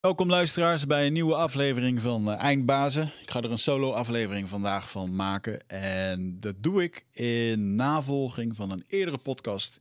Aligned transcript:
Welkom 0.00 0.30
luisteraars 0.30 0.86
bij 0.86 1.06
een 1.06 1.12
nieuwe 1.12 1.34
aflevering 1.34 2.00
van 2.00 2.28
uh, 2.28 2.42
Eindbazen. 2.42 3.10
Ik 3.22 3.30
ga 3.30 3.40
er 3.40 3.50
een 3.50 3.58
solo 3.58 3.92
aflevering 3.92 4.48
vandaag 4.48 4.90
van 4.90 5.16
maken. 5.16 5.68
En 5.68 6.40
dat 6.40 6.54
doe 6.58 6.82
ik 6.82 7.04
in 7.12 7.76
navolging 7.76 8.56
van 8.56 8.70
een 8.70 8.84
eerdere 8.86 9.18
podcast 9.18 9.78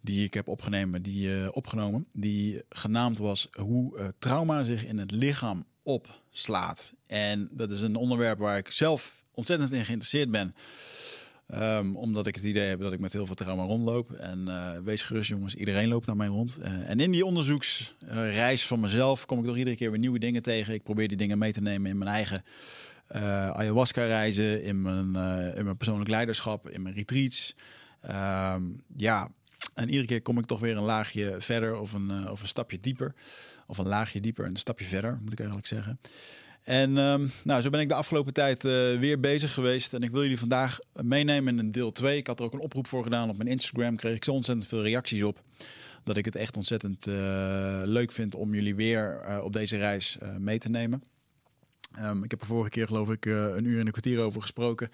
die 0.00 0.24
ik 0.24 0.34
heb 0.34 0.48
opgenomen. 0.48 1.02
Die, 1.02 1.28
uh, 1.28 1.48
opgenomen, 1.50 2.06
die 2.12 2.62
genaamd 2.68 3.18
was 3.18 3.48
Hoe 3.52 3.98
uh, 3.98 4.08
trauma 4.18 4.62
zich 4.62 4.84
in 4.84 4.98
het 4.98 5.10
lichaam 5.10 5.64
opslaat. 5.82 6.92
En 7.06 7.48
dat 7.52 7.70
is 7.70 7.80
een 7.80 7.96
onderwerp 7.96 8.38
waar 8.38 8.58
ik 8.58 8.70
zelf 8.70 9.24
ontzettend 9.34 9.72
in 9.72 9.84
geïnteresseerd 9.84 10.30
ben. 10.30 10.54
Um, 11.54 11.96
omdat 11.96 12.26
ik 12.26 12.34
het 12.34 12.44
idee 12.44 12.68
heb 12.68 12.80
dat 12.80 12.92
ik 12.92 13.00
met 13.00 13.12
heel 13.12 13.26
veel 13.26 13.34
trauma 13.34 13.62
rondloop. 13.62 14.10
En 14.10 14.44
uh, 14.46 14.70
wees 14.84 15.02
gerust 15.02 15.28
jongens, 15.28 15.54
iedereen 15.54 15.88
loopt 15.88 16.06
naar 16.06 16.16
mij 16.16 16.26
rond. 16.26 16.58
Uh, 16.60 16.90
en 16.90 17.00
in 17.00 17.10
die 17.10 17.24
onderzoeksreis 17.24 18.66
van 18.66 18.80
mezelf 18.80 19.26
kom 19.26 19.38
ik 19.38 19.44
toch 19.44 19.56
iedere 19.56 19.76
keer 19.76 19.90
weer 19.90 19.98
nieuwe 19.98 20.18
dingen 20.18 20.42
tegen. 20.42 20.74
Ik 20.74 20.82
probeer 20.82 21.08
die 21.08 21.16
dingen 21.16 21.38
mee 21.38 21.52
te 21.52 21.62
nemen 21.62 21.90
in 21.90 21.98
mijn 21.98 22.10
eigen 22.10 22.44
uh, 23.14 23.50
ayahuasca 23.50 24.04
reizen, 24.04 24.62
in 24.62 24.82
mijn, 24.82 25.06
in 25.56 25.64
mijn 25.64 25.76
persoonlijk 25.76 26.10
leiderschap, 26.10 26.68
in 26.68 26.82
mijn 26.82 26.94
retreats. 26.94 27.56
Um, 28.04 28.82
ja, 28.96 29.28
en 29.74 29.88
iedere 29.88 30.06
keer 30.06 30.22
kom 30.22 30.38
ik 30.38 30.46
toch 30.46 30.60
weer 30.60 30.76
een 30.76 30.82
laagje 30.82 31.36
verder 31.38 31.76
of 31.76 31.92
een, 31.92 32.30
of 32.30 32.40
een 32.40 32.48
stapje 32.48 32.80
dieper. 32.80 33.14
Of 33.66 33.78
een 33.78 33.88
laagje 33.88 34.20
dieper 34.20 34.44
en 34.44 34.50
een 34.50 34.56
stapje 34.56 34.84
verder, 34.84 35.18
moet 35.22 35.32
ik 35.32 35.38
eigenlijk 35.38 35.68
zeggen. 35.68 35.98
En 36.64 36.96
um, 36.96 37.30
nou, 37.44 37.62
zo 37.62 37.70
ben 37.70 37.80
ik 37.80 37.88
de 37.88 37.94
afgelopen 37.94 38.32
tijd 38.32 38.64
uh, 38.64 38.72
weer 38.98 39.20
bezig 39.20 39.54
geweest. 39.54 39.94
En 39.94 40.02
ik 40.02 40.10
wil 40.10 40.22
jullie 40.22 40.38
vandaag 40.38 40.78
meenemen 41.02 41.52
in 41.52 41.58
een 41.58 41.72
deel 41.72 41.92
2. 41.92 42.16
Ik 42.16 42.26
had 42.26 42.38
er 42.38 42.44
ook 42.44 42.52
een 42.52 42.60
oproep 42.60 42.86
voor 42.86 43.02
gedaan 43.02 43.30
op 43.30 43.36
mijn 43.36 43.48
Instagram. 43.48 43.96
Kreeg 43.96 44.16
ik 44.16 44.24
zo 44.24 44.32
ontzettend 44.32 44.68
veel 44.68 44.82
reacties 44.82 45.22
op. 45.22 45.42
Dat 46.04 46.16
ik 46.16 46.24
het 46.24 46.36
echt 46.36 46.56
ontzettend 46.56 47.06
uh, 47.06 47.14
leuk 47.84 48.12
vind 48.12 48.34
om 48.34 48.54
jullie 48.54 48.74
weer 48.74 49.20
op 49.42 49.52
deze 49.52 49.76
reis 49.76 50.18
mee 50.38 50.58
te 50.58 50.68
nemen. 50.68 51.02
Um, 51.98 52.24
ik 52.24 52.30
heb 52.30 52.40
er 52.40 52.46
vorige 52.46 52.70
keer 52.70 52.86
geloof 52.86 53.10
ik 53.10 53.24
een 53.24 53.64
uur 53.64 53.80
en 53.80 53.86
een 53.86 53.92
kwartier 53.92 54.20
over 54.20 54.40
gesproken. 54.40 54.90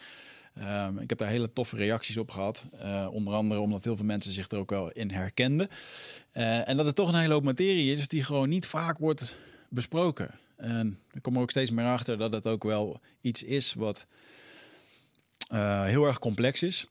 Um, 0.58 0.98
ik 0.98 1.08
heb 1.08 1.18
daar 1.18 1.28
hele 1.28 1.52
toffe 1.52 1.76
reacties 1.76 2.16
op 2.16 2.30
gehad. 2.30 2.66
onder 3.10 3.34
andere 3.34 3.60
omdat 3.60 3.84
heel 3.84 3.96
veel 3.96 4.04
mensen 4.04 4.32
zich 4.32 4.50
er 4.50 4.58
ook 4.58 4.70
wel 4.70 4.90
in 4.90 5.10
herkenden. 5.10 5.68
en 6.32 6.76
dat 6.76 6.86
het 6.86 6.94
toch 6.94 7.08
een 7.08 7.20
hele 7.20 7.32
hoop 7.32 7.44
materie 7.44 7.92
is 7.92 8.08
die 8.08 8.24
gewoon 8.24 8.48
niet 8.48 8.66
vaak 8.66 8.98
wordt 8.98 9.36
besproken. 9.68 10.30
En 10.58 10.98
ik 11.12 11.22
kom 11.22 11.34
er 11.34 11.40
ook 11.40 11.50
steeds 11.50 11.70
meer 11.70 11.84
achter 11.84 12.18
dat 12.18 12.32
het 12.32 12.46
ook 12.46 12.64
wel 12.64 13.00
iets 13.20 13.42
is 13.42 13.74
wat 13.74 14.06
uh, 15.52 15.84
heel 15.84 16.06
erg 16.06 16.18
complex 16.18 16.62
is. 16.62 16.88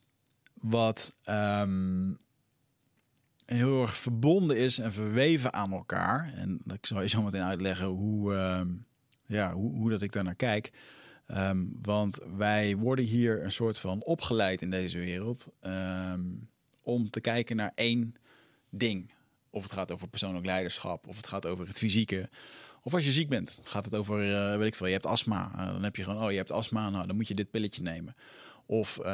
Wat 0.54 1.16
um, 1.30 2.18
heel 3.46 3.82
erg 3.82 3.98
verbonden 3.98 4.58
is 4.58 4.78
en 4.78 4.94
verweven 4.94 5.54
aan 5.54 5.72
elkaar. 5.72 6.34
En 6.34 6.62
ik 6.74 6.86
zal 6.86 7.02
je 7.02 7.08
zo 7.08 7.22
meteen 7.22 7.42
uitleggen 7.42 7.88
hoe, 7.88 8.34
um, 8.34 8.86
ja, 9.26 9.54
hoe, 9.54 9.72
hoe 9.74 9.90
dat 9.90 10.02
ik 10.02 10.12
daar 10.12 10.24
naar 10.24 10.36
kijk. 10.36 10.72
Um, 11.28 11.80
want 11.82 12.20
wij 12.38 12.76
worden 12.76 13.06
hier 13.06 13.44
een 13.44 13.52
soort 13.52 13.80
van 13.80 14.04
opgeleid 14.04 14.62
in 14.62 14.70
deze 14.70 14.98
wereld 14.98 15.48
om 16.82 17.10
te 17.10 17.22
kijken 17.22 17.56
naar 17.56 17.72
één 17.76 18.16
ding. 18.70 19.12
Of 19.50 19.64
het 19.64 19.72
gaat 19.72 19.92
over 19.92 20.08
persoonlijk 20.08 20.46
leiderschap, 20.46 21.08
of 21.08 21.18
het 21.18 21.28
gaat 21.28 21.46
over 21.46 21.68
het 21.68 21.78
fysieke, 21.78 22.30
of 22.88 22.94
als 22.94 23.06
je 23.06 23.12
ziek 23.12 23.30
bent, 23.30 23.60
gaat 23.64 23.86
het 23.86 23.96
over, 23.96 24.30
uh, 24.30 24.58
weet 24.58 24.68
ik 24.68 24.76
veel, 24.76 24.88
je 24.88 24.94
hebt 24.94 25.06
astma. 25.06 25.52
Uh, 25.56 25.66
dan 25.66 25.84
heb 25.84 25.96
je 25.96 26.04
gewoon, 26.04 26.24
oh, 26.24 26.32
je 26.32 26.38
hebt 26.38 26.52
astma, 26.52 26.90
nou, 26.90 27.08
dan 27.08 27.16
moet 27.16 27.28
je 27.28 27.34
dit 27.34 27.52
pilletje 27.52 27.82
nemen. 27.82 28.16
Of 28.66 28.98
uh, 28.98 29.06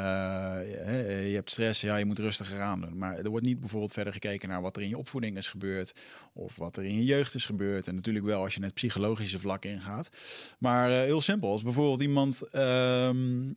je 1.30 1.32
hebt 1.34 1.52
stress, 1.52 1.82
ja, 1.82 1.96
je 1.96 2.06
moet 2.06 2.20
rustiger 2.20 2.62
aan 2.62 2.82
doen. 2.82 2.98
Maar 2.98 3.18
er 3.18 3.30
wordt 3.30 3.46
niet 3.46 3.60
bijvoorbeeld 3.60 3.94
verder 3.94 4.14
gekeken 4.14 4.50
naar 4.50 4.62
wat 4.62 4.76
er 4.76 4.82
in 4.82 4.90
je 4.90 4.98
opvoeding 4.98 5.38
is 5.38 5.48
gebeurd. 5.48 5.96
Of 6.34 6.56
wat 6.56 6.78
er 6.78 6.84
in 6.84 6.96
je 6.96 7.04
jeugd 7.04 7.36
is 7.36 7.46
gebeurd. 7.46 7.88
En 7.88 7.96
natuurlijk 7.96 8.26
wel 8.26 8.44
als 8.44 8.54
je 8.54 8.60
net 8.60 8.74
psychologische 8.74 9.40
vlak 9.40 9.66
ingaat. 9.66 10.10
Maar 10.58 10.90
heel 10.90 11.22
simpel, 11.22 11.52
als 11.52 11.64
bijvoorbeeld 11.64 12.02
iemand 12.02 12.42
ehm, 12.42 13.52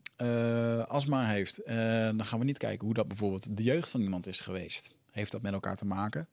astma 0.86 1.26
heeft. 1.26 1.60
dan 2.16 2.24
gaan 2.24 2.38
we 2.38 2.44
niet 2.44 2.58
kijken 2.58 2.84
hoe 2.84 2.94
dat 2.94 3.08
bijvoorbeeld 3.08 3.56
de 3.56 3.62
jeugd 3.62 3.88
van 3.88 4.00
iemand 4.00 4.26
is 4.26 4.40
geweest. 4.40 4.94
Heeft 5.10 5.32
dat 5.32 5.42
met 5.42 5.52
elkaar 5.52 5.76
te 5.76 5.86
maken? 5.86 6.28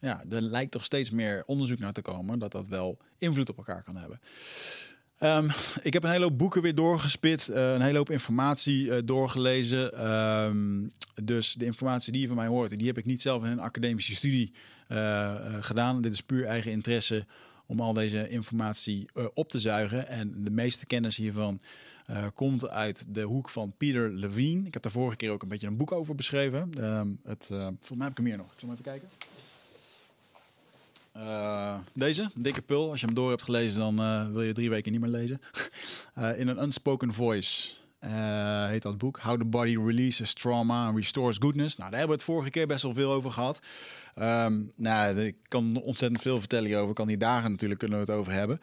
Ja, 0.00 0.24
er 0.30 0.42
lijkt 0.42 0.72
toch 0.72 0.84
steeds 0.84 1.10
meer 1.10 1.42
onderzoek 1.46 1.78
naar 1.78 1.92
te 1.92 2.02
komen 2.02 2.38
dat 2.38 2.52
dat 2.52 2.68
wel 2.68 2.98
invloed 3.18 3.50
op 3.50 3.56
elkaar 3.56 3.82
kan 3.82 3.96
hebben. 3.96 4.20
Um, 5.20 5.50
ik 5.82 5.92
heb 5.92 6.04
een 6.04 6.10
hele 6.10 6.24
hoop 6.24 6.38
boeken 6.38 6.62
weer 6.62 6.74
doorgespit, 6.74 7.48
uh, 7.48 7.72
een 7.72 7.80
hele 7.80 7.98
hoop 7.98 8.10
informatie 8.10 8.86
uh, 8.86 8.96
doorgelezen. 9.04 10.12
Um, 10.12 10.92
dus 11.22 11.52
de 11.52 11.64
informatie 11.64 12.12
die 12.12 12.20
je 12.20 12.26
van 12.26 12.36
mij 12.36 12.46
hoort, 12.46 12.78
die 12.78 12.86
heb 12.86 12.98
ik 12.98 13.04
niet 13.04 13.22
zelf 13.22 13.44
in 13.44 13.50
een 13.50 13.60
academische 13.60 14.14
studie 14.14 14.52
uh, 14.88 15.34
gedaan. 15.60 16.02
Dit 16.02 16.12
is 16.12 16.20
puur 16.20 16.44
eigen 16.44 16.70
interesse 16.70 17.26
om 17.66 17.80
al 17.80 17.92
deze 17.92 18.28
informatie 18.28 19.08
op 19.34 19.50
te 19.50 19.60
zuigen. 19.60 20.08
En 20.08 20.44
de 20.44 20.50
meeste 20.50 20.86
kennis 20.86 21.16
hiervan 21.16 21.60
komt 22.34 22.68
uit 22.68 23.04
de 23.08 23.22
hoek 23.22 23.48
van 23.48 23.74
Peter 23.76 24.10
Levine. 24.10 24.66
Ik 24.66 24.72
heb 24.72 24.82
daar 24.82 24.92
vorige 24.92 25.16
keer 25.16 25.30
ook 25.30 25.42
een 25.42 25.48
beetje 25.48 25.66
een 25.66 25.76
boek 25.76 25.92
over 25.92 26.14
beschreven. 26.14 26.84
Um, 26.84 27.20
het, 27.24 27.46
volgens 27.46 27.88
mij 27.88 27.98
heb 27.98 28.10
ik 28.10 28.16
hem 28.16 28.26
hier 28.26 28.36
nog. 28.36 28.52
Ik 28.52 28.60
zal 28.60 28.70
even 28.70 28.82
kijken. 28.82 29.08
Uh, 31.16 31.76
deze, 31.92 32.30
dikke 32.34 32.62
pul. 32.62 32.90
Als 32.90 33.00
je 33.00 33.06
hem 33.06 33.14
door 33.14 33.30
hebt 33.30 33.42
gelezen, 33.42 33.80
dan 33.80 34.00
uh, 34.00 34.26
wil 34.26 34.42
je 34.42 34.52
drie 34.52 34.70
weken 34.70 34.92
niet 34.92 35.00
meer 35.00 35.10
lezen. 35.10 35.40
uh, 36.18 36.38
in 36.40 36.48
een 36.48 36.62
unspoken 36.62 37.12
voice 37.12 37.72
heet 38.68 38.82
dat 38.82 38.98
boek. 38.98 39.18
How 39.18 39.38
the 39.38 39.44
body 39.44 39.76
releases 39.76 40.32
trauma 40.32 40.86
and 40.86 40.96
restores 40.96 41.36
goodness. 41.38 41.76
Nou, 41.76 41.90
daar 41.90 41.98
hebben 41.98 42.16
we 42.16 42.22
het 42.22 42.32
vorige 42.32 42.50
keer 42.50 42.66
best 42.66 42.82
wel 42.82 42.94
veel 42.94 43.12
over 43.12 43.30
gehad. 43.30 43.60
Um, 44.18 44.70
nou, 44.76 45.20
ik 45.20 45.36
kan 45.48 45.80
ontzettend 45.82 46.22
veel 46.22 46.38
vertellen 46.38 46.66
hierover. 46.66 46.94
Kan 46.94 47.06
die 47.06 47.16
dagen 47.16 47.50
natuurlijk 47.50 47.80
kunnen 47.80 47.98
we 47.98 48.04
het 48.04 48.20
over 48.20 48.32
hebben. 48.32 48.60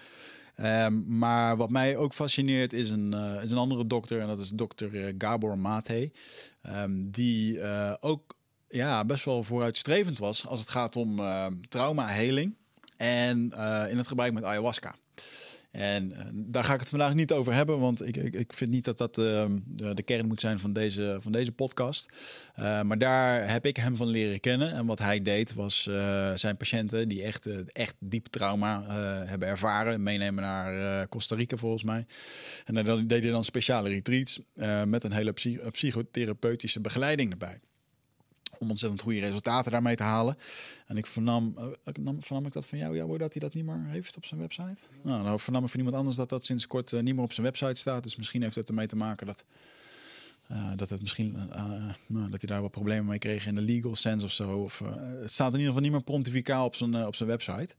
Um, 0.85 1.17
maar 1.17 1.57
wat 1.57 1.69
mij 1.69 1.97
ook 1.97 2.13
fascineert 2.13 2.73
is 2.73 2.89
een, 2.89 3.13
is 3.43 3.51
een 3.51 3.57
andere 3.57 3.87
dokter. 3.87 4.19
En 4.19 4.27
dat 4.27 4.39
is 4.39 4.49
dokter 4.49 5.13
Gabor 5.17 5.57
Mate. 5.57 6.11
Um, 6.67 7.11
die 7.11 7.59
ook 7.99 8.35
ja, 8.71 9.05
best 9.05 9.25
wel 9.25 9.43
vooruitstrevend 9.43 10.17
was 10.17 10.47
als 10.47 10.59
het 10.59 10.69
gaat 10.69 10.95
om 10.95 11.19
uh, 11.19 11.45
traumaheling 11.69 12.55
en 12.97 13.51
uh, 13.53 13.85
in 13.89 13.97
het 13.97 14.07
gebruik 14.07 14.33
met 14.33 14.43
ayahuasca. 14.43 14.95
En 15.71 16.11
uh, 16.11 16.19
daar 16.33 16.63
ga 16.63 16.73
ik 16.73 16.79
het 16.79 16.89
vandaag 16.89 17.13
niet 17.13 17.31
over 17.31 17.53
hebben, 17.53 17.79
want 17.79 18.07
ik, 18.07 18.17
ik, 18.17 18.33
ik 18.33 18.53
vind 18.53 18.71
niet 18.71 18.85
dat 18.85 18.97
dat 18.97 19.15
de, 19.15 19.57
de, 19.95 20.03
kern 20.03 20.27
moet 20.27 20.39
zijn 20.39 20.59
van 20.59 20.73
deze, 20.73 21.17
van 21.21 21.31
deze 21.31 21.51
podcast. 21.51 22.09
maar 22.55 22.97
daar 22.97 23.49
heb 23.49 23.65
ik 23.65 23.77
hem 23.77 23.95
van 23.95 24.07
leren 24.07 24.39
kennen. 24.39 24.71
En 24.71 24.85
wat 24.85 24.99
hij 24.99 25.21
deed 25.21 25.53
was 25.53 25.89
zijn 26.35 26.57
patiënten 26.57 27.07
die 27.07 27.23
echt, 27.23 27.71
echt 27.71 27.95
diep 27.99 28.27
trauma 28.27 28.83
hebben 29.25 29.47
ervaren, 29.47 30.03
meenemen 30.03 30.43
naar 30.43 31.07
Costa 31.07 31.35
Rica 31.35 31.57
volgens 31.57 31.83
mij. 31.83 32.05
En 32.65 32.73
dan 32.73 33.07
deed 33.07 33.23
hij 33.23 33.31
dan 33.31 33.43
speciale 33.43 33.89
retreats 33.89 34.41
met 34.85 35.03
een 35.03 35.13
hele 35.13 35.31
psy 35.31 35.59
psychotherapeutische 35.71 36.81
begeleiding 36.81 37.31
erbij 37.31 37.59
om 38.61 38.69
ontzettend 38.69 39.01
goede 39.01 39.19
resultaten 39.19 39.71
daarmee 39.71 39.95
te 39.95 40.03
halen. 40.03 40.37
En 40.87 40.97
ik 40.97 41.05
vernam, 41.05 41.55
uh, 41.57 42.13
vernam 42.19 42.45
ik 42.45 42.53
dat 42.53 42.65
van 42.65 42.77
jou, 42.77 42.95
ja, 42.95 43.17
dat 43.17 43.33
hij 43.33 43.41
dat 43.41 43.53
niet 43.53 43.65
meer 43.65 43.85
heeft 43.87 44.17
op 44.17 44.25
zijn 44.25 44.39
website. 44.39 44.75
Nou, 45.01 45.23
nou 45.23 45.39
vernam 45.39 45.63
ik 45.63 45.69
van 45.69 45.79
iemand 45.79 45.97
anders 45.97 46.15
dat 46.15 46.29
dat 46.29 46.45
sinds 46.45 46.67
kort 46.67 46.91
uh, 46.91 47.01
niet 47.01 47.15
meer 47.15 47.23
op 47.23 47.33
zijn 47.33 47.45
website 47.45 47.75
staat. 47.75 48.03
Dus 48.03 48.15
misschien 48.15 48.41
heeft 48.41 48.55
het 48.55 48.69
ermee 48.69 48.87
te 48.87 48.95
maken 48.95 49.27
dat, 49.27 49.43
uh, 50.51 50.71
dat 50.75 50.89
het 50.89 51.01
misschien 51.01 51.31
nou, 52.07 52.29
dat 52.29 52.41
hij 52.41 52.49
daar 52.49 52.61
wat 52.61 52.71
problemen 52.71 53.05
mee 53.05 53.19
kreeg 53.19 53.47
in 53.47 53.55
de 53.55 53.61
legal 53.61 53.95
sense 53.95 54.25
of 54.25 54.31
zo. 54.31 54.57
Of, 54.57 54.79
het 55.21 55.31
staat 55.31 55.53
in 55.53 55.59
ieder 55.59 55.67
geval 55.67 55.81
niet 55.81 55.91
meer 55.91 56.03
pontificaal 56.03 56.65
op 56.65 56.75
zijn, 56.75 57.05
op 57.05 57.15
zijn 57.15 57.29
website. 57.29 57.75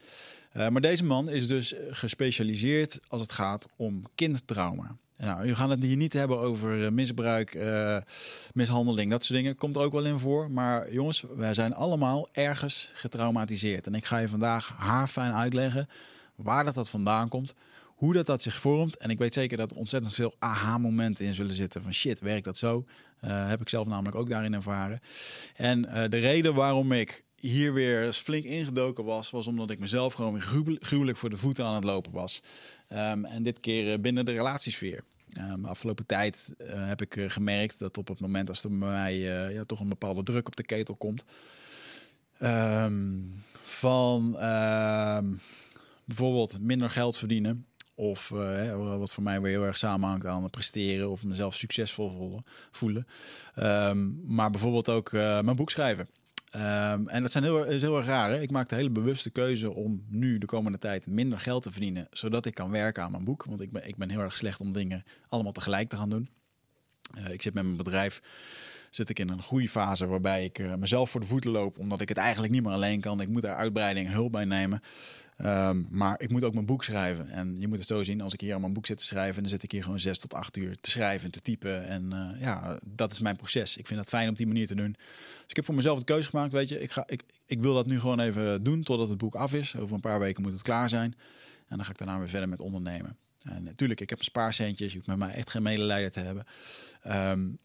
maar 0.53 0.81
deze 0.81 1.05
man 1.05 1.29
is 1.29 1.47
dus 1.47 1.75
gespecialiseerd 1.91 3.01
als 3.09 3.21
het 3.21 3.33
gaat 3.33 3.69
om 3.77 4.05
kindtrauma. 4.15 4.97
Nou, 5.25 5.47
we 5.47 5.55
gaan 5.55 5.71
het 5.71 5.83
hier 5.83 5.97
niet 5.97 6.13
hebben 6.13 6.39
over 6.39 6.85
eh, 6.85 6.91
misbruik, 6.91 7.55
uh, 7.55 7.97
mishandeling, 8.55 9.11
dat 9.11 9.25
soort 9.25 9.39
dingen. 9.39 9.57
Komt 9.57 9.77
er 9.77 9.83
ook 9.83 9.93
wel 9.93 10.05
in 10.05 10.19
voor. 10.19 10.51
Maar 10.51 10.93
jongens, 10.93 11.25
wij 11.37 11.55
zijn 11.55 11.75
allemaal 11.75 12.29
ergens 12.33 12.91
getraumatiseerd. 12.95 13.87
En 13.87 13.95
ik 13.95 14.05
ga 14.05 14.19
je 14.19 14.29
vandaag 14.29 14.75
haarfijn 14.77 15.33
uitleggen 15.33 15.89
waar 16.35 16.65
dat, 16.65 16.75
dat 16.75 16.91
vandaan 16.91 17.29
komt. 17.29 17.55
Hoe 17.87 18.13
dat, 18.13 18.27
dat 18.27 18.43
zich 18.43 18.61
vormt. 18.61 18.97
En 18.97 19.11
ik 19.11 19.19
weet 19.19 19.35
zeker 19.35 19.57
dat 19.57 19.71
er 19.71 19.77
ontzettend 19.77 20.15
veel 20.15 20.35
aha-momenten 20.39 21.27
in 21.27 21.35
zullen 21.35 21.55
zitten. 21.55 21.83
Van 21.83 21.93
shit, 21.93 22.21
werkt 22.21 22.45
dat 22.45 22.59
zo? 22.59 22.85
Uh, 23.25 23.49
heb 23.49 23.61
ik 23.61 23.69
zelf 23.69 23.87
namelijk 23.87 24.17
ook 24.17 24.29
daarin 24.29 24.55
ervaren. 24.55 25.01
En 25.55 25.83
de 25.83 26.19
reden 26.19 26.55
waarom 26.55 26.93
ik 26.93 27.25
hier 27.41 27.73
weer 27.73 28.13
flink 28.13 28.45
ingedoken 28.45 29.05
was, 29.05 29.31
was 29.31 29.47
omdat 29.47 29.71
ik 29.71 29.79
mezelf 29.79 30.15
gewoon 30.15 30.33
weer 30.33 30.79
gruwelijk 30.81 31.19
voor 31.19 31.31
de 31.31 31.37
voeten 31.37 31.65
aan 31.65 31.75
het 31.75 31.85
lopen 31.85 32.13
was. 32.13 32.43
Um, 32.93 33.25
en 33.25 33.43
dit 33.43 33.61
keer 33.61 34.01
binnen 34.01 34.25
de 34.25 34.33
relatiesfeer. 34.33 35.05
Um, 35.41 35.63
de 35.63 35.69
afgelopen 35.69 36.07
tijd 36.07 36.55
uh, 36.59 36.67
heb 36.89 37.03
ik 37.03 37.17
uh, 37.17 37.31
gemerkt 37.31 37.79
dat 37.79 37.99
op 37.99 38.09
het 38.09 38.21
moment 38.21 38.49
als 38.49 38.65
er 38.65 38.79
bij 38.79 38.89
mij 38.89 39.17
uh, 39.17 39.55
ja, 39.55 39.65
toch 39.65 39.81
een 39.81 39.89
bepaalde 39.89 40.23
druk 40.23 40.47
op 40.47 40.57
de 40.57 40.63
ketel 40.63 40.95
komt. 40.95 41.25
Um, 42.43 43.43
van 43.63 44.39
ehm, 44.39 45.27
bijvoorbeeld 46.05 46.61
minder 46.61 46.91
geld 46.91 47.17
verdienen. 47.17 47.67
Of 47.95 48.29
wat 48.99 49.13
voor 49.13 49.23
mij 49.23 49.41
weer 49.41 49.51
heel 49.51 49.65
erg 49.65 49.77
samenhangt 49.77 50.27
aan 50.27 50.51
presteren 50.51 51.11
of 51.11 51.25
mezelf 51.25 51.55
succesvol 51.55 52.41
voelen. 52.71 53.07
maar 54.27 54.51
bijvoorbeeld 54.51 54.89
ook 54.89 55.13
mijn 55.13 55.57
boek 55.57 55.71
schrijven. 55.71 56.09
Ehm, 56.53 57.09
en 57.09 57.23
dat 57.23 57.33
zijn 57.33 57.45
heel, 57.45 57.65
is 57.65 57.83
heel 57.83 57.97
erg 57.97 58.07
raar. 58.07 58.31
Hè? 58.31 58.41
Ik 58.41 58.51
maak 58.51 58.69
de 58.69 58.75
hele 58.75 58.91
bewuste 58.91 59.31
keuze 59.31 59.73
om 59.73 60.05
nu 60.09 60.39
de 60.39 60.47
komende 60.47 60.79
tijd 60.79 61.07
minder 61.07 61.41
geld 61.41 61.63
te 61.63 61.71
verdienen, 61.71 62.07
zodat 62.11 62.47
ik 62.47 62.55
kan 62.55 62.71
werken 62.71 63.03
aan 63.03 63.11
mijn 63.11 63.25
boek. 63.25 63.45
Want 63.45 63.61
ik 63.61 63.73
ben, 63.73 63.89
ik 63.89 63.97
ben 63.97 64.11
heel 64.11 64.21
erg 64.21 64.35
slecht 64.35 64.61
om 64.61 64.73
dingen 64.73 65.05
allemaal 65.29 65.53
tegelijk 65.53 65.89
te 65.89 65.97
gaan 65.97 66.11
doen. 66.11 66.29
Uh, 67.19 67.33
ik 67.33 67.43
zit 67.43 67.55
met 67.55 67.65
mijn 67.65 67.77
bedrijf 67.77 68.23
zit 68.95 69.09
ik 69.09 69.19
in 69.19 69.29
een 69.29 69.43
groeifase 69.43 70.07
waarbij 70.07 70.45
ik 70.45 70.59
uh, 70.59 70.75
mezelf 70.75 71.11
voor 71.11 71.21
de 71.21 71.27
voeten 71.27 71.51
loop, 71.51 71.79
omdat 71.79 72.01
ik 72.01 72.09
het 72.09 72.19
eigenlijk 72.19 72.53
niet 72.53 72.63
meer 72.63 72.73
alleen 72.73 73.01
kan. 73.01 73.21
Ik 73.21 73.29
moet 73.29 73.43
daar 73.43 73.57
uitbreiding 73.57 74.07
en 74.07 74.13
hulp 74.13 74.33
bij 74.33 74.45
nemen. 74.45 74.83
Um, 75.45 75.87
maar 75.91 76.21
ik 76.21 76.31
moet 76.31 76.45
ook 76.45 76.55
mijn 76.55 76.67
boek 76.67 76.85
schrijven. 76.85 77.29
En 77.29 77.61
je 77.61 77.69
moet 77.69 77.79
het 77.79 77.87
zo 77.87 78.03
zien, 78.03 78.21
als 78.21 78.33
ik 78.33 78.41
hier 78.41 78.55
aan 78.55 78.61
mijn 78.61 78.73
boek 78.73 78.87
zit 78.87 78.99
te 78.99 79.05
schrijven, 79.05 79.43
dan 79.43 79.51
zit 79.51 79.63
ik 79.63 79.71
hier 79.73 79.83
gewoon 79.83 80.01
zes 80.01 80.19
tot 80.19 80.35
acht 80.35 80.57
uur 80.57 80.77
te 80.81 80.91
schrijven 80.91 81.25
en 81.25 81.31
te 81.31 81.41
typen. 81.41 81.87
En 81.87 82.11
uh, 82.13 82.41
ja, 82.41 82.79
dat 82.87 83.13
is 83.13 83.21
mijn 83.21 83.37
proces. 83.37 83.77
Ik 83.77 83.87
vind 83.87 84.01
het 84.01 84.09
fijn 84.09 84.25
om 84.25 84.31
op 84.31 84.37
die 84.37 84.47
manier 84.47 84.67
te 84.67 84.75
doen. 84.75 84.93
Dus 84.93 85.47
ik 85.47 85.57
heb 85.57 85.65
voor 85.65 85.75
mezelf 85.75 85.99
de 85.99 86.05
keuze 86.05 86.29
gemaakt, 86.29 86.53
weet 86.53 86.69
je, 86.69 86.81
ik, 86.81 86.91
ga, 86.91 87.03
ik, 87.07 87.23
ik 87.47 87.61
wil 87.61 87.75
dat 87.75 87.87
nu 87.87 88.01
gewoon 88.01 88.21
even 88.21 88.63
doen 88.63 88.83
totdat 88.83 89.09
het 89.09 89.19
boek 89.19 89.35
af 89.35 89.55
is. 89.55 89.77
Over 89.77 89.95
een 89.95 90.01
paar 90.01 90.21
weken 90.21 90.43
moet 90.43 90.53
het 90.53 90.63
klaar 90.63 90.89
zijn. 90.89 91.15
En 91.69 91.77
dan 91.77 91.85
ga 91.85 91.91
ik 91.91 91.99
daarna 91.99 92.19
weer 92.19 92.29
verder 92.29 92.49
met 92.49 92.61
ondernemen. 92.61 93.17
En 93.43 93.63
natuurlijk, 93.63 94.01
ik 94.01 94.11
heb 94.11 94.19
een 94.19 94.25
spaarcentjes. 94.25 94.91
Je 94.91 94.97
hoeft 94.97 95.09
met 95.09 95.19
mij 95.19 95.31
echt 95.31 95.51
geen 95.51 95.63
medelijden 95.63 96.13
te 96.13 96.21
hebben. 96.21 96.47
Um, 97.07 97.59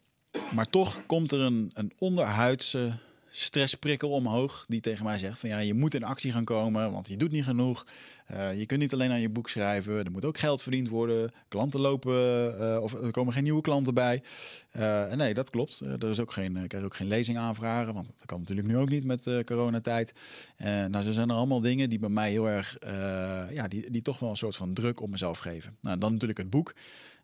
maar 0.54 0.70
toch 0.70 1.00
komt 1.06 1.32
er 1.32 1.40
een, 1.40 1.70
een 1.74 1.92
onderhuidse 1.98 2.92
stressprikkel 3.30 4.10
omhoog 4.10 4.64
die 4.68 4.80
tegen 4.80 5.04
mij 5.04 5.18
zegt 5.18 5.38
van 5.38 5.48
ja, 5.48 5.58
je 5.58 5.74
moet 5.74 5.94
in 5.94 6.04
actie 6.04 6.32
gaan 6.32 6.44
komen, 6.44 6.92
want 6.92 7.08
je 7.08 7.16
doet 7.16 7.30
niet 7.30 7.44
genoeg. 7.44 7.86
Uh, 8.32 8.58
je 8.58 8.66
kunt 8.66 8.80
niet 8.80 8.92
alleen 8.92 9.10
aan 9.10 9.20
je 9.20 9.28
boek 9.28 9.48
schrijven, 9.48 10.04
er 10.04 10.10
moet 10.10 10.24
ook 10.24 10.38
geld 10.38 10.62
verdiend 10.62 10.88
worden. 10.88 11.32
Klanten 11.48 11.80
lopen 11.80 12.14
uh, 12.60 12.78
of 12.82 12.92
er 12.92 13.10
komen 13.10 13.32
geen 13.32 13.42
nieuwe 13.42 13.60
klanten 13.60 13.94
bij. 13.94 14.22
Uh, 14.76 15.12
nee, 15.12 15.34
dat 15.34 15.50
klopt. 15.50 15.80
er 15.80 16.10
is 16.10 16.20
ook 16.20 16.32
geen, 16.32 16.66
krijg 16.66 16.84
ook 16.84 16.96
geen 16.96 17.08
lezing 17.08 17.38
aanvragen, 17.38 17.94
want 17.94 18.06
dat 18.06 18.26
kan 18.26 18.38
natuurlijk 18.38 18.68
nu 18.68 18.76
ook 18.76 18.88
niet 18.88 19.04
met 19.04 19.42
coronatijd. 19.44 20.12
nou, 20.88 21.02
zo 21.02 21.12
zijn 21.12 21.28
er 21.28 21.36
allemaal 21.36 21.60
dingen 21.60 21.90
die 21.90 21.98
bij 21.98 22.08
mij 22.08 22.30
heel 22.30 22.48
erg, 22.48 22.76
ja, 23.52 23.68
die, 23.68 23.90
die 23.90 24.02
toch 24.02 24.18
wel 24.18 24.30
een 24.30 24.36
soort 24.36 24.56
van 24.56 24.74
druk 24.74 25.00
op 25.00 25.10
mezelf 25.10 25.38
geven. 25.38 25.76
Nou, 25.80 25.98
dan 25.98 26.12
natuurlijk 26.12 26.38
het 26.38 26.50
boek. 26.50 26.74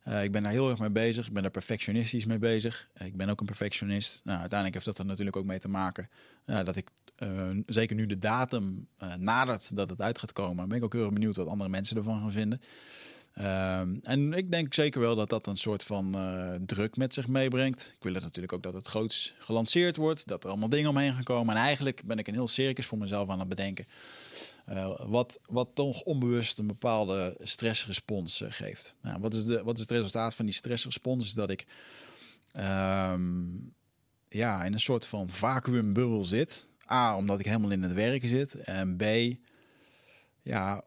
Uh, 0.08 0.22
ik 0.22 0.32
ben 0.32 0.42
daar 0.42 0.52
heel 0.52 0.70
erg 0.70 0.78
mee 0.78 0.90
bezig. 0.90 1.26
Ik 1.26 1.32
ben 1.32 1.42
daar 1.42 1.50
perfectionistisch 1.50 2.24
mee 2.24 2.38
bezig. 2.38 2.88
Uh, 3.00 3.06
ik 3.06 3.16
ben 3.16 3.28
ook 3.28 3.40
een 3.40 3.46
perfectionist. 3.46 4.20
Nou, 4.24 4.40
uiteindelijk 4.40 4.74
heeft 4.74 4.96
dat 4.96 4.98
er 4.98 5.10
natuurlijk 5.10 5.36
ook 5.36 5.44
mee 5.44 5.58
te 5.58 5.68
maken 5.68 6.08
uh, 6.46 6.64
dat 6.64 6.76
ik 6.76 6.90
zeker 7.66 7.96
nu 7.96 8.06
de 8.06 8.18
datum 8.18 8.88
nadert 9.18 9.76
dat 9.76 9.90
het 9.90 10.00
uit 10.00 10.18
gaat 10.18 10.32
komen, 10.32 10.68
ben 10.68 10.76
ik 10.76 10.84
ook 10.84 10.92
heel 10.92 11.02
erg 11.02 11.12
benieuwd 11.12 11.36
wat 11.36 11.46
andere 11.46 11.70
mensen 11.70 11.96
ervan 11.96 12.20
gaan 12.20 12.32
vinden. 12.32 12.60
Ehm, 13.34 13.96
en 14.02 14.32
ik 14.32 14.50
denk 14.50 14.74
zeker 14.74 15.00
wel 15.00 15.16
dat 15.16 15.28
dat 15.28 15.46
een 15.46 15.56
soort 15.56 15.84
van 15.84 16.16
druk 16.66 16.96
met 16.96 17.14
zich 17.14 17.28
meebrengt. 17.28 17.92
Ik 17.96 18.02
wil 18.02 18.14
het 18.14 18.22
natuurlijk 18.22 18.52
ook 18.52 18.62
dat 18.62 18.74
het 18.74 18.86
groots 18.86 19.34
gelanceerd 19.38 19.96
wordt, 19.96 20.28
dat 20.28 20.44
er 20.44 20.50
allemaal 20.50 20.68
dingen 20.68 20.90
omheen 20.90 21.12
gaan 21.12 21.22
komen. 21.22 21.56
En 21.56 21.62
eigenlijk 21.62 22.02
ben 22.04 22.18
ik 22.18 22.28
een 22.28 22.34
heel 22.34 22.48
circus 22.48 22.86
voor 22.86 22.98
mezelf 22.98 23.28
aan 23.28 23.38
het 23.38 23.48
bedenken. 23.48 23.86
Uh, 24.68 25.00
wat, 25.06 25.40
wat 25.46 25.68
toch 25.74 26.02
onbewust 26.02 26.58
een 26.58 26.66
bepaalde 26.66 27.36
stressrespons 27.40 28.40
uh, 28.40 28.48
geeft. 28.50 28.94
Nou, 29.02 29.20
wat, 29.20 29.34
is 29.34 29.44
de, 29.44 29.62
wat 29.62 29.74
is 29.74 29.80
het 29.80 29.90
resultaat 29.90 30.34
van 30.34 30.44
die 30.44 30.54
stressrespons? 30.54 31.26
Is 31.26 31.34
dat 31.34 31.50
ik 31.50 31.66
um, 32.56 33.74
ja, 34.28 34.64
in 34.64 34.72
een 34.72 34.80
soort 34.80 35.06
van 35.06 35.30
vacuümbubbel 35.30 36.24
zit. 36.24 36.68
A, 36.90 37.16
omdat 37.16 37.40
ik 37.40 37.46
helemaal 37.46 37.70
in 37.70 37.82
het 37.82 37.92
werken 37.92 38.28
zit. 38.28 38.54
En 38.54 38.96
B, 38.96 39.04
ja, 40.42 40.84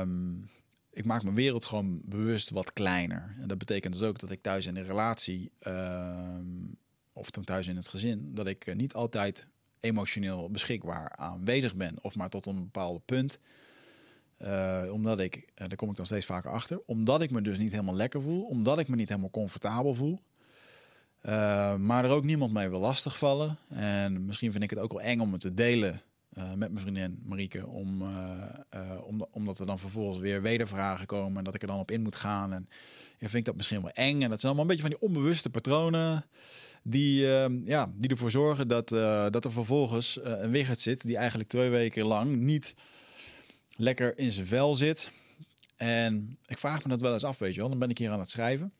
um, 0.00 0.50
ik 0.90 1.04
maak 1.04 1.22
mijn 1.22 1.34
wereld 1.34 1.64
gewoon 1.64 2.00
bewust 2.04 2.50
wat 2.50 2.72
kleiner. 2.72 3.36
En 3.40 3.48
dat 3.48 3.58
betekent 3.58 3.92
dus 3.92 4.02
ook 4.02 4.18
dat 4.18 4.30
ik 4.30 4.42
thuis 4.42 4.66
in 4.66 4.76
een 4.76 4.86
relatie, 4.86 5.52
um, 5.66 6.76
of 7.12 7.30
toen 7.30 7.44
thuis 7.44 7.66
in 7.66 7.76
het 7.76 7.88
gezin, 7.88 8.34
dat 8.34 8.46
ik 8.46 8.66
uh, 8.66 8.74
niet 8.74 8.94
altijd 8.94 9.46
emotioneel 9.82 10.50
beschikbaar 10.50 11.16
aanwezig 11.16 11.74
ben, 11.74 11.96
of 12.00 12.16
maar 12.16 12.28
tot 12.28 12.46
een 12.46 12.56
bepaald 12.56 13.04
punt. 13.04 13.38
Uh, 14.38 14.82
omdat 14.92 15.18
ik, 15.18 15.36
uh, 15.36 15.42
daar 15.54 15.76
kom 15.76 15.90
ik 15.90 15.96
dan 15.96 16.06
steeds 16.06 16.26
vaker 16.26 16.50
achter, 16.50 16.80
omdat 16.86 17.22
ik 17.22 17.30
me 17.30 17.42
dus 17.42 17.58
niet 17.58 17.70
helemaal 17.70 17.94
lekker 17.94 18.22
voel, 18.22 18.42
omdat 18.42 18.78
ik 18.78 18.88
me 18.88 18.96
niet 18.96 19.08
helemaal 19.08 19.30
comfortabel 19.30 19.94
voel. 19.94 20.20
Uh, 21.22 21.76
maar 21.76 22.04
er 22.04 22.10
ook 22.10 22.24
niemand 22.24 22.52
mee 22.52 22.68
wil 22.68 22.80
lastigvallen. 22.80 23.58
En 23.68 24.24
misschien 24.24 24.52
vind 24.52 24.64
ik 24.64 24.70
het 24.70 24.78
ook 24.78 24.92
wel 24.92 25.00
eng 25.00 25.20
om 25.20 25.32
het 25.32 25.40
te 25.40 25.54
delen 25.54 26.02
met 26.32 26.58
mijn 26.58 26.78
vriendin 26.78 27.22
Marieke. 27.24 27.66
Om, 27.66 28.02
om, 29.04 29.26
omdat 29.30 29.58
er 29.58 29.66
dan 29.66 29.78
vervolgens 29.78 30.18
weer 30.18 30.42
wedervragen 30.42 31.06
komen 31.06 31.38
en 31.38 31.44
dat 31.44 31.54
ik 31.54 31.62
er 31.62 31.68
dan 31.68 31.78
op 31.78 31.90
in 31.90 32.02
moet 32.02 32.16
gaan. 32.16 32.52
En 32.52 32.68
ja, 33.18 33.28
vind 33.28 33.34
ik 33.34 33.44
dat 33.44 33.56
misschien 33.56 33.82
wel 33.82 33.90
eng. 33.90 34.22
En 34.22 34.30
dat 34.30 34.40
zijn 34.40 34.52
allemaal 34.52 34.70
een 34.70 34.76
beetje 34.76 34.90
van 34.90 34.98
die 34.98 35.08
onbewuste 35.08 35.50
patronen 35.50 36.24
die, 36.82 37.24
uh, 37.24 37.46
ja, 37.64 37.92
die 37.94 38.10
ervoor 38.10 38.30
zorgen 38.30 38.68
dat, 38.68 38.92
uh, 38.92 39.26
dat 39.30 39.44
er 39.44 39.52
vervolgens 39.52 40.18
uh, 40.18 40.24
een 40.24 40.50
Wigert 40.50 40.80
zit 40.80 41.02
die 41.02 41.16
eigenlijk 41.16 41.48
twee 41.48 41.70
weken 41.70 42.06
lang 42.06 42.36
niet 42.36 42.74
lekker 43.76 44.18
in 44.18 44.30
zijn 44.32 44.46
vel 44.46 44.74
zit. 44.74 45.10
En 45.76 46.38
ik 46.46 46.58
vraag 46.58 46.82
me 46.82 46.88
dat 46.88 47.00
wel 47.00 47.12
eens 47.12 47.24
af, 47.24 47.38
weet 47.38 47.54
je 47.54 47.60
wel. 47.60 47.68
Dan 47.68 47.78
ben 47.78 47.90
ik 47.90 47.98
hier 47.98 48.10
aan 48.10 48.20
het 48.20 48.30
schrijven. 48.30 48.72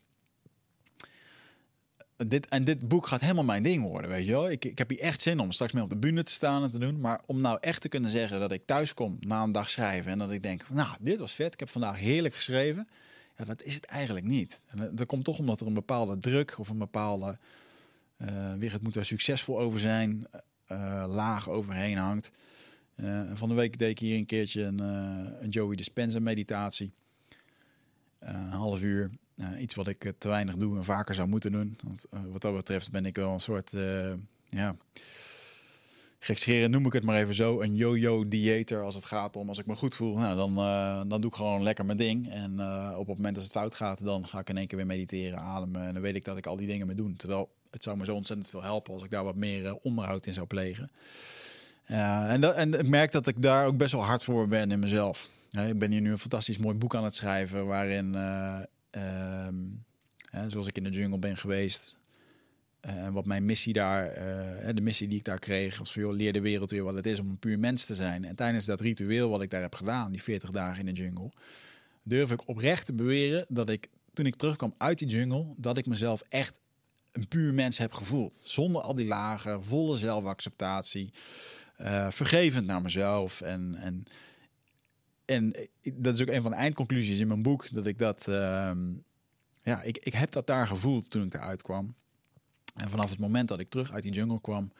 Dit, 2.27 2.47
en 2.47 2.63
dit 2.63 2.87
boek 2.87 3.07
gaat 3.07 3.21
helemaal 3.21 3.43
mijn 3.43 3.63
ding 3.63 3.83
worden, 3.83 4.09
weet 4.09 4.25
je 4.25 4.31
wel. 4.31 4.51
Ik, 4.51 4.65
ik 4.65 4.77
heb 4.77 4.89
hier 4.89 4.99
echt 4.99 5.21
zin 5.21 5.39
om 5.39 5.51
straks 5.51 5.71
mee 5.71 5.83
op 5.83 5.89
de 5.89 5.97
bühne 5.97 6.23
te 6.23 6.31
staan 6.31 6.63
en 6.63 6.69
te 6.69 6.79
doen. 6.79 6.99
Maar 6.99 7.21
om 7.25 7.41
nou 7.41 7.57
echt 7.61 7.81
te 7.81 7.89
kunnen 7.89 8.11
zeggen 8.11 8.39
dat 8.39 8.51
ik 8.51 8.65
thuis 8.65 8.93
kom 8.93 9.17
na 9.19 9.43
een 9.43 9.51
dag 9.51 9.69
schrijven... 9.69 10.11
en 10.11 10.17
dat 10.17 10.31
ik 10.31 10.43
denk, 10.43 10.69
nou, 10.69 10.95
dit 11.01 11.19
was 11.19 11.31
vet. 11.33 11.53
Ik 11.53 11.59
heb 11.59 11.69
vandaag 11.69 11.97
heerlijk 11.97 12.35
geschreven. 12.35 12.87
Ja, 13.37 13.45
dat 13.45 13.63
is 13.63 13.73
het 13.73 13.85
eigenlijk 13.85 14.25
niet. 14.25 14.63
En 14.67 14.95
dat 14.95 15.07
komt 15.07 15.23
toch 15.23 15.39
omdat 15.39 15.59
er 15.59 15.67
een 15.67 15.73
bepaalde 15.73 16.17
druk 16.17 16.59
of 16.59 16.69
een 16.69 16.77
bepaalde 16.77 17.37
uh, 18.23 18.71
het 18.71 18.81
moet 18.81 18.95
er 18.95 19.05
succesvol 19.05 19.59
over 19.59 19.79
zijn, 19.79 20.27
uh, 20.67 21.05
laag 21.07 21.49
overheen 21.49 21.97
hangt. 21.97 22.31
Uh, 22.95 23.21
van 23.33 23.49
de 23.49 23.55
week 23.55 23.77
deed 23.77 23.89
ik 23.89 23.99
hier 23.99 24.17
een 24.17 24.25
keertje 24.25 24.61
een, 24.61 24.79
een 25.43 25.49
Joey 25.49 25.75
Dispenza 25.75 26.19
meditatie. 26.19 26.91
een 28.19 28.49
half 28.49 28.81
uur. 28.81 29.09
iets 29.59 29.75
wat 29.75 29.87
ik 29.87 30.13
te 30.17 30.27
weinig 30.27 30.55
doe 30.55 30.77
en 30.77 30.83
vaker 30.83 31.15
zou 31.15 31.27
moeten 31.27 31.51
doen. 31.51 31.77
Want 31.83 32.05
wat 32.09 32.41
dat 32.41 32.55
betreft 32.55 32.91
ben 32.91 33.05
ik 33.05 33.15
wel 33.15 33.33
een 33.33 33.39
soort, 33.39 33.71
ja, 34.49 34.75
gekscheren 36.19 36.71
noem 36.71 36.85
ik 36.85 36.93
het 36.93 37.03
maar 37.03 37.21
even 37.21 37.35
zo, 37.35 37.61
een 37.61 37.75
yo-yo 37.75 38.27
dieter 38.27 38.81
als 38.81 38.95
het 38.95 39.05
gaat 39.05 39.35
om 39.35 39.49
als 39.49 39.59
ik 39.59 39.65
me 39.65 39.75
goed 39.75 39.95
voel, 39.95 40.17
nou, 40.17 40.35
dan, 40.35 40.55
dan 41.09 41.21
doe 41.21 41.29
ik 41.29 41.35
gewoon 41.35 41.63
lekker 41.63 41.85
mijn 41.85 41.97
ding. 41.97 42.29
En 42.29 42.51
op 42.95 43.07
het 43.07 43.17
moment 43.17 43.35
dat 43.35 43.43
het 43.43 43.53
fout 43.53 43.75
gaat, 43.75 44.03
dan 44.03 44.27
ga 44.27 44.39
ik 44.39 44.49
in 44.49 44.57
één 44.57 44.67
keer 44.67 44.77
weer 44.77 44.87
mediteren, 44.87 45.39
ademen 45.39 45.81
en 45.81 45.93
dan 45.93 46.01
weet 46.01 46.15
ik 46.15 46.25
dat 46.25 46.37
ik 46.37 46.45
al 46.45 46.55
die 46.55 46.67
dingen 46.67 46.87
mee 46.87 46.95
doen. 46.95 47.15
Terwijl 47.15 47.49
het 47.73 47.83
zou 47.83 47.97
me 47.97 48.05
zo 48.05 48.15
ontzettend 48.15 48.49
veel 48.49 48.63
helpen 48.63 48.93
als 48.93 49.03
ik 49.03 49.09
daar 49.09 49.23
wat 49.23 49.35
meer 49.35 49.63
uh, 49.63 49.73
onderhoud 49.81 50.25
in 50.25 50.33
zou 50.33 50.47
plegen. 50.47 50.91
en, 51.85 52.41
dat, 52.41 52.55
en 52.55 52.79
ik 52.79 52.87
merk 52.87 53.11
dat 53.11 53.27
ik 53.27 53.41
daar 53.41 53.65
ook 53.65 53.77
best 53.77 53.91
wel 53.91 54.03
hard 54.03 54.23
voor 54.23 54.47
ben 54.47 54.71
in 54.71 54.79
mezelf. 54.79 55.29
ik 55.51 55.79
ben 55.79 55.91
hier 55.91 56.01
nu 56.01 56.11
een 56.11 56.17
fantastisch 56.17 56.57
mooi 56.57 56.77
boek 56.77 56.95
aan 56.95 57.03
het 57.03 57.15
schrijven 57.15 57.65
waarin, 57.65 58.15
ehm, 58.89 59.55
zoals 60.47 60.67
ik 60.67 60.77
in 60.77 60.83
de 60.83 60.89
jungle 60.89 61.19
ben 61.19 61.37
geweest, 61.37 61.97
en 62.79 63.13
wat 63.13 63.25
mijn 63.25 63.45
missie 63.45 63.73
daar, 63.73 64.13
de 64.75 64.81
missie 64.81 65.07
die 65.07 65.17
ik 65.17 65.25
daar 65.25 65.39
kreeg, 65.39 65.77
was 65.77 65.91
van 65.91 66.13
leer 66.13 66.33
de 66.33 66.41
wereld 66.41 66.71
weer 66.71 66.83
wat 66.83 66.93
het 66.93 67.05
is 67.05 67.19
om 67.19 67.29
een 67.29 67.37
puur 67.37 67.59
mens 67.59 67.85
te 67.85 67.95
zijn. 67.95 68.25
En 68.25 68.35
tijdens 68.35 68.65
dat 68.65 68.81
ritueel 68.81 69.29
wat 69.29 69.41
ik 69.41 69.49
daar 69.49 69.61
heb 69.61 69.75
gedaan, 69.75 70.11
die 70.11 70.23
40 70.23 70.51
dagen 70.51 70.87
in 70.87 70.93
de 70.95 71.01
jungle, 71.01 71.31
durf 72.03 72.31
ik 72.31 72.47
oprecht 72.47 72.85
te 72.85 72.93
beweren 72.93 73.45
dat 73.49 73.69
ik, 73.69 73.89
toen 74.13 74.25
ik 74.25 74.35
terugkwam 74.35 74.73
uit 74.77 74.97
die 74.97 75.07
jungle, 75.07 75.53
dat 75.57 75.77
ik 75.77 75.85
mezelf 75.85 76.23
echt 76.29 76.59
een 77.13 77.27
puur 77.27 77.53
mens 77.53 77.77
heb 77.77 77.93
gevoeld. 77.93 78.39
Zonder 78.43 78.81
al 78.81 78.95
die 78.95 79.05
lagen, 79.05 79.63
volle 79.63 79.97
zelfacceptatie, 79.97 81.13
uh, 81.81 82.11
vergevend 82.11 82.65
naar 82.65 82.81
mezelf. 82.81 83.41
En, 83.41 83.75
en, 83.75 84.03
en 85.25 85.55
dat 85.93 86.13
is 86.13 86.21
ook 86.21 86.27
een 86.27 86.41
van 86.41 86.51
de 86.51 86.57
eindconclusies 86.57 87.19
in 87.19 87.27
mijn 87.27 87.41
boek, 87.41 87.73
dat 87.73 87.85
ik 87.85 87.99
dat, 87.99 88.27
ehm, 88.27 88.79
ja, 89.63 89.81
ik, 89.81 89.97
ik 89.97 90.13
heb 90.13 90.31
dat 90.31 90.47
daar 90.47 90.67
gevoeld 90.67 91.09
toen 91.09 91.25
ik 91.25 91.33
eruit 91.33 91.61
kwam. 91.61 91.95
En 92.75 92.89
vanaf 92.89 93.09
het 93.09 93.19
moment 93.19 93.47
dat 93.47 93.59
ik 93.59 93.69
terug 93.69 93.91
uit 93.91 94.03
die 94.03 94.11
jungle 94.11 94.41
kwam, 94.41 94.71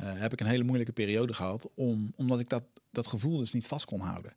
uh, 0.00 0.12
heb 0.12 0.32
ik 0.32 0.40
een 0.40 0.46
hele 0.46 0.64
moeilijke 0.64 0.92
periode 0.92 1.34
gehad. 1.34 1.68
Om, 1.74 2.12
omdat 2.16 2.40
ik 2.40 2.48
dat, 2.48 2.64
dat 2.90 3.06
gevoel 3.06 3.38
dus 3.38 3.52
niet 3.52 3.66
vast 3.66 3.84
kon 3.84 4.00
houden. 4.00 4.32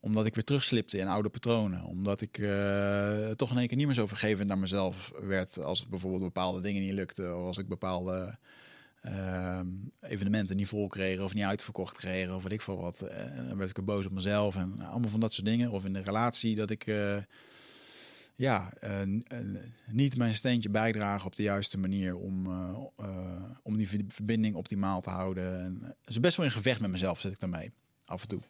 Omdat 0.00 0.26
ik 0.26 0.34
weer 0.34 0.44
terugslipte 0.44 0.98
in 0.98 1.06
oude 1.06 1.28
patronen. 1.28 1.84
Omdat 1.84 2.20
ik 2.20 2.38
uh, 2.38 3.30
toch 3.30 3.50
in 3.50 3.58
één 3.58 3.68
keer 3.68 3.76
niet 3.76 3.86
meer 3.86 3.94
zo 3.94 4.06
vergevend 4.06 4.48
naar 4.48 4.58
mezelf 4.58 5.12
werd. 5.20 5.58
Als 5.58 5.88
bijvoorbeeld 5.88 6.22
bepaalde 6.22 6.60
dingen 6.60 6.82
niet 6.82 6.92
lukten. 6.92 7.38
Of 7.38 7.46
als 7.46 7.58
ik 7.58 7.68
bepaalde 7.68 8.38
uh, 9.04 9.60
evenementen 10.00 10.56
niet 10.56 10.68
vol 10.68 10.86
kreeg. 10.86 11.20
Of 11.20 11.34
niet 11.34 11.44
uitverkocht 11.44 11.96
kreeg. 11.96 12.34
Of 12.34 12.42
weet 12.42 12.52
ik 12.52 12.62
veel 12.62 12.80
wat. 12.80 12.98
dan 13.48 13.56
werd 13.56 13.78
ik 13.78 13.84
boos 13.84 14.06
op 14.06 14.12
mezelf. 14.12 14.56
En 14.56 14.80
allemaal 14.80 15.10
van 15.10 15.20
dat 15.20 15.32
soort 15.32 15.46
dingen. 15.46 15.70
Of 15.70 15.84
in 15.84 15.92
de 15.92 16.02
relatie 16.02 16.56
dat 16.56 16.70
ik 16.70 16.86
ja, 18.34 18.72
uh, 18.84 19.20
niet 19.86 20.16
mijn 20.16 20.34
steentje 20.34 20.68
bijdragen 20.68 21.26
op 21.26 21.36
de 21.36 21.42
juiste 21.42 21.78
manier 21.78 22.16
om, 22.16 22.46
om 23.62 23.76
die 23.76 23.88
verbinding 24.08 24.54
optimaal 24.54 25.00
te 25.00 25.10
houden. 25.10 25.60
En 25.60 25.96
het 26.04 26.20
best 26.20 26.36
wel 26.36 26.46
in 26.46 26.52
gevecht 26.52 26.80
met 26.80 26.90
mezelf, 26.90 27.20
zit 27.20 27.32
ik 27.32 27.40
daarmee. 27.40 27.72
Af 28.04 28.22
en 28.22 28.28
toe. 28.28 28.40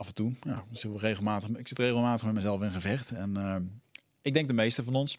Af 0.00 0.06
en 0.06 0.14
toe, 0.14 0.32
ja. 0.42 0.64
Ik 0.70 1.00
regelmatig, 1.00 1.48
ik 1.48 1.68
zit 1.68 1.78
regelmatig 1.78 2.24
met 2.24 2.34
mezelf 2.34 2.62
in 2.62 2.70
gevecht. 2.70 3.10
En 3.10 3.82
ik 4.22 4.34
denk 4.34 4.48
de 4.48 4.54
meeste 4.54 4.84
van 4.84 4.94
ons. 4.94 5.18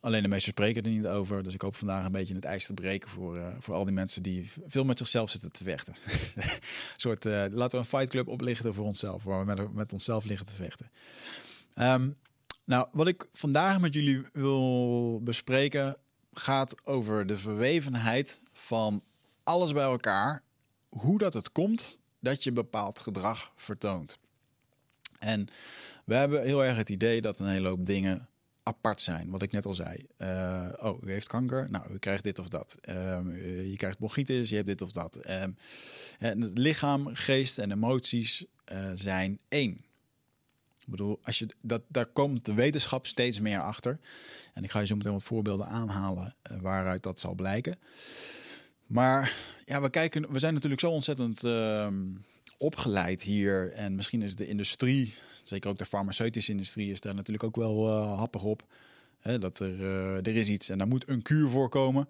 Alleen 0.00 0.22
de 0.22 0.28
meesten 0.28 0.52
spreken 0.52 0.82
er 0.82 0.90
niet 0.90 1.06
over. 1.06 1.42
Dus 1.42 1.54
ik 1.54 1.60
hoop 1.60 1.76
vandaag 1.76 2.04
een 2.04 2.12
beetje 2.12 2.34
het 2.34 2.44
ijs 2.44 2.66
te 2.66 2.74
breken 2.74 3.08
voor, 3.08 3.36
uh, 3.36 3.48
voor 3.58 3.74
al 3.74 3.84
die 3.84 3.94
mensen 3.94 4.22
die 4.22 4.50
veel 4.66 4.84
met 4.84 4.98
zichzelf 4.98 5.30
zitten 5.30 5.52
te 5.52 5.64
vechten. 5.64 5.94
een 6.34 6.50
soort, 6.96 7.24
uh, 7.24 7.32
laten 7.32 7.70
we 7.70 7.76
een 7.76 7.84
fight 7.84 8.08
club 8.08 8.28
oplichten 8.28 8.74
voor 8.74 8.84
onszelf, 8.84 9.24
waar 9.24 9.46
we 9.46 9.54
met, 9.54 9.72
met 9.72 9.92
onszelf 9.92 10.24
liggen 10.24 10.46
te 10.46 10.54
vechten. 10.54 10.90
Um, 11.78 12.14
nou, 12.64 12.88
wat 12.92 13.08
ik 13.08 13.28
vandaag 13.32 13.80
met 13.80 13.94
jullie 13.94 14.22
wil 14.32 15.20
bespreken 15.22 15.96
gaat 16.32 16.86
over 16.86 17.26
de 17.26 17.38
verwevenheid 17.38 18.40
van 18.52 19.04
alles 19.42 19.72
bij 19.72 19.84
elkaar. 19.84 20.42
Hoe 20.88 21.18
dat 21.18 21.34
het 21.34 21.52
komt 21.52 21.99
dat 22.20 22.44
je 22.44 22.52
bepaald 22.52 22.98
gedrag 22.98 23.52
vertoont. 23.56 24.18
En 25.18 25.48
we 26.04 26.14
hebben 26.14 26.42
heel 26.42 26.64
erg 26.64 26.76
het 26.76 26.88
idee 26.88 27.20
dat 27.20 27.38
een 27.38 27.48
hele 27.48 27.68
hoop 27.68 27.86
dingen 27.86 28.28
apart 28.62 29.00
zijn. 29.00 29.30
Wat 29.30 29.42
ik 29.42 29.52
net 29.52 29.66
al 29.66 29.74
zei. 29.74 30.06
Uh, 30.18 30.68
oh, 30.76 31.02
u 31.02 31.10
heeft 31.10 31.26
kanker. 31.26 31.70
Nou, 31.70 31.92
u 31.92 31.98
krijgt 31.98 32.24
dit 32.24 32.38
of 32.38 32.48
dat. 32.48 32.76
Um, 32.88 33.36
je 33.44 33.76
krijgt 33.76 33.98
bronchitis. 33.98 34.48
Je 34.48 34.54
hebt 34.54 34.66
dit 34.66 34.82
of 34.82 34.90
dat. 34.90 35.30
Um, 35.30 35.56
het 36.18 36.58
lichaam, 36.58 37.14
geest 37.14 37.58
en 37.58 37.72
emoties 37.72 38.44
uh, 38.72 38.90
zijn 38.94 39.40
één. 39.48 39.72
Ik 40.78 40.86
bedoel, 40.86 41.18
als 41.22 41.38
je, 41.38 41.48
dat, 41.62 41.82
daar 41.88 42.06
komt 42.06 42.44
de 42.44 42.54
wetenschap 42.54 43.06
steeds 43.06 43.40
meer 43.40 43.60
achter. 43.60 43.98
En 44.54 44.64
ik 44.64 44.70
ga 44.70 44.80
je 44.80 44.86
zo 44.86 44.96
meteen 44.96 45.12
wat 45.12 45.22
voorbeelden 45.22 45.66
aanhalen 45.66 46.34
uh, 46.50 46.58
waaruit 46.60 47.02
dat 47.02 47.20
zal 47.20 47.34
blijken. 47.34 47.78
Maar 48.90 49.36
ja, 49.64 49.80
we, 49.80 49.90
kijken, 49.90 50.32
we 50.32 50.38
zijn 50.38 50.54
natuurlijk 50.54 50.80
zo 50.80 50.90
ontzettend 50.90 51.44
ehm, 51.44 52.04
opgeleid 52.58 53.22
hier. 53.22 53.72
En 53.72 53.94
misschien 53.94 54.22
is 54.22 54.36
de 54.36 54.46
industrie 54.46 55.14
zeker 55.44 55.70
ook 55.70 55.78
de 55.78 55.86
farmaceutische 55.86 56.50
industrie 56.50 56.90
is 56.90 57.00
daar 57.00 57.14
natuurlijk 57.14 57.44
ook 57.44 57.56
wel 57.56 57.88
uh, 57.88 58.18
happig 58.18 58.42
op. 58.42 58.62
Hè, 59.20 59.38
dat 59.38 59.58
er, 59.58 59.74
uh, 59.74 60.16
er 60.16 60.36
is 60.36 60.48
iets 60.48 60.68
en 60.68 60.78
daar 60.78 60.86
moet 60.88 61.08
een 61.08 61.22
kuur 61.22 61.48
voor 61.48 61.68
komen. 61.68 62.08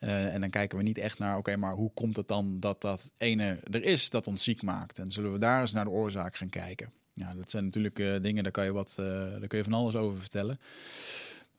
Uh, 0.00 0.34
en 0.34 0.40
dan 0.40 0.50
kijken 0.50 0.78
we 0.78 0.84
niet 0.84 0.98
echt 0.98 1.18
naar, 1.18 1.36
oké, 1.36 1.56
maar 1.56 1.72
hoe 1.72 1.90
komt 1.94 2.16
het 2.16 2.28
dan 2.28 2.60
dat 2.60 2.80
dat 2.80 3.12
ene 3.16 3.58
er 3.70 3.84
is 3.84 4.10
dat 4.10 4.26
ons 4.26 4.42
ziek 4.42 4.62
maakt? 4.62 4.98
En 4.98 5.12
zullen 5.12 5.32
we 5.32 5.38
daar 5.38 5.60
eens 5.60 5.72
naar 5.72 5.84
de 5.84 5.90
oorzaak 5.90 6.36
gaan 6.36 6.48
kijken? 6.48 6.92
Ja, 7.12 7.34
dat 7.34 7.50
zijn 7.50 7.64
natuurlijk 7.64 8.22
dingen, 8.22 8.42
daar 8.42 8.52
kan 8.52 8.64
je, 8.64 8.72
wat, 8.72 8.92
daar 8.96 9.46
kun 9.46 9.58
je 9.58 9.64
van 9.64 9.72
alles 9.72 9.96
over 9.96 10.20
vertellen. 10.20 10.60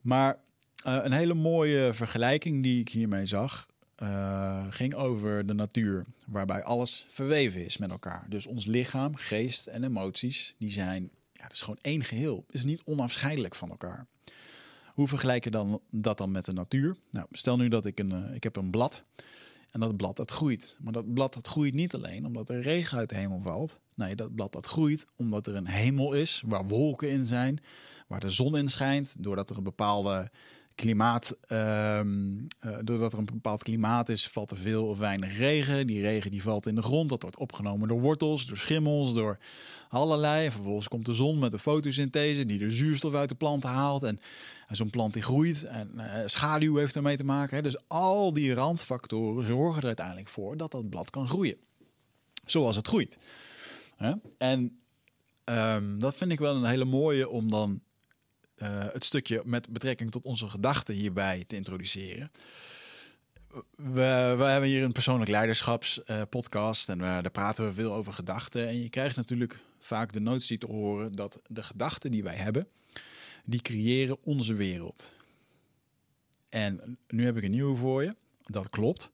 Maar 0.01 0.37
een 0.83 1.11
hele 1.11 1.33
mooie 1.33 1.93
vergelijking 1.93 2.63
die 2.63 2.79
ik 2.79 2.89
hiermee 2.89 3.25
zag, 3.25 3.67
uh, 4.03 4.65
ging 4.69 4.93
over 4.93 5.45
de 5.45 5.53
natuur, 5.53 6.05
waarbij 6.25 6.63
alles 6.63 7.05
verweven 7.09 7.65
is 7.65 7.77
met 7.77 7.91
elkaar. 7.91 8.25
Dus 8.29 8.45
ons 8.45 8.65
lichaam, 8.65 9.15
geest 9.15 9.67
en 9.67 9.83
emoties, 9.83 10.55
die 10.57 10.71
zijn, 10.71 11.09
ja, 11.33 11.43
dat 11.43 11.51
is 11.51 11.61
gewoon 11.61 11.79
één 11.81 12.03
geheel. 12.03 12.45
is 12.49 12.63
niet 12.63 12.81
onafscheidelijk 12.85 13.55
van 13.55 13.69
elkaar. 13.69 14.05
Hoe 14.93 15.07
vergelijk 15.07 15.43
je 15.43 15.51
dan 15.51 15.81
dat 15.89 16.17
dan 16.17 16.31
met 16.31 16.45
de 16.45 16.53
natuur? 16.53 16.95
Nou, 17.11 17.27
stel 17.31 17.57
nu 17.57 17.67
dat 17.67 17.85
ik 17.85 17.99
een, 17.99 18.11
uh, 18.11 18.35
ik 18.35 18.43
heb 18.43 18.55
een 18.55 18.69
blad 18.69 19.03
en 19.71 19.79
dat 19.79 19.95
blad 19.95 20.17
dat 20.17 20.31
groeit. 20.31 20.77
Maar 20.79 20.93
dat 20.93 21.13
blad 21.13 21.33
dat 21.33 21.47
groeit 21.47 21.73
niet 21.73 21.93
alleen 21.93 22.25
omdat 22.25 22.49
er 22.49 22.61
regen 22.61 22.97
uit 22.97 23.09
de 23.09 23.15
hemel 23.15 23.39
valt. 23.39 23.79
Nee, 23.95 24.15
dat 24.15 24.35
blad 24.35 24.51
dat 24.51 24.65
groeit 24.65 25.05
omdat 25.15 25.47
er 25.47 25.55
een 25.55 25.67
hemel 25.67 26.13
is 26.13 26.43
waar 26.45 26.67
wolken 26.67 27.09
in 27.09 27.25
zijn, 27.25 27.59
waar 28.07 28.19
de 28.19 28.29
zon 28.29 28.57
in 28.57 28.69
schijnt, 28.69 29.15
doordat 29.19 29.49
er 29.49 29.57
een 29.57 29.63
bepaalde 29.63 30.31
klimaat, 30.77 31.37
um, 31.51 32.47
uh, 32.65 32.77
doordat 32.83 33.13
er 33.13 33.19
een 33.19 33.25
bepaald 33.25 33.63
klimaat 33.63 34.09
is, 34.09 34.27
valt 34.27 34.51
er 34.51 34.57
veel 34.57 34.85
of 34.87 34.97
weinig 34.97 35.37
regen. 35.37 35.87
Die 35.87 36.01
regen 36.01 36.31
die 36.31 36.41
valt 36.41 36.67
in 36.67 36.75
de 36.75 36.81
grond, 36.81 37.09
dat 37.09 37.21
wordt 37.21 37.37
opgenomen 37.37 37.87
door 37.87 38.01
wortels, 38.01 38.45
door 38.45 38.57
schimmels, 38.57 39.13
door 39.13 39.37
allerlei. 39.89 40.45
En 40.45 40.51
vervolgens 40.51 40.87
komt 40.87 41.05
de 41.05 41.13
zon 41.13 41.39
met 41.39 41.51
de 41.51 41.59
fotosynthese 41.59 42.45
die 42.45 42.59
de 42.59 42.71
zuurstof 42.71 43.13
uit 43.13 43.29
de 43.29 43.35
plant 43.35 43.63
haalt. 43.63 44.03
En, 44.03 44.19
en 44.67 44.75
zo'n 44.75 44.89
plant 44.89 45.13
die 45.13 45.21
groeit 45.21 45.63
en 45.63 45.91
uh, 45.95 46.03
schaduw 46.25 46.75
heeft 46.75 46.95
ermee 46.95 47.17
te 47.17 47.23
maken. 47.23 47.63
Dus 47.63 47.77
al 47.87 48.33
die 48.33 48.53
randfactoren 48.53 49.45
zorgen 49.45 49.81
er 49.81 49.87
uiteindelijk 49.87 50.27
voor 50.27 50.57
dat 50.57 50.71
dat 50.71 50.89
blad 50.89 51.09
kan 51.09 51.27
groeien. 51.27 51.57
Zoals 52.45 52.75
het 52.75 52.87
groeit. 52.87 53.17
Hè? 53.95 54.13
En 54.37 54.79
um, 55.45 55.99
dat 55.99 56.15
vind 56.15 56.31
ik 56.31 56.39
wel 56.39 56.55
een 56.55 56.65
hele 56.65 56.85
mooie 56.85 57.29
om 57.29 57.49
dan 57.49 57.81
het 58.65 59.05
stukje 59.05 59.41
met 59.45 59.69
betrekking 59.69 60.11
tot 60.11 60.25
onze 60.25 60.49
gedachten 60.49 60.95
hierbij 60.95 61.43
te 61.47 61.55
introduceren. 61.55 62.31
We, 63.75 64.33
we 64.37 64.43
hebben 64.43 64.69
hier 64.69 64.83
een 64.83 64.91
persoonlijk 64.91 65.29
leiderschapspodcast 65.29 66.89
uh, 66.89 66.95
en 66.95 67.01
we, 67.01 67.21
daar 67.21 67.31
praten 67.31 67.65
we 67.65 67.73
veel 67.73 67.93
over 67.93 68.13
gedachten. 68.13 68.67
En 68.67 68.81
je 68.81 68.89
krijgt 68.89 69.15
natuurlijk 69.15 69.59
vaak 69.79 70.13
de 70.13 70.19
notie 70.19 70.57
te 70.57 70.65
horen 70.65 71.11
dat 71.11 71.39
de 71.47 71.63
gedachten 71.63 72.11
die 72.11 72.23
wij 72.23 72.35
hebben, 72.35 72.67
die 73.45 73.61
creëren 73.61 74.17
onze 74.23 74.53
wereld. 74.53 75.11
En 76.49 76.97
nu 77.07 77.25
heb 77.25 77.37
ik 77.37 77.43
een 77.43 77.51
nieuwe 77.51 77.75
voor 77.75 78.03
je. 78.03 78.15
Dat 78.45 78.69
klopt. 78.69 79.11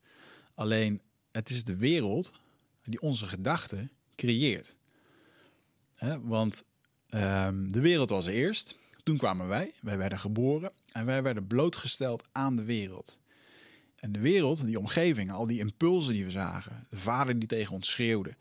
Alleen 0.54 1.02
het 1.32 1.50
is 1.50 1.64
de 1.64 1.78
wereld 1.78 2.32
die 2.84 3.02
onze 3.02 3.26
gedachten 3.26 3.92
creëert. 4.16 4.76
Want 6.22 6.64
um, 7.10 7.72
de 7.72 7.82
wereld 7.82 8.10
was 8.10 8.26
eerst. 8.26 8.76
Toen 9.04 9.18
kwamen 9.18 9.48
wij, 9.48 9.74
wij 9.82 9.98
werden 9.98 10.20
geboren 10.20 10.72
en 10.92 11.06
wij 11.06 11.24
werden 11.24 11.48
blootgesteld 11.48 12.24
aan 12.32 12.56
de 12.56 12.64
wereld. 12.64 13.20
En 13.96 14.12
de 14.12 14.20
wereld, 14.20 14.66
die 14.66 14.80
omgeving, 14.80 15.32
al 15.32 15.48
die 15.48 15.60
impulsen 15.60 16.14
die 16.14 16.26
we 16.26 16.32
zagen, 16.32 16.88
de 16.90 16.98
vader 16.98 17.40
die 17.40 17.48
tegen 17.48 17.74
ons 17.74 17.90
schreeuwde, 17.90 18.36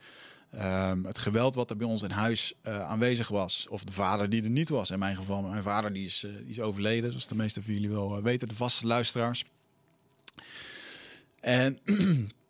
um, 0.55 1.05
het 1.05 1.19
geweld 1.19 1.55
wat 1.55 1.71
er 1.71 1.77
bij 1.77 1.87
ons 1.87 2.03
in 2.03 2.11
huis 2.11 2.55
uh, 2.67 2.81
aanwezig 2.81 3.29
was, 3.29 3.67
of 3.69 3.85
de 3.85 3.93
vader 3.93 4.31
die 4.31 4.43
er 4.43 4.51
niet 4.51 4.69
was. 4.69 4.91
In 4.91 4.99
mijn 4.99 5.17
geval, 5.17 5.43
mijn 5.43 5.63
vader 5.63 5.93
die 5.93 6.05
is, 6.05 6.25
uh, 6.25 6.37
die 6.37 6.49
is 6.49 6.61
overleden, 6.61 7.11
zoals 7.11 7.27
de 7.27 7.35
meeste 7.35 7.63
van 7.63 7.75
jullie 7.75 7.91
wel 7.91 8.17
uh, 8.17 8.23
weten, 8.23 8.49
de 8.49 8.55
vaste 8.55 8.87
luisteraars. 8.87 9.45
En 11.41 11.79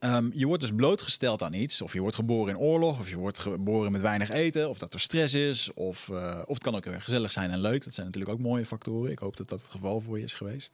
Um, 0.00 0.30
je 0.34 0.46
wordt 0.46 0.62
dus 0.62 0.72
blootgesteld 0.72 1.42
aan 1.42 1.52
iets. 1.52 1.82
Of 1.82 1.92
je 1.92 2.00
wordt 2.00 2.16
geboren 2.16 2.54
in 2.54 2.60
oorlog. 2.60 2.98
Of 2.98 3.10
je 3.10 3.16
wordt 3.16 3.38
geboren 3.38 3.92
met 3.92 4.00
weinig 4.00 4.30
eten. 4.30 4.68
Of 4.68 4.78
dat 4.78 4.94
er 4.94 5.00
stress 5.00 5.34
is. 5.34 5.72
Of, 5.74 6.08
uh, 6.08 6.42
of 6.46 6.54
het 6.54 6.62
kan 6.62 6.74
ook 6.74 6.84
weer 6.84 7.02
gezellig 7.02 7.30
zijn 7.30 7.50
en 7.50 7.60
leuk. 7.60 7.84
Dat 7.84 7.94
zijn 7.94 8.06
natuurlijk 8.06 8.32
ook 8.32 8.40
mooie 8.40 8.66
factoren. 8.66 9.10
Ik 9.10 9.18
hoop 9.18 9.36
dat 9.36 9.48
dat 9.48 9.60
het 9.60 9.70
geval 9.70 10.00
voor 10.00 10.18
je 10.18 10.24
is 10.24 10.34
geweest. 10.34 10.72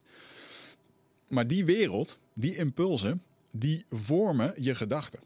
Maar 1.29 1.47
die 1.47 1.65
wereld, 1.65 2.19
die 2.35 2.57
impulsen, 2.57 3.23
die 3.51 3.85
vormen 3.91 4.53
je 4.57 4.75
gedachten. 4.75 5.21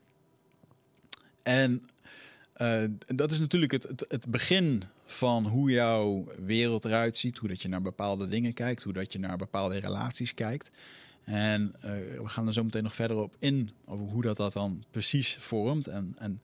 En 1.43 1.83
uh, 2.57 2.85
dat 3.07 3.31
is 3.31 3.39
natuurlijk 3.39 3.73
het, 3.73 3.83
het, 3.83 4.05
het, 4.09 4.31
begin 4.31 4.83
van 5.07 5.47
hoe 5.47 5.71
jouw 5.71 6.27
wereld 6.45 6.85
eruit 6.85 7.17
ziet. 7.17 7.39
Hoe 7.39 7.49
dat 7.49 7.63
je 7.63 7.69
naar 7.69 7.83
bepaalde 7.83 8.27
dingen 8.27 8.53
kijkt. 8.53 8.83
Hoe 8.83 8.93
dat 8.93 9.13
je 9.13 9.19
naar 9.19 9.37
bepaalde 9.37 9.79
relaties 9.79 10.35
kijkt. 10.35 10.71
En 11.27 11.75
uh, 11.77 11.91
we 12.23 12.29
gaan 12.29 12.47
er 12.47 12.53
zo 12.53 12.65
meteen 12.65 12.83
nog 12.83 12.95
verder 12.95 13.17
op 13.17 13.35
in 13.39 13.71
over 13.85 14.07
hoe 14.07 14.23
dat, 14.23 14.37
dat 14.37 14.53
dan 14.53 14.85
precies 14.91 15.37
vormt. 15.41 15.87
En, 15.87 16.15
en 16.19 16.41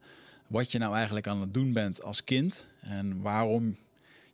wat 0.47 0.73
je 0.73 0.79
nou 0.79 0.95
eigenlijk 0.95 1.27
aan 1.27 1.41
het 1.41 1.55
doen 1.55 1.73
bent 1.73 2.03
als 2.03 2.25
kind. 2.25 2.67
En 2.81 3.21
waarom 3.21 3.77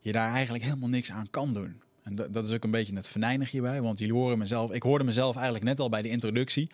je 0.00 0.12
daar 0.12 0.32
eigenlijk 0.32 0.64
helemaal 0.64 0.88
niks 0.88 1.10
aan 1.10 1.30
kan 1.30 1.54
doen. 1.54 1.80
En 2.02 2.14
dat, 2.14 2.48
is 2.48 2.52
ook 2.54 2.64
een 2.64 2.70
beetje 2.70 2.94
het 2.94 3.08
venijnig 3.08 3.50
hierbij. 3.50 3.80
Want 3.80 3.98
jullie 3.98 4.14
horen 4.14 4.38
mezelf. 4.38 4.70
Ik 4.70 4.82
hoorde 4.82 5.04
mezelf 5.04 5.34
eigenlijk 5.34 5.64
net 5.64 5.80
al 5.80 5.88
bij 5.88 6.02
de 6.02 6.08
introductie. 6.08 6.70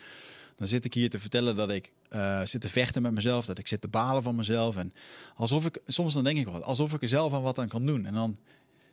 Dan 0.57 0.67
zit 0.67 0.85
ik 0.85 0.95
hier 0.95 1.11
te 1.11 1.19
vertellen 1.21 1.57
dat 1.57 1.71
ik 1.71 1.93
uh, 2.11 2.45
zit 2.45 2.61
te 2.61 2.69
vechten 2.69 3.03
met 3.03 3.13
mezelf. 3.13 3.47
Dat 3.47 3.59
ik 3.59 3.67
zit 3.67 3.81
te 3.81 3.89
balen 3.89 4.23
van 4.23 4.37
mezelf. 4.37 4.77
En 4.77 4.93
alsof 5.37 5.67
ik, 5.67 5.79
soms 5.87 6.15
dan 6.15 6.25
denk 6.25 6.39
ik 6.39 6.45
wel, 6.45 6.63
alsof 6.63 6.95
ik 6.95 7.03
er 7.03 7.09
zelf 7.09 7.33
aan 7.33 7.43
wat 7.43 7.59
aan 7.59 7.69
kan 7.69 7.87
doen. 7.87 8.07
En 8.07 8.13
dan, 8.13 8.37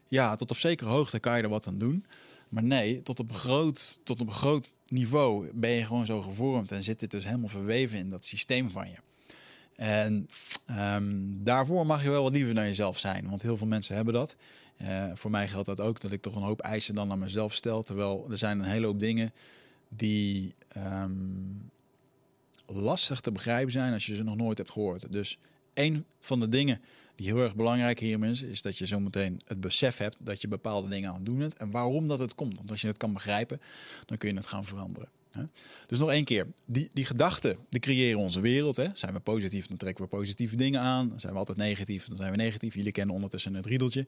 ja, 0.08 0.36
tot 0.36 0.52
op 0.52 0.58
zekere 0.58 0.90
hoogte 0.90 1.20
kan 1.20 1.38
je 1.38 1.44
er 1.44 1.50
wat 1.50 1.68
aan 1.68 1.78
doen. 1.78 2.06
Maar 2.52 2.64
nee, 2.64 3.02
tot 3.02 3.20
op, 3.20 3.30
een 3.30 3.36
groot, 3.36 4.00
tot 4.04 4.22
op 4.22 4.28
een 4.28 4.34
groot 4.34 4.74
niveau 4.88 5.50
ben 5.54 5.70
je 5.70 5.86
gewoon 5.86 6.06
zo 6.06 6.22
gevormd 6.22 6.72
en 6.72 6.84
zit 6.84 7.00
dit 7.00 7.12
dus 7.12 7.26
helemaal 7.26 7.50
verweven 7.50 7.98
in 7.98 8.10
dat 8.10 8.26
systeem 8.26 8.70
van 8.70 8.90
je. 8.90 8.96
En 9.76 10.30
um, 10.70 11.40
daarvoor 11.44 11.86
mag 11.86 12.04
je 12.04 12.10
wel 12.10 12.24
wat 12.24 12.32
liever 12.32 12.54
naar 12.54 12.66
jezelf 12.66 13.00
zijn, 13.00 13.30
want 13.30 13.42
heel 13.42 13.58
veel 13.58 13.68
mensen 13.68 13.96
hebben 13.96 14.14
dat. 14.14 14.36
Uh, 14.82 15.12
voor 15.14 15.32
mij 15.32 15.48
geldt 15.48 15.66
dat 15.66 15.80
ook, 15.80 16.02
dat 16.02 16.12
ik 16.12 16.22
toch 16.22 16.36
een 16.36 16.42
hoop 16.42 16.62
eisen 16.62 16.96
dan 16.96 17.08
naar 17.08 17.18
mezelf 17.18 17.54
stel. 17.54 17.84
Terwijl 17.84 18.28
er 18.32 18.38
zijn 18.38 18.60
een 18.60 18.66
hele 18.66 18.86
hoop 18.86 19.00
dingen 19.00 19.34
die 19.90 20.56
um, 20.78 21.72
lastig 22.66 23.22
te 23.22 23.32
begrijpen 23.32 23.72
zijn 23.72 23.94
als 23.94 24.06
je 24.06 24.16
ze 24.16 24.24
nog 24.24 24.36
nooit 24.36 24.58
hebt 24.58 24.72
gehoord. 24.72 25.12
Dus 25.12 25.38
een 25.74 26.06
van 26.20 26.40
de 26.40 26.50
dingen 26.50 26.82
heel 27.26 27.44
erg 27.44 27.56
belangrijk 27.56 28.00
hierin 28.00 28.24
is, 28.24 28.42
is 28.42 28.62
dat 28.62 28.78
je 28.78 28.86
zometeen 28.86 29.42
het 29.46 29.62
besef 29.62 29.98
hebt 29.98 30.18
dat 30.20 30.42
je 30.42 30.48
bepaalde 30.48 30.90
dingen 30.90 31.10
aan 31.10 31.16
het 31.16 31.26
doen 31.26 31.38
bent 31.38 31.56
en 31.56 31.72
waarom 31.72 32.08
dat 32.08 32.20
het 32.20 32.36
komt. 32.36 32.56
Want 32.56 32.72
als 32.72 32.82
je 32.82 32.88
het 32.88 32.98
kan 32.98 33.14
begrijpen, 33.14 33.62
dan 34.06 34.18
kun 34.18 34.30
je 34.30 34.36
het 34.36 34.46
gaan 34.46 34.66
veranderen. 34.66 35.10
Hè? 35.32 35.44
Dus 35.88 36.00
nog 36.00 36.12
één 36.12 36.24
keer, 36.24 36.48
die, 36.66 36.90
die 36.94 37.06
gedachten, 37.06 37.58
die 37.70 37.80
creëren 37.80 38.20
onze 38.20 38.40
wereld. 38.40 38.76
Hè? 38.76 38.88
Zijn 38.94 39.14
we 39.14 39.20
positief, 39.20 39.68
dan 39.68 39.78
trekken 39.78 40.04
we 40.04 40.10
positieve 40.10 40.56
dingen 40.56 40.82
aan. 40.82 41.14
Zijn 41.16 41.34
we 41.34 41.40
altijd 41.40 41.58
negatief, 41.58 42.08
dan 42.08 42.18
zijn 42.18 42.32
we 42.32 42.38
negatief. 42.38 42.76
Jullie 42.76 42.92
kennen 42.92 43.16
ondertussen 43.16 43.54
het 43.54 43.66
riedeltje. 43.66 44.06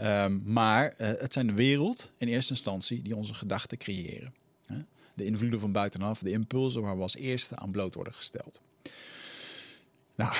Um, 0.00 0.42
maar 0.44 0.94
uh, 0.98 1.06
het 1.06 1.32
zijn 1.32 1.46
de 1.46 1.52
wereld 1.52 2.10
in 2.18 2.28
eerste 2.28 2.52
instantie 2.52 3.02
die 3.02 3.16
onze 3.16 3.34
gedachten 3.34 3.78
creëren. 3.78 4.34
Hè? 4.66 4.76
De 5.14 5.24
invloeden 5.24 5.60
van 5.60 5.72
buitenaf, 5.72 6.18
de 6.18 6.30
impulsen 6.30 6.82
waar 6.82 6.96
we 6.96 7.02
als 7.02 7.16
eerste 7.16 7.56
aan 7.56 7.70
bloot 7.70 7.94
worden 7.94 8.14
gesteld. 8.14 8.60
Nou, 10.14 10.34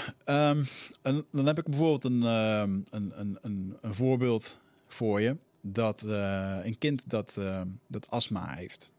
en 1.03 1.27
dan 1.31 1.47
heb 1.47 1.59
ik 1.59 1.65
bijvoorbeeld 1.65 2.05
een, 2.05 2.23
um, 2.23 2.85
een, 2.91 3.13
een, 3.21 3.39
een, 3.41 3.79
een, 3.81 3.95
voorbeeld 3.95 4.59
voor 4.89 5.21
je. 5.21 5.37
dat 5.61 6.03
uh, 6.07 6.59
een 6.63 6.79
kind 6.79 7.11
dat, 7.11 7.37
uh, 7.39 7.61
dat 7.87 8.11
astma 8.11 8.55
heeft. 8.55 8.91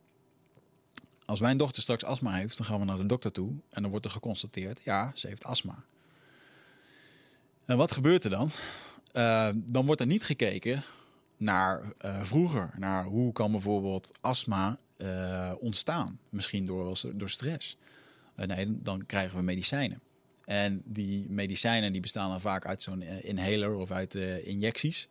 Als 1.25 1.39
mijn 1.39 1.57
dochter 1.57 1.81
straks 1.81 2.03
astma 2.03 2.31
heeft, 2.31 2.57
dan 2.57 2.65
gaan 2.65 2.79
we 2.79 2.85
naar 2.85 2.97
de 2.97 3.05
dokter 3.05 3.31
toe 3.31 3.49
en 3.69 3.81
dan 3.81 3.91
wordt 3.91 4.05
er 4.05 4.11
geconstateerd, 4.11 4.81
ja, 4.83 5.11
ze 5.15 5.27
heeft 5.27 5.43
astma. 5.43 5.83
En 7.65 7.77
wat 7.77 7.91
gebeurt 7.91 8.23
er 8.23 8.29
dan? 8.29 8.49
Dan 9.55 9.85
wordt 9.85 10.01
er 10.01 10.07
niet 10.07 10.23
gekeken 10.23 10.83
naar 11.37 11.93
vroeger, 12.21 12.73
naar 12.77 13.05
hoe 13.05 13.33
kan 13.33 13.51
bijvoorbeeld 13.51 14.11
astma 14.21 14.77
ontstaan, 15.59 16.19
misschien 16.29 16.65
door, 16.65 16.99
door 17.13 17.29
stress. 17.29 17.77
nee, 18.35 18.81
dan 18.81 19.05
krijgen 19.05 19.37
we 19.37 19.43
medicijnen. 19.43 20.01
En 20.45 20.81
die 20.85 21.29
medicijnen 21.29 21.91
die 21.91 22.01
bestaan 22.01 22.29
dan 22.29 22.41
vaak 22.41 22.65
uit 22.65 22.81
zo'n 22.81 23.01
inhaler 23.01 23.75
of 23.75 23.91
uit 23.91 24.15
injecties. 24.43 25.07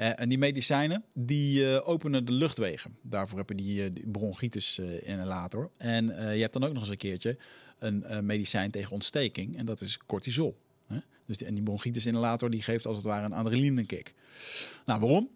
Uh, 0.00 0.20
en 0.20 0.28
die 0.28 0.38
medicijnen 0.38 1.04
die 1.12 1.82
openen 1.82 2.24
de 2.24 2.32
luchtwegen. 2.32 2.96
Daarvoor 3.02 3.38
heb 3.38 3.48
je 3.48 3.54
die, 3.54 3.92
die 3.92 4.08
bronchitis 4.08 4.78
inhalator. 5.02 5.70
En 5.76 6.06
je 6.06 6.40
hebt 6.40 6.52
dan 6.52 6.64
ook 6.64 6.72
nog 6.72 6.82
eens 6.82 6.90
een 6.90 6.96
keertje 6.96 7.36
een 7.78 8.26
medicijn 8.26 8.70
tegen 8.70 8.92
ontsteking. 8.92 9.56
En 9.56 9.66
dat 9.66 9.80
is 9.80 9.98
cortisol. 10.06 10.56
Hè? 10.86 10.98
Dus 11.26 11.38
die, 11.38 11.46
en 11.46 11.54
die 11.54 11.62
bronchitis 11.62 12.06
inhalator 12.06 12.50
die 12.50 12.62
geeft 12.62 12.86
als 12.86 12.96
het 12.96 13.04
ware 13.04 13.24
een 13.24 13.32
adrenaline 13.32 13.84
kick. 13.84 14.14
Nou, 14.86 15.00
waarom? 15.00 15.28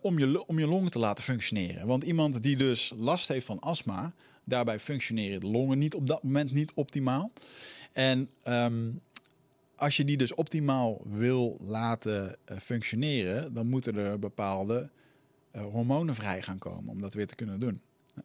om, 0.00 0.18
je, 0.18 0.46
om 0.46 0.58
je 0.58 0.66
longen 0.66 0.90
te 0.90 0.98
laten 0.98 1.24
functioneren. 1.24 1.86
Want 1.86 2.04
iemand 2.04 2.42
die 2.42 2.56
dus 2.56 2.92
last 2.96 3.28
heeft 3.28 3.46
van 3.46 3.60
astma, 3.60 4.12
daarbij 4.44 4.78
functioneren 4.78 5.40
de 5.40 5.46
longen 5.46 5.78
niet 5.78 5.94
op 5.94 6.06
dat 6.06 6.22
moment 6.22 6.52
niet 6.52 6.72
optimaal. 6.74 7.32
En 7.94 8.30
um, 8.44 9.00
als 9.76 9.96
je 9.96 10.04
die 10.04 10.16
dus 10.16 10.34
optimaal 10.34 11.00
wil 11.04 11.56
laten 11.60 12.36
uh, 12.50 12.58
functioneren, 12.58 13.52
dan 13.52 13.66
moeten 13.66 13.96
er 13.96 14.18
bepaalde 14.18 14.90
uh, 15.52 15.62
hormonen 15.62 16.14
vrij 16.14 16.42
gaan 16.42 16.58
komen 16.58 16.90
om 16.90 17.00
dat 17.00 17.14
weer 17.14 17.26
te 17.26 17.34
kunnen 17.34 17.60
doen. 17.60 17.80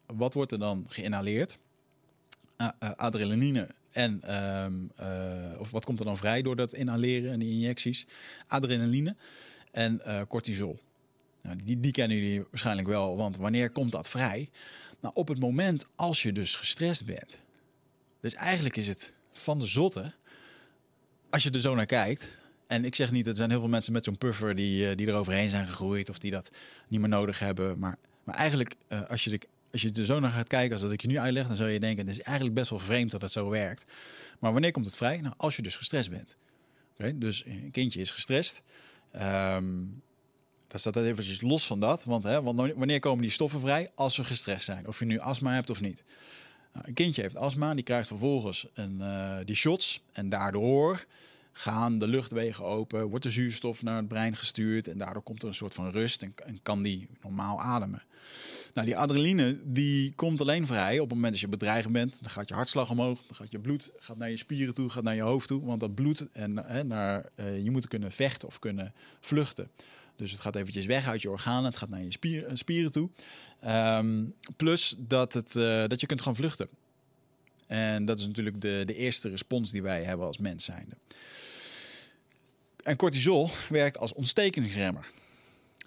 Wat 0.06 0.34
wordt 0.34 0.52
er 0.52 0.60
dan 0.60 0.86
geïnhaleerd? 0.88 1.58
Uh, 2.62 2.70
adrenaline 2.80 3.68
en 3.92 4.36
um, 4.64 4.92
of 5.60 5.72
wat 5.72 5.86
komt 5.86 6.00
er 6.00 6.06
dan 6.06 6.18
vrij 6.18 6.42
door 6.42 6.56
dat 6.56 6.74
inhaleren 6.74 7.32
en 7.32 7.40
die 7.40 7.54
injecties? 7.54 8.08
Adrenaline 8.48 9.16
en 9.72 10.02
cortisol. 10.28 10.80
Nou, 11.42 11.58
die, 11.64 11.80
die 11.80 11.92
kennen 11.92 12.18
jullie 12.18 12.46
waarschijnlijk 12.50 12.88
wel, 12.88 13.18
want 13.18 13.38
wanneer 13.38 13.70
komt 13.70 13.92
dat 13.92 14.10
vrij? 14.10 14.50
Nou, 15.00 15.14
op 15.16 15.28
het 15.28 15.40
moment 15.40 15.86
als 15.96 16.24
je 16.24 16.32
dus 16.32 16.56
gestrest 16.56 17.06
bent. 17.06 17.42
Dus 18.20 18.34
eigenlijk 18.34 18.78
is 18.78 18.88
het 18.88 19.12
van 19.40 19.60
de 19.60 19.68
zotte 19.68 20.14
als 21.30 21.44
je 21.44 21.50
er 21.50 21.62
zo 21.62 21.76
naar 21.76 21.86
kijkt. 21.86 22.40
En 22.68 22.86
ik 22.86 22.96
zeg 22.96 23.12
niet, 23.12 23.28
er 23.28 23.36
zijn 23.36 23.50
heel 23.50 23.60
veel 23.60 23.70
mensen 23.70 23.94
met 23.94 24.04
zo'n 24.04 24.18
puffer 24.18 24.56
die, 24.56 24.90
uh, 24.90 24.96
die 24.96 25.08
er 25.08 25.16
overheen 25.16 25.50
zijn 25.50 25.68
gegroeid 25.68 26.10
of 26.10 26.20
die 26.20 26.32
dat 26.32 26.52
niet 26.88 27.00
meer 27.00 27.10
nodig 27.10 27.40
hebben. 27.40 27.80
Maar, 27.80 27.96
maar 28.24 28.36
eigenlijk, 28.36 28.76
uh, 28.90 29.10
als, 29.10 29.24
je 29.24 29.30
de, 29.30 29.40
als 29.72 29.82
je 29.82 29.92
er 29.92 30.06
zo 30.06 30.20
naar 30.20 30.32
gaat 30.32 30.48
kijken, 30.48 30.74
als 30.74 30.82
dat 30.82 30.92
ik 30.92 31.02
je 31.02 31.08
nu 31.08 31.20
uitleg, 31.20 31.48
dan 31.48 31.56
zou 31.56 31.70
je 31.70 31.80
denken: 31.80 32.08
het 32.08 32.16
is 32.16 32.22
eigenlijk 32.22 32.56
best 32.56 32.70
wel 32.70 32.80
vreemd 32.80 33.12
dat 33.12 33.22
het 33.22 33.32
zo 33.32 33.50
werkt. 33.50 33.86
Maar 34.40 34.52
wanneer 34.52 34.72
komt 34.72 34.86
het 34.86 34.96
vrij? 34.96 35.22
Nou, 35.22 35.34
als 35.38 35.56
je 35.56 35.62
dus 35.62 35.76
gestrest 35.76 36.10
bent. 36.10 36.36
Dus 37.16 37.46
een 37.46 37.70
kindje 37.72 38.02
is 38.02 38.12
gestrest. 38.12 38.62
Um, 39.16 40.02
dan 40.68 40.80
staat 40.80 40.94
dat 40.94 41.04
eventjes 41.04 41.42
los 41.42 41.68
van 41.68 41.80
dat. 41.80 42.04
Want, 42.04 42.24
hè, 42.24 42.42
want 42.42 42.74
wanneer 42.76 43.00
komen 43.00 43.22
die 43.22 43.32
stoffen 43.32 43.60
vrij? 43.60 43.90
Als 43.96 44.18
we 44.18 44.24
gestrest 44.24 44.66
zijn. 44.66 44.88
Of 44.88 45.00
je 45.00 45.06
nu 45.06 45.20
astma 45.20 45.54
hebt 45.54 45.70
of 45.70 45.82
niet. 45.82 46.04
Nou, 46.74 46.88
een 46.88 46.94
kindje 46.94 47.22
heeft 47.22 47.36
astma, 47.36 47.74
die 47.74 47.84
krijgt 47.84 48.08
vervolgens 48.08 48.68
een, 48.74 48.98
uh, 49.00 49.38
die 49.46 49.56
shots. 49.56 50.02
En 50.12 50.30
daardoor 50.30 51.06
gaan 51.52 52.00
de 52.00 52.08
luchtwegen 52.08 52.64
open, 52.64 53.10
wordt 53.10 53.24
de 53.24 53.32
zuurstof 53.32 53.84
naar 53.84 53.96
het 53.96 54.08
brein 54.08 54.36
gestuurd. 54.36 54.88
En 54.88 54.98
daardoor 54.98 55.22
komt 55.22 55.42
er 55.42 55.48
een 55.48 55.56
soort 55.56 55.74
van 55.74 55.92
rust 55.92 56.22
en, 56.22 56.34
kan 56.62 56.82
die 56.82 57.08
normaal 57.22 57.62
ademen. 57.62 58.02
Nou, 58.74 58.88
die 58.88 58.98
adrenaline 58.98 59.60
die 59.64 60.14
komt 60.16 60.42
alleen 60.42 60.68
vrij 60.68 61.00
op 61.00 61.06
het 61.06 61.16
moment 61.16 61.32
dat 61.32 61.42
je 61.42 61.48
bedreigd 61.48 61.92
bent. 61.92 62.18
Dan 62.22 62.30
gaat 62.30 62.50
je 62.50 62.56
hartslag 62.56 62.90
omhoog, 62.90 63.22
dan 63.28 63.36
gaat 63.36 63.52
je 63.52 63.60
bloed 63.60 63.92
gaat 64.00 64.18
naar 64.18 64.30
je 64.30 64.38
spieren 64.38 64.74
toe, 64.74 64.90
gaat 64.90 65.04
naar 65.04 65.16
je 65.16 65.22
hoofd 65.22 65.48
toe. 65.48 65.66
Want 65.66 65.80
dat 65.80 65.96
bloed 65.96 66.28
en 66.32 66.58
hè, 66.58 66.84
naar, 66.84 67.26
uh, 67.36 67.64
je 67.64 67.72
moet 67.72 67.88
kunnen 67.88 68.12
vechten 68.12 68.48
of 68.48 68.60
kunnen 68.60 68.94
vluchten. 69.20 69.72
Dus 70.20 70.32
het 70.32 70.42
gaat 70.42 70.56
eventjes 70.56 70.86
weg 70.86 71.08
uit 71.08 71.22
je 71.22 71.30
organen, 71.30 71.64
het 71.64 71.78
gaat 71.78 71.90
naar 71.90 72.04
je 72.04 72.12
spier, 72.12 72.46
eh, 72.46 72.56
spieren 72.56 72.92
toe. 72.92 73.10
Um, 73.68 74.34
plus 74.56 74.96
dat, 74.98 75.34
het, 75.34 75.56
uh, 75.56 75.84
dat 75.88 76.02
je 76.02 76.08
kunt 76.08 76.22
gaan 76.22 76.36
vluchten. 76.36 76.70
En 77.68 78.06
dat 78.06 78.20
is 78.20 78.28
natuurlijk 78.28 78.62
de, 78.62 78.84
de 78.86 78.96
eerste 78.96 79.30
respons 79.30 79.72
die 79.72 79.82
wij 79.82 80.04
hebben 80.04 80.26
als 80.26 80.38
mens 80.38 80.66
zijnde. 80.66 80.96
En 82.84 82.96
cortisol 82.96 83.50
werkt 83.70 83.98
als 83.98 84.14
ontstekingsremmer. 84.14 85.12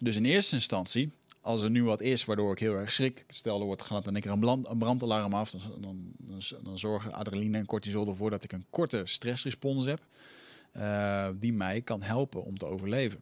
Dus 0.01 0.17
in 0.17 0.25
eerste 0.25 0.55
instantie, 0.55 1.11
als 1.41 1.63
er 1.63 1.71
nu 1.71 1.85
wat 1.85 2.01
is 2.01 2.25
waardoor 2.25 2.53
ik 2.53 2.59
heel 2.59 2.75
erg 2.75 2.93
schrik, 2.93 3.25
stel 3.29 3.61
er 3.61 3.67
wordt 3.67 3.83
gaat 3.83 4.05
dan 4.05 4.15
een 4.15 4.21
keer 4.21 4.31
een, 4.31 4.67
een 4.71 4.79
brandalarm 4.79 5.35
af, 5.35 5.51
dan, 5.51 5.61
dan, 5.81 6.13
dan, 6.63 6.79
zorgen 6.79 7.13
adrenaline 7.13 7.59
en 7.59 7.67
cortisol 7.67 8.07
ervoor 8.07 8.31
dat 8.31 8.45
ik 8.45 8.53
een 8.53 8.65
korte 8.71 9.03
stressrespons 9.05 9.85
heb, 9.85 10.01
uh, 10.77 11.29
die 11.35 11.53
mij 11.53 11.81
kan 11.81 12.03
helpen 12.03 12.45
om 12.45 12.59
te 12.59 12.67
overleven. 12.67 13.21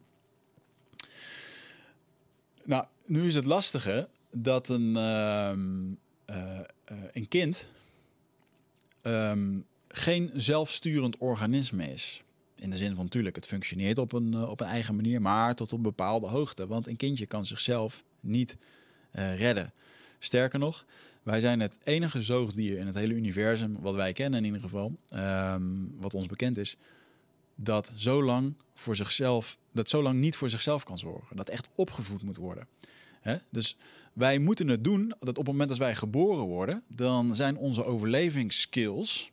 Nou, 2.63 2.85
nu 3.05 3.27
is 3.27 3.35
het 3.35 3.45
lastige 3.45 4.09
dat 4.31 4.69
een, 4.69 4.89
uh, 4.89 5.51
uh, 6.29 6.59
een 7.11 7.27
kind 7.27 7.67
um, 9.03 9.65
geen 9.87 10.31
zelfsturend 10.33 11.17
organisme 11.17 11.91
is. 11.91 12.23
In 12.55 12.69
de 12.69 12.77
zin 12.77 12.95
van, 12.95 13.03
natuurlijk, 13.03 13.35
het 13.35 13.45
functioneert 13.45 13.97
op 13.97 14.13
een, 14.13 14.47
op 14.47 14.59
een 14.59 14.67
eigen 14.67 14.95
manier, 14.95 15.21
maar 15.21 15.55
tot 15.55 15.73
op 15.73 15.83
bepaalde 15.83 16.27
hoogte. 16.27 16.67
Want 16.67 16.87
een 16.87 16.95
kindje 16.95 17.25
kan 17.25 17.45
zichzelf 17.45 18.03
niet 18.19 18.57
redden. 19.11 19.73
Sterker 20.19 20.59
nog, 20.59 20.85
wij 21.23 21.39
zijn 21.39 21.59
het 21.59 21.77
enige 21.83 22.21
zoogdier 22.21 22.77
in 22.77 22.87
het 22.87 22.95
hele 22.95 23.13
universum, 23.13 23.77
wat 23.79 23.95
wij 23.95 24.13
kennen 24.13 24.39
in 24.39 24.45
ieder 24.45 24.61
geval, 24.61 24.95
um, 25.13 25.93
wat 25.97 26.13
ons 26.13 26.27
bekend 26.27 26.57
is, 26.57 26.77
dat 27.55 27.91
zo 27.95 28.23
lang 28.23 28.53
voor 28.73 28.95
zichzelf, 28.95 29.57
dat 29.71 29.89
zo 29.89 30.01
lang 30.01 30.19
niet 30.19 30.35
voor 30.35 30.49
zichzelf 30.49 30.83
kan 30.83 30.99
zorgen. 30.99 31.35
Dat 31.35 31.49
echt 31.49 31.67
opgevoed 31.75 32.23
moet 32.23 32.37
worden. 32.37 32.67
He? 33.21 33.37
Dus 33.49 33.77
wij 34.13 34.39
moeten 34.39 34.67
het 34.67 34.83
doen 34.83 35.13
dat 35.19 35.29
op 35.29 35.35
het 35.35 35.47
moment 35.47 35.69
dat 35.69 35.77
wij 35.77 35.95
geboren 35.95 36.45
worden, 36.45 36.83
dan 36.87 37.35
zijn 37.35 37.57
onze 37.57 37.85
overlevingsskills 37.85 39.31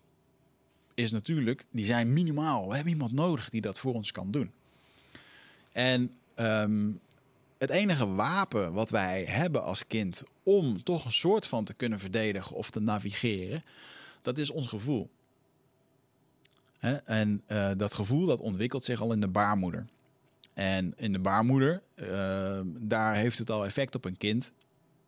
is 0.95 1.11
natuurlijk, 1.11 1.67
die 1.71 1.85
zijn 1.85 2.13
minimaal. 2.13 2.69
We 2.69 2.75
hebben 2.75 2.93
iemand 2.93 3.13
nodig 3.13 3.49
die 3.49 3.61
dat 3.61 3.79
voor 3.79 3.95
ons 3.95 4.13
kan 4.13 4.31
doen. 4.31 4.51
En 5.73 6.11
um, 6.37 7.01
het 7.59 7.71
enige 7.71 8.15
wapen 8.15 8.73
wat 8.73 8.91
wij 8.91 9.25
hebben 9.25 9.65
als 9.65 9.87
kind 9.87 10.23
om 10.43 10.83
toch 10.83 11.05
een 11.05 11.13
soort 11.13 11.47
van 11.47 11.65
te 11.65 11.75
kunnen 11.75 11.99
verdedigen 11.99 12.57
of 12.57 12.71
te 12.71 12.81
navigeren, 12.81 13.65
dat 14.23 14.39
is 14.39 14.51
ons 14.51 14.67
gevoel. 14.67 15.09
En 17.05 17.43
uh, 17.49 17.71
dat 17.77 17.95
gevoel 17.95 18.27
dat 18.27 18.41
ontwikkelt 18.41 18.85
zich 18.85 19.01
al 19.01 19.13
in 19.13 19.21
de 19.21 19.29
baarmoeder. 19.29 19.87
En 20.59 20.93
in 20.97 21.13
de 21.13 21.19
baarmoeder, 21.19 21.83
uh, 21.95 22.61
daar 22.65 23.15
heeft 23.15 23.39
het 23.39 23.51
al 23.51 23.65
effect 23.65 23.95
op 23.95 24.05
een 24.05 24.17
kind. 24.17 24.53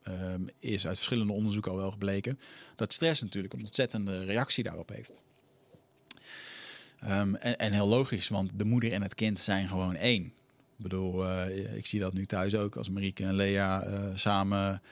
Uh, 0.09 0.15
is 0.59 0.87
uit 0.87 0.97
verschillende 0.97 1.33
onderzoeken 1.33 1.71
al 1.71 1.77
wel 1.77 1.91
gebleken. 1.91 2.39
Dat 2.77 2.93
stress 2.93 3.23
natuurlijk 3.23 3.55
een 3.55 3.65
ontzettende 3.65 4.25
reactie 4.25 4.65
daarop 4.65 4.89
heeft. 4.89 5.23
Um, 7.05 7.35
en, 7.35 7.73
heel 7.73 7.87
logisch, 7.87 8.29
want 8.29 8.51
de 8.55 8.65
moeder 8.65 8.93
en 8.93 9.03
het 9.03 9.15
kind 9.15 9.41
zijn 9.41 9.69
gewoon 9.69 9.95
één. 9.95 10.25
Ik 10.25 10.33
bedoel, 10.77 11.25
uh, 11.25 11.77
ik 11.77 11.87
zie 11.87 12.01
dat 12.01 12.13
nu 12.13 12.27
thuis 12.27 12.55
ook. 12.55 12.77
Als 12.77 12.91
Marieke 12.91 13.25
en 13.25 13.35
Lea 13.35 13.87
samen 14.15 14.83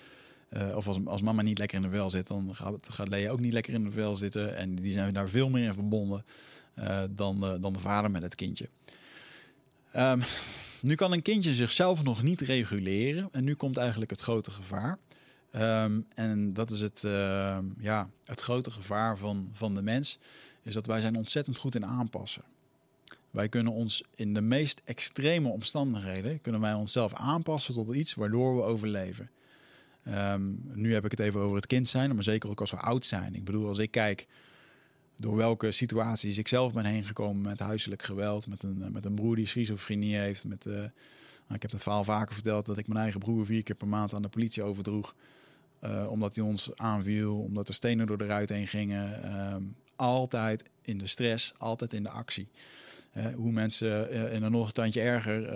uh, 0.50 0.76
of 0.76 0.86
als, 0.86 0.98
als 1.04 1.22
mama 1.22 1.42
niet 1.42 1.58
lekker 1.58 1.76
in 1.76 1.82
de 1.82 1.90
vel 1.90 2.10
zit, 2.10 2.26
dan 2.26 2.54
gaat, 2.54 2.88
gaat 2.92 3.08
Lea 3.08 3.30
ook 3.30 3.40
niet 3.40 3.52
lekker 3.52 3.74
in 3.74 3.84
de 3.84 3.90
vel 3.90 4.16
zitten. 4.16 4.56
En 4.56 4.74
die 4.74 4.92
zijn 4.92 5.12
daar 5.12 5.28
veel 5.28 5.50
meer 5.50 5.64
in 5.64 5.74
verbonden 5.74 6.24
dan, 7.10 7.58
dan 7.60 7.72
de 7.72 7.80
vader 7.80 8.10
met 8.10 8.22
het 8.22 8.34
kindje. 8.34 8.68
Um, 9.98 10.22
nu 10.80 10.94
kan 10.94 11.12
een 11.12 11.22
kindje 11.22 11.54
zichzelf 11.54 12.02
nog 12.02 12.22
niet 12.22 12.40
reguleren. 12.40 13.28
En 13.32 13.44
nu 13.44 13.54
komt 13.54 13.76
eigenlijk 13.76 14.10
het 14.10 14.20
grote 14.20 14.50
gevaar. 14.50 14.98
Um, 15.84 16.06
en 16.14 16.52
dat 16.52 16.70
is 16.70 16.80
het, 16.80 17.02
uh, 17.04 17.58
ja, 17.78 18.10
het 18.24 18.40
grote 18.40 18.70
gevaar 18.70 19.18
van, 19.18 19.50
van 19.52 19.74
de 19.74 19.82
mens. 19.82 20.18
Is 20.62 20.74
dat 20.74 20.86
wij 20.86 21.00
zijn 21.00 21.16
ontzettend 21.16 21.56
goed 21.56 21.74
in 21.74 21.86
aanpassen. 21.86 22.42
Wij 23.30 23.48
kunnen 23.48 23.72
ons 23.72 24.02
in 24.14 24.34
de 24.34 24.40
meest 24.40 24.80
extreme 24.84 25.48
omstandigheden... 25.48 26.40
kunnen 26.40 26.60
wij 26.60 26.74
onszelf 26.74 27.14
aanpassen 27.14 27.74
tot 27.74 27.94
iets 27.94 28.14
waardoor 28.14 28.56
we 28.56 28.62
overleven. 28.62 29.30
Nu 30.74 30.92
heb 30.92 31.04
ik 31.04 31.10
het 31.10 31.20
even 31.20 31.40
over 31.40 31.56
het 31.56 31.66
kind 31.66 31.88
zijn, 31.88 32.14
maar 32.14 32.22
zeker 32.22 32.50
ook 32.50 32.60
als 32.60 32.70
we 32.70 32.76
oud 32.76 33.06
zijn. 33.06 33.34
Ik 33.34 33.44
bedoel, 33.44 33.68
als 33.68 33.78
ik 33.78 33.90
kijk 33.90 34.26
door 35.20 35.36
welke 35.36 35.72
situaties 35.72 36.38
ik 36.38 36.48
zelf 36.48 36.72
ben 36.72 36.84
heen 36.84 37.04
gekomen 37.04 37.42
met 37.42 37.58
huiselijk 37.58 38.02
geweld, 38.02 38.46
met 38.46 38.62
een, 38.62 38.84
met 38.92 39.04
een 39.04 39.14
broer 39.14 39.36
die 39.36 39.46
schizofrenie 39.46 40.16
heeft. 40.16 40.44
Met, 40.44 40.66
uh, 40.66 40.82
ik 41.50 41.62
heb 41.62 41.70
het 41.70 41.82
verhaal 41.82 42.04
vaker 42.04 42.34
verteld 42.34 42.66
dat 42.66 42.78
ik 42.78 42.86
mijn 42.88 43.00
eigen 43.00 43.20
broer 43.20 43.46
vier 43.46 43.62
keer 43.62 43.74
per 43.74 43.88
maand 43.88 44.14
aan 44.14 44.22
de 44.22 44.28
politie 44.28 44.62
overdroeg. 44.62 45.14
Uh, 45.84 46.06
omdat 46.10 46.34
hij 46.34 46.44
ons 46.44 46.70
aanviel, 46.76 47.38
omdat 47.38 47.68
er 47.68 47.74
stenen 47.74 48.06
door 48.06 48.18
de 48.18 48.26
ruit 48.26 48.48
heen 48.48 48.66
gingen. 48.66 49.20
Uh, 49.24 49.54
altijd 49.96 50.64
in 50.82 50.98
de 50.98 51.06
stress, 51.06 51.52
altijd 51.58 51.92
in 51.92 52.02
de 52.02 52.10
actie. 52.10 52.48
hoe 53.36 53.52
mensen 53.52 54.10
in 54.32 54.42
een 54.42 54.52
nog 54.52 54.66
een 54.66 54.72
tandje 54.72 55.00
erger 55.00 55.52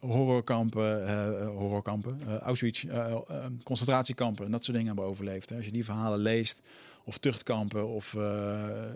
horrorkampen, 0.00 1.46
horrorkampen 1.46 2.38
Auschwitz, 2.40 2.84
concentratiekampen 3.62 4.44
en 4.44 4.50
dat 4.50 4.64
soort 4.64 4.76
dingen 4.76 4.92
hebben 4.92 5.10
overleefd. 5.10 5.52
Als 5.52 5.64
je 5.64 5.72
die 5.72 5.84
verhalen 5.84 6.18
leest, 6.18 6.62
of 7.06 7.18
tuchtkampen 7.18 7.88
of 7.88 8.14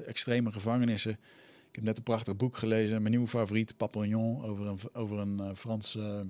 extreme 0.06 0.52
gevangenissen. 0.52 1.12
Ik 1.68 1.76
heb 1.76 1.84
net 1.84 1.96
een 1.96 2.02
prachtig 2.02 2.36
boek 2.36 2.56
gelezen, 2.56 2.98
mijn 2.98 3.10
nieuwe 3.10 3.28
favoriet, 3.28 3.76
Papillon, 3.76 4.44
over 4.44 4.66
een, 4.66 4.78
over 4.92 5.18
een 5.18 5.56
Franse 5.56 6.26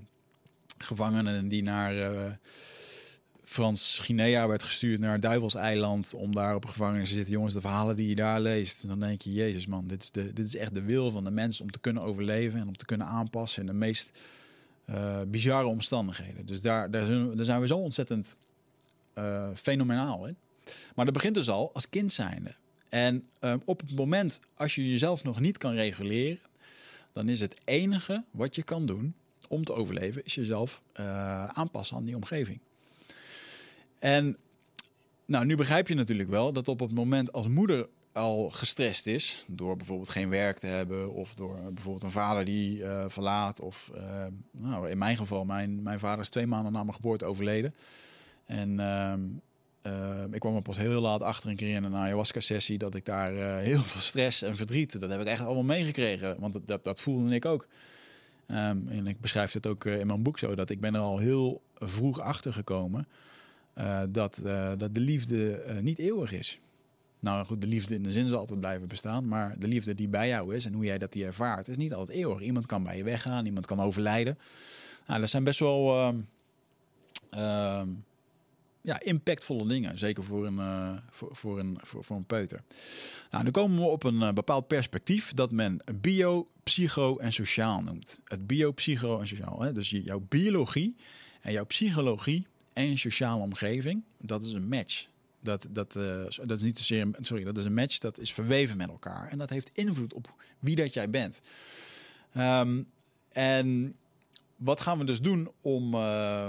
gevangene 0.79 1.47
die 1.47 1.63
naar 1.63 2.39
Frans 3.51 3.99
Guinea 3.99 4.49
werd 4.49 4.63
gestuurd 4.63 5.01
naar 5.01 5.21
Duivelseiland 5.21 6.15
om 6.15 6.35
daar 6.35 6.55
op 6.55 6.65
een 6.65 6.71
gevangenis 6.71 7.09
te 7.09 7.15
zitten. 7.15 7.33
Jongens, 7.33 7.55
de 7.55 7.61
verhalen 7.61 7.97
die 7.97 8.09
je 8.09 8.15
daar 8.15 8.41
leest, 8.41 8.87
dan 8.87 9.01
denk 9.01 9.23
je, 9.23 9.33
jezus 9.33 9.67
man, 9.67 9.87
dit 9.87 10.03
is, 10.03 10.11
de, 10.11 10.33
dit 10.33 10.47
is 10.47 10.57
echt 10.57 10.75
de 10.75 10.83
wil 10.83 11.11
van 11.11 11.25
de 11.25 11.31
mens 11.31 11.61
om 11.61 11.71
te 11.71 11.79
kunnen 11.79 12.03
overleven 12.03 12.61
en 12.61 12.69
om 12.69 12.77
te 12.77 12.85
kunnen 12.85 13.07
aanpassen 13.07 13.61
in 13.61 13.67
de 13.67 13.73
meest 13.73 14.21
uh, 14.91 15.21
bizarre 15.27 15.67
omstandigheden. 15.67 16.47
Dus 16.47 16.61
daar, 16.61 16.91
daar, 16.91 17.07
zijn, 17.07 17.37
daar 17.37 17.45
zijn 17.45 17.61
we 17.61 17.67
zo 17.67 17.79
ontzettend 17.79 18.35
uh, 19.19 19.49
fenomenaal 19.55 20.27
in. 20.27 20.37
Maar 20.95 21.05
dat 21.05 21.15
begint 21.15 21.35
dus 21.35 21.49
al 21.49 21.71
als 21.73 21.89
kind 21.89 22.13
zijnde. 22.13 22.55
En 22.89 23.29
um, 23.41 23.63
op 23.65 23.81
het 23.81 23.95
moment 23.95 24.41
als 24.55 24.75
je 24.75 24.91
jezelf 24.91 25.25
nog 25.25 25.41
niet 25.41 25.59
kan 25.59 25.75
reguleren, 25.75 26.39
dan 27.13 27.29
is 27.29 27.41
het 27.41 27.55
enige 27.65 28.25
wat 28.31 28.55
je 28.55 28.63
kan 28.63 28.87
doen 28.87 29.15
om 29.49 29.65
te 29.65 29.73
overleven, 29.73 30.25
is 30.25 30.35
jezelf 30.35 30.83
uh, 31.01 31.45
aanpassen 31.45 31.97
aan 31.97 32.05
die 32.05 32.17
omgeving. 32.17 32.59
En 33.99 34.37
nou, 35.25 35.47
nu 35.47 35.57
begrijp 35.57 35.89
je 35.89 35.95
natuurlijk 35.95 36.31
wel 36.31 36.53
dat 36.53 36.69
op 36.69 36.81
het 36.81 36.93
moment 36.93 37.33
als 37.33 37.47
moeder 37.47 37.89
al 38.13 38.51
gestrest 38.51 39.07
is 39.07 39.45
door 39.49 39.77
bijvoorbeeld 39.77 40.09
geen 40.09 40.29
werk 40.29 40.59
te 40.59 40.67
hebben 40.67 41.13
of 41.13 41.35
door 41.35 41.57
bijvoorbeeld 41.73 42.05
een 42.05 42.11
vader 42.11 42.45
die 42.45 42.79
uh, 42.79 43.05
verlaat 43.09 43.61
of 43.61 43.91
uh, 43.95 44.27
nou, 44.51 44.91
in 44.91 44.99
mijn 44.99 45.17
geval 45.17 45.45
mijn, 45.45 45.83
mijn 45.83 45.99
vader 45.99 46.21
is 46.21 46.29
twee 46.29 46.47
maanden 46.47 46.73
na 46.73 46.83
mijn 46.83 46.95
geboorte 46.95 47.25
overleden 47.25 47.75
en 48.47 48.81
uh, 49.87 50.25
ik 50.31 50.41
kwam 50.41 50.57
er 50.57 50.63
pas 50.63 50.77
heel 50.77 51.01
laat 51.01 51.23
achter 51.23 51.51
een 51.51 51.57
keer 51.57 51.75
in 51.75 51.85
een 51.85 51.95
ayahuasca 51.95 52.41
sessie 52.41 52.79
dat 52.79 52.95
ik 52.95 53.05
daar 53.05 53.59
heel 53.59 53.83
veel 53.83 54.01
stress 54.01 54.43
en 54.43 54.57
verdriet 54.57 55.01
dat 55.01 55.11
heb 55.11 55.21
ik 55.21 55.27
echt 55.27 55.41
allemaal 55.41 55.63
meegekregen 55.63 56.41
want 56.41 56.61
dat, 56.67 56.85
dat 56.85 57.01
voelde 57.01 57.35
ik 57.35 57.45
ook 57.45 57.67
um, 58.49 58.89
en 58.89 59.07
ik 59.07 59.21
beschrijf 59.21 59.53
het 59.53 59.67
ook 59.67 59.85
in 59.85 60.07
mijn 60.07 60.23
boek 60.23 60.39
zo 60.39 60.55
dat 60.55 60.71
ik 60.71 60.81
ben 60.81 60.95
er 60.95 61.01
al 61.01 61.19
heel 61.19 61.63
vroeg 61.79 62.21
achter 62.21 62.53
gekomen 62.53 63.07
uh, 63.79 64.03
dat, 64.09 64.41
dat 64.79 64.95
de 64.95 65.01
liefde 65.01 65.63
niet 65.81 65.99
eeuwig 65.99 66.33
is. 66.33 66.61
Nou 67.21 67.47
goed, 67.47 67.61
de 67.61 67.67
liefde 67.67 67.95
in 67.95 68.03
de 68.03 68.11
zin 68.11 68.29
zal 68.29 68.39
altijd 68.39 68.61
blijven 68.61 68.89
bestaan, 68.89 69.29
maar 69.29 69.59
de 69.59 69.69
liefde 69.69 69.95
die 69.95 70.09
bij 70.09 70.29
jou 70.29 70.55
is 70.55 70.65
en 70.65 70.73
hoe 70.73 70.85
jij 70.85 70.99
dat 70.99 71.13
die 71.13 71.25
ervaart, 71.25 71.69
is 71.69 71.77
niet 71.77 71.95
altijd 71.95 72.19
eeuwig. 72.19 72.41
Iemand 72.41 72.67
kan 72.67 72.83
bij 72.83 72.97
je 72.97 73.05
weggaan, 73.05 73.47
iemand 73.47 73.67
kan 73.67 73.81
overlijden. 73.81 74.39
Nou, 75.07 75.21
dat 75.21 75.29
zijn 75.29 75.45
best 75.45 75.59
wel 75.59 75.97
ehm, 75.97 76.21
ehm, 77.31 77.89
ja, 78.83 79.01
impactvolle 79.01 79.67
dingen, 79.67 79.99
zeker 79.99 80.25
voor 80.25 80.47
een, 80.47 81.01
voor, 81.11 81.37
voor, 81.37 81.59
een, 81.59 81.79
voor, 81.83 82.05
voor, 82.05 82.17
een 82.17 82.25
peuter. 82.25 82.63
Nou, 83.31 83.45
nu 83.45 83.51
komen 83.51 83.79
we 83.79 83.85
op 83.85 84.05
een 84.05 84.35
bepaald 84.35 84.67
perspectief 84.67 85.33
dat 85.35 85.53
men 85.53 85.81
bio, 86.01 86.49
psycho 86.63 87.19
en 87.19 87.33
sociaal 87.33 87.83
noemt. 87.83 88.21
Het 88.25 88.47
bio, 88.47 88.73
psycho 88.73 89.21
en 89.21 89.29
sociaal. 89.29 89.63
Hè? 89.63 89.73
Dus 89.73 89.91
jouw 89.91 90.27
biologie 90.29 90.97
en 91.41 91.53
jouw 91.53 91.65
psychologie 91.65 92.47
en 92.73 92.99
sociale 92.99 93.43
omgeving, 93.43 94.03
dat 94.19 94.43
is 94.43 94.53
een 94.53 94.69
match. 94.69 95.09
Dat, 95.41 95.67
dat, 95.71 95.95
uh, 95.95 96.25
dat 96.43 96.59
is 96.59 96.63
niet 96.63 96.79
zozeer, 96.79 97.09
sorry, 97.21 97.45
dat 97.45 97.59
is 97.59 97.65
een 97.65 97.75
match, 97.75 97.99
dat 97.99 98.19
is 98.19 98.33
verweven 98.33 98.77
met 98.77 98.89
elkaar. 98.89 99.29
En 99.29 99.39
dat 99.39 99.51
heeft 99.51 99.71
invloed 99.73 100.15
op 100.15 100.35
wie 100.59 100.77
dat 100.77 100.95
jij 100.95 101.11
bent. 101.11 101.41
Um, 102.37 102.87
en 103.29 103.95
wat 104.57 104.81
gaan 104.81 104.99
we 104.99 105.05
dus 105.05 105.21
doen 105.21 105.51
om, 105.61 105.95
uh, 105.95 106.49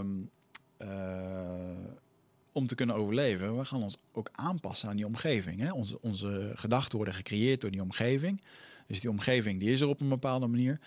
om 2.52 2.68
te 2.68 2.76
kunnen 2.76 2.96
overleven? 2.96 3.58
We 3.58 3.66
gaan 3.66 3.84
ons 3.84 3.98
ook 4.12 4.30
aanpassen 4.32 4.90
aan 4.90 4.96
die 4.96 5.06
omgeving. 5.06 5.60
Hè? 5.60 5.72
Onze, 5.72 6.02
onze 6.02 6.52
gedachten 6.56 6.96
worden 6.96 7.14
gecreëerd 7.14 7.62
door 7.62 7.72
die 7.72 7.82
omgeving. 7.82 8.42
Dus 8.88 9.00
die 9.00 9.10
omgeving 9.10 9.60
die 9.60 9.72
is 9.72 9.82
er 9.82 9.88
op 9.88 10.02
een 10.02 10.10
bepaalde 10.10 10.48
manier. 10.48 10.80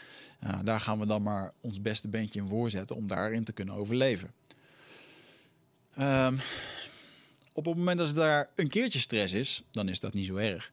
daar 0.63 0.81
gaan 0.81 0.99
we 0.99 1.07
dan 1.07 1.23
maar 1.23 1.53
ons 1.61 1.83
beste 1.83 2.09
beentje 2.09 2.41
in 2.41 2.47
voorzetten 2.47 2.97
om 2.97 3.07
daarin 3.07 3.45
te 3.45 3.53
kunnen 3.53 3.75
overleven. 3.75 4.33
Um, 6.01 6.41
op 7.53 7.65
het 7.65 7.77
moment 7.77 7.99
dat 7.99 8.09
er 8.09 8.15
daar 8.15 8.51
een 8.55 8.69
keertje 8.69 8.99
stress 8.99 9.33
is, 9.33 9.63
dan 9.71 9.89
is 9.89 10.01
dat 10.01 10.15
niet 10.15 10.27
zo 10.27 10.37
erg. 10.37 10.73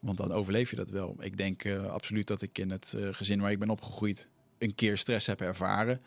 Want 0.00 0.16
dan 0.16 0.32
overleef 0.32 0.70
je 0.70 0.76
dat 0.76 0.90
wel. 0.90 1.16
Ik 1.20 1.36
denk 1.36 1.64
uh, 1.64 1.86
absoluut 1.86 2.26
dat 2.26 2.42
ik 2.42 2.58
in 2.58 2.70
het 2.70 2.94
uh, 2.96 3.08
gezin 3.12 3.40
waar 3.40 3.50
ik 3.50 3.58
ben 3.58 3.70
opgegroeid 3.70 4.28
een 4.58 4.74
keer 4.74 4.98
stress 4.98 5.26
heb 5.26 5.40
ervaren. 5.40 6.00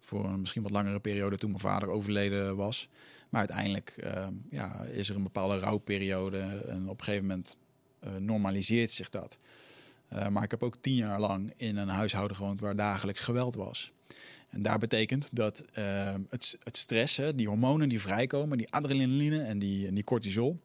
Voor 0.00 0.24
een 0.24 0.40
misschien 0.40 0.62
wat 0.62 0.70
langere 0.70 1.00
periode 1.00 1.36
toen 1.36 1.50
mijn 1.50 1.62
vader 1.62 1.88
overleden 1.88 2.56
was. 2.56 2.88
Maar 3.30 3.40
uiteindelijk 3.40 3.94
uh, 4.04 4.26
ja, 4.50 4.82
is 4.82 5.08
er 5.08 5.16
een 5.16 5.22
bepaalde 5.22 5.58
rouwperiode. 5.58 6.38
En 6.66 6.88
op 6.88 6.98
een 6.98 7.04
gegeven 7.04 7.26
moment 7.26 7.56
uh, 8.04 8.16
normaliseert 8.16 8.90
zich 8.90 9.08
dat. 9.08 9.38
maar 10.30 10.42
ik 10.42 10.50
heb 10.50 10.62
ook 10.62 10.76
tien 10.80 10.94
jaar 10.94 11.20
lang 11.20 11.52
in 11.56 11.76
een 11.76 11.88
huishouden 11.88 12.36
gewoond 12.36 12.60
waar 12.60 12.76
dagelijks 12.76 13.20
geweld 13.20 13.54
was. 13.54 13.92
En 14.48 14.62
daar 14.62 14.78
betekent 14.78 15.28
dat 15.32 15.64
uh, 15.78 16.14
het, 16.28 16.58
het 16.62 16.76
stress, 16.76 17.20
die 17.34 17.48
hormonen 17.48 17.88
die 17.88 18.00
vrijkomen, 18.00 18.58
die 18.58 18.70
adrenaline 18.70 19.42
en 19.42 19.58
die, 19.58 19.86
en 19.86 19.94
die 19.94 20.04
cortisol, 20.04 20.60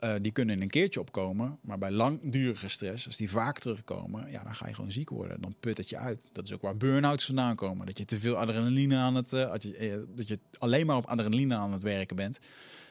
uh, 0.00 0.14
die 0.20 0.32
kunnen 0.32 0.54
in 0.54 0.62
een 0.62 0.70
keertje 0.70 1.00
opkomen. 1.00 1.58
Maar 1.60 1.78
bij 1.78 1.90
langdurige 1.90 2.68
stress, 2.68 3.06
als 3.06 3.16
die 3.16 3.30
vaak 3.30 3.58
terugkomen, 3.58 4.30
ja, 4.30 4.42
dan 4.42 4.54
ga 4.54 4.68
je 4.68 4.74
gewoon 4.74 4.92
ziek 4.92 5.10
worden. 5.10 5.40
Dan 5.40 5.54
put 5.60 5.76
het 5.76 5.88
je 5.88 5.96
uit. 5.96 6.28
Dat 6.32 6.44
is 6.44 6.52
ook 6.52 6.62
waar 6.62 6.76
burn-outs 6.76 7.24
vandaan 7.24 7.56
komen. 7.56 7.86
Dat 7.86 7.98
je 7.98 8.04
te 8.04 8.20
veel 8.20 8.36
adrenaline 8.36 8.96
aan 8.96 9.14
het, 9.14 9.32
uh, 9.32 9.50
dat, 9.50 9.62
je, 9.62 10.06
dat 10.14 10.28
je 10.28 10.38
alleen 10.58 10.86
maar 10.86 10.96
op 10.96 11.06
adrenaline 11.06 11.54
aan 11.54 11.72
het 11.72 11.82
werken 11.82 12.16
bent. 12.16 12.38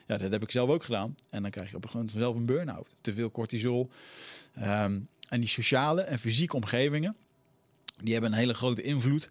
Ja, 0.08 0.18
dat 0.18 0.32
heb 0.32 0.44
ik 0.44 0.52
zelf 0.52 0.70
ook 0.70 0.84
gedaan. 0.84 1.16
En 1.30 1.42
dan 1.42 1.52
krijg 1.52 1.70
je 1.70 1.76
op 1.76 1.84
een 1.84 1.90
gegeven 1.90 2.14
moment 2.16 2.26
zelf 2.26 2.36
een 2.36 2.56
burn-out. 2.56 2.96
Te 3.02 3.14
veel 3.14 3.32
cortisol. 3.32 3.90
Um, 4.60 5.08
en 5.30 5.40
die 5.40 5.50
sociale 5.50 6.02
en 6.02 6.20
fysieke 6.20 6.56
omgevingen, 6.56 7.16
die 7.98 8.14
hebben 8.14 8.32
een 8.32 8.38
hele 8.38 8.54
grote 8.54 8.82
invloed 8.82 9.30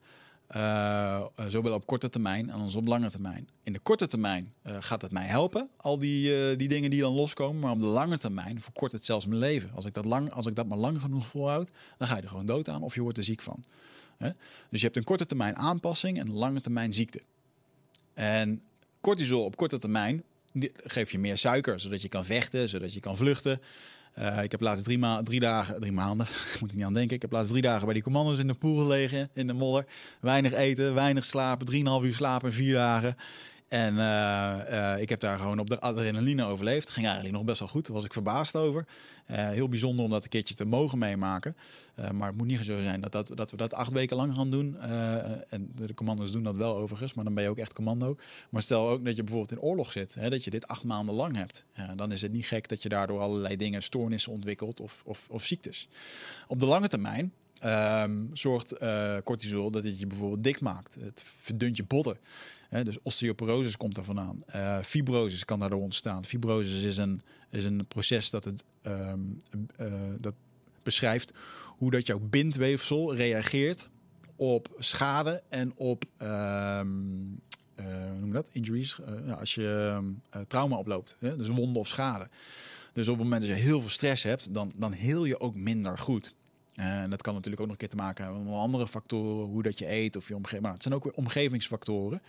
uh, 0.57 1.23
zowel 1.49 1.75
op 1.75 1.87
korte 1.87 2.09
termijn 2.09 2.51
als 2.51 2.75
op 2.75 2.87
lange 2.87 3.11
termijn. 3.11 3.49
In 3.63 3.73
de 3.73 3.79
korte 3.79 4.07
termijn 4.07 4.53
uh, 4.67 4.77
gaat 4.81 5.03
het 5.03 5.13
mij 5.13 5.27
helpen, 5.27 5.69
al 5.77 5.99
die, 5.99 6.51
uh, 6.51 6.59
die 6.59 6.69
dingen 6.69 6.91
die 6.91 7.01
dan 7.01 7.13
loskomen. 7.13 7.61
Maar 7.61 7.73
op 7.73 7.79
de 7.79 7.85
lange 7.85 8.19
termijn 8.19 8.61
verkort 8.61 8.93
het 8.93 9.05
zelfs 9.05 9.27
mijn 9.27 9.41
leven. 9.41 9.71
Als 9.75 9.85
ik 9.85 9.95
dat, 9.95 10.05
lang, 10.05 10.33
als 10.33 10.47
ik 10.47 10.57
dat 10.57 10.67
maar 10.67 10.79
lang 10.79 11.01
genoeg 11.01 11.27
volhoud, 11.27 11.71
dan 11.99 12.09
ga 12.09 12.17
je 12.17 12.23
er 12.23 12.29
gewoon 12.29 12.47
dood 12.47 12.69
aan 12.69 12.83
of 12.83 12.95
je 12.95 13.01
wordt 13.01 13.19
er 13.19 13.25
ziek 13.25 13.43
van. 13.43 13.65
Dus 14.71 14.81
je 14.81 14.87
hebt 14.87 14.97
een 14.97 15.05
korte 15.05 15.27
termijn 15.27 15.57
aanpassing 15.57 16.19
en 16.19 16.27
een 16.27 16.35
lange 16.35 16.61
termijn 16.61 16.95
ziekte. 16.95 17.23
En 18.15 18.63
cortisol 19.01 19.45
op 19.45 19.57
korte 19.57 19.79
termijn 19.79 20.23
geeft 20.85 21.11
je 21.11 21.19
meer 21.19 21.39
suiker, 21.39 21.81
zodat 21.81 22.03
je 22.03 22.09
kan 22.09 22.25
vechten, 22.25 22.69
zodat 22.69 22.95
je 22.95 23.01
kan 23.01 23.17
vluchten. 23.17 23.61
Uh, 24.19 24.43
ik 24.43 24.51
heb 24.51 24.61
laatst 24.61 24.85
drie, 24.85 24.99
ma 24.99 25.23
drie 25.23 25.41
dagen, 25.41 25.81
drie 25.81 25.93
maanden, 25.93 26.27
moet 26.61 26.71
ik 26.71 26.77
niet 26.77 26.85
aan 26.85 26.95
denken. 26.95 27.17
Ik 27.17 27.23
heb 27.23 27.33
laatst 27.33 27.51
drie 27.51 27.63
dagen 27.63 27.85
bij 27.85 27.95
die 27.95 28.03
commando's 28.03 28.39
in 28.39 28.47
de 28.47 28.55
pool 28.55 28.77
gelegen, 28.77 29.31
in 29.35 29.47
de 29.47 29.53
modder. 29.53 29.87
Weinig 30.21 30.53
eten, 30.53 30.95
weinig 30.95 31.25
slapen, 31.25 31.67
drieënhalf 31.67 32.03
uur 32.03 32.15
slapen, 32.15 32.53
vier 32.53 32.75
dagen. 32.75 33.17
En 33.73 33.95
uh, 33.95 34.59
uh, 34.71 35.01
ik 35.01 35.09
heb 35.09 35.21
daar 35.21 35.39
gewoon 35.39 35.59
op 35.59 35.71
de 35.71 35.81
adrenaline 35.81 36.45
overleefd. 36.45 36.91
Ging 36.91 37.07
eigenlijk 37.07 37.37
nog 37.37 37.45
best 37.45 37.59
wel 37.59 37.69
goed. 37.69 37.87
Daar 37.87 37.95
was 37.95 38.05
ik 38.05 38.13
verbaasd 38.13 38.57
over. 38.57 38.87
Uh, 39.31 39.49
heel 39.49 39.69
bijzonder 39.69 40.05
om 40.05 40.11
dat 40.11 40.23
een 40.23 40.29
keertje 40.29 40.55
te 40.55 40.65
mogen 40.65 40.99
meemaken. 40.99 41.57
maar 42.13 42.29
het 42.29 42.37
moet 42.37 42.47
niet 42.47 42.65
zo 42.65 42.83
zijn 42.83 43.01
dat, 43.01 43.13
dat, 43.13 43.33
dat 43.35 43.51
we 43.51 43.57
dat 43.57 43.75
acht 43.75 43.93
weken 43.93 44.17
lang 44.17 44.35
gaan 44.35 44.51
doen. 44.51 44.81
en 45.49 45.73
de 45.75 45.95
commando's 45.95 46.33
doen 46.33 46.43
dat 46.43 46.57
wel 46.57 46.77
overigens, 46.77 47.15
maar 47.15 47.25
dan 47.25 47.35
ben 47.35 47.45
je 47.45 47.51
ook 47.51 47.59
echt 47.59 47.73
commando. 47.73 48.17
Maar 48.51 48.63
stel 48.63 48.89
ook 48.89 49.05
dat 49.05 49.17
je 49.17 49.23
bijvoorbeeld 49.23 49.61
in 49.61 49.67
oorlog 49.67 49.93
zit. 49.93 50.15
Hè, 50.15 50.31
dat 50.31 50.45
je 50.45 50.51
dit 50.51 50.67
acht 50.67 50.85
maanden 50.85 51.15
lang 51.15 51.37
hebt. 51.37 51.65
dan 51.97 52.13
is 52.13 52.23
het 52.23 52.33
niet 52.33 52.47
gek 52.47 52.69
dat 52.69 52.83
je 52.83 52.89
daardoor 52.89 53.21
allerlei 53.21 53.57
dingen, 53.57 53.83
stoornissen 53.83 54.33
ontwikkelt 54.33 54.81
of, 54.81 55.03
of, 55.05 55.29
of 55.31 55.45
ziektes. 55.45 55.89
Op 56.47 56.61
de 56.61 56.67
lange 56.67 56.89
termijn 56.89 57.33
zorgt 58.33 58.75
cortisol 59.25 59.71
dat 59.71 59.85
het 59.85 59.99
je 59.99 60.07
bijvoorbeeld 60.07 60.45
dik 60.45 60.61
maakt. 60.61 60.95
Het 60.95 61.23
verdunt 61.25 61.77
je 61.77 61.85
botten 61.85 62.19
dus 62.81 62.99
osteoporose 63.03 63.77
komt 63.77 63.97
er 63.97 64.05
vandaan. 64.05 64.39
Uh, 64.55 64.79
kan 65.45 65.59
daardoor 65.59 65.81
ontstaan. 65.81 66.25
Fibrosis 66.25 66.83
is 66.83 66.97
een, 66.97 67.23
is 67.51 67.65
een 67.65 67.87
proces 67.87 68.31
dat, 68.31 68.45
het, 68.45 68.65
um, 68.83 69.37
uh, 69.81 69.93
dat 70.19 70.35
beschrijft 70.83 71.33
hoe 71.67 71.91
dat 71.91 72.07
jouw 72.07 72.19
bindweefsel 72.19 73.15
reageert 73.15 73.89
op 74.37 74.69
schade 74.79 75.43
en 75.49 75.73
op 75.77 76.05
um, 76.19 77.41
hoe 77.77 78.19
noem 78.21 78.33
dat? 78.33 78.49
injuries. 78.53 78.99
Als 79.39 79.55
je 79.55 80.01
trauma 80.49 80.77
oploopt, 80.77 81.17
dus 81.21 81.49
wonden 81.49 81.81
of 81.81 81.89
schade. 81.89 82.29
Dus 82.93 83.09
op 83.09 83.15
het 83.15 83.23
moment 83.23 83.43
dat 83.43 83.51
je 83.51 83.63
heel 83.63 83.81
veel 83.81 83.91
stress 83.91 84.23
hebt, 84.23 84.55
dan, 84.55 84.73
dan 84.77 84.93
heel 84.93 85.25
je 85.25 85.41
ook 85.41 85.55
minder 85.55 85.99
goed. 85.99 86.35
En 86.75 87.11
dat 87.11 87.23
kan 87.23 87.35
natuurlijk 87.35 87.63
ook 87.63 87.69
nog 87.69 87.77
een 87.77 87.89
keer 87.89 87.97
te 87.97 88.03
maken 88.03 88.25
hebben 88.25 88.45
met 88.45 88.55
andere 88.55 88.89
factoren, 88.89 89.47
hoe 89.47 89.63
dat 89.63 89.79
je 89.79 89.91
eet 89.91 90.17
of 90.17 90.29
je 90.29 90.37
omgeving. 90.37 90.63
Maar 90.63 90.73
het 90.73 90.83
zijn 90.83 90.95
ook 90.95 91.05
weer 91.05 91.15
omgevingsfactoren. 91.15 92.21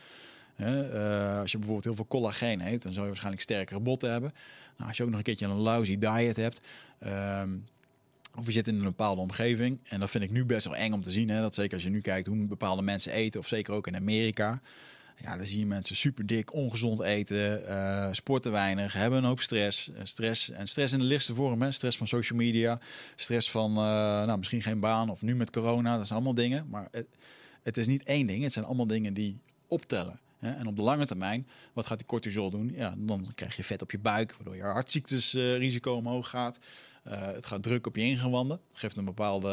Uh, 0.57 1.39
als 1.39 1.51
je 1.51 1.57
bijvoorbeeld 1.57 1.83
heel 1.83 1.95
veel 1.95 2.07
collageen 2.07 2.59
heeft, 2.59 2.81
dan 2.81 2.91
zou 2.91 3.01
je 3.01 3.07
waarschijnlijk 3.07 3.43
sterkere 3.43 3.79
botten 3.79 4.11
hebben. 4.11 4.33
Nou, 4.77 4.87
als 4.87 4.97
je 4.97 5.03
ook 5.03 5.09
nog 5.09 5.17
een 5.17 5.23
keertje 5.23 5.45
een 5.45 5.55
lousy 5.55 5.97
diet 5.97 6.35
hebt, 6.35 6.61
um, 7.05 7.65
Of 8.37 8.45
je 8.45 8.51
zit 8.51 8.67
in 8.67 8.75
een 8.75 8.83
bepaalde 8.83 9.21
omgeving. 9.21 9.79
En 9.83 9.99
dat 9.99 10.09
vind 10.09 10.23
ik 10.23 10.31
nu 10.31 10.45
best 10.45 10.65
wel 10.65 10.75
eng 10.75 10.93
om 10.93 11.01
te 11.01 11.11
zien. 11.11 11.29
Hè? 11.29 11.41
Dat 11.41 11.55
zeker 11.55 11.73
als 11.73 11.83
je 11.83 11.89
nu 11.89 12.01
kijkt 12.01 12.27
hoe 12.27 12.47
bepaalde 12.47 12.81
mensen 12.81 13.11
eten. 13.11 13.39
Of 13.39 13.47
zeker 13.47 13.73
ook 13.73 13.87
in 13.87 13.95
Amerika. 13.95 14.61
Ja, 15.17 15.37
dan 15.37 15.45
zie 15.45 15.59
je 15.59 15.65
mensen 15.65 15.95
super 15.95 16.25
dik, 16.25 16.53
ongezond 16.53 17.01
eten, 17.01 17.61
uh, 17.61 18.07
sporten 18.11 18.51
weinig, 18.51 18.93
hebben 18.93 19.19
een 19.19 19.25
hoop 19.25 19.39
stress. 19.39 19.89
Uh, 19.89 19.95
stress 20.03 20.49
en 20.49 20.67
stress 20.67 20.93
in 20.93 20.99
de 20.99 21.05
lichtste 21.05 21.33
vorm. 21.33 21.71
Stress 21.71 21.97
van 21.97 22.07
social 22.07 22.39
media, 22.39 22.79
stress 23.15 23.51
van 23.51 23.71
uh, 23.71 23.77
nou, 24.25 24.37
misschien 24.37 24.61
geen 24.61 24.79
baan 24.79 25.09
of 25.09 25.21
nu 25.21 25.35
met 25.35 25.49
corona. 25.49 25.97
Dat 25.97 26.07
zijn 26.07 26.19
allemaal 26.19 26.35
dingen. 26.35 26.67
Maar 26.69 26.87
het, 26.91 27.07
het 27.63 27.77
is 27.77 27.87
niet 27.87 28.03
één 28.03 28.27
ding. 28.27 28.43
Het 28.43 28.53
zijn 28.53 28.65
allemaal 28.65 28.87
dingen 28.87 29.13
die 29.13 29.41
optellen. 29.67 30.19
En 30.39 30.67
op 30.67 30.75
de 30.75 30.81
lange 30.81 31.05
termijn, 31.05 31.47
wat 31.73 31.85
gaat 31.85 31.97
die 31.97 32.07
cortisol 32.07 32.49
doen? 32.49 32.71
Ja, 32.75 32.93
dan 32.97 33.31
krijg 33.35 33.55
je 33.55 33.63
vet 33.63 33.81
op 33.81 33.91
je 33.91 33.99
buik, 33.99 34.33
waardoor 34.33 34.55
je 34.55 34.61
hartziektesrisico 34.63 35.93
omhoog 35.93 36.29
gaat. 36.29 36.59
Uh, 37.07 37.21
het 37.21 37.45
gaat 37.45 37.63
druk 37.63 37.87
op 37.87 37.95
je 37.95 38.01
ingewanden. 38.01 38.59
Het 38.69 38.79
geeft 38.79 38.97
een 38.97 39.05
bepaalde. 39.05 39.49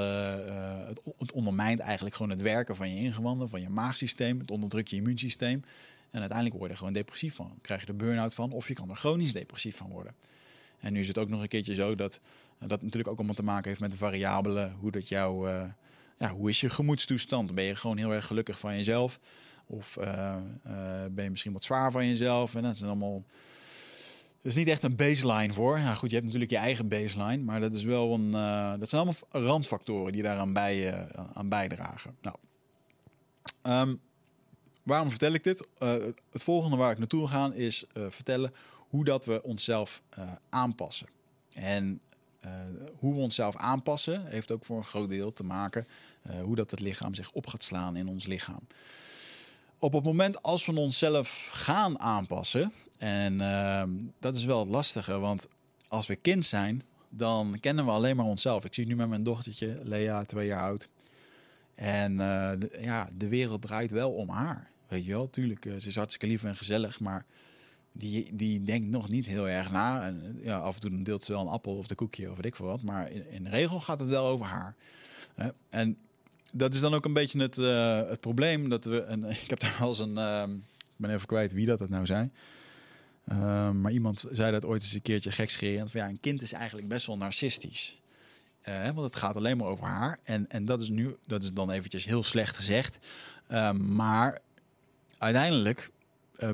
Uh, 0.48 0.86
het, 0.86 1.00
het, 1.18 1.32
ondermijnt 1.32 1.80
eigenlijk 1.80 2.14
gewoon 2.14 2.30
het 2.30 2.42
werken 2.42 2.76
van 2.76 2.94
je 2.94 3.02
ingewanden, 3.02 3.48
van 3.48 3.60
je 3.60 3.68
maagsysteem. 3.68 4.38
Het 4.38 4.50
onderdrukt 4.50 4.90
je 4.90 4.96
immuunsysteem. 4.96 5.64
En 6.10 6.20
uiteindelijk 6.20 6.58
word 6.58 6.66
je 6.66 6.72
er 6.72 6.78
gewoon 6.78 6.92
depressief 6.92 7.34
van. 7.34 7.58
krijg 7.60 7.80
je 7.80 7.86
er 7.86 7.96
burn-out 7.96 8.34
van, 8.34 8.52
of 8.52 8.68
je 8.68 8.74
kan 8.74 8.90
er 8.90 8.96
chronisch 8.96 9.32
depressief 9.32 9.76
van 9.76 9.90
worden. 9.90 10.14
En 10.78 10.92
nu 10.92 11.00
is 11.00 11.08
het 11.08 11.18
ook 11.18 11.28
nog 11.28 11.40
een 11.42 11.48
keertje 11.48 11.74
zo 11.74 11.94
dat 11.94 12.20
dat 12.58 12.82
natuurlijk 12.82 13.08
ook 13.08 13.16
allemaal 13.16 13.34
te 13.34 13.42
maken 13.42 13.68
heeft 13.68 13.80
met 13.80 13.90
de 13.90 13.96
variabelen. 13.96 14.72
Hoe 14.72 14.90
dat 14.90 15.08
jouw. 15.08 15.48
Uh, 15.48 15.64
ja, 16.18 16.30
hoe 16.30 16.48
is 16.48 16.60
je 16.60 16.68
gemoedstoestand? 16.68 17.54
Ben 17.54 17.64
je 17.64 17.74
gewoon 17.74 17.96
heel 17.96 18.14
erg 18.14 18.26
gelukkig 18.26 18.58
van 18.58 18.76
jezelf? 18.76 19.20
Of 19.66 19.98
ben 21.10 21.24
je 21.24 21.30
misschien 21.30 21.52
wat 21.52 21.64
zwaar 21.64 21.92
van 21.92 22.06
jezelf? 22.06 22.54
En 22.54 22.62
dat 22.62 22.76
zijn 22.76 22.90
allemaal 22.90 23.24
er 24.40 24.48
is 24.48 24.54
niet 24.54 24.68
echt 24.68 24.84
een 24.84 24.96
baseline 24.96 25.52
voor. 25.52 25.78
Ja, 25.78 25.94
goed, 25.94 26.08
je 26.08 26.14
hebt 26.14 26.26
natuurlijk 26.26 26.52
je 26.52 26.58
eigen 26.58 26.88
baseline, 26.88 27.42
maar 27.42 27.60
dat 27.60 27.74
is 27.74 27.82
wel 27.82 28.14
een. 28.14 28.30
Uh, 28.30 28.74
dat 28.78 28.88
zijn 28.88 29.02
allemaal 29.02 29.48
randfactoren 29.48 30.12
die 30.12 30.22
daaraan 30.22 30.52
bij, 30.52 30.94
uh, 30.94 31.26
aan 31.32 31.48
bijdragen. 31.48 32.16
Nou, 32.22 32.36
um, 33.62 34.00
waarom 34.82 35.10
vertel 35.10 35.32
ik 35.32 35.44
dit? 35.44 35.66
Uh, 35.78 35.94
het 36.30 36.42
volgende 36.42 36.76
waar 36.76 36.92
ik 36.92 36.98
naartoe 36.98 37.28
ga 37.28 37.52
is 37.52 37.84
vertellen 38.08 38.52
hoe 38.88 39.04
dat 39.04 39.24
we 39.24 39.42
onszelf 39.42 40.02
aanpassen. 40.48 41.06
En 41.54 42.00
hoe 42.98 43.14
we 43.14 43.20
onszelf 43.20 43.56
aanpassen 43.56 44.26
heeft 44.26 44.50
ook 44.50 44.64
voor 44.64 44.76
een 44.76 44.84
groot 44.84 45.08
deel 45.08 45.32
te 45.32 45.44
maken 45.44 45.86
hoe 46.42 46.54
dat 46.54 46.70
het 46.70 46.80
lichaam 46.80 47.14
zich 47.14 47.30
op 47.32 47.46
gaat 47.46 47.62
slaan 47.62 47.96
in 47.96 48.08
ons 48.08 48.26
lichaam 48.26 48.66
op 49.80 49.92
het 49.92 50.04
moment 50.04 50.42
als 50.42 50.66
we 50.66 50.78
onszelf 50.78 51.48
gaan 51.52 51.98
aanpassen, 51.98 52.72
en 52.98 53.34
uh, 53.34 53.82
dat 54.18 54.36
is 54.36 54.44
wel 54.44 54.58
het 54.58 54.68
lastige, 54.68 55.18
want 55.18 55.48
als 55.88 56.06
we 56.06 56.16
kind 56.16 56.46
zijn, 56.46 56.82
dan 57.08 57.56
kennen 57.60 57.84
we 57.84 57.90
alleen 57.90 58.16
maar 58.16 58.26
onszelf. 58.26 58.64
Ik 58.64 58.74
zie 58.74 58.86
nu 58.86 58.96
met 58.96 59.08
mijn 59.08 59.22
dochtertje, 59.22 59.80
Lea, 59.82 60.24
twee 60.24 60.46
jaar 60.46 60.62
oud. 60.62 60.88
En 61.74 62.16
de, 62.16 62.78
ja, 62.80 63.08
de 63.14 63.28
wereld 63.28 63.62
draait 63.62 63.90
wel 63.90 64.10
om 64.10 64.28
haar. 64.28 64.70
Weet 64.88 65.04
je 65.04 65.10
wel, 65.10 65.30
tuurlijk, 65.30 65.64
uh, 65.64 65.74
ze 65.78 65.88
is 65.88 65.96
hartstikke 65.96 66.26
lief 66.26 66.44
en 66.44 66.56
gezellig, 66.56 67.00
maar 67.00 67.24
die, 67.92 68.36
die 68.36 68.62
denkt 68.62 68.86
nog 68.86 69.08
niet 69.08 69.26
heel 69.26 69.48
erg 69.48 69.70
na. 69.70 70.02
En 70.02 70.38
ja, 70.42 70.58
af 70.58 70.74
en 70.74 70.80
toe 70.80 71.02
deelt 71.02 71.24
ze 71.24 71.32
wel 71.32 71.40
een 71.40 71.46
appel 71.46 71.76
of 71.76 71.86
de 71.86 71.94
koekje 71.94 72.30
of 72.30 72.36
weet 72.36 72.46
ik 72.46 72.56
veel 72.56 72.66
wat. 72.66 72.82
Maar 72.82 73.10
in, 73.10 73.30
in 73.30 73.44
de 73.44 73.50
regel 73.50 73.80
gaat 73.80 74.00
het 74.00 74.08
wel 74.08 74.26
over 74.26 74.46
haar. 74.46 74.74
En 75.68 75.98
dat 76.52 76.74
is 76.74 76.80
dan 76.80 76.94
ook 76.94 77.04
een 77.04 77.12
beetje 77.12 77.40
het, 77.40 77.58
uh, 77.58 78.08
het 78.08 78.20
probleem. 78.20 78.68
Dat 78.68 78.84
we, 78.84 79.06
ik 79.42 79.50
heb 79.50 79.60
daar 79.60 79.76
wel 79.78 79.88
eens 79.88 79.98
een. 79.98 80.16
Uh, 80.16 80.42
ik 80.78 81.06
ben 81.06 81.10
even 81.10 81.26
kwijt 81.26 81.52
wie 81.52 81.66
dat 81.66 81.78
het 81.78 81.90
nou 81.90 82.06
zei. 82.06 82.30
Uh, 83.32 83.70
maar 83.70 83.92
iemand 83.92 84.24
zei 84.30 84.52
dat 84.52 84.64
ooit 84.64 84.82
eens 84.82 84.92
een 84.92 85.02
keertje 85.02 85.30
gekscherend. 85.30 85.90
Van 85.90 86.00
ja, 86.00 86.08
een 86.08 86.20
kind 86.20 86.42
is 86.42 86.52
eigenlijk 86.52 86.88
best 86.88 87.06
wel 87.06 87.16
narcistisch. 87.16 88.00
Uh, 88.68 88.84
want 88.84 89.00
het 89.00 89.16
gaat 89.16 89.36
alleen 89.36 89.56
maar 89.56 89.66
over 89.66 89.86
haar. 89.86 90.18
En, 90.22 90.50
en 90.50 90.64
dat 90.64 90.80
is 90.80 90.88
nu, 90.88 91.16
dat 91.26 91.42
is 91.42 91.52
dan 91.52 91.70
eventjes 91.70 92.04
heel 92.04 92.22
slecht 92.22 92.56
gezegd. 92.56 92.98
Ehm, 93.46 93.94
maar 93.94 94.40
uiteindelijk 95.18 95.90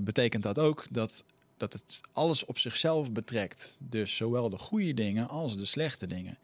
betekent 0.02 0.42
dat 0.42 0.58
ook 0.58 0.86
dat, 0.90 1.24
dat 1.56 1.72
het 1.72 2.00
alles 2.12 2.44
op 2.44 2.58
zichzelf 2.58 3.12
betrekt. 3.12 3.76
Dus 3.78 4.16
zowel 4.16 4.50
de 4.50 4.58
goede 4.58 4.94
dingen 4.94 5.28
als 5.28 5.56
de 5.56 5.64
slechte 5.64 6.06
dingen. 6.06 6.38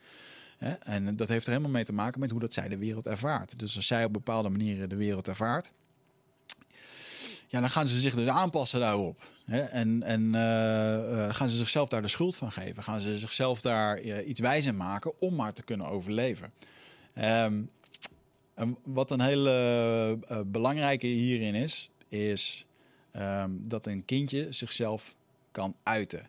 En 0.81 1.17
dat 1.17 1.29
heeft 1.29 1.45
er 1.45 1.51
helemaal 1.51 1.73
mee 1.73 1.85
te 1.85 1.93
maken 1.93 2.21
met 2.21 2.31
hoe 2.31 2.41
dat 2.41 2.53
zij 2.53 2.69
de 2.69 2.79
wereld 2.79 3.07
ervaart. 3.07 3.59
Dus 3.59 3.77
als 3.77 3.87
zij 3.87 4.05
op 4.05 4.13
bepaalde 4.13 4.49
manieren 4.49 4.89
de 4.89 4.97
wereld 4.97 5.29
ervaart, 5.29 5.71
ja, 7.49 7.61
dan 7.61 7.71
gaan 7.71 7.87
ze 7.87 8.01
zich 8.01 8.15
dus 8.15 8.29
aanpassen 8.29 8.81
daarop. 8.81 9.25
En, 9.47 10.03
en 10.03 10.23
uh, 10.23 11.35
gaan 11.35 11.49
ze 11.49 11.57
zichzelf 11.57 11.89
daar 11.89 12.03
de 12.03 12.09
schuld 12.09 12.37
van 12.37 12.53
geven? 12.53 12.83
Gaan 12.83 13.01
ze 13.01 13.19
zichzelf 13.19 13.61
daar 13.61 14.03
uh, 14.03 14.29
iets 14.29 14.41
wijs 14.41 14.73
maken 14.73 15.21
om 15.21 15.35
maar 15.35 15.53
te 15.53 15.63
kunnen 15.63 15.87
overleven? 15.87 16.53
Um, 17.19 17.71
en 18.55 18.77
wat 18.83 19.11
een 19.11 19.21
hele 19.21 20.19
belangrijke 20.47 21.07
hierin 21.07 21.55
is, 21.55 21.91
is 22.09 22.67
um, 23.17 23.65
dat 23.69 23.87
een 23.87 24.05
kindje 24.05 24.47
zichzelf 24.53 25.15
kan 25.51 25.75
uiten. 25.83 26.29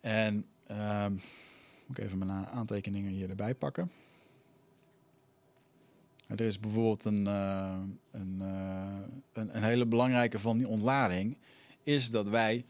En 0.00 0.46
um, 0.70 1.20
moet 1.86 1.98
ik 1.98 2.04
even 2.04 2.18
mijn 2.18 2.46
aantekeningen 2.46 3.10
hier 3.10 3.30
erbij 3.30 3.54
pakken. 3.54 3.90
Er 6.26 6.40
is 6.40 6.60
bijvoorbeeld 6.60 7.04
een, 7.04 7.24
uh, 7.24 7.78
een, 8.10 8.38
uh, 8.40 8.98
een, 9.32 9.56
een, 9.56 9.62
hele 9.62 9.86
belangrijke 9.86 10.38
van 10.38 10.58
die 10.58 10.68
ontlading, 10.68 11.36
is 11.82 12.10
dat 12.10 12.28
wij 12.28 12.64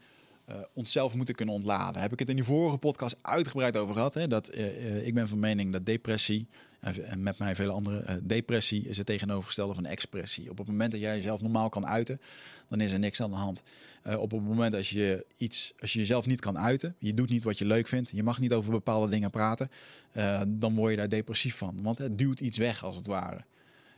uh, 0.49 0.55
onszelf 0.73 1.15
moeten 1.15 1.35
kunnen 1.35 1.55
ontladen. 1.55 1.93
Daar 1.93 2.01
heb 2.01 2.13
ik 2.13 2.19
het 2.19 2.29
in 2.29 2.35
die 2.35 2.43
vorige 2.43 2.77
podcast 2.77 3.17
uitgebreid 3.21 3.77
over 3.77 3.93
gehad. 3.93 4.13
Hè? 4.13 4.27
Dat, 4.27 4.55
ik 5.03 5.13
ben 5.13 5.27
van 5.27 5.39
mening 5.39 5.71
dat 5.71 5.85
depressie 5.85 6.47
en 6.79 7.23
met 7.23 7.37
mij 7.37 7.55
vele 7.55 7.71
andere. 7.71 8.03
Uh, 8.03 8.15
depressie 8.23 8.87
is 8.87 8.97
het 8.97 9.05
tegenovergestelde 9.05 9.73
van 9.73 9.85
expressie. 9.85 10.49
Op 10.49 10.57
het 10.57 10.67
moment 10.67 10.91
dat 10.91 10.99
jij 10.99 11.15
jezelf 11.15 11.41
normaal 11.41 11.69
kan 11.69 11.87
uiten, 11.87 12.21
dan 12.69 12.81
is 12.81 12.91
er 12.91 12.99
niks 12.99 13.21
aan 13.21 13.29
de 13.29 13.35
hand. 13.35 13.63
Uh, 14.07 14.19
op 14.19 14.31
het 14.31 14.41
moment 14.41 14.73
als 14.73 14.89
je 14.89 15.25
iets, 15.37 15.73
als 15.79 15.93
je 15.93 15.99
jezelf 15.99 16.25
niet 16.25 16.39
kan 16.39 16.57
uiten, 16.57 16.95
je 16.99 17.13
doet 17.13 17.29
niet 17.29 17.43
wat 17.43 17.57
je 17.57 17.65
leuk 17.65 17.87
vindt, 17.87 18.09
je 18.09 18.23
mag 18.23 18.39
niet 18.39 18.53
over 18.53 18.71
bepaalde 18.71 19.09
dingen 19.09 19.29
praten, 19.29 19.71
uh, 20.13 20.41
dan 20.47 20.75
word 20.75 20.91
je 20.91 20.97
daar 20.97 21.09
depressief 21.09 21.55
van. 21.55 21.79
Want 21.81 21.97
het 21.97 22.17
duwt 22.17 22.39
iets 22.39 22.57
weg 22.57 22.83
als 22.83 22.95
het 22.95 23.07
ware. 23.07 23.39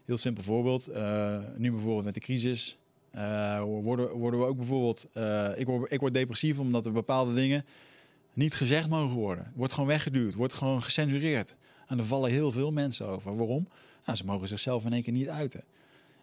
Heel 0.05 0.17
simpel 0.17 0.43
voorbeeld. 0.43 0.87
nu 1.57 1.71
bijvoorbeeld 1.71 2.05
met 2.05 2.13
de 2.13 2.19
crisis. 2.19 2.77
worden, 3.61 4.09
worden 4.11 4.39
we 4.39 4.45
ook 4.45 4.57
bijvoorbeeld. 4.57 5.07
ik, 5.55 5.65
word, 5.65 5.91
ik 5.91 5.99
word 5.99 6.13
depressief 6.13 6.59
omdat 6.59 6.85
er 6.85 6.91
bepaalde 6.91 7.33
dingen 7.33 7.65
niet 8.33 8.53
gezegd 8.53 8.89
mogen 8.89 9.15
worden. 9.15 9.51
Wordt 9.55 9.73
gewoon 9.73 9.89
weggeduwd, 9.89 10.33
wordt 10.33 10.53
gewoon 10.53 10.81
gecensureerd. 10.81 11.55
En 11.89 11.97
er 11.97 12.05
vallen 12.05 12.31
heel 12.31 12.51
veel 12.51 12.71
mensen 12.71 13.07
over. 13.07 13.35
Waarom? 13.35 13.67
Nou, 14.05 14.17
ze 14.17 14.25
mogen 14.25 14.47
zichzelf 14.47 14.85
in 14.85 14.93
één 14.93 15.03
keer 15.03 15.13
niet 15.13 15.29
uiten. 15.29 15.63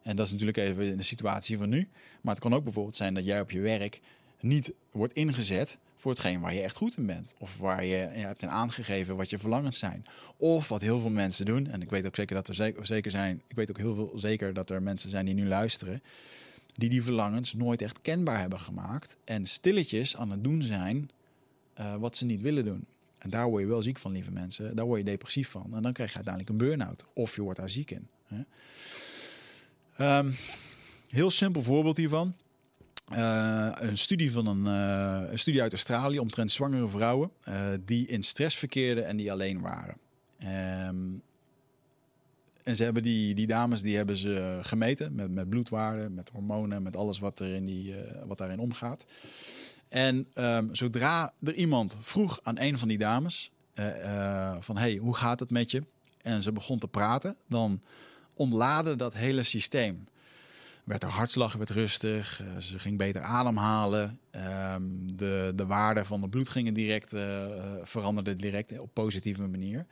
En 0.02 0.16
dat 0.16 0.26
is 0.26 0.33
natuurlijk 0.33 0.59
even 0.59 0.85
in 0.85 0.96
de 0.96 1.02
situatie 1.02 1.57
van 1.57 1.68
nu. 1.68 1.88
Maar 2.20 2.35
het 2.35 2.42
kan 2.42 2.55
ook 2.55 2.64
bijvoorbeeld 2.64 2.96
zijn 2.96 3.14
dat 3.14 3.24
jij 3.24 3.40
op 3.40 3.50
je 3.50 3.61
werk 3.61 4.00
niet 4.40 4.72
wordt 4.90 5.12
ingezet 5.12 5.79
voor 5.94 6.11
hetgeen 6.11 6.40
waar 6.40 6.55
je 6.55 6.61
echt 6.61 6.76
goed 6.76 6.96
in 6.96 7.07
bent. 7.07 7.35
Of 7.38 7.59
waar 7.59 7.85
je, 7.85 7.94
hebt 7.96 8.44
aangegeven 8.44 9.16
wat 9.16 9.31
je 9.31 9.38
verlangens 9.38 9.79
zijn. 9.79 10.05
Of 10.37 10.68
wat 10.68 10.81
heel 10.81 11.00
veel 11.00 11.11
mensen 11.11 11.44
doen. 11.44 11.66
En 11.66 11.83
ik 11.83 11.90
weet 11.90 12.07
ook 12.07 12.16
zeker 12.16 12.35
dat 12.35 12.48
er 12.48 12.55
zeker, 12.87 13.11
zijn. 13.11 13.42
Ik 13.46 13.57
weet 13.57 13.70
ook 13.70 13.79
heel 13.79 13.94
veel 13.94 14.12
zeker 14.14 14.55
dat 14.55 14.70
er 14.70 14.83
mensen 14.83 15.11
zijn 15.11 15.26
die 15.26 15.35
nu 15.35 15.46
luisteren. 15.48 16.02
Die 16.74 16.88
die 16.88 17.02
verlangens 17.02 17.55
nooit 17.55 17.83
echt 17.83 18.00
kenbaar 18.02 18.40
hebben 18.40 18.61
gemaakt. 18.61 19.16
En 19.24 19.46
stilletjes 19.46 20.16
aan 20.16 20.31
het 20.31 20.44
doen 20.44 20.62
zijn 20.62 21.11
uh, 21.81 21.96
wat 21.96 22.16
ze 22.16 22.24
niet 22.24 22.40
willen 22.40 22.64
doen. 22.64 22.87
En 23.18 23.31
daar 23.31 23.48
word 23.48 23.62
je 23.62 23.68
wel 23.68 23.83
ziek 23.83 23.98
van, 23.98 24.12
lieve 24.12 24.31
mensen. 24.31 24.76
Daar 24.76 24.87
word 24.87 24.98
je 24.98 25.05
depressief 25.05 25.48
van. 25.48 25.74
En 25.74 25.83
dan 25.83 25.92
krijg 25.92 26.11
je 26.11 26.16
uiteindelijk 26.16 26.52
een 26.52 26.68
burn-out. 26.68 27.05
Of 27.14 27.35
je 27.35 27.42
wordt 27.42 27.59
daar 27.59 27.70
ziek 27.70 27.90
in. 27.90 28.09
Um, 30.00 30.35
heel 31.09 31.31
simpel 31.31 31.62
voorbeeld 31.62 31.96
hiervan. 31.96 32.35
Uh, 33.12 33.70
een 33.74 33.98
studie 33.98 34.33
van 34.33 34.46
een, 34.46 34.64
uh, 34.66 35.31
een, 35.31 35.38
studie 35.38 35.62
uit 35.62 35.72
Australië 35.72 36.18
omtrent 36.18 36.52
zwangere 36.52 36.88
vrouwen 36.88 37.31
uh, 37.48 37.55
die 37.85 38.07
in 38.07 38.22
stress 38.22 38.57
verkeerden 38.57 39.07
en 39.07 39.16
die 39.16 39.33
alleen 39.33 39.61
waren. 39.61 39.96
Um, 40.88 41.22
en 42.62 42.76
ze 42.76 42.85
hebben 42.85 43.02
die, 43.02 43.35
die 43.35 43.46
dames 43.46 43.83
die 43.83 43.96
hebben 43.96 44.16
ze 44.16 44.59
gemeten 44.62 45.14
met, 45.14 45.31
met 45.31 45.48
bloedwaarden, 45.48 46.14
met 46.14 46.31
hormonen, 46.31 46.83
met 46.83 46.96
alles 46.96 47.18
wat, 47.18 47.40
er 47.40 47.55
in 47.55 47.64
die, 47.64 47.94
wat 48.26 48.38
daarin 48.38 48.59
omgaat. 48.59 49.07
En 49.88 50.27
um, 50.35 50.75
zodra 50.75 51.33
er 51.42 51.55
iemand 51.55 51.96
vroeg 52.01 52.38
aan 52.42 52.59
een 52.59 52.79
van 52.79 52.88
die 52.88 52.99
dames 52.99 53.51
uh, 53.75 54.05
uh, 54.05 54.57
van 54.61 54.77
hey, 54.77 54.96
hoe 54.96 55.16
gaat 55.16 55.40
het 55.40 55.51
met 55.51 55.70
je? 55.70 55.83
En 56.22 56.42
ze 56.42 56.53
begon 56.53 56.79
te 56.79 56.88
praten, 56.88 57.37
dan 57.49 57.81
ontlaadde 58.35 58.96
dat 58.96 59.14
hele 59.14 59.42
systeem. 59.42 60.05
Werd 60.85 61.03
haar 61.03 61.12
hartslag 61.12 61.53
werd 61.53 61.70
rustig, 61.70 62.42
uh, 62.42 62.59
ze 62.59 62.79
ging 62.79 62.99
beter 62.99 63.20
ademhalen. 63.22 64.18
Um, 64.75 65.16
de, 65.16 65.53
de 65.55 65.66
waarde 65.66 66.05
van 66.05 66.22
het 66.22 66.31
bloed 66.31 66.49
gingen 66.49 66.75
direct, 66.75 67.14
veranderde 67.83 68.37
direct 68.37 68.79
op 68.79 68.90
positieve 68.92 69.46
manier. 69.46 69.87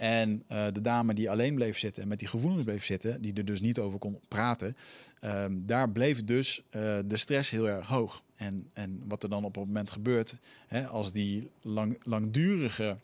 En 0.00 0.44
uh, 0.52 0.66
de 0.72 0.80
dame 0.80 1.14
die 1.14 1.30
alleen 1.30 1.54
bleef 1.54 1.78
zitten 1.78 2.02
en 2.02 2.08
met 2.08 2.18
die 2.18 2.28
gevoelens 2.28 2.64
bleef 2.64 2.84
zitten, 2.84 3.22
die 3.22 3.32
er 3.32 3.44
dus 3.44 3.60
niet 3.60 3.78
over 3.78 3.98
kon 3.98 4.20
praten, 4.28 4.76
um, 5.24 5.66
daar 5.66 5.90
bleef 5.90 6.24
dus 6.24 6.62
uh, 6.64 6.98
de 7.04 7.16
stress 7.16 7.50
heel 7.50 7.68
erg 7.68 7.86
hoog. 7.86 8.22
En, 8.36 8.70
en 8.72 9.02
wat 9.08 9.22
er 9.22 9.28
dan 9.28 9.44
op 9.44 9.54
het 9.54 9.64
moment 9.64 9.90
gebeurt, 9.90 10.34
hè, 10.66 10.86
als 10.86 11.12
die 11.12 11.50
lang, 11.62 11.98
langdurige 12.02 12.96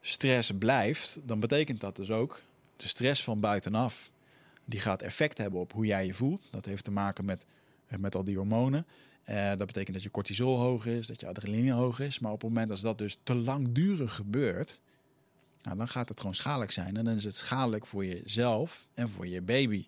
stress 0.00 0.52
blijft, 0.58 1.18
dan 1.24 1.40
betekent 1.40 1.80
dat 1.80 1.96
dus 1.96 2.10
ook 2.10 2.42
de 2.76 2.88
stress 2.88 3.24
van 3.24 3.40
buitenaf. 3.40 4.10
Die 4.64 4.80
gaat 4.80 5.02
effect 5.02 5.38
hebben 5.38 5.60
op 5.60 5.72
hoe 5.72 5.86
jij 5.86 6.06
je 6.06 6.14
voelt. 6.14 6.48
Dat 6.50 6.64
heeft 6.64 6.84
te 6.84 6.90
maken 6.90 7.24
met, 7.24 7.44
met 7.98 8.14
al 8.14 8.24
die 8.24 8.36
hormonen. 8.36 8.86
Dat 9.56 9.66
betekent 9.66 9.94
dat 9.94 10.02
je 10.02 10.10
cortisol 10.10 10.58
hoog 10.58 10.86
is, 10.86 11.06
dat 11.06 11.20
je 11.20 11.26
adrenaline 11.26 11.72
hoog 11.72 12.00
is. 12.00 12.18
Maar 12.18 12.32
op 12.32 12.40
het 12.40 12.50
moment 12.50 12.68
dat 12.68 12.80
dat 12.80 12.98
dus 12.98 13.18
te 13.22 13.34
langdurig 13.34 14.14
gebeurt, 14.14 14.80
nou, 15.62 15.76
dan 15.76 15.88
gaat 15.88 16.08
het 16.08 16.20
gewoon 16.20 16.34
schadelijk 16.34 16.70
zijn. 16.70 16.96
En 16.96 17.04
dan 17.04 17.14
is 17.14 17.24
het 17.24 17.36
schadelijk 17.36 17.86
voor 17.86 18.04
jezelf 18.04 18.86
en 18.94 19.08
voor 19.08 19.26
je 19.26 19.42
baby. 19.42 19.86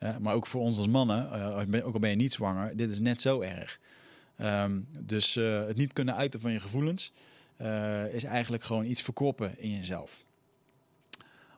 Uh, 0.00 0.16
maar 0.16 0.34
ook 0.34 0.46
voor 0.46 0.60
ons 0.60 0.76
als 0.76 0.86
mannen, 0.86 1.28
uh, 1.74 1.86
ook 1.86 1.94
al 1.94 2.00
ben 2.00 2.10
je 2.10 2.16
niet 2.16 2.32
zwanger, 2.32 2.76
dit 2.76 2.90
is 2.90 3.00
net 3.00 3.20
zo 3.20 3.40
erg. 3.40 3.80
Um, 4.40 4.88
dus 4.98 5.34
het 5.34 5.76
niet 5.76 5.92
kunnen 5.92 6.16
uiten 6.16 6.40
van 6.40 6.52
je 6.52 6.60
gevoelens 6.60 7.12
is 8.12 8.24
eigenlijk 8.24 8.62
gewoon 8.62 8.84
iets 8.84 9.02
verkroppen 9.02 9.58
in 9.58 9.70
jezelf. 9.70 10.24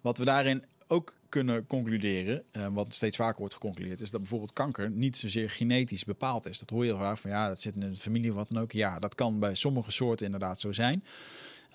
Wat 0.00 0.18
we 0.18 0.24
daarin 0.24 0.64
ook 0.86 1.14
kunnen 1.28 1.66
concluderen, 1.66 2.44
wat 2.70 2.94
steeds 2.94 3.16
vaker 3.16 3.38
wordt 3.38 3.54
geconcludeerd, 3.54 4.00
is 4.00 4.10
dat 4.10 4.20
bijvoorbeeld 4.20 4.52
kanker 4.52 4.90
niet 4.90 5.16
zozeer 5.16 5.50
genetisch 5.50 6.04
bepaald 6.04 6.46
is. 6.46 6.58
Dat 6.58 6.70
hoor 6.70 6.84
je 6.84 6.90
heel 6.90 7.00
vaak 7.00 7.16
van 7.16 7.30
ja, 7.30 7.48
dat 7.48 7.60
zit 7.60 7.74
in 7.74 7.92
de 7.92 7.96
familie 7.96 8.32
wat 8.32 8.48
dan 8.48 8.62
ook. 8.62 8.72
Ja, 8.72 8.98
dat 8.98 9.14
kan 9.14 9.38
bij 9.38 9.54
sommige 9.54 9.90
soorten 9.90 10.26
inderdaad 10.26 10.60
zo 10.60 10.72
zijn. 10.72 11.04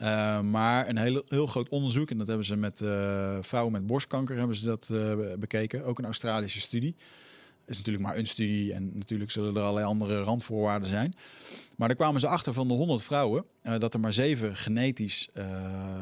Uh, 0.02 0.42
maar 0.42 0.90
een 0.90 0.98
heel, 0.98 1.24
heel 1.28 1.48
groot 1.48 1.70
onderzoek, 1.70 2.10
en 2.10 2.18
dat 2.18 2.28
hebben 2.28 2.46
ze 2.46 2.56
met 2.56 2.80
uh, 2.80 3.38
vrouwen 3.42 3.74
met 3.74 3.88
borstkanker 3.88 4.38
hebben 4.38 4.56
ze 4.56 4.66
dat 4.66 4.90
bekeken, 5.40 5.84
ook 5.84 6.00
een 6.00 6.06
Australische 6.06 6.60
studie. 6.60 6.96
Is 7.66 7.78
natuurlijk 7.78 8.06
maar 8.06 8.18
een 8.18 8.28
studie 8.28 8.74
en 8.74 8.98
natuurlijk 8.98 9.32
zullen 9.32 9.56
er 9.56 9.62
allerlei 9.62 9.86
andere 9.86 10.22
randvoorwaarden 10.22 10.88
zijn. 10.88 11.16
Maar 11.78 11.88
daar 11.88 11.98
kwamen 11.98 12.20
ze 12.20 12.28
achter 12.28 12.54
van 12.54 12.68
de 12.68 12.74
100 12.74 13.02
vrouwen 13.02 13.46
dat 13.78 13.94
er 13.94 14.00
maar 14.00 14.14
zeven 14.14 14.56
genetisch 14.56 15.30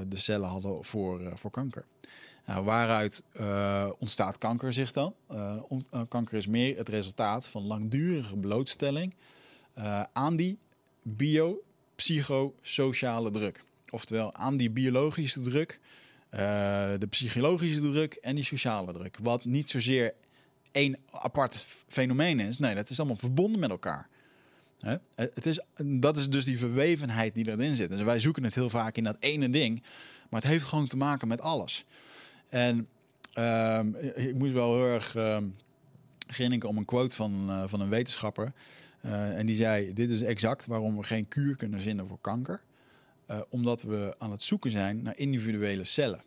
de 0.08 0.18
cellen 0.18 0.50
hadden 0.50 0.86
voor, 0.86 1.32
voor 1.34 1.52
kanker. 1.52 1.86
Nou, 2.46 2.64
waaruit 2.64 3.24
ontstaat 4.00 4.38
kanker 4.38 4.74
zich 4.74 4.92
dan? 4.92 5.14
Kanker 6.08 6.38
is 6.38 6.48
meer 6.48 6.78
het 6.78 6.90
resultaat 6.90 7.48
van 7.48 7.64
langdurige 7.64 8.38
blootstelling 8.38 9.16
aan 10.14 10.36
die 10.36 10.58
biopsychosociale 11.02 13.32
druk. 13.32 13.66
Oftewel 13.89 14.34
aan 14.34 14.58
die 14.58 14.69
biologische 14.69 15.41
druk, 15.41 15.80
de 17.00 17.08
psychologische 17.10 17.80
druk 17.80 18.13
en 18.13 18.36
die 18.36 18.43
sociale 18.43 18.93
druk. 18.93 19.17
Wat 19.21 19.45
niet 19.45 19.69
zozeer 19.69 20.13
één 20.71 20.97
apart 21.12 21.65
fenomeen 21.88 22.39
is. 22.39 22.58
Nee, 22.58 22.76
dat 22.76 22.89
is 22.89 23.00
allemaal 23.00 23.17
verbonden 23.17 23.60
met 23.60 23.69
elkaar. 23.69 24.08
Hè? 24.80 24.95
Het 25.15 25.45
is, 25.45 25.60
dat 25.84 26.17
is 26.17 26.30
dus 26.30 26.45
die 26.45 26.58
verwevenheid 26.58 27.34
die 27.34 27.47
erin 27.47 27.76
zit. 27.76 27.89
Dus 27.89 28.02
wij 28.02 28.19
zoeken 28.19 28.43
het 28.43 28.56
heel 28.56 28.69
vaak 28.69 28.97
in 28.97 29.04
dat 29.04 29.17
ene 29.19 29.50
ding. 29.50 29.84
Maar 30.30 30.41
het 30.41 30.50
heeft 30.50 30.65
gewoon 30.65 30.88
te 30.88 30.97
maken 30.97 31.28
met 31.28 31.41
alles. 31.41 31.86
En 32.50 32.88
um, 33.38 33.95
ik 34.15 34.36
moest 34.36 34.54
wel 34.54 34.76
heel 34.76 34.86
erg 34.86 35.15
um, 35.15 35.56
grinniken 36.28 36.69
om 36.69 36.78
een 36.78 36.86
quote 36.86 37.15
van, 37.15 37.50
uh, 37.50 37.63
van 37.65 37.82
een 37.82 37.89
wetenschapper. 37.89 38.54
En 39.02 39.45
die 39.45 39.56
zei: 39.56 39.93
Dit 39.93 40.10
is 40.10 40.21
exact 40.21 40.65
waarom 40.65 40.97
we 40.97 41.04
geen 41.04 41.28
kuur 41.28 41.56
kunnen 41.56 41.82
vinden 41.82 42.08
voor 42.08 42.21
kanker. 42.21 42.62
Uh, 43.32 43.42
omdat 43.50 43.82
we 43.82 44.16
aan 44.18 44.32
het 44.32 44.44
zoeken 44.44 44.72
zijn 44.72 45.02
naar 45.02 45.18
individuele 45.18 45.84
cellen. 45.84 46.24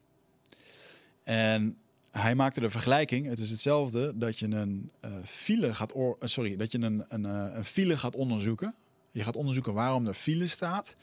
En 1.24 1.78
hij 2.10 2.34
maakte 2.34 2.60
de 2.60 2.70
vergelijking: 2.70 3.26
het 3.26 3.38
is 3.38 3.50
hetzelfde 3.50 4.18
dat 4.18 4.38
je 4.38 4.46
een 4.46 4.90
file 5.24 5.74
gaat, 5.74 5.94
sorry, 6.20 6.56
dat 6.56 6.72
je 6.72 6.78
een, 6.78 7.04
een, 7.08 7.24
een 7.24 7.64
file 7.64 7.96
gaat 7.96 8.16
onderzoeken. 8.16 8.74
Je 9.10 9.22
gaat 9.22 9.36
onderzoeken 9.36 9.74
waarom 9.74 10.06
er 10.06 10.14
file 10.14 10.46
staat. 10.46 10.94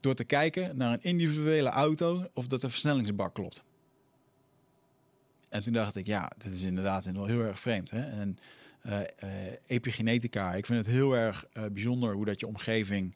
Door 0.00 0.14
te 0.14 0.24
kijken 0.24 0.76
naar 0.76 0.92
een 0.92 1.02
individuele 1.02 1.68
auto 1.68 2.30
of 2.34 2.46
dat 2.46 2.60
de 2.60 2.70
versnellingsbak 2.70 3.34
klopt. 3.34 3.62
En 5.48 5.62
toen 5.62 5.72
dacht 5.72 5.96
ik, 5.96 6.06
ja, 6.06 6.32
dit 6.38 6.54
is 6.54 6.62
inderdaad 6.62 7.04
wel 7.04 7.26
heel 7.26 7.40
erg 7.40 7.60
vreemd. 7.60 7.90
Hè? 7.90 8.02
En 8.02 8.38
epigenetica, 9.66 10.54
ik 10.54 10.66
vind 10.66 10.78
het 10.78 10.94
heel 10.94 11.16
erg 11.16 11.44
bijzonder 11.72 12.14
hoe 12.14 12.24
dat 12.24 12.40
je 12.40 12.46
omgeving 12.46 13.14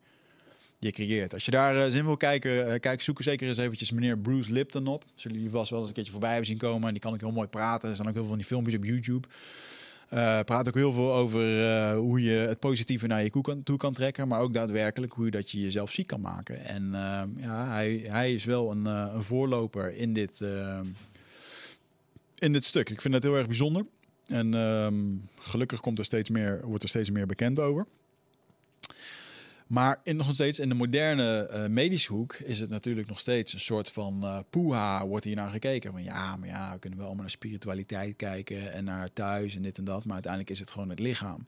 je 0.78 0.92
creëert. 0.92 1.32
Als 1.32 1.44
je 1.44 1.50
daar 1.50 1.90
zin 1.90 2.04
wil 2.04 2.16
kijken, 2.16 2.80
kijk, 2.80 3.00
zoek 3.00 3.22
zeker 3.22 3.48
eens 3.48 3.56
eventjes 3.56 3.90
meneer 3.90 4.18
Bruce 4.18 4.52
Lipton 4.52 4.86
op. 4.86 5.04
Zullen 5.14 5.36
jullie 5.36 5.52
vast 5.52 5.70
wel 5.70 5.78
eens 5.78 5.88
een 5.88 5.94
keertje 5.94 6.12
voorbij 6.12 6.30
hebben 6.30 6.48
zien 6.48 6.58
komen. 6.58 6.86
En 6.86 6.92
die 6.92 7.02
kan 7.02 7.14
ik 7.14 7.20
heel 7.20 7.32
mooi 7.32 7.48
praten. 7.48 7.88
Er 7.88 7.94
staan 7.94 8.08
ook 8.08 8.12
heel 8.12 8.22
veel 8.22 8.30
van 8.30 8.38
die 8.38 8.46
filmpjes 8.46 8.74
op 8.74 8.84
YouTube. 8.84 9.28
praat 10.44 10.68
ook 10.68 10.74
heel 10.74 10.92
veel 10.92 11.14
over 11.14 11.42
hoe 11.94 12.22
je 12.22 12.30
het 12.30 12.58
positieve 12.58 13.06
naar 13.06 13.22
je 13.22 13.60
toe 13.64 13.76
kan 13.76 13.92
trekken, 13.92 14.28
maar 14.28 14.40
ook 14.40 14.52
daadwerkelijk 14.52 15.12
hoe 15.12 15.24
je 15.24 15.30
dat 15.30 15.50
je 15.50 15.60
jezelf 15.60 15.92
ziek 15.92 16.06
kan 16.06 16.20
maken. 16.20 16.64
En 16.64 16.90
ja, 17.36 17.68
hij, 17.72 18.04
hij 18.06 18.34
is 18.34 18.44
wel 18.44 18.70
een, 18.70 18.84
een 18.84 19.22
voorloper 19.22 19.96
in 19.96 20.12
dit, 20.12 20.44
in 22.34 22.52
dit 22.52 22.64
stuk. 22.64 22.90
Ik 22.90 23.00
vind 23.00 23.14
het 23.14 23.22
heel 23.22 23.36
erg 23.36 23.46
bijzonder. 23.46 23.86
En 24.26 24.54
um, 24.54 25.28
gelukkig 25.38 25.80
komt 25.80 25.98
er 25.98 26.04
steeds 26.04 26.30
meer, 26.30 26.60
wordt 26.64 26.82
er 26.82 26.88
steeds 26.88 27.10
meer 27.10 27.26
bekend 27.26 27.60
over. 27.60 27.86
Maar 29.66 30.00
in, 30.02 30.16
nog 30.16 30.34
steeds 30.34 30.58
in 30.58 30.68
de 30.68 30.74
moderne 30.74 31.50
uh, 31.52 31.66
medische 31.66 32.12
hoek 32.12 32.34
is 32.34 32.60
het 32.60 32.70
natuurlijk 32.70 33.08
nog 33.08 33.18
steeds 33.18 33.52
een 33.52 33.60
soort 33.60 33.90
van 33.90 34.20
uh, 34.22 34.38
poeha, 34.50 35.06
wordt 35.06 35.24
hier 35.24 35.36
naar 35.36 35.50
gekeken. 35.50 35.92
Van 35.92 36.02
ja, 36.02 36.36
maar 36.36 36.48
ja, 36.48 36.72
we 36.72 36.78
kunnen 36.78 36.98
wel 36.98 37.06
allemaal 37.06 37.24
naar 37.24 37.34
spiritualiteit 37.34 38.16
kijken 38.16 38.72
en 38.72 38.84
naar 38.84 39.12
thuis 39.12 39.56
en 39.56 39.62
dit 39.62 39.78
en 39.78 39.84
dat. 39.84 40.04
Maar 40.04 40.14
uiteindelijk 40.14 40.52
is 40.52 40.58
het 40.58 40.70
gewoon 40.70 40.88
het 40.88 40.98
lichaam. 40.98 41.44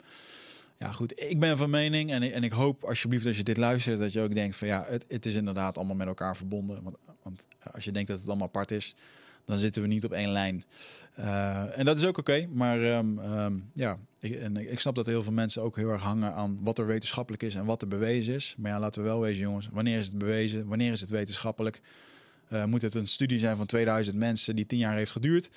Ja, 0.78 0.92
goed, 0.92 1.20
ik 1.20 1.40
ben 1.40 1.56
van 1.56 1.70
mening 1.70 2.10
en, 2.10 2.32
en 2.32 2.44
ik 2.44 2.52
hoop 2.52 2.84
alsjeblieft 2.84 3.26
als 3.26 3.36
je 3.36 3.42
dit 3.42 3.56
luistert 3.56 3.98
dat 3.98 4.12
je 4.12 4.20
ook 4.20 4.34
denkt 4.34 4.56
van 4.56 4.68
ja, 4.68 4.84
het, 4.88 5.04
het 5.08 5.26
is 5.26 5.34
inderdaad 5.34 5.76
allemaal 5.76 5.96
met 5.96 6.06
elkaar 6.06 6.36
verbonden. 6.36 6.82
Want, 6.82 6.96
want 7.22 7.46
als 7.72 7.84
je 7.84 7.92
denkt 7.92 8.08
dat 8.08 8.18
het 8.18 8.28
allemaal 8.28 8.46
apart 8.46 8.70
is, 8.70 8.94
dan 9.48 9.58
zitten 9.58 9.82
we 9.82 9.88
niet 9.88 10.04
op 10.04 10.12
één 10.12 10.32
lijn. 10.32 10.64
Uh, 11.18 11.78
en 11.78 11.84
dat 11.84 11.96
is 11.96 12.04
ook 12.04 12.18
oké. 12.18 12.46
Maar 12.52 12.80
um, 12.80 13.18
um, 13.18 13.70
ja, 13.74 13.98
ik, 14.20 14.34
en 14.34 14.56
ik 14.56 14.80
snap 14.80 14.94
dat 14.94 15.06
heel 15.06 15.22
veel 15.22 15.32
mensen 15.32 15.62
ook 15.62 15.76
heel 15.76 15.90
erg 15.90 16.02
hangen 16.02 16.34
aan 16.34 16.58
wat 16.62 16.78
er 16.78 16.86
wetenschappelijk 16.86 17.42
is 17.42 17.54
en 17.54 17.64
wat 17.64 17.82
er 17.82 17.88
bewezen 17.88 18.34
is. 18.34 18.54
Maar 18.58 18.70
ja, 18.70 18.78
laten 18.78 19.02
we 19.02 19.08
wel 19.08 19.20
wezen, 19.20 19.42
jongens. 19.42 19.68
Wanneer 19.72 19.98
is 19.98 20.06
het 20.06 20.18
bewezen? 20.18 20.66
Wanneer 20.66 20.92
is 20.92 21.00
het 21.00 21.10
wetenschappelijk? 21.10 21.80
Uh, 22.52 22.64
moet 22.64 22.82
het 22.82 22.94
een 22.94 23.08
studie 23.08 23.38
zijn 23.38 23.56
van 23.56 23.66
2000 23.66 24.16
mensen 24.16 24.56
die 24.56 24.66
tien 24.66 24.78
jaar 24.78 24.94
heeft 24.94 25.10
geduurd? 25.10 25.50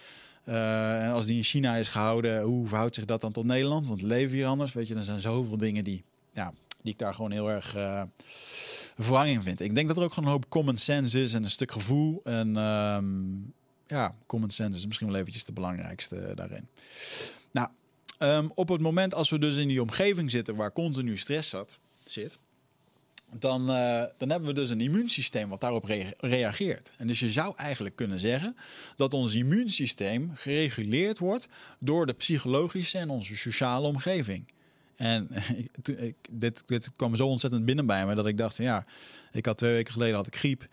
Uh, 0.45 1.05
en 1.05 1.11
als 1.11 1.25
die 1.25 1.37
in 1.37 1.43
China 1.43 1.75
is 1.75 1.87
gehouden, 1.87 2.41
hoe 2.41 2.67
verhoudt 2.67 2.95
zich 2.95 3.05
dat 3.05 3.21
dan 3.21 3.31
tot 3.31 3.45
Nederland? 3.45 3.87
Want 3.87 4.01
leven 4.01 4.35
hier 4.35 4.45
anders, 4.45 4.73
weet 4.73 4.87
je, 4.87 4.95
er 4.95 5.03
zijn 5.03 5.19
zoveel 5.19 5.57
dingen 5.57 5.83
die, 5.83 6.03
ja, 6.33 6.53
die 6.81 6.93
ik 6.93 6.99
daar 6.99 7.13
gewoon 7.13 7.31
heel 7.31 7.49
erg 7.49 7.75
uh, 7.75 8.01
vervanging 8.95 9.43
vind. 9.43 9.59
Ik 9.59 9.75
denk 9.75 9.87
dat 9.87 9.97
er 9.97 10.03
ook 10.03 10.13
gewoon 10.13 10.29
een 10.29 10.35
hoop 10.35 10.49
common 10.49 10.77
sense 10.77 11.21
is 11.21 11.33
en 11.33 11.43
een 11.43 11.49
stuk 11.49 11.71
gevoel. 11.71 12.21
En 12.23 12.55
um, 12.55 13.53
ja, 13.91 14.15
common 14.25 14.49
sense 14.49 14.77
is 14.77 14.85
misschien 14.85 15.07
wel 15.07 15.19
eventjes 15.19 15.45
de 15.45 15.53
belangrijkste 15.53 16.31
daarin. 16.35 16.67
Nou, 17.51 17.69
um, 18.19 18.51
op 18.55 18.69
het 18.69 18.81
moment 18.81 19.13
als 19.13 19.29
we 19.29 19.39
dus 19.39 19.57
in 19.57 19.67
die 19.67 19.81
omgeving 19.81 20.31
zitten 20.31 20.55
waar 20.55 20.71
continu 20.71 21.17
stress 21.17 21.49
zat, 21.49 21.79
zit, 22.03 22.37
dan, 23.39 23.61
uh, 23.61 24.03
dan 24.17 24.29
hebben 24.29 24.49
we 24.49 24.53
dus 24.53 24.69
een 24.69 24.81
immuunsysteem 24.81 25.49
wat 25.49 25.59
daarop 25.59 25.83
re 25.83 26.13
reageert. 26.17 26.91
En 26.97 27.07
dus 27.07 27.19
je 27.19 27.31
zou 27.31 27.53
eigenlijk 27.55 27.95
kunnen 27.95 28.19
zeggen 28.19 28.55
dat 28.95 29.13
ons 29.13 29.33
immuunsysteem 29.33 30.31
gereguleerd 30.35 31.19
wordt 31.19 31.47
door 31.79 32.05
de 32.05 32.13
psychologische 32.13 32.97
en 32.97 33.09
onze 33.09 33.37
sociale 33.37 33.87
omgeving. 33.87 34.45
En 34.95 35.29
ik, 35.97 36.15
dit, 36.29 36.63
dit 36.65 36.91
kwam 36.95 37.15
zo 37.15 37.27
ontzettend 37.27 37.65
binnen 37.65 37.85
bij 37.85 38.05
me 38.05 38.15
dat 38.15 38.27
ik 38.27 38.37
dacht 38.37 38.55
van 38.55 38.65
ja, 38.65 38.85
ik 39.31 39.45
had 39.45 39.57
twee 39.57 39.73
weken 39.73 39.93
geleden 39.93 40.15
had 40.15 40.27
ik 40.27 40.35
griep. 40.35 40.67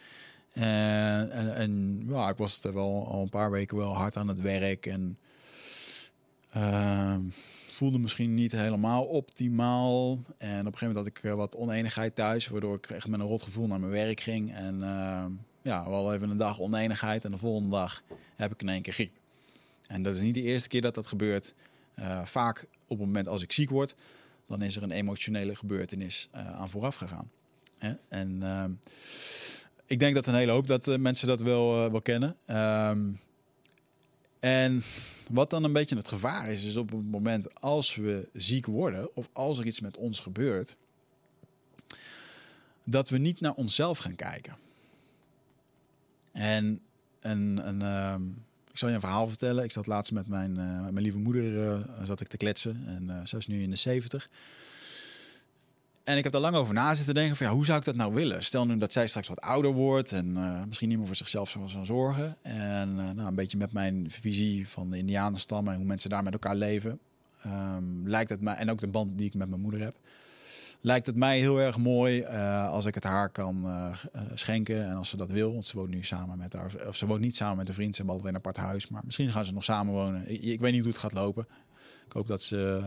En, 0.59 1.31
en, 1.31 1.55
en 1.55 2.03
ja, 2.09 2.29
ik 2.29 2.37
was 2.37 2.65
er 2.65 2.73
wel 2.73 3.07
al 3.09 3.23
een 3.23 3.29
paar 3.29 3.51
weken 3.51 3.77
wel 3.77 3.95
hard 3.95 4.17
aan 4.17 4.29
het 4.29 4.41
werk. 4.41 4.87
En 4.87 5.19
uh, 6.57 7.17
voelde 7.71 7.99
misschien 7.99 8.35
niet 8.35 8.53
helemaal 8.53 9.05
optimaal. 9.05 10.11
En 10.39 10.61
op 10.61 10.73
een 10.73 10.79
gegeven 10.79 10.87
moment 10.87 10.97
had 10.97 11.07
ik 11.07 11.23
uh, 11.23 11.35
wat 11.35 11.57
oneenigheid 11.57 12.15
thuis. 12.15 12.49
Waardoor 12.49 12.75
ik 12.75 12.91
echt 12.91 13.09
met 13.09 13.21
een 13.21 13.27
rot 13.27 13.43
gevoel 13.43 13.67
naar 13.67 13.81
mijn 13.81 13.93
werk 13.93 14.21
ging. 14.21 14.55
En 14.55 14.79
uh, 14.81 15.25
ja, 15.63 15.89
wel 15.89 16.15
even 16.15 16.31
een 16.31 16.37
dag 16.37 16.61
oneenigheid. 16.61 17.25
En 17.25 17.31
de 17.31 17.39
volgende 17.39 17.71
dag 17.71 18.03
heb 18.37 18.53
ik 18.53 18.63
in 18.63 18.69
één 18.69 18.83
keer 18.83 18.93
griep. 18.93 19.17
En 19.87 20.03
dat 20.03 20.15
is 20.15 20.21
niet 20.21 20.35
de 20.35 20.43
eerste 20.43 20.69
keer 20.69 20.83
dat 20.83 20.95
dat 20.95 21.07
gebeurt. 21.07 21.55
Uh, 21.99 22.25
vaak 22.25 22.67
op 22.87 22.99
het 22.99 23.07
moment 23.07 23.29
als 23.29 23.43
ik 23.43 23.53
ziek 23.53 23.71
word, 23.71 23.95
dan 24.47 24.63
is 24.63 24.77
er 24.77 24.83
een 24.83 24.91
emotionele 24.91 25.57
gebeurtenis 25.57 26.29
aan 26.33 26.69
vooraf 26.69 26.95
gegaan. 26.95 27.31
En 28.09 28.43
ehm, 28.43 28.71
ik 29.89 29.99
denk 29.99 30.15
dat 30.15 30.27
een 30.27 30.35
hele 30.35 30.53
hoop 30.53 30.67
dat 30.67 30.87
uh, 30.87 30.97
mensen 30.97 31.29
dat 31.29 31.41
wel, 31.41 31.85
uh, 31.85 31.91
wel 31.91 32.03
kennen. 32.03 32.37
Um, 32.47 33.21
en 34.41 34.83
wat 35.31 35.51
dan 35.51 35.65
een 35.65 35.73
beetje 35.73 35.97
het 35.97 36.09
gevaar 36.09 36.51
is, 36.51 36.65
is 36.65 36.77
op 36.77 36.91
het 36.91 37.11
moment 37.11 37.61
als 37.61 37.97
we 37.97 38.29
ziek 38.33 38.67
worden 38.67 39.17
of 39.17 39.29
als 39.33 39.59
er 39.59 39.67
iets 39.67 39.81
met 39.81 39.97
ons 39.97 40.21
gebeurt, 40.21 40.77
dat 42.85 43.09
we 43.09 43.19
niet 43.19 43.41
naar 43.41 43.53
onszelf 43.53 43.99
gaan 43.99 44.15
kijken. 44.15 44.57
En 46.33 46.81
een, 47.21 47.69
een, 47.69 47.83
um, 47.83 48.45
ik 48.71 48.79
zal 48.79 48.89
je 48.89 48.95
een 48.95 49.01
verhaal 49.01 49.29
vertellen. 49.29 49.65
Ik 49.65 49.73
zat 49.73 49.87
laatst 49.87 50.13
met 50.13 50.29
mijn, 50.29 50.59
uh, 50.59 50.83
met 50.83 50.93
mijn 50.93 51.05
lieve 51.05 51.19
moeder 51.19 51.85
zat 52.05 52.21
ik 52.21 52.29
te 52.29 52.37
kletsen 52.37 52.83
en 52.87 53.29
zij 53.29 53.39
is 53.39 53.47
nu 53.47 53.63
in 53.63 53.71
de 53.71 53.77
70. 53.77 54.29
En 56.09 56.17
ik 56.17 56.23
heb 56.23 56.33
daar 56.33 56.43
lang 56.43 56.57
over 56.57 56.75
na 56.75 56.95
zitten 56.95 57.15
denken 57.15 57.37
van 57.37 57.47
ja, 57.47 57.53
hoe 57.53 57.65
zou 57.65 57.79
ik 57.79 57.85
dat 57.85 57.95
nou 57.95 58.15
willen? 58.15 58.43
Stel 58.43 58.67
nu 58.67 58.79
dat 58.79 58.93
zij 58.93 59.07
straks 59.09 59.29
wat 59.29 59.41
ouder 59.41 59.73
wordt 59.73 60.13
en 60.13 60.27
uh, 60.27 60.63
misschien 60.67 60.89
niet 60.89 60.99
meer 60.99 61.07
voor 61.07 61.17
zichzelf 61.17 61.51
zou 61.51 61.85
zorgen. 61.85 62.37
En 62.43 62.89
uh, 62.89 63.11
nou, 63.11 63.29
een 63.29 63.35
beetje 63.35 63.59
met 63.59 63.73
mijn 63.73 64.11
visie 64.11 64.69
van 64.69 64.91
de 64.91 64.99
Indianenstam 64.99 65.69
en 65.69 65.77
hoe 65.77 65.85
mensen 65.85 66.11
daar 66.11 66.23
met 66.23 66.33
elkaar 66.33 66.57
leven. 66.57 66.99
Um, 67.47 68.09
lijkt 68.09 68.31
het 68.31 68.41
mij, 68.41 68.55
en 68.55 68.71
ook 68.71 68.79
de 68.79 68.87
band 68.87 69.19
die 69.19 69.27
ik 69.27 69.35
met 69.35 69.49
mijn 69.49 69.61
moeder 69.61 69.81
heb. 69.81 69.95
Lijkt 70.81 71.07
het 71.07 71.17
mij 71.17 71.39
heel 71.39 71.61
erg 71.61 71.79
mooi 71.79 72.21
uh, 72.21 72.69
als 72.69 72.87
ik 72.87 72.95
het 72.95 73.05
haar 73.05 73.29
kan 73.29 73.67
schenken. 74.35 74.87
En 74.87 74.97
als 74.97 75.09
ze 75.09 75.17
dat 75.17 75.31
wil, 75.31 75.53
want 75.53 75.67
ze 75.67 75.77
woont 75.77 75.91
nu 75.91 76.05
samen 76.05 76.39
met 76.39 76.53
haar. 76.53 76.73
Of 76.89 76.97
ze 76.97 77.07
woont 77.07 77.21
niet 77.21 77.37
samen 77.37 77.57
met 77.57 77.69
een 77.69 77.75
vriend, 77.75 77.95
ze 77.95 78.03
hebben 78.03 78.15
altijd 78.15 78.35
een 78.35 78.41
apart 78.41 78.67
huis. 78.67 78.89
Maar 78.89 79.03
misschien 79.05 79.33
gaan 79.33 79.45
ze 79.45 79.53
nog 79.53 79.65
samen 79.65 79.93
wonen. 79.93 80.31
Ik, 80.31 80.43
ik 80.43 80.61
weet 80.61 80.73
niet 80.73 80.83
hoe 80.83 80.91
het 80.91 81.01
gaat 81.01 81.13
lopen. 81.13 81.47
Ik 82.07 82.13
hoop 82.13 82.27
dat 82.27 82.43
ze 82.43 82.83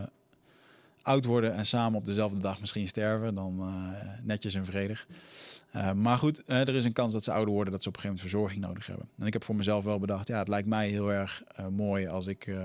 oud 1.01 1.25
worden 1.25 1.55
en 1.55 1.65
samen 1.65 1.99
op 1.99 2.05
dezelfde 2.05 2.39
dag 2.39 2.59
misschien 2.59 2.87
sterven, 2.87 3.35
dan 3.35 3.59
uh, 3.59 3.99
netjes 4.23 4.53
en 4.53 4.65
vredig. 4.65 5.07
Uh, 5.75 5.91
maar 5.91 6.17
goed, 6.17 6.41
uh, 6.47 6.59
er 6.59 6.75
is 6.75 6.85
een 6.85 6.93
kans 6.93 7.13
dat 7.13 7.23
ze 7.23 7.31
ouder 7.31 7.53
worden, 7.53 7.73
dat 7.73 7.83
ze 7.83 7.89
op 7.89 7.95
een 7.95 8.01
gegeven 8.01 8.23
moment 8.23 8.47
verzorging 8.49 8.65
nodig 8.65 8.87
hebben. 8.87 9.09
En 9.19 9.27
ik 9.27 9.33
heb 9.33 9.43
voor 9.43 9.55
mezelf 9.55 9.83
wel 9.83 9.99
bedacht, 9.99 10.27
ja, 10.27 10.37
het 10.37 10.47
lijkt 10.47 10.67
mij 10.67 10.89
heel 10.89 11.11
erg 11.11 11.43
mooi 11.69 12.07
als 12.07 12.27
ik, 12.27 12.55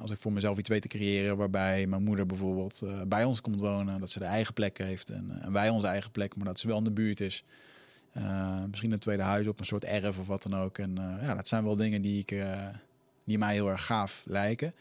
als 0.00 0.10
ik 0.10 0.18
voor 0.18 0.32
mezelf 0.32 0.58
iets 0.58 0.68
weet 0.68 0.82
te 0.82 0.88
creëren 0.88 1.36
waarbij 1.36 1.86
mijn 1.86 2.02
moeder 2.02 2.26
bijvoorbeeld 2.26 2.82
bij 3.08 3.24
ons 3.24 3.40
komt 3.40 3.60
wonen, 3.60 4.00
dat 4.00 4.10
ze 4.10 4.18
de 4.18 4.24
eigen 4.24 4.54
plek 4.54 4.78
heeft 4.78 5.10
en, 5.10 5.40
en, 5.42 5.52
wij 5.52 5.68
onze 5.68 5.86
eigen 5.86 6.10
plek, 6.10 6.36
maar 6.36 6.46
dat 6.46 6.58
ze 6.58 6.66
wel 6.66 6.78
in 6.78 6.84
de 6.84 6.90
buurt 6.90 7.20
is. 7.20 7.44
misschien 8.68 8.92
een 8.92 8.98
tweede 8.98 9.22
huis 9.22 9.46
op 9.46 9.60
een 9.60 9.66
soort 9.66 9.84
erf 9.84 10.18
of 10.18 10.26
wat 10.26 10.42
dan 10.42 10.56
ook. 10.56 10.78
En 10.78 10.94
ja, 11.20 11.34
dat 11.34 11.48
zijn 11.48 11.64
wel 11.64 11.76
dingen 11.76 12.02
die, 12.02 12.18
ik, 12.18 12.42
die 13.24 13.38
mij 13.38 13.54
heel 13.54 13.70
erg 13.70 13.86
gaaf 13.86 14.22
lijken. 14.26 14.74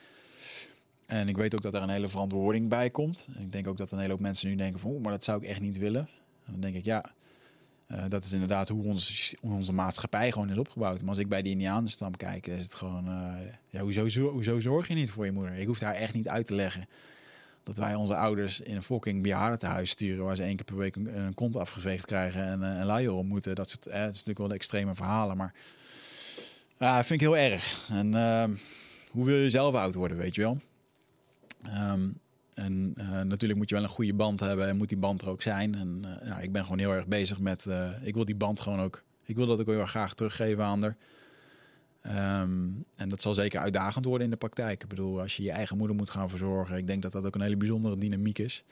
En 1.14 1.28
ik 1.28 1.38
weet 1.38 1.56
ook 1.56 1.62
dat 1.62 1.74
er 1.74 1.82
een 1.82 1.90
hele 1.90 2.08
verantwoording 2.08 2.70
bij 2.70 2.90
komt. 2.90 3.28
En 3.36 3.42
ik 3.42 3.52
denk 3.52 3.68
ook 3.68 3.78
dat 3.78 3.92
een 3.92 4.00
hele 4.00 4.12
hoop 4.12 4.20
mensen 4.20 4.50
nu 4.50 4.56
denken 4.56 4.80
van, 4.80 4.92
oh, 4.92 5.02
maar 5.02 5.12
dat 5.12 5.24
zou 5.24 5.42
ik 5.42 5.50
echt 5.50 5.60
niet 5.60 5.78
willen. 5.78 6.10
En 6.46 6.52
dan 6.52 6.60
denk 6.60 6.76
ik, 6.76 6.86
ja, 6.86 7.06
uh, 7.88 8.04
dat 8.10 8.24
is 8.24 8.32
inderdaad 8.32 8.70
hoe 8.70 8.84
onze, 8.84 9.38
onze 9.42 9.74
maatschappij 9.74 10.32
gewoon 10.32 10.50
is 10.50 10.58
opgebouwd. 10.58 11.00
Maar 11.00 11.10
als 11.10 11.18
ik 11.18 11.30
bij 11.30 11.42
de 11.42 11.50
Indianenstam 11.50 12.18
kijk, 12.18 12.48
is 12.48 12.64
het 12.64 12.74
gewoon, 12.74 13.08
uh, 13.08 13.34
ja, 13.70 13.82
hoezo, 13.82 14.30
hoezo 14.30 14.60
zorg 14.60 14.88
je 14.88 14.94
niet 14.94 15.10
voor 15.10 15.26
je 15.26 15.32
moeder? 15.32 15.54
Ik 15.54 15.68
hoef 15.68 15.80
daar 15.80 15.94
echt 15.94 16.14
niet 16.14 16.28
uit 16.28 16.48
te 16.48 16.56
leggen 16.56 16.88
dat 17.64 17.78
wij 17.78 17.96
onze 17.96 18.16
ouders 18.16 18.62
in 18.62 18.76
een 18.76 18.84
fucking 18.84 19.22
bejaardentehuis 19.22 19.90
sturen... 19.90 20.26
waar 20.26 20.36
ze 20.36 20.44
één 20.44 20.56
keer 20.56 20.66
per 20.66 20.78
week 20.78 20.96
een, 20.96 21.34
kont 21.34 21.56
afgeveegd 21.56 22.06
krijgen 22.06 22.44
en 22.44 22.62
uh, 22.62 22.80
een 22.80 22.86
luier 22.86 23.14
om 23.14 23.28
moeten. 23.28 23.56
Dat, 23.56 23.74
eh, 23.74 23.94
dat 23.94 23.94
is 23.94 24.06
natuurlijk 24.06 24.38
wel 24.38 24.48
de 24.48 24.54
extreme 24.54 24.96
verhalen, 24.96 25.38
maar 25.38 25.54
vind 26.78 27.10
ik 27.10 27.20
heel 27.20 27.38
erg. 27.38 27.88
En 27.90 28.16
ehm, 28.16 28.52
hoe 29.10 29.26
wil 29.26 29.38
je 29.38 29.50
zelf 29.50 29.74
oud 29.76 29.94
worden, 29.94 30.18
weet 30.18 30.36
je 30.36 30.42
wel? 30.42 30.60
Um, 31.68 32.22
en 32.54 32.94
uh, 32.98 33.22
natuurlijk 33.22 33.60
moet 33.60 33.70
je 33.70 33.76
wel 33.76 33.84
een 33.84 33.90
goede 33.90 34.14
band 34.14 34.40
hebben 34.40 34.68
en 34.68 34.78
moet 34.78 34.90
die 34.90 34.98
band 34.98 35.22
er 35.22 35.30
ook 35.30 35.42
zijn. 35.42 35.76
En 35.76 36.06
ja, 36.26 36.40
ik 36.40 36.52
ben 36.52 36.64
gewoon 36.64 36.80
heel 36.80 36.94
erg 36.94 37.08
bezig 37.08 37.40
met. 37.40 37.66
Uh, 37.66 37.90
ik 38.02 38.14
wil 38.14 38.26
die 38.26 38.36
band 38.36 38.60
gewoon 38.60 38.80
ook. 38.80 39.04
Ik 39.26 39.36
wil 39.36 39.48
dat 39.48 39.60
ook 39.60 39.66
heel 39.68 39.80
erg 39.80 39.90
graag 39.90 40.14
teruggeven 40.14 40.64
aan 40.64 40.82
haar. 40.82 40.98
Um, 42.42 42.86
en 42.96 43.10
dat 43.10 43.22
zal 43.22 43.34
zeker 43.34 43.60
uitdagend 43.60 44.06
worden 44.06 44.24
in 44.24 44.32
de 44.32 44.38
praktijk. 44.38 44.84
Ik 44.84 44.90
bedoel, 44.90 45.22
als 45.22 45.38
je 45.38 45.44
je 45.44 45.52
eigen 45.52 45.78
moeder 45.78 45.96
moet 45.96 46.10
gaan 46.10 46.30
verzorgen, 46.30 46.78
ik 46.78 46.88
denk 46.88 47.02
dat 47.02 47.12
dat 47.12 47.26
ook 47.26 47.36
een 47.36 47.42
hele 47.42 47.58
bijzondere 47.58 47.98
dynamiek 47.98 48.40
is. 48.40 48.64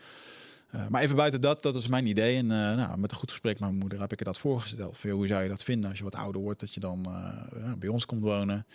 maar 0.89 1.01
even 1.01 1.15
buiten 1.15 1.41
dat, 1.41 1.61
dat 1.61 1.75
is 1.75 1.87
mijn 1.87 2.05
idee. 2.05 2.37
En 2.37 2.47
nou, 2.47 2.97
met 2.97 3.11
een 3.11 3.17
goed 3.17 3.29
gesprek 3.29 3.59
met 3.59 3.69
mijn 3.69 3.81
moeder 3.81 3.99
heb 3.99 4.11
ik 4.11 4.19
er 4.19 4.25
dat 4.25 4.37
voorgesteld. 4.37 4.97
Van, 4.97 5.09
hoe 5.09 5.27
zou 5.27 5.43
je 5.43 5.49
dat 5.49 5.63
vinden 5.63 5.89
als 5.89 5.97
je 5.97 6.03
wat 6.03 6.15
ouder 6.15 6.41
wordt, 6.41 6.59
dat 6.59 6.73
je 6.73 6.79
dan 6.79 7.07
bij 7.77 7.89
ons 7.89 8.05
komt 8.05 8.21
wonen? 8.21 8.65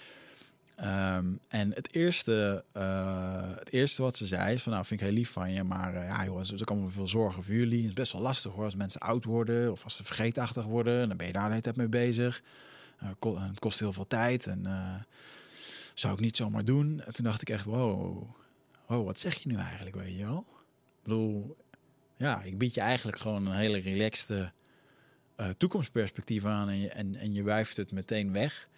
Um, 0.84 1.40
en 1.48 1.72
het 1.74 1.94
eerste, 1.94 2.64
uh, 2.76 3.56
het 3.58 3.72
eerste 3.72 4.02
wat 4.02 4.16
ze 4.16 4.26
zei 4.26 4.54
is 4.54 4.62
van 4.62 4.72
nou 4.72 4.84
vind 4.84 5.00
ik 5.00 5.06
heel 5.06 5.16
lief 5.16 5.30
van 5.30 5.52
je, 5.52 5.64
maar 5.64 5.94
uh, 5.94 6.06
ja 6.06 6.24
joh, 6.24 6.50
er 6.50 6.64
komen 6.64 6.92
veel 6.92 7.06
zorgen 7.06 7.42
voor 7.42 7.54
jullie. 7.54 7.78
Het 7.78 7.86
is 7.86 7.92
best 7.92 8.12
wel 8.12 8.22
lastig 8.22 8.52
hoor 8.52 8.64
als 8.64 8.74
mensen 8.74 9.00
oud 9.00 9.24
worden 9.24 9.72
of 9.72 9.84
als 9.84 9.96
ze 9.96 10.04
vergeetachtig 10.04 10.64
worden, 10.64 11.08
dan 11.08 11.16
ben 11.16 11.26
je 11.26 11.32
daar 11.32 11.44
de 11.44 11.50
hele 11.50 11.62
tijd 11.62 11.76
mee 11.76 11.88
bezig. 11.88 12.42
Ko 13.18 13.38
het 13.38 13.58
kost 13.58 13.78
heel 13.78 13.92
veel 13.92 14.06
tijd 14.06 14.46
en 14.46 14.66
zou 15.94 16.14
ik 16.14 16.20
niet 16.20 16.36
zomaar 16.36 16.64
doen. 16.64 17.00
En 17.00 17.14
toen 17.14 17.24
dacht 17.24 17.40
ik 17.40 17.50
echt 17.50 17.64
wow, 17.64 18.22
wow, 18.86 19.04
wat 19.06 19.18
zeg 19.18 19.34
je 19.34 19.48
nu 19.48 19.56
eigenlijk, 19.56 19.96
weet 19.96 20.16
je 20.16 20.24
wel? 20.24 20.44
Ik 20.58 21.02
bedoel, 21.02 21.56
ja, 22.16 22.42
ik 22.42 22.58
bied 22.58 22.74
je 22.74 22.80
eigenlijk 22.80 23.18
gewoon 23.18 23.46
een 23.46 23.56
hele 23.56 23.78
relaxte 23.78 24.52
toekomstperspectief 25.56 26.44
aan 26.44 26.68
en 26.68 26.80
je, 26.80 26.88
en, 26.88 27.16
en 27.16 27.34
je 27.34 27.42
wuift 27.42 27.76
het 27.76 27.92
meteen 27.92 28.32
weg. 28.32 28.68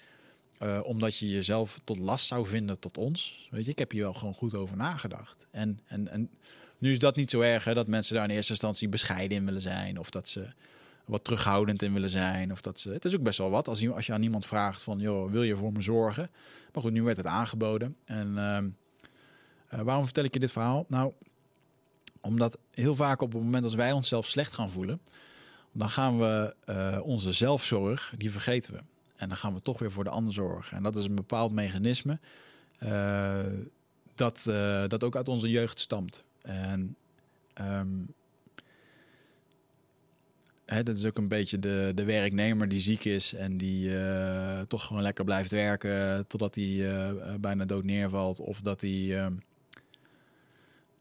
Uh, 0.63 0.81
omdat 0.83 1.17
je 1.17 1.29
jezelf 1.29 1.81
tot 1.85 1.99
last 1.99 2.27
zou 2.27 2.47
vinden 2.47 2.79
tot 2.79 2.99
ons. 2.99 3.49
Weet 3.51 3.65
je, 3.65 3.71
ik 3.71 3.79
heb 3.79 3.91
hier 3.91 4.03
wel 4.03 4.15
gewoon 4.15 4.35
goed 4.35 4.55
over 4.55 4.77
nagedacht. 4.77 5.47
En, 5.51 5.81
en, 5.87 6.09
en 6.09 6.31
nu 6.79 6.93
is 6.93 6.99
dat 6.99 7.17
niet 7.17 7.31
zo 7.31 7.41
erg, 7.41 7.65
hè, 7.65 7.75
dat 7.75 7.87
mensen 7.87 8.15
daar 8.15 8.25
in 8.25 8.37
eerste 8.37 8.53
instantie 8.53 8.89
bescheiden 8.89 9.37
in 9.37 9.45
willen 9.45 9.61
zijn. 9.61 9.99
Of 9.99 10.11
dat 10.11 10.29
ze 10.29 10.47
wat 11.05 11.25
terughoudend 11.25 11.83
in 11.83 11.93
willen 11.93 12.11
zijn. 12.11 12.53
Of 12.53 12.61
dat 12.61 12.81
ze, 12.81 12.91
het 12.91 13.05
is 13.05 13.15
ook 13.15 13.23
best 13.23 13.39
wel 13.39 13.51
wat 13.51 13.69
als 13.69 13.81
je, 13.81 13.93
als 13.93 14.07
je 14.07 14.13
aan 14.13 14.23
iemand 14.23 14.47
vraagt 14.47 14.83
van, 14.83 14.99
joh, 14.99 15.31
wil 15.31 15.43
je 15.43 15.57
voor 15.57 15.73
me 15.73 15.83
zorgen? 15.83 16.31
Maar 16.73 16.83
goed, 16.83 16.93
nu 16.93 17.03
werd 17.03 17.17
het 17.17 17.27
aangeboden. 17.27 17.97
En 18.05 18.29
uh, 18.29 18.59
uh, 19.75 19.85
waarom 19.85 20.05
vertel 20.05 20.25
ik 20.25 20.35
je 20.35 20.41
dit 20.41 20.53
verhaal? 20.53 20.85
Nou, 20.89 21.13
omdat 22.21 22.59
heel 22.71 22.95
vaak 22.95 23.23
op 23.23 23.33
het 23.33 23.43
moment 23.43 23.65
als 23.65 23.75
wij 23.75 23.93
onszelf 23.93 24.27
slecht 24.27 24.53
gaan 24.55 24.71
voelen, 24.71 25.01
dan 25.73 25.91
gaan 25.91 26.19
we 26.19 26.55
uh, 26.67 26.99
onze 27.03 27.33
zelfzorg, 27.33 28.15
die 28.17 28.31
vergeten 28.31 28.73
we. 28.73 28.81
En 29.19 29.29
dan 29.29 29.37
gaan 29.37 29.55
we 29.55 29.63
toch 29.63 29.79
weer 29.79 29.93
voor 29.93 30.05
de 30.05 30.11
ander 30.11 30.33
zorgen. 30.33 30.77
En 30.77 30.83
dat 30.83 30.97
is 30.97 31.05
een 31.05 31.15
bepaald 31.15 31.53
mechanisme 31.53 32.19
uh, 32.83 33.41
dat, 34.15 34.45
uh, 34.49 34.85
dat 34.87 35.05
ook 35.05 35.17
uit 35.17 35.29
onze 35.29 35.51
jeugd 35.51 35.81
stamt. 35.81 36.25
En 36.43 36.97
um, 37.61 38.15
hè, 40.65 40.83
dat 40.83 40.97
is 40.97 41.05
ook 41.05 41.19
een 41.19 41.29
beetje 41.29 41.59
de, 41.59 41.93
de 41.95 42.05
werknemer 42.05 42.69
die 42.69 42.81
ziek 42.81 43.05
is 43.05 43.35
en 43.35 43.57
die 43.57 43.89
uh, 43.89 44.61
toch 44.61 44.85
gewoon 44.85 45.03
lekker 45.03 45.25
blijft 45.25 45.51
werken 45.51 46.27
totdat 46.27 46.55
hij 46.55 46.87
bijna 47.41 47.65
dood 47.65 47.85
neervalt. 47.85 48.41
Of 48.41 48.61
dat 48.61 48.81
hij 48.81 49.19
ehm, 49.19 49.35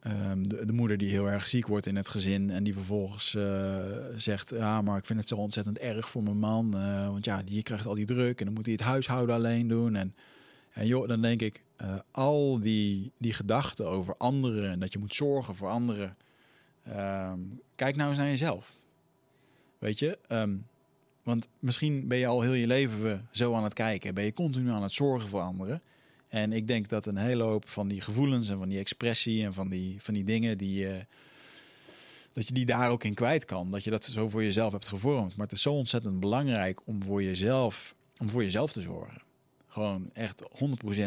Um, 0.07 0.47
de, 0.47 0.65
de, 0.65 0.73
moeder 0.73 0.97
die 0.97 1.09
heel 1.09 1.29
erg 1.29 1.47
ziek 1.47 1.67
wordt 1.67 1.85
in 1.85 1.95
het 1.95 2.07
gezin 2.07 2.49
en 2.49 2.63
die 2.63 2.73
vervolgens 2.73 3.35
uh, 3.35 3.75
zegt: 4.17 4.49
Ja, 4.49 4.81
maar 4.81 4.97
ik 4.97 5.05
vind 5.05 5.19
het 5.19 5.27
zo 5.27 5.35
ontzettend 5.35 5.77
erg 5.77 6.09
voor 6.09 6.23
mijn 6.23 6.39
man. 6.39 6.73
Uh, 6.75 7.07
want 7.07 7.25
ja, 7.25 7.43
die 7.43 7.63
krijgt 7.63 7.85
al 7.85 7.95
die 7.95 8.05
druk 8.05 8.39
en 8.39 8.45
dan 8.45 8.53
moet 8.53 8.65
hij 8.65 8.73
het 8.73 8.83
huishouden 8.83 9.35
alleen 9.35 9.67
doen. 9.67 9.95
En, 9.95 10.15
en 10.73 10.87
joh, 10.87 11.07
dan 11.07 11.21
denk 11.21 11.41
ik: 11.41 11.63
uh, 11.81 11.95
al 12.11 12.59
die, 12.59 13.11
die 13.17 13.33
gedachten 13.33 13.87
over 13.87 14.15
anderen 14.17 14.71
en 14.71 14.79
dat 14.79 14.93
je 14.93 14.99
moet 14.99 15.15
zorgen 15.15 15.55
voor 15.55 15.69
anderen. 15.69 16.17
Um, 16.87 17.61
kijk 17.75 17.95
nou 17.95 18.09
eens 18.09 18.17
naar 18.17 18.27
jezelf. 18.27 18.79
Weet 19.79 19.99
je, 19.99 20.19
um, 20.29 20.65
want 21.23 21.47
misschien 21.59 22.07
ben 22.07 22.17
je 22.17 22.27
al 22.27 22.41
heel 22.41 22.53
je 22.53 22.67
leven 22.67 23.27
zo 23.31 23.53
aan 23.53 23.63
het 23.63 23.73
kijken. 23.73 24.13
Ben 24.13 24.23
je 24.23 24.33
continu 24.33 24.69
aan 24.69 24.83
het 24.83 24.93
zorgen 24.93 25.29
voor 25.29 25.41
anderen. 25.41 25.81
En 26.27 26.53
ik 26.53 26.67
denk 26.67 26.89
dat 26.89 27.05
een 27.05 27.17
hele 27.17 27.43
hoop 27.43 27.69
van 27.69 27.87
die 27.87 28.01
gevoelens 28.01 28.49
en 28.49 28.57
van 28.57 28.69
die 28.69 28.79
expressie 28.79 29.43
en 29.43 29.53
van 29.53 29.69
die, 29.69 30.01
van 30.01 30.13
die 30.13 30.23
dingen 30.23 30.57
die 30.57 30.79
je. 30.79 31.05
Dat 32.33 32.47
je 32.47 32.53
die 32.53 32.65
daar 32.65 32.91
ook 32.91 33.03
in 33.03 33.13
kwijt 33.13 33.45
kan. 33.45 33.71
Dat 33.71 33.83
je 33.83 33.89
dat 33.89 34.03
zo 34.03 34.29
voor 34.29 34.43
jezelf 34.43 34.71
hebt 34.71 34.87
gevormd. 34.87 35.35
Maar 35.35 35.45
het 35.45 35.55
is 35.55 35.61
zo 35.61 35.73
ontzettend 35.73 36.19
belangrijk 36.19 36.81
om 36.85 37.03
voor 37.03 37.23
jezelf, 37.23 37.95
om 38.17 38.29
voor 38.29 38.43
jezelf 38.43 38.71
te 38.71 38.81
zorgen. 38.81 39.21
Gewoon 39.67 40.09
echt 40.13 40.43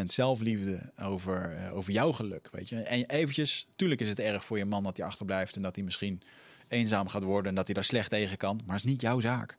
100% 0.02 0.04
zelfliefde 0.04 0.92
over, 1.02 1.56
uh, 1.56 1.76
over 1.76 1.92
jouw 1.92 2.12
geluk. 2.12 2.48
Weet 2.52 2.68
je? 2.68 2.76
En 2.76 3.04
eventjes, 3.04 3.66
tuurlijk 3.76 4.00
is 4.00 4.08
het 4.08 4.20
erg 4.20 4.44
voor 4.44 4.58
je 4.58 4.64
man 4.64 4.82
dat 4.82 4.96
hij 4.96 5.06
achterblijft. 5.06 5.56
En 5.56 5.62
dat 5.62 5.74
hij 5.74 5.84
misschien 5.84 6.22
eenzaam 6.68 7.08
gaat 7.08 7.22
worden. 7.22 7.48
En 7.48 7.54
dat 7.54 7.66
hij 7.66 7.74
daar 7.74 7.84
slecht 7.84 8.10
tegen 8.10 8.36
kan. 8.36 8.60
Maar 8.66 8.76
het 8.76 8.84
is 8.84 8.90
niet 8.90 9.00
jouw 9.00 9.20
zaak. 9.20 9.56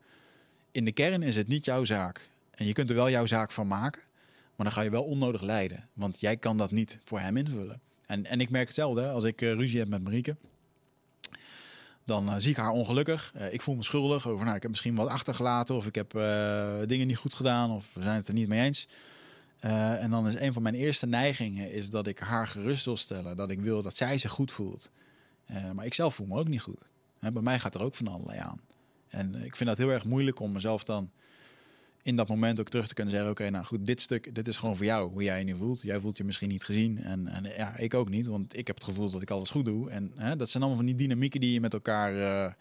In 0.72 0.86
de 0.86 0.92
kern 0.92 1.24
is 1.24 1.36
het 1.36 1.48
niet 1.48 1.66
jouw 1.66 1.86
zaak. 1.86 2.30
En 2.52 2.66
je 2.66 2.74
kunt 2.74 2.90
er 2.90 2.96
wel 2.96 3.10
jouw 3.10 3.26
zaak 3.26 3.52
van 3.52 3.68
maken. 3.68 4.02
Maar 4.62 4.70
dan 4.72 4.80
ga 4.80 4.86
je 4.86 4.96
wel 4.96 5.04
onnodig 5.04 5.42
lijden. 5.42 5.90
Want 5.94 6.20
jij 6.20 6.38
kan 6.38 6.58
dat 6.58 6.72
niet 6.72 7.00
voor 7.04 7.20
hem 7.20 7.38
invullen. 7.38 7.82
En, 8.06 8.26
en 8.26 8.42
ik 8.42 8.50
merk 8.50 8.66
hetzelfde. 8.66 9.10
Als 9.10 9.24
ik 9.24 9.42
uh, 9.42 9.54
ruzie 9.54 9.80
heb 9.80 9.88
met 9.88 10.04
Marieke. 10.04 10.36
Dan 12.06 12.28
uh, 12.28 12.36
zie 12.38 12.52
ik 12.52 12.58
haar 12.58 12.72
ongelukkig. 12.72 13.34
Uh, 13.38 13.54
ik 13.54 13.62
voel 13.62 13.76
me 13.76 13.84
schuldig 13.84 14.28
over, 14.28 14.44
nou, 14.44 14.56
ik 14.56 14.62
heb 14.62 14.72
misschien 14.72 14.96
wat 14.96 15.08
achtergelaten. 15.08 15.76
Of 15.76 15.88
ik 15.88 15.96
heb 15.96 16.12
dingen 16.88 17.08
niet 17.08 17.18
goed 17.18 17.34
gedaan. 17.34 17.72
Of 17.72 17.94
we 17.94 18.02
zijn 18.02 18.16
het 18.16 18.28
er 18.28 18.34
niet 18.34 18.48
mee 18.48 18.66
eens. 18.66 18.88
en 19.60 20.10
dan 20.10 20.28
is 20.28 20.40
een 20.40 20.54
van 20.54 20.62
mijn 20.62 20.76
eerste 20.76 21.08
neigingen 21.08 21.72
is 21.72 21.90
dat 21.90 22.08
ik 22.08 22.20
haar 22.20 22.48
gerust 22.48 22.86
wil 22.86 22.98
stellen. 22.98 23.38
Dat 23.38 23.52
ik 23.52 23.60
wil 23.60 23.82
dat 23.82 23.96
zij 23.96 24.18
zich 24.18 24.32
goed 24.32 24.52
voelt. 24.52 24.92
maar 25.74 25.86
ik 25.86 25.94
zelf 25.94 26.16
voel 26.16 26.28
me 26.28 26.38
ook 26.38 26.48
niet 26.48 26.62
goed. 26.62 26.86
bij 27.20 27.42
mij 27.42 27.60
gaat 27.60 27.76
er 27.76 27.84
ook 27.84 27.96
van 27.96 28.08
allerlei 28.08 28.40
aan. 28.40 28.62
En 29.08 29.36
ik 29.36 29.56
vind 29.56 29.70
dat 29.70 29.78
heel 29.78 29.92
erg 29.92 30.06
moeilijk 30.06 30.40
om 30.40 30.52
mezelf 30.52 30.84
dan 30.84 31.12
in 32.04 32.16
dat 32.16 32.28
moment 32.28 32.60
ook 32.60 32.70
terug 32.70 32.88
te 32.88 32.94
kunnen 32.94 33.14
zeggen: 33.14 33.32
Oké, 33.32 33.50
nou 33.50 33.66
goed, 33.66 33.86
dit 33.86 34.02
stuk, 34.02 34.36
dit 34.36 34.48
is 34.48 34.58
gewoon 34.58 34.76
voor 34.76 34.86
jou, 34.86 35.12
hoe 35.12 35.24
jij 35.24 35.38
je 35.38 35.44
nu 35.44 35.56
voelt. 35.56 35.82
Jij 35.82 36.00
voelt 36.00 36.18
je 36.18 36.24
misschien 36.24 36.50
niet 36.50 36.64
gezien. 36.64 37.04
En, 37.04 37.28
en 37.28 37.44
ja, 37.58 37.78
ik 37.78 37.94
ook 37.94 38.10
niet, 38.10 38.28
want 38.28 38.58
ik 38.58 38.68
heb 38.68 38.76
het 38.76 38.86
gevoel 38.86 39.12
dat 39.12 39.22
ik 39.22 39.30
alles 39.30 39.50
goed 39.50 39.66
doe. 39.66 39.90
En 39.90 40.12
hè, 40.16 40.36
dat 40.36 40.50
zijn 40.50 40.64
allemaal 40.64 40.82
van 40.84 40.92
die 40.92 41.08
dynamieken 41.08 41.40
die 41.40 41.54
je 41.54 41.62
met 41.62 41.74
elkaar 41.74 42.16
uh, 42.16 42.54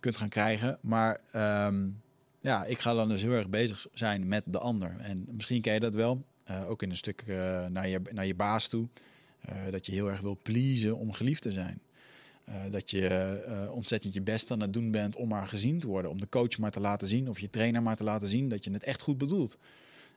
kunt 0.00 0.16
gaan 0.16 0.28
krijgen. 0.28 0.78
Maar 0.80 1.20
um, 1.66 2.00
ja, 2.40 2.64
ik 2.64 2.78
ga 2.78 2.94
dan 2.94 3.08
dus 3.08 3.22
heel 3.22 3.32
erg 3.32 3.48
bezig 3.48 3.86
zijn 3.92 4.28
met 4.28 4.42
de 4.46 4.58
ander. 4.58 4.96
En 4.98 5.26
misschien 5.30 5.60
ken 5.60 5.74
je 5.74 5.80
dat 5.80 5.94
wel, 5.94 6.24
uh, 6.50 6.70
ook 6.70 6.82
in 6.82 6.90
een 6.90 6.96
stuk 6.96 7.24
uh, 7.26 7.66
naar, 7.66 7.88
je, 7.88 8.00
naar 8.12 8.26
je 8.26 8.34
baas 8.34 8.68
toe. 8.68 8.88
dat 9.70 9.86
je 9.86 9.92
heel 9.92 10.10
erg 10.10 10.20
wil 10.20 10.38
pleasen 10.42 10.96
om 10.98 11.12
geliefd 11.12 11.42
te 11.42 11.52
zijn. 11.52 11.80
Eh, 12.44 12.54
dat 12.70 12.90
je 12.90 13.08
eh, 13.08 13.70
ontzettend 13.70 14.14
je 14.14 14.20
best 14.20 14.50
aan 14.50 14.60
het 14.60 14.72
doen 14.72 14.90
bent 14.90 15.16
om 15.16 15.28
maar 15.28 15.48
gezien 15.48 15.78
te 15.78 15.86
worden. 15.86 16.10
Om 16.10 16.20
de 16.20 16.28
coach 16.28 16.58
maar 16.58 16.70
te 16.70 16.80
laten 16.80 17.08
zien 17.08 17.28
of 17.28 17.40
je 17.40 17.50
trainer 17.50 17.82
maar 17.82 17.96
te 17.96 18.04
laten 18.04 18.28
zien 18.28 18.48
dat 18.48 18.64
je 18.64 18.70
het 18.70 18.82
echt 18.82 19.02
goed 19.02 19.18
bedoelt. 19.18 19.58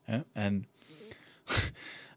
Hè? 0.04 0.20
En 0.32 0.68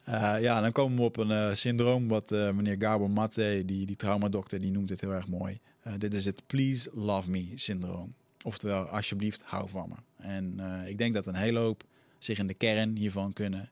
eh, 0.05 0.35
ja, 0.41 0.61
dan 0.61 0.73
komen 0.73 0.97
we 0.97 1.03
op 1.03 1.17
een 1.17 1.57
syndroom 1.57 2.09
wat 2.09 2.31
meneer 2.31 2.77
Gabor 2.79 3.11
Matte, 3.11 3.63
die, 3.65 3.87
die 3.87 3.97
traumadokter, 3.97 4.61
die 4.61 4.71
noemt 4.71 4.89
het 4.89 5.01
heel 5.01 5.13
erg 5.13 5.29
mooi. 5.29 5.59
dit 5.99 6.15
is 6.15 6.25
het 6.25 6.43
please 6.47 6.91
love 6.93 7.31
me 7.31 7.47
syndroom. 7.55 8.15
Oftewel, 8.43 8.85
alsjeblieft, 8.85 9.43
hou 9.43 9.69
van 9.69 9.89
me. 9.89 10.25
En 10.25 10.61
ik 10.87 10.99
denk 10.99 11.15
dat 11.15 11.27
een 11.27 11.35
hele 11.35 11.59
hoop 11.59 11.85
zich 12.19 12.39
in 12.39 12.47
de 12.47 12.55
kern 12.55 12.97
hiervan 12.97 13.33
kunnen, 13.33 13.71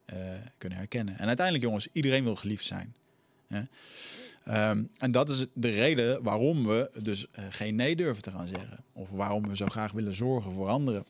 kunnen 0.58 0.78
herkennen. 0.78 1.18
En 1.18 1.26
uiteindelijk, 1.26 1.66
jongens, 1.66 1.88
iedereen 1.92 2.24
wil 2.24 2.36
geliefd 2.36 2.64
zijn. 2.64 2.94
Ehm, 4.48 4.84
en 4.98 5.10
dat 5.10 5.30
is 5.30 5.46
de 5.52 5.70
reden 5.70 6.22
waarom 6.22 6.66
we 6.66 6.90
dus 7.02 7.26
uh, 7.38 7.44
geen 7.50 7.74
nee 7.74 7.96
durven 7.96 8.22
te 8.22 8.30
gaan 8.30 8.46
zeggen. 8.46 8.84
Of 8.92 9.10
waarom 9.10 9.46
we 9.46 9.56
zo 9.56 9.66
graag 9.66 9.92
willen 9.92 10.14
zorgen 10.14 10.52
voor 10.52 10.68
anderen. 10.68 11.04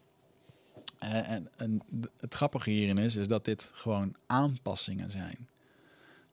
Uh, 1.03 1.31
en, 1.31 1.83
het 2.21 2.35
grappige 2.35 2.71
hierin 2.71 2.99
is, 2.99 3.17
is 3.17 3.29
dat 3.29 3.45
dit 3.45 3.71
gewoon 3.75 4.15
aanpassingen 4.27 5.11
zijn. 5.11 5.49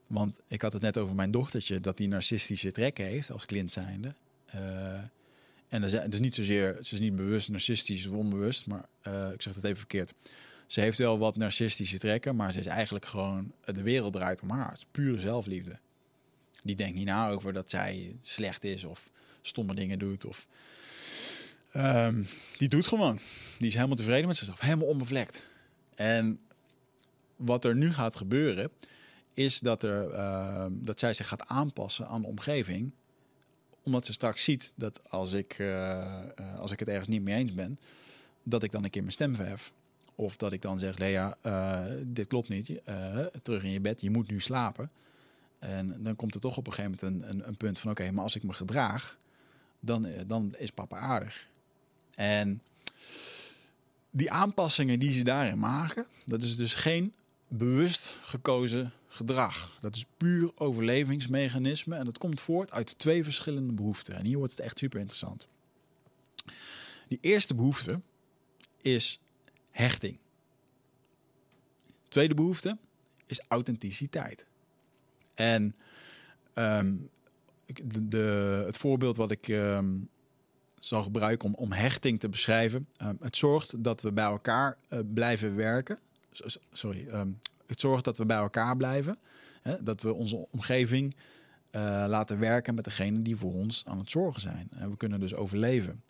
Want 0.07 0.39
ik 0.47 0.61
had 0.61 0.73
het 0.73 0.81
net 0.81 0.97
over 0.97 1.15
mijn 1.15 1.31
dochtertje, 1.31 1.79
dat 1.79 1.97
die 1.97 2.07
narcistische 2.07 2.71
trekken 2.71 3.05
heeft 3.05 3.31
als 3.31 3.45
kind 3.45 3.71
zijnde. 3.71 4.13
Uh, 4.55 4.99
en 5.67 5.81
het 5.81 6.13
is 6.13 6.19
niet 6.19 6.35
zozeer, 6.35 6.77
ze 6.81 6.93
is 6.93 6.99
niet 6.99 7.15
bewust 7.15 7.49
narcistisch 7.49 8.07
of 8.07 8.13
onbewust, 8.13 8.67
maar 8.67 8.85
ik 9.33 9.41
zeg 9.41 9.55
het 9.55 9.63
even 9.63 9.77
verkeerd. 9.77 10.13
Ze 10.67 10.81
heeft 10.81 10.97
wel 10.97 11.17
wat 11.17 11.37
narcistische 11.37 11.97
trekken, 11.97 12.35
maar 12.35 12.51
ze 12.51 12.59
is 12.59 12.65
eigenlijk 12.65 13.05
gewoon, 13.05 13.51
de 13.65 13.81
wereld 13.81 14.13
draait 14.13 14.41
om 14.41 14.49
haar. 14.49 14.69
Het 14.69 14.77
is 14.77 14.85
pure 14.91 15.19
zelfliefde. 15.19 15.79
Die 16.65 16.75
denkt 16.75 16.97
niet 16.97 17.05
na 17.05 17.29
over 17.29 17.53
dat 17.53 17.69
zij 17.69 18.15
slecht 18.21 18.63
is 18.63 18.83
of 18.83 19.09
stomme 19.41 19.75
dingen 19.75 19.99
doet. 19.99 20.25
Of, 20.25 20.47
ehm, 21.71 22.23
die 22.57 22.69
doet 22.69 22.87
gewoon. 22.87 23.19
Die 23.57 23.67
is 23.67 23.73
helemaal 23.73 23.95
tevreden 23.95 24.27
met 24.27 24.37
zichzelf. 24.37 24.59
Helemaal 24.59 24.87
onbevlekt. 24.87 25.45
En 25.95 26.39
wat 27.35 27.65
er 27.65 27.75
nu 27.75 27.93
gaat 27.93 28.15
gebeuren, 28.15 28.71
is 29.33 29.59
dat, 29.59 29.83
er, 29.83 30.11
uh, 30.11 30.65
dat 30.71 30.99
zij 30.99 31.13
zich 31.13 31.27
gaat 31.27 31.47
aanpassen 31.47 32.07
aan 32.07 32.21
de 32.21 32.27
omgeving. 32.27 32.91
Omdat 33.83 34.05
ze 34.05 34.13
straks 34.13 34.43
ziet 34.43 34.73
dat 34.75 35.09
als 35.09 35.31
ik, 35.31 35.59
uh, 35.59 36.15
als 36.57 36.71
ik 36.71 36.79
het 36.79 36.87
ergens 36.87 37.07
niet 37.07 37.21
mee 37.21 37.35
eens 37.35 37.53
ben, 37.53 37.79
dat 38.43 38.63
ik 38.63 38.71
dan 38.71 38.83
een 38.83 38.89
keer 38.89 39.01
mijn 39.01 39.13
stem 39.13 39.35
verhef. 39.35 39.71
Of 40.15 40.37
dat 40.37 40.53
ik 40.53 40.61
dan 40.61 40.79
zeg, 40.79 40.97
Lea, 40.97 41.37
uh, 41.45 41.81
dit 42.03 42.27
klopt 42.27 42.49
niet. 42.49 42.81
terug 43.41 43.63
in 43.63 43.71
je 43.71 43.79
bed, 43.79 44.01
je 44.01 44.09
moet 44.09 44.29
nu 44.29 44.39
slapen. 44.39 44.89
En 45.59 46.03
dan 46.03 46.15
komt 46.15 46.35
er 46.35 46.41
toch 46.41 46.57
op 46.57 46.67
een 46.67 46.73
gegeven 46.73 46.97
moment 47.01 47.23
een, 47.23 47.29
een, 47.29 47.47
een 47.47 47.57
punt 47.57 47.79
van: 47.79 47.91
oké, 47.91 48.11
maar 48.11 48.23
als 48.23 48.35
ik 48.35 48.43
me 48.43 48.53
gedraag, 48.53 49.17
dan, 49.79 50.05
eh, 50.05 50.21
dan 50.27 50.55
is 50.57 50.71
papa 50.71 50.97
aardig. 50.97 51.47
En 52.15 52.61
die 54.11 54.31
aanpassingen 54.31 54.99
die 54.99 55.13
ze 55.13 55.23
daarin 55.23 55.59
maken, 55.59 56.05
dat 56.25 56.43
is 56.43 56.55
dus 56.55 56.73
geen 56.73 57.13
bewust 57.47 58.15
gekozen 58.21 58.93
gedrag. 59.07 59.77
Dat 59.81 59.95
is 59.95 60.05
puur 60.17 60.51
overlevingsmechanisme 60.55 61.95
en 61.95 62.05
dat 62.05 62.17
komt 62.17 62.41
voort 62.41 62.71
uit 62.71 62.99
twee 62.99 63.23
verschillende 63.23 63.73
behoeften. 63.73 64.15
En 64.15 64.25
hier 64.25 64.37
wordt 64.37 64.51
het 64.51 64.61
echt 64.61 64.77
super 64.77 64.99
interessant. 64.99 65.47
Die 67.07 67.17
eerste 67.21 67.55
behoefte 67.55 68.01
is 68.81 69.19
hechting. 69.71 70.19
tweede 72.07 72.33
behoefte 72.33 72.77
is 73.25 73.41
authenticiteit. 73.47 74.47
En 75.35 75.75
ehm, 76.53 76.95
de, 78.01 78.63
het 78.65 78.77
voorbeeld 78.77 79.17
wat 79.17 79.31
ik 79.31 79.47
um, 79.47 80.09
zal 80.79 81.03
gebruiken 81.03 81.47
om, 81.47 81.55
om 81.55 81.71
hechting 81.71 82.19
te 82.19 82.29
beschrijven. 82.29 82.87
Um, 83.03 83.17
het 83.21 83.37
zorgt 83.37 83.83
dat 83.83 84.01
we 84.01 84.11
bij 84.11 84.25
elkaar 84.25 84.77
uh, 84.89 84.99
blijven 85.13 85.55
werken. 85.55 85.99
Sorry, 86.71 87.07
het 87.67 87.79
zorgt 87.79 88.03
dat 88.03 88.17
we 88.17 88.25
bij 88.25 88.37
elkaar 88.37 88.77
blijven. 88.77 89.17
Hè, 89.61 89.83
dat 89.83 90.01
we 90.01 90.13
onze 90.13 90.47
omgeving 90.51 91.15
uh, 91.71 92.05
laten 92.07 92.39
werken 92.39 92.75
met 92.75 92.83
degene 92.83 93.21
die 93.21 93.35
voor 93.35 93.53
ons 93.53 93.83
aan 93.85 93.97
het 93.97 94.11
zorgen 94.11 94.41
zijn. 94.41 94.67
En 94.75 94.89
we 94.89 94.97
kunnen 94.97 95.19
dus 95.19 95.35
overleven. 95.35 96.03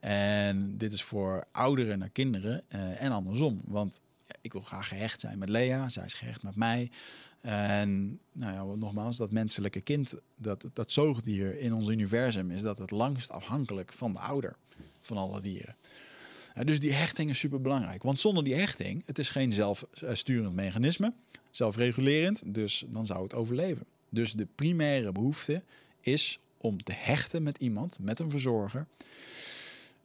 En 0.00 0.76
dit 0.78 0.92
is 0.92 1.02
voor 1.02 1.44
ouderen 1.52 1.98
naar 1.98 2.08
kinderen 2.08 2.62
uh, 2.68 3.02
en 3.02 3.12
andersom. 3.12 3.60
Want 3.64 4.00
ik 4.46 4.52
wil 4.52 4.62
graag 4.62 4.88
gehecht 4.88 5.20
zijn 5.20 5.38
met 5.38 5.48
Lea, 5.48 5.88
zij 5.88 6.04
is 6.04 6.14
gehecht 6.14 6.42
met 6.42 6.56
mij. 6.56 6.90
En 7.40 8.20
nou 8.32 8.52
ja, 8.52 8.76
nogmaals, 8.76 9.16
dat 9.16 9.30
menselijke 9.30 9.80
kind, 9.80 10.14
dat, 10.36 10.64
dat 10.72 10.92
zoogdier 10.92 11.58
in 11.58 11.72
ons 11.72 11.88
universum, 11.88 12.50
is 12.50 12.62
dat 12.62 12.78
het 12.78 12.90
langst 12.90 13.30
afhankelijk 13.30 13.92
van 13.92 14.12
de 14.12 14.18
ouder 14.18 14.56
van 15.00 15.16
alle 15.16 15.40
dieren. 15.40 15.76
dus 16.62 16.80
die 16.80 16.92
hechting 16.92 17.30
is 17.30 17.38
super 17.38 17.60
belangrijk. 17.60 18.02
Want 18.02 18.20
zonder 18.20 18.44
die 18.44 18.54
hechting, 18.54 19.02
het 19.06 19.18
is 19.18 19.28
geen 19.28 19.52
zelfsturend 19.52 20.54
mechanisme, 20.54 21.12
zelfregulerend, 21.50 22.42
dus 22.46 22.84
dan 22.86 23.06
zou 23.06 23.22
het 23.22 23.34
overleven. 23.34 23.86
Dus 24.08 24.32
de 24.32 24.46
primaire 24.54 25.12
behoefte 25.12 25.62
is 26.00 26.38
om 26.56 26.82
te 26.82 26.92
hechten 26.92 27.42
met 27.42 27.58
iemand, 27.58 27.98
met 28.00 28.18
een 28.18 28.30
verzorger 28.30 28.86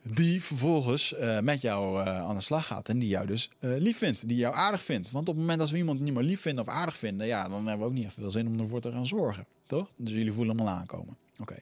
die 0.04 0.44
vervolgens 0.44 1.14
uh, 1.14 1.40
met 1.40 1.62
jou 1.62 2.00
uh, 2.00 2.18
aan 2.18 2.36
de 2.36 2.42
slag 2.42 2.66
gaat 2.66 2.90
en 2.90 3.00
die 3.00 3.10
jou 3.10 3.28
dus 3.28 3.50
uh, 3.60 3.78
lief 3.78 3.98
vindt, 3.98 4.28
die 4.28 4.38
jou 4.38 4.56
aardig 4.56 4.84
vindt. 4.84 5.12
Want 5.12 5.30
op 5.30 5.34
het 5.34 5.44
moment 5.44 5.60
dat 5.60 5.70
we 5.70 5.78
iemand 5.78 6.00
niet 6.00 6.14
meer 6.14 6.24
lief 6.24 6.42
vinden 6.42 6.64
of 6.64 6.70
aardig 6.70 6.98
vinden, 6.98 7.28
ja, 7.28 7.50
dan 7.50 7.68
hebben 7.68 7.80
we 7.80 7.86
ook 7.86 7.98
niet 7.98 8.06
echt 8.06 8.14
veel 8.14 8.32
zin 8.32 8.48
om 8.48 8.60
ervoor 8.60 8.82
te 8.82 8.92
gaan 8.92 9.06
zorgen, 9.06 9.46
toch? 9.68 9.90
Dus 9.96 10.14
jullie 10.14 10.32
voelen 10.32 10.58
hem 10.58 10.68
al 10.68 10.74
aankomen. 10.74 11.18
Oké. 11.40 11.56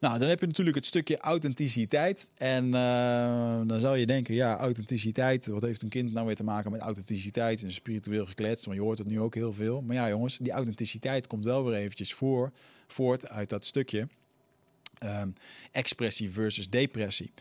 Nou, 0.00 0.18
dan 0.18 0.28
heb 0.28 0.40
je 0.40 0.46
natuurlijk 0.46 0.76
het 0.76 0.86
stukje 0.86 1.18
authenticiteit. 1.18 2.28
En 2.34 2.70
dan 3.66 3.80
zou 3.80 3.96
je 3.96 4.06
denken, 4.06 4.34
ja, 4.34 4.56
authenticiteit, 4.56 5.46
wat 5.46 5.62
heeft 5.62 5.82
een 5.82 5.88
kind 5.88 6.12
nou 6.12 6.26
weer 6.26 6.36
te 6.36 6.44
maken 6.44 6.70
met 6.70 6.80
authenticiteit 6.80 7.62
en 7.62 7.72
spiritueel 7.72 8.26
gekletst? 8.26 8.64
Want 8.64 8.76
je 8.76 8.82
hoort 8.82 8.98
het 8.98 9.06
nu 9.06 9.20
ook 9.20 9.34
heel 9.34 9.52
veel. 9.52 9.82
Maar 9.82 9.96
ja, 9.96 10.08
jongens, 10.08 10.38
die 10.38 10.52
authenticiteit 10.52 11.26
komt 11.26 11.44
wel 11.44 11.64
weer 11.64 11.74
eventjes 11.74 12.14
voor, 12.14 12.52
voort 12.86 13.28
uit 13.28 13.48
dat 13.48 13.64
stukje 13.64 14.08
um, 15.04 15.34
expressie 15.72 16.30
versus 16.30 16.70
depressie. 16.70 17.32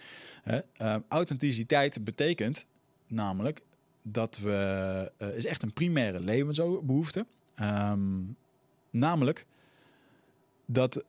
Uh, 0.82 0.96
authenticiteit 1.08 2.04
betekent 2.04 2.66
namelijk 3.08 3.62
dat 4.02 4.38
we, 4.38 5.12
uh, 5.18 5.36
is 5.36 5.46
echt 5.46 5.64
een 5.64 5.74
primaire 5.74 6.20
levensbehoefte. 6.20 7.26
Um, 7.62 8.36
namelijk 8.90 9.46
dat, 10.66 11.04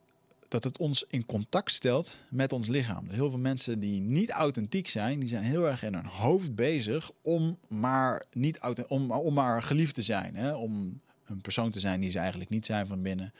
dat 0.48 0.64
het 0.64 0.78
ons 0.78 1.04
in 1.08 1.26
contact 1.26 1.72
stelt 1.72 2.18
met 2.30 2.52
ons 2.52 2.68
lichaam. 2.68 3.08
Heel 3.08 3.30
veel 3.30 3.38
mensen 3.38 3.80
die 3.80 4.00
niet 4.00 4.30
authentiek 4.30 4.88
zijn, 4.88 5.18
die 5.18 5.28
zijn 5.28 5.42
heel 5.42 5.68
erg 5.68 5.82
in 5.82 5.94
hun 5.94 6.06
hoofd 6.06 6.54
bezig 6.54 7.10
om 7.22 7.58
maar, 7.68 8.24
niet 8.32 8.60
om, 8.88 9.10
om 9.10 9.34
maar 9.34 9.62
geliefd 9.62 9.94
te 9.94 10.02
zijn. 10.02 10.36
Hè? 10.36 10.54
Om 10.54 11.00
een 11.26 11.40
persoon 11.40 11.70
te 11.70 11.80
zijn 11.80 12.00
die 12.00 12.10
ze 12.10 12.18
eigenlijk 12.18 12.50
niet 12.50 12.66
zijn 12.66 12.86
van 12.86 13.02
binnen 13.02 13.32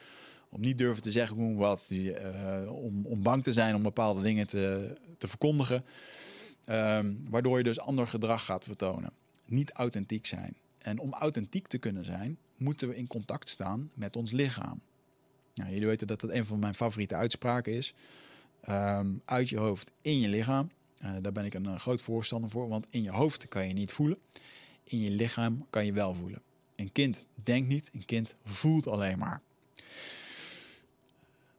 om 0.54 0.60
niet 0.60 0.78
durven 0.78 1.02
te 1.02 1.10
zeggen 1.10 1.36
hoe 1.36 1.56
wat, 1.56 1.84
die, 1.88 2.20
uh, 2.20 2.72
om, 2.72 3.06
om 3.06 3.22
bang 3.22 3.42
te 3.42 3.52
zijn 3.52 3.74
om 3.74 3.82
bepaalde 3.82 4.22
dingen 4.22 4.46
te, 4.46 4.94
te 5.18 5.28
verkondigen. 5.28 5.84
Um, 6.70 7.26
waardoor 7.28 7.58
je 7.58 7.64
dus 7.64 7.80
ander 7.80 8.06
gedrag 8.06 8.44
gaat 8.44 8.64
vertonen. 8.64 9.12
Niet 9.44 9.70
authentiek 9.70 10.26
zijn. 10.26 10.56
En 10.78 10.98
om 10.98 11.12
authentiek 11.12 11.66
te 11.66 11.78
kunnen 11.78 12.04
zijn, 12.04 12.38
moeten 12.56 12.88
we 12.88 12.96
in 12.96 13.06
contact 13.06 13.48
staan 13.48 13.90
met 13.94 14.16
ons 14.16 14.30
lichaam. 14.30 14.80
Nou, 15.54 15.70
jullie 15.70 15.86
weten 15.86 16.06
dat 16.06 16.20
dat 16.20 16.30
een 16.30 16.44
van 16.44 16.58
mijn 16.58 16.74
favoriete 16.74 17.14
uitspraken 17.14 17.72
is. 17.72 17.94
Um, 18.68 19.22
uit 19.24 19.48
je 19.48 19.58
hoofd 19.58 19.90
in 20.00 20.20
je 20.20 20.28
lichaam. 20.28 20.70
Uh, 21.02 21.10
daar 21.22 21.32
ben 21.32 21.44
ik 21.44 21.54
een 21.54 21.64
uh, 21.64 21.78
groot 21.78 22.00
voorstander 22.00 22.50
voor, 22.50 22.68
want 22.68 22.86
in 22.90 23.02
je 23.02 23.10
hoofd 23.10 23.48
kan 23.48 23.68
je 23.68 23.74
niet 23.74 23.92
voelen. 23.92 24.18
In 24.84 25.00
je 25.00 25.10
lichaam 25.10 25.66
kan 25.70 25.86
je 25.86 25.92
wel 25.92 26.14
voelen. 26.14 26.42
Een 26.76 26.92
kind 26.92 27.26
denkt 27.34 27.68
niet, 27.68 27.90
een 27.92 28.04
kind 28.04 28.34
voelt 28.44 28.86
alleen 28.86 29.18
maar. 29.18 29.40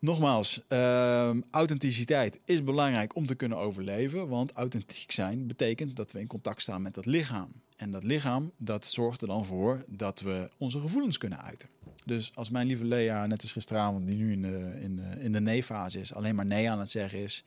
Nogmaals, 0.06 0.62
uh, 0.70 1.30
authenticiteit 1.52 2.40
is 2.46 2.64
belangrijk 2.64 3.16
om 3.16 3.26
te 3.26 3.36
kunnen 3.36 3.58
overleven. 3.58 4.28
Want 4.28 4.52
authentiek 4.52 5.12
zijn 5.12 5.48
betekent 5.48 5.96
dat 5.96 6.12
we 6.12 6.20
in 6.20 6.28
contact 6.28 6.62
staan 6.62 6.82
met 6.82 6.94
dat 6.94 7.06
lichaam. 7.06 7.48
En 7.78 7.92
dat 7.92 8.04
lichaam, 8.04 8.52
dat 8.58 8.86
zorgt 8.86 9.22
er 9.22 9.28
dan 9.28 9.46
voor 9.46 9.84
dat 9.88 10.20
we 10.20 10.50
onze 10.58 10.80
gevoelens 10.80 11.18
kunnen 11.18 11.42
uiten. 11.42 11.70
Dus 12.06 12.32
als 12.36 12.50
mijn 12.50 12.68
lieve 12.68 12.86
Lea, 12.86 13.26
net 13.26 13.42
als 13.42 13.52
gisteravond, 13.52 14.08
die 14.08 14.18
nu 14.18 14.32
in 14.32 14.42
de, 14.42 14.80
in 14.82 14.96
de, 14.96 15.16
in 15.20 15.32
de 15.32 15.42
nee-fase 15.42 16.00
is, 16.00 16.14
alleen 16.14 16.36
maar 16.36 16.46
nee 16.46 16.70
aan 16.70 16.80
het 16.80 16.92
zeggen 16.92 17.20
is. 17.20 17.44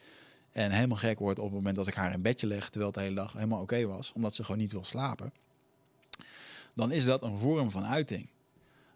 En 0.52 0.70
helemaal 0.70 0.96
gek 0.96 1.18
wordt 1.18 1.38
op 1.38 1.44
het 1.44 1.54
moment 1.54 1.76
dat 1.76 1.86
ik 1.86 1.94
haar 1.94 2.12
in 2.12 2.22
bedje 2.22 2.46
leg, 2.46 2.68
terwijl 2.68 2.86
het 2.86 2.94
de 2.94 3.04
hele 3.04 3.14
dag 3.14 3.32
helemaal 3.32 3.62
oké 3.62 3.86
was, 3.86 4.12
omdat 4.12 4.34
ze 4.34 4.44
gewoon 4.44 4.60
niet 4.60 4.72
wil 4.72 4.84
slapen. 4.84 5.32
Dan 6.74 6.92
is 6.92 7.04
dat 7.04 7.22
een 7.22 7.38
vorm 7.38 7.70
van 7.70 7.84
uiting 7.84 8.28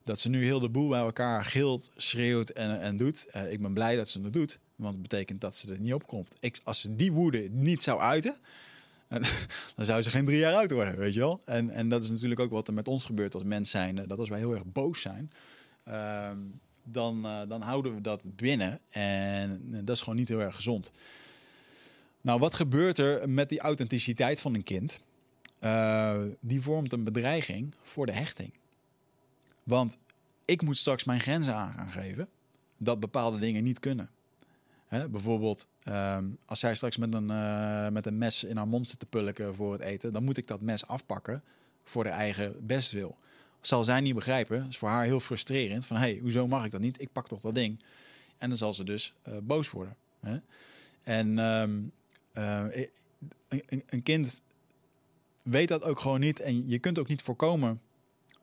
dat 0.05 0.21
ze 0.21 0.29
nu 0.29 0.45
heel 0.45 0.61
de 0.61 0.69
boel 0.69 0.89
bij 0.89 1.01
elkaar 1.01 1.45
gilt, 1.45 1.91
schreeuwt 1.97 2.51
en, 2.51 2.81
en 2.81 2.97
doet. 2.97 3.27
Uh, 3.37 3.53
ik 3.53 3.63
ben 3.63 3.75
blij 3.75 3.97
dat 3.97 4.09
ze 4.09 4.21
het 4.21 4.33
doet, 4.33 4.59
want 4.77 4.93
het 4.93 5.03
betekent 5.03 5.41
dat 5.41 5.57
ze 5.57 5.73
er 5.73 5.81
niet 5.81 5.95
op 5.95 6.07
komt. 6.07 6.35
Ik, 6.41 6.61
als 6.65 6.81
ze 6.81 6.97
die 6.97 7.13
woede 7.13 7.49
niet 7.51 7.83
zou 7.83 8.01
uiten, 8.01 8.37
dan 9.77 9.85
zou 9.85 10.03
ze 10.03 10.11
geen 10.11 10.25
drie 10.25 10.39
jaar 10.39 10.55
oud 10.55 10.71
worden, 10.71 10.97
weet 10.97 11.15
je 11.15 11.21
wel. 11.21 11.41
En, 11.45 11.71
en 11.71 11.89
dat 11.89 12.03
is 12.03 12.11
natuurlijk 12.11 12.41
ook 12.41 12.51
wat 12.51 12.69
er 12.69 12.75
met 12.75 12.89
ons 12.89 13.05
gebeurt 13.05 13.35
als 13.35 13.45
mens 13.45 13.71
zijn. 13.71 13.95
Dat 13.95 14.19
als 14.19 14.29
wij 14.29 14.39
heel 14.39 14.55
erg 14.55 14.65
boos 14.65 15.01
zijn, 15.01 15.33
uh, 15.89 16.31
dan, 16.85 17.27
dan 17.49 17.61
houden 17.61 17.95
we 17.95 18.01
dat 18.01 18.37
binnen. 18.37 18.81
En 18.91 19.61
dat 19.85 19.97
is 19.97 20.03
gewoon 20.03 20.19
niet 20.19 20.29
heel 20.29 20.41
erg 20.41 20.57
gezond. 20.57 20.93
Nou, 22.21 22.39
wat 22.39 22.55
gebeurt 22.55 22.99
er 22.99 23.29
met 23.29 23.49
die 23.49 23.61
authenticiteit 23.61 24.41
van 24.41 24.55
een 24.55 24.63
kind? 24.63 24.99
Die 26.41 26.61
vormt 26.61 26.93
een 26.93 27.05
bedreiging 27.05 27.75
voor 27.83 28.07
de 28.07 28.13
hechting. 28.13 28.53
Want 29.63 29.99
ik 30.45 30.63
moet 30.63 30.77
straks 30.77 31.05
mijn 31.05 31.21
grenzen 31.21 31.55
aan 31.55 31.73
gaan 31.73 31.91
geven 31.91 32.29
dat 32.77 33.01
bepaalde 33.01 33.39
dingen 33.39 33.63
niet 33.63 33.79
kunnen. 33.79 34.11
Bijvoorbeeld, 35.11 35.67
um, 35.89 36.39
als 36.45 36.61
zij 36.61 36.75
straks 36.75 36.97
met 36.97 37.15
een, 37.15 37.31
uh, 37.31 37.89
met 37.89 38.07
een 38.07 38.19
mes 38.19 38.45
in 38.45 38.57
haar 38.57 38.69
mond 38.69 38.89
zit 38.89 38.99
te 38.99 39.07
pulken 39.07 39.55
voor 39.55 39.73
het 39.73 39.81
eten, 39.81 40.13
dan 40.13 40.25
moet 40.25 40.37
ik 40.37 40.47
dat 40.47 40.61
mes 40.61 40.87
afpakken 40.87 41.43
voor 41.85 42.05
de 42.05 42.11
eigen 42.11 42.67
bestwil. 42.67 43.17
Zal 43.61 43.85
zij 43.85 44.01
niet 44.01 44.15
begrijpen, 44.15 44.67
is 44.69 44.79
voor 44.79 44.89
haar 44.89 45.05
heel 45.05 45.21
frustrerend. 45.21 45.87
Van 45.87 45.97
hé, 45.97 46.03
hey, 46.03 46.19
hoezo 46.19 46.47
mag 46.47 46.65
ik 46.65 46.71
dat 46.71 46.81
niet? 46.81 47.01
Ik 47.01 47.13
pak 47.13 47.29
toch 47.29 47.41
dat 47.41 47.55
ding. 47.55 47.83
En 48.39 48.49
dan 48.49 48.59
zal 48.59 48.75
ze 48.75 48.85
dus 48.85 49.15
uh, 49.29 49.37
boos 49.43 49.71
worden. 49.71 49.97
En 51.03 51.29
uh, 51.39 52.89
een, 53.49 53.83
een 53.87 54.03
kind 54.03 54.41
weet 55.43 55.69
dat 55.69 55.83
ook 55.85 56.01
gewoon 56.01 56.21
niet. 56.21 56.41
En 56.41 56.69
je 56.69 56.79
kunt 56.79 56.99
ook 56.99 57.09
niet 57.09 57.23
voorkomen 57.23 57.81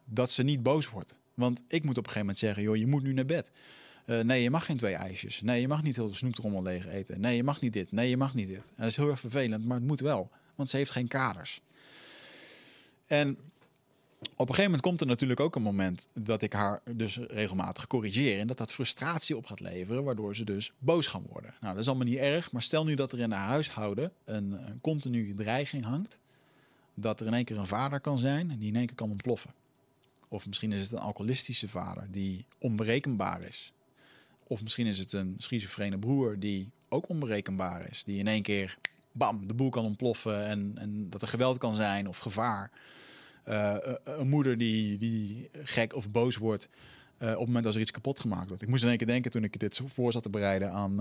dat 0.09 0.31
ze 0.31 0.43
niet 0.43 0.63
boos 0.63 0.89
wordt. 0.89 1.15
Want 1.33 1.63
ik 1.67 1.83
moet 1.83 1.97
op 1.97 2.03
een 2.03 2.11
gegeven 2.11 2.19
moment 2.19 2.37
zeggen, 2.37 2.63
joh, 2.63 2.75
je 2.75 2.87
moet 2.87 3.03
nu 3.03 3.13
naar 3.13 3.25
bed. 3.25 3.51
Uh, 4.05 4.19
nee, 4.19 4.41
je 4.41 4.49
mag 4.49 4.65
geen 4.65 4.77
twee 4.77 4.95
ijsjes. 4.95 5.41
Nee, 5.41 5.61
je 5.61 5.67
mag 5.67 5.83
niet 5.83 5.95
heel 5.95 6.07
de 6.07 6.15
snoeptrommel 6.15 6.63
leeg 6.63 6.87
eten. 6.87 7.19
Nee, 7.19 7.35
je 7.35 7.43
mag 7.43 7.61
niet 7.61 7.73
dit. 7.73 7.91
Nee, 7.91 8.09
je 8.09 8.17
mag 8.17 8.33
niet 8.33 8.47
dit. 8.47 8.67
En 8.69 8.75
dat 8.77 8.87
is 8.87 8.95
heel 8.95 9.09
erg 9.09 9.19
vervelend, 9.19 9.65
maar 9.65 9.77
het 9.77 9.87
moet 9.87 9.99
wel. 9.99 10.31
Want 10.55 10.69
ze 10.69 10.77
heeft 10.77 10.91
geen 10.91 11.07
kaders. 11.07 11.61
En 13.07 13.37
op 14.19 14.49
een 14.49 14.55
gegeven 14.55 14.63
moment 14.63 14.81
komt 14.81 15.01
er 15.01 15.07
natuurlijk 15.07 15.39
ook 15.39 15.55
een 15.55 15.61
moment 15.61 16.07
dat 16.13 16.41
ik 16.41 16.53
haar 16.53 16.79
dus 16.95 17.17
regelmatig 17.17 17.87
corrigeer. 17.87 18.39
En 18.39 18.47
dat 18.47 18.57
dat 18.57 18.73
frustratie 18.73 19.37
op 19.37 19.45
gaat 19.45 19.59
leveren, 19.59 20.03
waardoor 20.03 20.35
ze 20.35 20.43
dus 20.43 20.71
boos 20.77 21.07
gaan 21.07 21.25
worden. 21.29 21.53
Nou, 21.61 21.73
dat 21.73 21.81
is 21.81 21.87
allemaal 21.87 22.07
niet 22.07 22.17
erg. 22.17 22.51
Maar 22.51 22.61
stel 22.61 22.85
nu 22.85 22.95
dat 22.95 23.11
er 23.11 23.19
in 23.19 23.31
haar 23.31 23.47
huishouden 23.47 24.11
een, 24.25 24.67
een 24.67 24.81
continue 24.81 25.33
dreiging 25.33 25.83
hangt. 25.83 26.19
Dat 26.93 27.19
er 27.19 27.27
in 27.27 27.33
één 27.33 27.45
keer 27.45 27.57
een 27.57 27.67
vader 27.67 27.99
kan 27.99 28.19
zijn 28.19 28.51
en 28.51 28.57
die 28.57 28.67
in 28.67 28.75
één 28.75 28.85
keer 28.85 28.95
kan 28.95 29.09
ontploffen. 29.09 29.53
Of 30.29 30.47
misschien 30.47 30.71
is 30.71 30.81
het 30.81 30.91
een 30.91 30.97
alcoholistische 30.97 31.69
vader 31.69 32.07
die 32.11 32.45
onberekenbaar 32.57 33.41
is. 33.41 33.73
Of 34.43 34.63
misschien 34.63 34.87
is 34.87 34.97
het 34.97 35.13
een 35.13 35.35
schizofrene 35.37 35.99
broer 35.99 36.39
die 36.39 36.69
ook 36.89 37.09
onberekenbaar 37.09 37.89
is. 37.89 38.03
Die 38.03 38.19
in 38.19 38.27
één 38.27 38.41
keer, 38.41 38.77
bam, 39.11 39.47
de 39.47 39.53
boel 39.53 39.69
kan 39.69 39.85
ontploffen 39.85 40.47
en, 40.47 40.71
en 40.75 41.09
dat 41.09 41.21
er 41.21 41.27
geweld 41.27 41.57
kan 41.57 41.73
zijn 41.73 42.07
of 42.07 42.17
gevaar. 42.17 42.71
Uh, 43.47 43.77
een 44.03 44.29
moeder 44.29 44.57
die, 44.57 44.97
die 44.97 45.49
gek 45.63 45.95
of 45.95 46.11
boos 46.11 46.37
wordt 46.37 46.69
uh, 47.19 47.29
op 47.29 47.37
het 47.37 47.45
moment 47.45 47.63
dat 47.63 47.73
er 47.73 47.81
iets 47.81 47.91
kapot 47.91 48.19
gemaakt 48.19 48.47
wordt. 48.47 48.61
Ik 48.61 48.69
moest 48.69 48.83
in 48.83 48.89
één 48.89 48.97
keer 48.97 49.07
denken 49.07 49.31
toen 49.31 49.43
ik 49.43 49.59
dit 49.59 49.81
voor 49.85 50.11
zat 50.11 50.23
te 50.23 50.29
bereiden 50.29 50.71
aan 50.71 50.95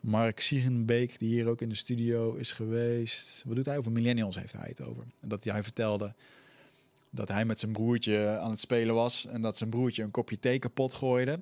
Mark 0.00 0.40
Siegenbeek, 0.40 1.18
die 1.18 1.28
hier 1.28 1.48
ook 1.48 1.60
in 1.60 1.68
de 1.68 1.74
studio 1.74 2.34
is 2.34 2.52
geweest. 2.52 3.42
Wat 3.44 3.56
doet 3.56 3.66
hij 3.66 3.78
over 3.78 3.92
millennials? 3.92 4.36
Heeft 4.36 4.52
hij 4.52 4.68
het 4.68 4.82
over? 4.82 5.04
Dat 5.20 5.44
hij 5.44 5.62
vertelde 5.62 6.14
dat 7.16 7.28
hij 7.28 7.44
met 7.44 7.58
zijn 7.58 7.72
broertje 7.72 8.38
aan 8.42 8.50
het 8.50 8.60
spelen 8.60 8.94
was 8.94 9.26
en 9.26 9.42
dat 9.42 9.58
zijn 9.58 9.70
broertje 9.70 10.02
een 10.02 10.10
kopje 10.10 10.38
thee 10.38 10.58
kapot 10.58 10.92
gooide. 10.92 11.40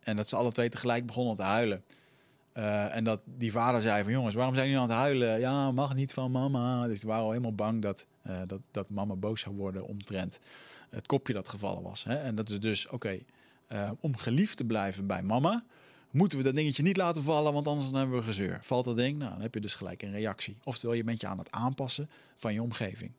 En 0.00 0.16
dat 0.16 0.28
ze 0.28 0.36
alle 0.36 0.52
twee 0.52 0.68
tegelijk 0.68 1.06
begonnen 1.06 1.36
te 1.36 1.42
huilen. 1.42 1.84
Uh, 2.54 2.96
en 2.96 3.04
dat 3.04 3.20
die 3.24 3.52
vader 3.52 3.82
zei 3.82 4.02
van 4.02 4.12
jongens, 4.12 4.34
waarom 4.34 4.54
zijn 4.54 4.66
jullie 4.66 4.82
aan 4.82 4.88
het 4.88 4.98
huilen? 4.98 5.40
Ja, 5.40 5.70
mag 5.70 5.94
niet 5.94 6.12
van 6.12 6.30
mama. 6.30 6.86
Dus 6.86 7.00
die 7.00 7.08
waren 7.08 7.24
al 7.24 7.30
helemaal 7.30 7.54
bang 7.54 7.82
dat, 7.82 8.06
uh, 8.26 8.40
dat, 8.46 8.60
dat 8.70 8.90
mama 8.90 9.14
boos 9.16 9.40
zou 9.40 9.56
worden 9.56 9.86
omtrent 9.86 10.38
het 10.90 11.06
kopje 11.06 11.32
dat 11.32 11.48
gevallen 11.48 11.82
was. 11.82 12.04
Hè? 12.04 12.14
En 12.14 12.34
dat 12.34 12.50
is 12.50 12.60
dus, 12.60 12.88
oké, 12.88 13.18
uh, 13.72 13.90
om 14.00 14.16
geliefd 14.16 14.56
te 14.56 14.64
blijven 14.64 15.06
bij 15.06 15.22
mama, 15.22 15.64
moeten 16.10 16.38
we 16.38 16.44
dat 16.44 16.54
dingetje 16.54 16.82
niet 16.82 16.96
laten 16.96 17.22
vallen, 17.22 17.52
want 17.52 17.68
anders 17.68 17.90
dan 17.90 17.98
hebben 17.98 18.18
we 18.18 18.24
gezeur. 18.24 18.58
Valt 18.62 18.84
dat 18.84 18.96
ding, 18.96 19.18
nou, 19.18 19.30
dan 19.30 19.40
heb 19.40 19.54
je 19.54 19.60
dus 19.60 19.74
gelijk 19.74 20.02
een 20.02 20.10
reactie. 20.10 20.56
Oftewel, 20.64 20.96
je 20.96 21.04
bent 21.04 21.20
je 21.20 21.26
aan 21.26 21.38
het 21.38 21.50
aanpassen 21.50 22.10
van 22.36 22.54
je 22.54 22.62
omgeving. 22.62 23.12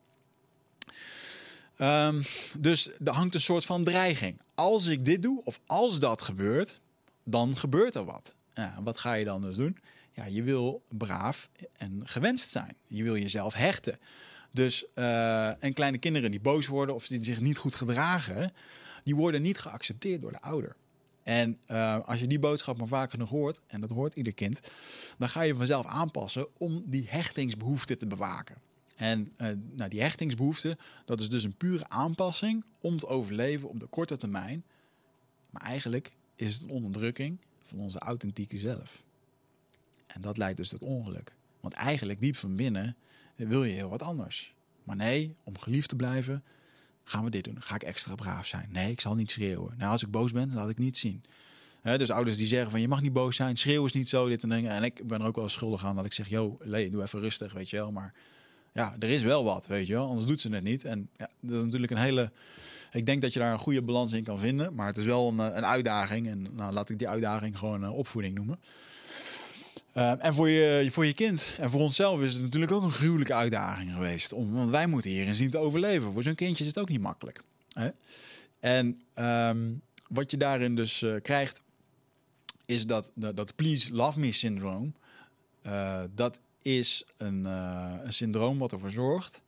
Um, 1.77 2.21
dus 2.57 2.89
er 3.03 3.13
hangt 3.13 3.35
een 3.35 3.41
soort 3.41 3.65
van 3.65 3.83
dreiging. 3.83 4.39
Als 4.55 4.87
ik 4.87 5.05
dit 5.05 5.21
doe, 5.21 5.41
of 5.43 5.59
als 5.65 5.99
dat 5.99 6.21
gebeurt, 6.21 6.79
dan 7.23 7.57
gebeurt 7.57 7.95
er 7.95 8.05
wat. 8.05 8.35
Ja, 8.53 8.79
wat 8.83 8.97
ga 8.97 9.13
je 9.13 9.25
dan 9.25 9.41
dus 9.41 9.55
doen? 9.55 9.77
Ja, 10.11 10.25
je 10.25 10.43
wil 10.43 10.83
braaf 10.89 11.49
en 11.77 12.01
gewenst 12.05 12.49
zijn. 12.49 12.75
Je 12.87 13.03
wil 13.03 13.17
jezelf 13.17 13.53
hechten. 13.53 13.97
Dus, 14.51 14.85
uh, 14.95 15.63
en 15.63 15.73
kleine 15.73 15.97
kinderen 15.97 16.31
die 16.31 16.39
boos 16.39 16.67
worden 16.67 16.95
of 16.95 17.07
die 17.07 17.23
zich 17.23 17.39
niet 17.39 17.57
goed 17.57 17.75
gedragen, 17.75 18.53
die 19.03 19.15
worden 19.15 19.41
niet 19.41 19.57
geaccepteerd 19.57 20.21
door 20.21 20.31
de 20.31 20.41
ouder. 20.41 20.75
En 21.23 21.57
uh, 21.67 21.99
als 22.05 22.19
je 22.19 22.27
die 22.27 22.39
boodschap 22.39 22.77
maar 22.77 22.87
vaak 22.87 23.11
genoeg 23.11 23.29
hoort, 23.29 23.61
en 23.67 23.81
dat 23.81 23.89
hoort 23.89 24.15
ieder 24.15 24.33
kind, 24.33 24.59
dan 25.17 25.29
ga 25.29 25.41
je 25.41 25.55
vanzelf 25.55 25.85
aanpassen 25.85 26.47
om 26.57 26.83
die 26.85 27.05
hechtingsbehoefte 27.09 27.97
te 27.97 28.07
bewaken. 28.07 28.55
En 28.95 29.31
uh, 29.37 29.47
nou, 29.75 29.89
die 29.89 30.01
hechtingsbehoefte, 30.01 30.77
dat 31.05 31.19
is 31.19 31.29
dus 31.29 31.43
een 31.43 31.55
pure 31.55 31.89
aanpassing 31.89 32.63
om 32.81 32.99
te 32.99 33.07
overleven 33.07 33.69
op 33.69 33.79
de 33.79 33.87
korte 33.87 34.17
termijn. 34.17 34.63
Maar 35.49 35.61
eigenlijk 35.61 36.11
is 36.35 36.53
het 36.53 36.63
een 36.63 36.69
onderdrukking 36.69 37.37
van 37.63 37.79
onze 37.79 37.99
authentieke 37.99 38.57
zelf. 38.57 39.03
En 40.07 40.21
dat 40.21 40.37
leidt 40.37 40.57
dus 40.57 40.69
tot 40.69 40.81
ongeluk. 40.81 41.33
Want 41.59 41.73
eigenlijk 41.73 42.19
diep 42.19 42.35
van 42.35 42.55
binnen 42.55 42.95
wil 43.35 43.63
je 43.63 43.73
heel 43.73 43.89
wat 43.89 44.01
anders. 44.01 44.53
Maar 44.83 44.95
nee, 44.95 45.35
om 45.43 45.57
geliefd 45.57 45.89
te 45.89 45.95
blijven, 45.95 46.43
gaan 47.03 47.23
we 47.23 47.29
dit 47.29 47.43
doen. 47.43 47.61
Ga 47.61 47.75
ik 47.75 47.83
extra 47.83 48.15
braaf 48.15 48.47
zijn? 48.47 48.69
Nee, 48.71 48.91
ik 48.91 49.01
zal 49.01 49.15
niet 49.15 49.31
schreeuwen. 49.31 49.73
Nou, 49.77 49.91
als 49.91 50.03
ik 50.03 50.11
boos 50.11 50.31
ben, 50.31 50.53
laat 50.53 50.69
ik 50.69 50.77
niet 50.77 50.97
zien. 50.97 51.23
Dus 51.81 52.11
ouders 52.11 52.37
die 52.37 52.47
zeggen 52.47 52.71
van 52.71 52.81
je 52.81 52.87
mag 52.87 53.01
niet 53.01 53.13
boos 53.13 53.35
zijn, 53.35 53.57
schreeuw 53.57 53.85
is 53.85 53.93
niet 53.93 54.09
zo, 54.09 54.27
dit 54.27 54.43
en 54.43 54.49
dingen. 54.49 54.71
En 54.71 54.83
ik 54.83 55.07
ben 55.07 55.21
er 55.21 55.27
ook 55.27 55.35
wel 55.35 55.49
schuldig 55.49 55.85
aan 55.85 55.95
dat 55.95 56.05
ik 56.05 56.13
zeg, 56.13 56.29
Lee, 56.59 56.89
doe 56.89 57.01
even 57.01 57.19
rustig, 57.19 57.53
weet 57.53 57.69
je 57.69 57.75
wel. 57.75 57.91
Maar 57.91 58.13
ja, 58.75 58.95
er 58.99 59.09
is 59.09 59.23
wel 59.23 59.43
wat, 59.43 59.67
weet 59.67 59.87
je 59.87 59.93
wel. 59.93 60.07
Anders 60.07 60.25
doet 60.25 60.41
ze 60.41 60.49
het 60.49 60.63
niet. 60.63 60.83
En 60.83 61.09
ja, 61.17 61.29
dat 61.39 61.57
is 61.57 61.63
natuurlijk 61.63 61.91
een 61.91 61.97
hele... 61.97 62.31
Ik 62.91 63.05
denk 63.05 63.21
dat 63.21 63.33
je 63.33 63.39
daar 63.39 63.53
een 63.53 63.59
goede 63.59 63.81
balans 63.81 64.13
in 64.13 64.23
kan 64.23 64.39
vinden. 64.39 64.73
Maar 64.73 64.87
het 64.87 64.97
is 64.97 65.05
wel 65.05 65.27
een, 65.27 65.39
een 65.39 65.65
uitdaging. 65.65 66.27
En 66.27 66.47
nou, 66.55 66.73
laat 66.73 66.89
ik 66.89 66.99
die 66.99 67.09
uitdaging 67.09 67.57
gewoon 67.57 67.83
uh, 67.83 67.97
opvoeding 67.97 68.35
noemen. 68.35 68.59
Uh, 69.93 70.25
en 70.25 70.33
voor 70.33 70.49
je, 70.49 70.87
voor 70.91 71.05
je 71.05 71.13
kind 71.13 71.47
en 71.59 71.69
voor 71.69 71.81
onszelf 71.81 72.21
is 72.21 72.33
het 72.33 72.43
natuurlijk 72.43 72.71
ook 72.71 72.83
een 72.83 72.91
gruwelijke 72.91 73.33
uitdaging 73.33 73.93
geweest. 73.93 74.33
Om, 74.33 74.53
want 74.53 74.69
wij 74.69 74.87
moeten 74.87 75.11
hierin 75.11 75.35
zien 75.35 75.49
te 75.49 75.57
overleven. 75.57 76.13
Voor 76.13 76.23
zo'n 76.23 76.35
kindje 76.35 76.63
is 76.63 76.69
het 76.69 76.79
ook 76.79 76.89
niet 76.89 77.01
makkelijk. 77.01 77.41
Hè? 77.73 77.89
En 78.59 79.01
um, 79.15 79.81
wat 80.07 80.31
je 80.31 80.37
daarin 80.37 80.75
dus 80.75 81.01
uh, 81.01 81.15
krijgt, 81.21 81.61
is 82.65 82.87
dat, 82.87 83.11
dat, 83.15 83.55
please 83.55 83.93
love 83.93 84.19
me 84.19 84.31
syndroom. 84.31 84.95
Dat 86.15 86.39
is 86.65 87.05
een, 87.17 87.39
uh, 87.39 87.93
een 88.03 88.13
syndroom 88.13 88.57
wat 88.57 88.71
ervoor 88.71 88.91
zorgt 88.91 89.41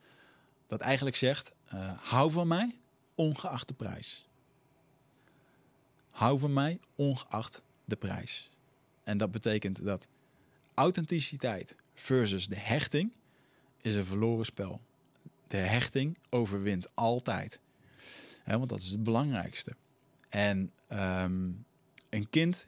dat 0.68 0.82
eigenlijk 0.82 1.16
zegt: 1.16 1.52
uh, 1.74 1.98
hou 1.98 2.32
van 2.32 2.48
mij 2.48 2.80
ongeacht 3.16 3.68
de 3.68 3.74
prijs. 3.74 4.28
Hou 6.10 6.40
van 6.40 6.54
mij 6.54 6.80
ongeacht 6.96 7.64
de 7.86 7.96
prijs. 7.96 8.52
En 9.04 9.18
dat 9.18 9.32
betekent 9.32 9.84
dat 9.84 10.08
authenticiteit 10.74 11.76
versus 11.94 12.48
de 12.48 12.60
hechting 12.60 13.14
is 13.82 13.96
een 13.96 14.06
verloren 14.06 14.46
spel. 14.46 14.82
De 15.48 15.58
hechting 15.58 16.18
overwint 16.30 16.88
altijd. 16.94 17.60
Want 18.46 18.70
dat 18.70 18.80
is 18.80 18.90
het 18.90 19.04
belangrijkste. 19.04 19.76
En 20.30 20.72
um, 20.90 21.66
een 22.10 22.30
kind 22.30 22.68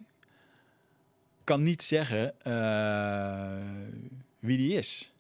kan 1.43 1.64
niet 1.64 1.84
zeggen 1.84 2.36
uh, 2.47 4.20
wie 4.40 4.58
die 4.58 4.74
is. 4.74 5.14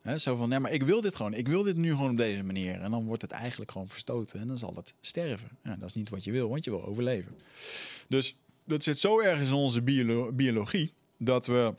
He, 0.00 0.18
zo 0.18 0.36
van, 0.36 0.50
ja, 0.50 0.58
maar 0.58 0.72
ik 0.72 0.82
wil 0.82 1.00
dit 1.00 1.16
gewoon. 1.16 1.34
Ik 1.34 1.48
wil 1.48 1.62
dit 1.62 1.76
nu 1.76 1.90
gewoon 1.90 2.10
op 2.10 2.16
deze 2.16 2.42
manier. 2.42 2.80
En 2.80 2.90
dan 2.90 3.04
wordt 3.04 3.22
het 3.22 3.30
eigenlijk 3.30 3.70
gewoon 3.70 3.88
verstoten 3.88 4.40
en 4.40 4.46
dan 4.46 4.58
zal 4.58 4.74
het 4.74 4.94
sterven. 5.00 5.48
Ja, 5.64 5.76
dat 5.76 5.88
is 5.88 5.94
niet 5.94 6.08
wat 6.08 6.24
je 6.24 6.32
wil, 6.32 6.48
want 6.48 6.64
je 6.64 6.70
wil 6.70 6.84
overleven. 6.84 7.36
Dus 8.08 8.36
dat 8.64 8.84
zit 8.84 8.98
zo 8.98 9.20
erg 9.20 9.40
in 9.40 9.52
onze 9.52 9.82
biolo 9.82 10.32
biologie 10.32 10.92
dat 11.16 11.46
we 11.46 11.74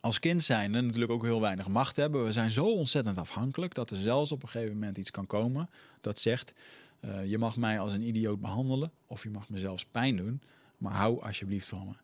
als 0.00 0.18
kind 0.18 0.42
zijn 0.42 0.70
natuurlijk 0.70 1.12
ook 1.12 1.22
heel 1.22 1.40
weinig 1.40 1.68
macht 1.68 1.96
hebben. 1.96 2.24
We 2.24 2.32
zijn 2.32 2.50
zo 2.50 2.64
ontzettend 2.64 3.18
afhankelijk 3.18 3.74
dat 3.74 3.90
er 3.90 3.96
zelfs 3.96 4.32
op 4.32 4.42
een 4.42 4.48
gegeven 4.48 4.74
moment 4.74 4.98
iets 4.98 5.10
kan 5.10 5.26
komen 5.26 5.70
dat 6.00 6.18
zegt: 6.18 6.54
uh, 7.00 7.30
je 7.30 7.38
mag 7.38 7.56
mij 7.56 7.78
als 7.78 7.92
een 7.92 8.02
idioot 8.02 8.40
behandelen 8.40 8.90
of 9.06 9.22
je 9.22 9.30
mag 9.30 9.48
me 9.48 9.58
zelfs 9.58 9.84
pijn 9.84 10.16
doen, 10.16 10.40
maar 10.78 10.92
hou 10.92 11.22
alsjeblieft 11.22 11.66
van 11.68 11.86
me. 11.86 12.03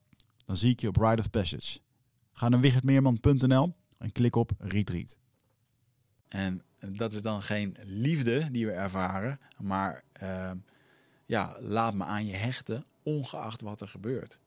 Dan 0.51 0.59
zie 0.59 0.69
ik 0.69 0.81
je 0.81 0.87
op 0.87 0.97
Ride 0.97 1.21
of 1.21 1.29
Passage. 1.29 1.79
Ga 2.31 2.49
naar 2.49 2.59
wichertmeerman.nl 2.59 3.75
en 3.97 4.11
klik 4.11 4.35
op 4.35 4.51
Retreat. 4.57 5.17
En 6.27 6.61
dat 6.79 7.13
is 7.13 7.21
dan 7.21 7.41
geen 7.41 7.77
liefde 7.83 8.51
die 8.51 8.65
we 8.65 8.71
ervaren, 8.71 9.39
maar 9.57 10.03
uh, 10.23 10.51
ja, 11.25 11.57
laat 11.59 11.93
me 11.93 12.03
aan 12.03 12.25
je 12.25 12.35
hechten, 12.35 12.85
ongeacht 13.03 13.61
wat 13.61 13.81
er 13.81 13.87
gebeurt. 13.87 14.39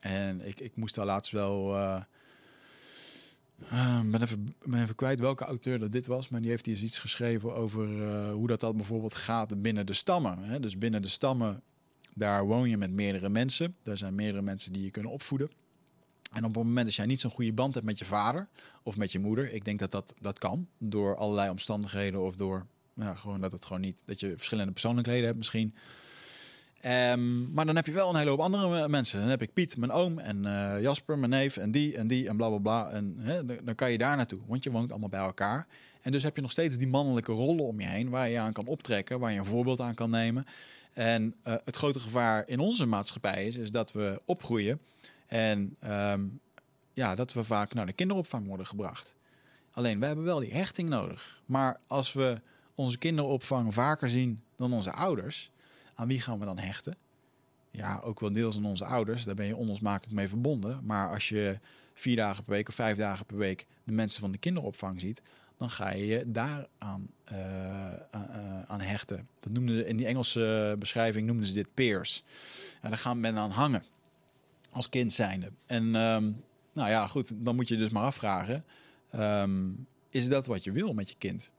En 0.00 0.46
ik, 0.46 0.60
ik 0.60 0.76
moest 0.76 0.94
daar 0.94 1.06
laatst 1.06 1.32
wel. 1.32 1.74
Uh, 1.76 2.02
ben, 4.10 4.22
even, 4.22 4.54
ben 4.64 4.82
even 4.82 4.94
kwijt 4.94 5.20
welke 5.20 5.44
auteur 5.44 5.78
dat 5.78 5.92
dit 5.92 6.06
was, 6.06 6.28
maar 6.28 6.40
die 6.40 6.50
heeft 6.50 6.66
iets 6.66 6.98
geschreven 6.98 7.54
over 7.54 7.88
uh, 7.88 8.30
hoe 8.32 8.46
dat, 8.46 8.60
dat 8.60 8.76
bijvoorbeeld 8.76 9.14
gaat 9.14 9.62
binnen 9.62 9.86
de 9.86 9.92
stammen. 9.92 10.38
Hè? 10.38 10.60
Dus 10.60 10.78
binnen 10.78 11.02
de 11.02 11.08
stammen, 11.08 11.62
daar 12.14 12.46
woon 12.46 12.68
je 12.68 12.76
met 12.76 12.90
meerdere 12.90 13.28
mensen. 13.28 13.76
Daar 13.82 13.96
zijn 13.96 14.14
meerdere 14.14 14.42
mensen 14.42 14.72
die 14.72 14.82
je 14.82 14.90
kunnen 14.90 15.12
opvoeden. 15.12 15.50
En 16.32 16.44
op 16.44 16.54
het 16.54 16.64
moment 16.64 16.86
dat 16.86 16.94
jij 16.94 17.06
niet 17.06 17.20
zo'n 17.20 17.30
goede 17.30 17.52
band 17.52 17.74
hebt 17.74 17.86
met 17.86 17.98
je 17.98 18.04
vader 18.04 18.48
of 18.82 18.96
met 18.96 19.12
je 19.12 19.18
moeder, 19.18 19.52
ik 19.52 19.64
denk 19.64 19.78
dat 19.78 19.90
dat, 19.90 20.14
dat 20.20 20.38
kan 20.38 20.68
door 20.78 21.16
allerlei 21.16 21.50
omstandigheden 21.50 22.22
of 22.22 22.34
door 22.34 22.66
ja, 22.94 23.14
gewoon 23.14 23.40
dat 23.40 23.52
het 23.52 23.64
gewoon 23.64 23.80
niet, 23.80 24.02
dat 24.04 24.20
je 24.20 24.32
verschillende 24.36 24.72
persoonlijkheden 24.72 25.24
hebt 25.24 25.36
misschien. 25.36 25.74
Um, 26.86 27.52
maar 27.52 27.66
dan 27.66 27.76
heb 27.76 27.86
je 27.86 27.92
wel 27.92 28.10
een 28.10 28.16
hele 28.16 28.30
hoop 28.30 28.40
andere 28.40 28.88
mensen. 28.88 29.20
Dan 29.20 29.28
heb 29.28 29.42
ik 29.42 29.52
Piet, 29.52 29.76
mijn 29.76 29.90
oom, 29.90 30.18
en 30.18 30.44
uh, 30.44 30.80
Jasper, 30.80 31.18
mijn 31.18 31.30
neef, 31.30 31.56
en 31.56 31.70
die, 31.70 31.96
en 31.96 32.06
die, 32.06 32.28
en 32.28 32.36
bla 32.36 32.48
bla 32.48 32.58
bla. 32.58 32.90
En 32.90 33.14
hè, 33.18 33.64
dan 33.64 33.74
kan 33.74 33.90
je 33.90 33.98
daar 33.98 34.16
naartoe, 34.16 34.40
want 34.46 34.64
je 34.64 34.70
woont 34.70 34.90
allemaal 34.90 35.08
bij 35.08 35.20
elkaar. 35.20 35.66
En 36.00 36.12
dus 36.12 36.22
heb 36.22 36.36
je 36.36 36.42
nog 36.42 36.50
steeds 36.50 36.76
die 36.76 36.88
mannelijke 36.88 37.32
rollen 37.32 37.64
om 37.64 37.80
je 37.80 37.86
heen, 37.86 38.08
waar 38.08 38.28
je 38.28 38.38
aan 38.38 38.52
kan 38.52 38.66
optrekken, 38.66 39.20
waar 39.20 39.32
je 39.32 39.38
een 39.38 39.44
voorbeeld 39.44 39.80
aan 39.80 39.94
kan 39.94 40.10
nemen. 40.10 40.46
En 40.94 41.34
uh, 41.46 41.54
het 41.64 41.76
grote 41.76 42.00
gevaar 42.00 42.48
in 42.48 42.58
onze 42.58 42.86
maatschappij 42.86 43.46
is, 43.46 43.56
is 43.56 43.70
dat 43.70 43.92
we 43.92 44.22
opgroeien 44.24 44.80
en 45.26 45.76
um, 45.86 46.40
ja, 46.92 47.14
dat 47.14 47.32
we 47.32 47.44
vaak 47.44 47.74
naar 47.74 47.86
de 47.86 47.92
kinderopvang 47.92 48.46
worden 48.46 48.66
gebracht. 48.66 49.14
Alleen, 49.70 50.00
we 50.00 50.06
hebben 50.06 50.24
wel 50.24 50.38
die 50.38 50.52
hechting 50.52 50.88
nodig. 50.88 51.42
Maar 51.46 51.80
als 51.86 52.12
we 52.12 52.40
onze 52.74 52.98
kinderopvang 52.98 53.74
vaker 53.74 54.08
zien 54.08 54.42
dan 54.56 54.72
onze 54.72 54.92
ouders, 54.92 55.50
aan 55.94 56.08
wie 56.08 56.20
gaan 56.20 56.38
we 56.38 56.44
dan 56.44 56.58
hechten? 56.58 56.96
Ja, 57.70 58.00
ook 58.04 58.20
wel 58.20 58.32
deels 58.32 58.56
aan 58.56 58.64
onze 58.64 58.84
ouders, 58.84 59.24
daar 59.24 59.34
ben 59.34 59.46
je 59.46 59.56
onlosmakelijk 59.56 60.12
mee 60.12 60.28
verbonden. 60.28 60.80
Maar 60.84 61.10
als 61.10 61.28
je 61.28 61.58
vier 61.94 62.16
dagen 62.16 62.44
per 62.44 62.52
week 62.52 62.68
of 62.68 62.74
vijf 62.74 62.96
dagen 62.96 63.26
per 63.26 63.36
week 63.36 63.66
de 63.84 63.92
mensen 63.92 64.20
van 64.20 64.32
de 64.32 64.38
kinderopvang 64.38 65.00
ziet, 65.00 65.22
dan 65.58 65.70
ga 65.70 65.90
je 65.90 66.06
je 66.06 66.24
daar 66.26 66.66
aan, 66.78 67.08
uh, 67.32 67.92
aan 68.66 68.80
hechten. 68.80 69.28
Dat 69.40 69.52
noemden 69.52 69.76
ze, 69.76 69.86
in 69.86 69.96
die 69.96 70.06
Engelse 70.06 70.76
beschrijving 70.78 71.26
noemden 71.26 71.46
ze 71.46 71.52
dit 71.52 71.74
peers. 71.74 72.24
En 72.80 72.90
daar 72.90 72.98
gaan 72.98 73.20
men 73.20 73.36
aan 73.36 73.50
hangen 73.50 73.84
als 74.70 74.88
kind 74.88 75.12
zijnde. 75.12 75.52
En 75.66 75.94
um, 75.94 76.44
nou 76.72 76.88
ja, 76.88 77.06
goed, 77.06 77.32
dan 77.34 77.54
moet 77.54 77.68
je 77.68 77.76
dus 77.76 77.88
maar 77.88 78.04
afvragen: 78.04 78.64
um, 79.14 79.86
is 80.10 80.28
dat 80.28 80.46
wat 80.46 80.64
je 80.64 80.72
wil 80.72 80.94
met 80.94 81.08
je 81.08 81.14
kind? 81.18 81.52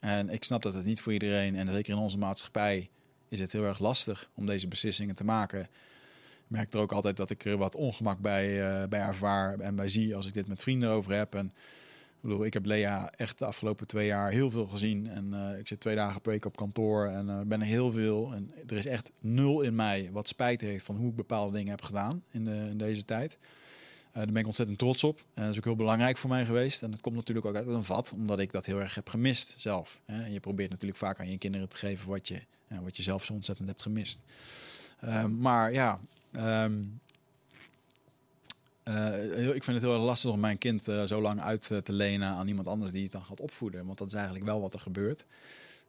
En 0.00 0.30
ik 0.30 0.44
snap 0.44 0.62
dat 0.62 0.74
het 0.74 0.84
niet 0.84 1.00
voor 1.00 1.12
iedereen, 1.12 1.56
en 1.56 1.72
zeker 1.72 1.92
in 1.92 1.98
onze 1.98 2.18
maatschappij, 2.18 2.90
is 3.28 3.40
het 3.40 3.52
heel 3.52 3.64
erg 3.64 3.78
lastig 3.78 4.30
om 4.34 4.46
deze 4.46 4.68
beslissingen 4.68 5.14
te 5.14 5.24
maken. 5.24 5.60
Ik 5.60 6.54
merk 6.54 6.74
er 6.74 6.80
ook 6.80 6.92
altijd 6.92 7.16
dat 7.16 7.30
ik 7.30 7.44
er 7.44 7.56
wat 7.56 7.74
ongemak 7.74 8.18
bij, 8.18 8.80
uh, 8.82 8.88
bij 8.88 9.00
ervaar 9.00 9.58
en 9.58 9.74
bij 9.74 9.88
zie 9.88 10.16
als 10.16 10.26
ik 10.26 10.34
dit 10.34 10.48
met 10.48 10.62
vrienden 10.62 10.90
over 10.90 11.12
heb. 11.12 11.34
En 11.34 11.52
ik 12.18 12.24
bedoel, 12.24 12.44
ik 12.44 12.52
heb 12.52 12.66
Lea 12.66 13.10
echt 13.10 13.38
de 13.38 13.44
afgelopen 13.44 13.86
twee 13.86 14.06
jaar 14.06 14.30
heel 14.30 14.50
veel 14.50 14.66
gezien. 14.66 15.08
En 15.08 15.30
uh, 15.32 15.58
ik 15.58 15.68
zit 15.68 15.80
twee 15.80 15.94
dagen 15.94 16.20
per 16.20 16.32
week 16.32 16.44
op 16.44 16.56
kantoor 16.56 17.06
en 17.06 17.28
uh, 17.28 17.40
ben 17.40 17.60
er 17.60 17.66
heel 17.66 17.90
veel. 17.90 18.32
En 18.32 18.52
er 18.66 18.76
is 18.76 18.86
echt 18.86 19.12
nul 19.20 19.60
in 19.60 19.74
mij 19.74 20.08
wat 20.12 20.28
spijt 20.28 20.60
heeft 20.60 20.84
van 20.84 20.96
hoe 20.96 21.10
ik 21.10 21.16
bepaalde 21.16 21.56
dingen 21.56 21.70
heb 21.70 21.82
gedaan 21.82 22.22
in, 22.30 22.46
in 22.46 22.78
deze 22.78 23.04
tijd. 23.04 23.38
Uh, 24.08 24.14
daar 24.14 24.26
ben 24.26 24.36
ik 24.36 24.46
ontzettend 24.46 24.78
trots 24.78 25.04
op. 25.04 25.24
En 25.34 25.42
dat 25.42 25.52
is 25.52 25.58
ook 25.58 25.64
heel 25.64 25.76
belangrijk 25.76 26.16
voor 26.16 26.30
mij 26.30 26.44
geweest. 26.44 26.82
En 26.82 26.90
dat 26.90 27.00
komt 27.00 27.16
natuurlijk 27.16 27.46
ook 27.46 27.54
uit 27.54 27.66
een 27.66 27.84
vat, 27.84 28.12
omdat 28.14 28.38
ik 28.38 28.52
dat 28.52 28.66
heel 28.66 28.80
erg 28.80 28.94
heb 28.94 29.08
gemist 29.08 29.54
zelf. 29.58 30.00
En 30.04 30.32
je 30.32 30.40
probeert 30.40 30.70
natuurlijk 30.70 31.00
vaak 31.00 31.20
aan 31.20 31.30
je 31.30 31.38
kinderen 31.38 31.68
te 31.68 31.76
geven 31.76 32.08
wat 32.08 32.28
je, 32.28 32.40
wat 32.82 32.96
je 32.96 33.02
zelf 33.02 33.24
zo 33.24 33.32
ontzettend 33.32 33.68
hebt 33.68 33.82
gemist. 33.82 34.22
Um, 35.04 35.36
maar 35.36 35.72
ja, 35.72 36.00
um, 36.64 37.00
uh, 38.88 39.54
ik 39.54 39.64
vind 39.64 39.76
het 39.76 39.86
heel 39.86 39.94
erg 39.94 40.02
lastig 40.02 40.30
om 40.30 40.40
mijn 40.40 40.58
kind 40.58 40.88
uh, 40.88 41.02
zo 41.04 41.20
lang 41.20 41.40
uit 41.40 41.70
te 41.82 41.92
lenen 41.92 42.28
aan 42.28 42.48
iemand 42.48 42.68
anders 42.68 42.92
die 42.92 43.02
het 43.02 43.12
dan 43.12 43.24
gaat 43.24 43.40
opvoeden. 43.40 43.86
Want 43.86 43.98
dat 43.98 44.06
is 44.06 44.12
eigenlijk 44.12 44.44
wel 44.44 44.60
wat 44.60 44.74
er 44.74 44.80
gebeurt. 44.80 45.24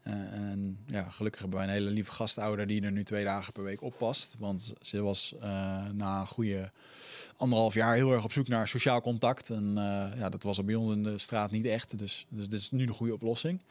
En 0.03 0.77
ja, 0.85 1.03
gelukkig 1.03 1.41
hebben 1.41 1.59
wij 1.59 1.67
een 1.67 1.73
hele 1.73 1.89
lieve 1.89 2.11
gastouder 2.11 2.67
die 2.67 2.81
er 2.81 2.91
nu 2.91 3.03
twee 3.03 3.23
dagen 3.23 3.53
per 3.53 3.63
week 3.63 3.81
oppast. 3.81 4.35
Want 4.39 4.73
ze 4.81 5.01
was 5.01 5.35
na 5.93 6.19
een 6.19 6.27
goede 6.27 6.71
anderhalf 7.37 7.73
jaar 7.73 7.95
heel 7.95 8.11
erg 8.11 8.23
op 8.23 8.31
zoek 8.31 8.47
naar 8.47 8.67
sociaal 8.67 9.01
contact. 9.01 9.49
En 9.49 9.73
ja, 10.17 10.29
dat 10.29 10.43
was 10.43 10.57
er 10.57 10.65
bij 10.65 10.75
ons 10.75 10.91
in 10.91 11.03
de 11.03 11.17
straat 11.17 11.51
niet 11.51 11.65
echt. 11.65 11.97
Dus, 11.97 12.25
dus 12.29 12.49
dit 12.49 12.59
is 12.59 12.71
nu 12.71 12.85
de 12.85 12.93
goede 12.93 13.13
oplossing. 13.13 13.61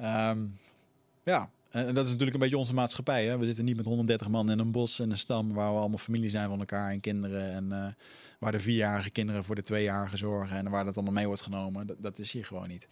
Um, 0.00 0.58
ja, 1.22 1.50
en 1.74 1.94
dat 1.94 2.04
is 2.04 2.10
natuurlijk 2.10 2.34
een 2.34 2.40
beetje 2.40 2.58
onze 2.58 2.74
maatschappij. 2.74 3.26
Hè? 3.26 3.38
We 3.38 3.46
zitten 3.46 3.64
niet 3.64 3.76
met 3.76 3.84
130 3.84 4.28
man 4.28 4.50
in 4.50 4.58
een 4.58 4.70
bos 4.70 5.00
en 5.00 5.10
een 5.10 5.18
stam 5.18 5.52
waar 5.52 5.72
we 5.72 5.78
allemaal 5.78 5.98
familie 5.98 6.30
zijn 6.30 6.48
van 6.48 6.58
elkaar 6.58 6.90
en 6.90 7.00
kinderen. 7.00 7.52
En 7.52 7.64
uh, 7.70 7.86
waar 8.38 8.52
de 8.52 8.60
vierjarige 8.60 9.10
kinderen 9.10 9.44
voor 9.44 9.54
de 9.54 9.62
tweejarige 9.62 10.16
zorgen 10.16 10.56
en 10.56 10.70
waar 10.70 10.84
dat 10.84 10.94
allemaal 10.94 11.14
mee 11.14 11.26
wordt 11.26 11.42
genomen. 11.42 11.86
Dat, 11.86 11.96
dat 12.00 12.18
is 12.18 12.32
hier 12.32 12.44
gewoon 12.44 12.68
niet. 12.68 12.88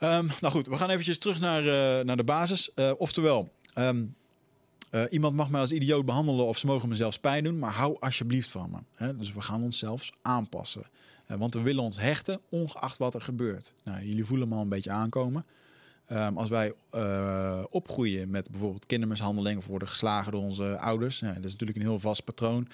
Um, 0.00 0.26
nou 0.40 0.52
goed, 0.52 0.66
we 0.66 0.76
gaan 0.76 0.90
eventjes 0.90 1.18
terug 1.18 1.40
naar, 1.40 1.64
uh, 1.64 2.04
naar 2.04 2.16
de 2.16 2.24
basis. 2.24 2.70
Uh, 2.74 2.90
oftewel, 2.96 3.52
um, 3.74 4.14
iemand 5.10 5.34
mag 5.34 5.50
mij 5.50 5.60
als 5.60 5.72
idioot 5.72 6.04
behandelen 6.04 6.46
of 6.46 6.58
ze 6.58 6.66
mogen 6.66 6.88
me 6.88 6.94
zelfs 6.94 7.18
pijn 7.18 7.44
doen, 7.44 7.58
maar 7.58 7.72
hou 7.72 7.96
alsjeblieft 8.00 8.48
van 8.48 8.70
me. 8.70 8.78
Hè? 8.94 9.16
Dus 9.16 9.32
we 9.32 9.40
gaan 9.40 9.62
ons 9.62 9.78
zelfs 9.78 10.12
aanpassen. 10.22 10.82
want 11.26 11.54
we 11.54 11.60
willen 11.60 11.82
ons 11.82 11.98
hechten, 11.98 12.40
ongeacht 12.48 12.98
wat 12.98 13.14
er 13.14 13.20
gebeurt. 13.20 13.74
Nou, 13.84 14.06
jullie 14.06 14.24
voelen 14.24 14.48
me 14.48 14.54
al 14.54 14.60
een 14.60 14.68
beetje 14.68 14.90
aankomen. 14.90 15.44
Um, 16.12 16.38
als 16.38 16.48
wij 16.48 16.72
uh, 16.94 17.64
opgroeien 17.70 18.30
met 18.30 18.50
bijvoorbeeld 18.50 18.86
kindermishandeling 18.86 19.58
of 19.58 19.66
worden 19.66 19.88
geslagen 19.88 20.32
door 20.32 20.42
onze 20.42 20.78
ouders, 20.78 21.18
ja, 21.18 21.32
dat 21.32 21.44
is 21.44 21.52
natuurlijk 21.52 21.78
een 21.78 21.84
heel 21.84 21.98
vast 21.98 22.24
patroon. 22.24 22.68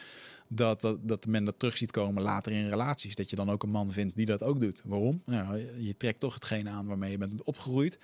Dat, 0.49 0.97
dat, 1.01 1.26
men 1.26 1.45
dat 1.45 1.59
terug 1.59 1.76
ziet 1.76 1.91
komen 1.91 2.22
later 2.22 2.53
in 2.53 2.68
relaties. 2.68 3.14
Dat 3.14 3.30
je 3.30 3.37
dan 3.37 3.51
ook 3.51 3.62
een 3.62 3.70
man 3.70 3.93
vindt 3.93 4.16
die 4.16 4.26
dat 4.26 4.43
ook 4.43 4.61
doet. 4.61 4.82
Waarom? 4.84 5.20
Ja, 5.26 5.55
je 5.78 5.97
trekt 5.97 6.20
toch 6.20 6.34
hetgene 6.34 6.70
aan 6.70 6.87
waarmee 6.87 7.11
je 7.11 7.18
bent 7.18 7.43
opgegroeid. 7.43 7.99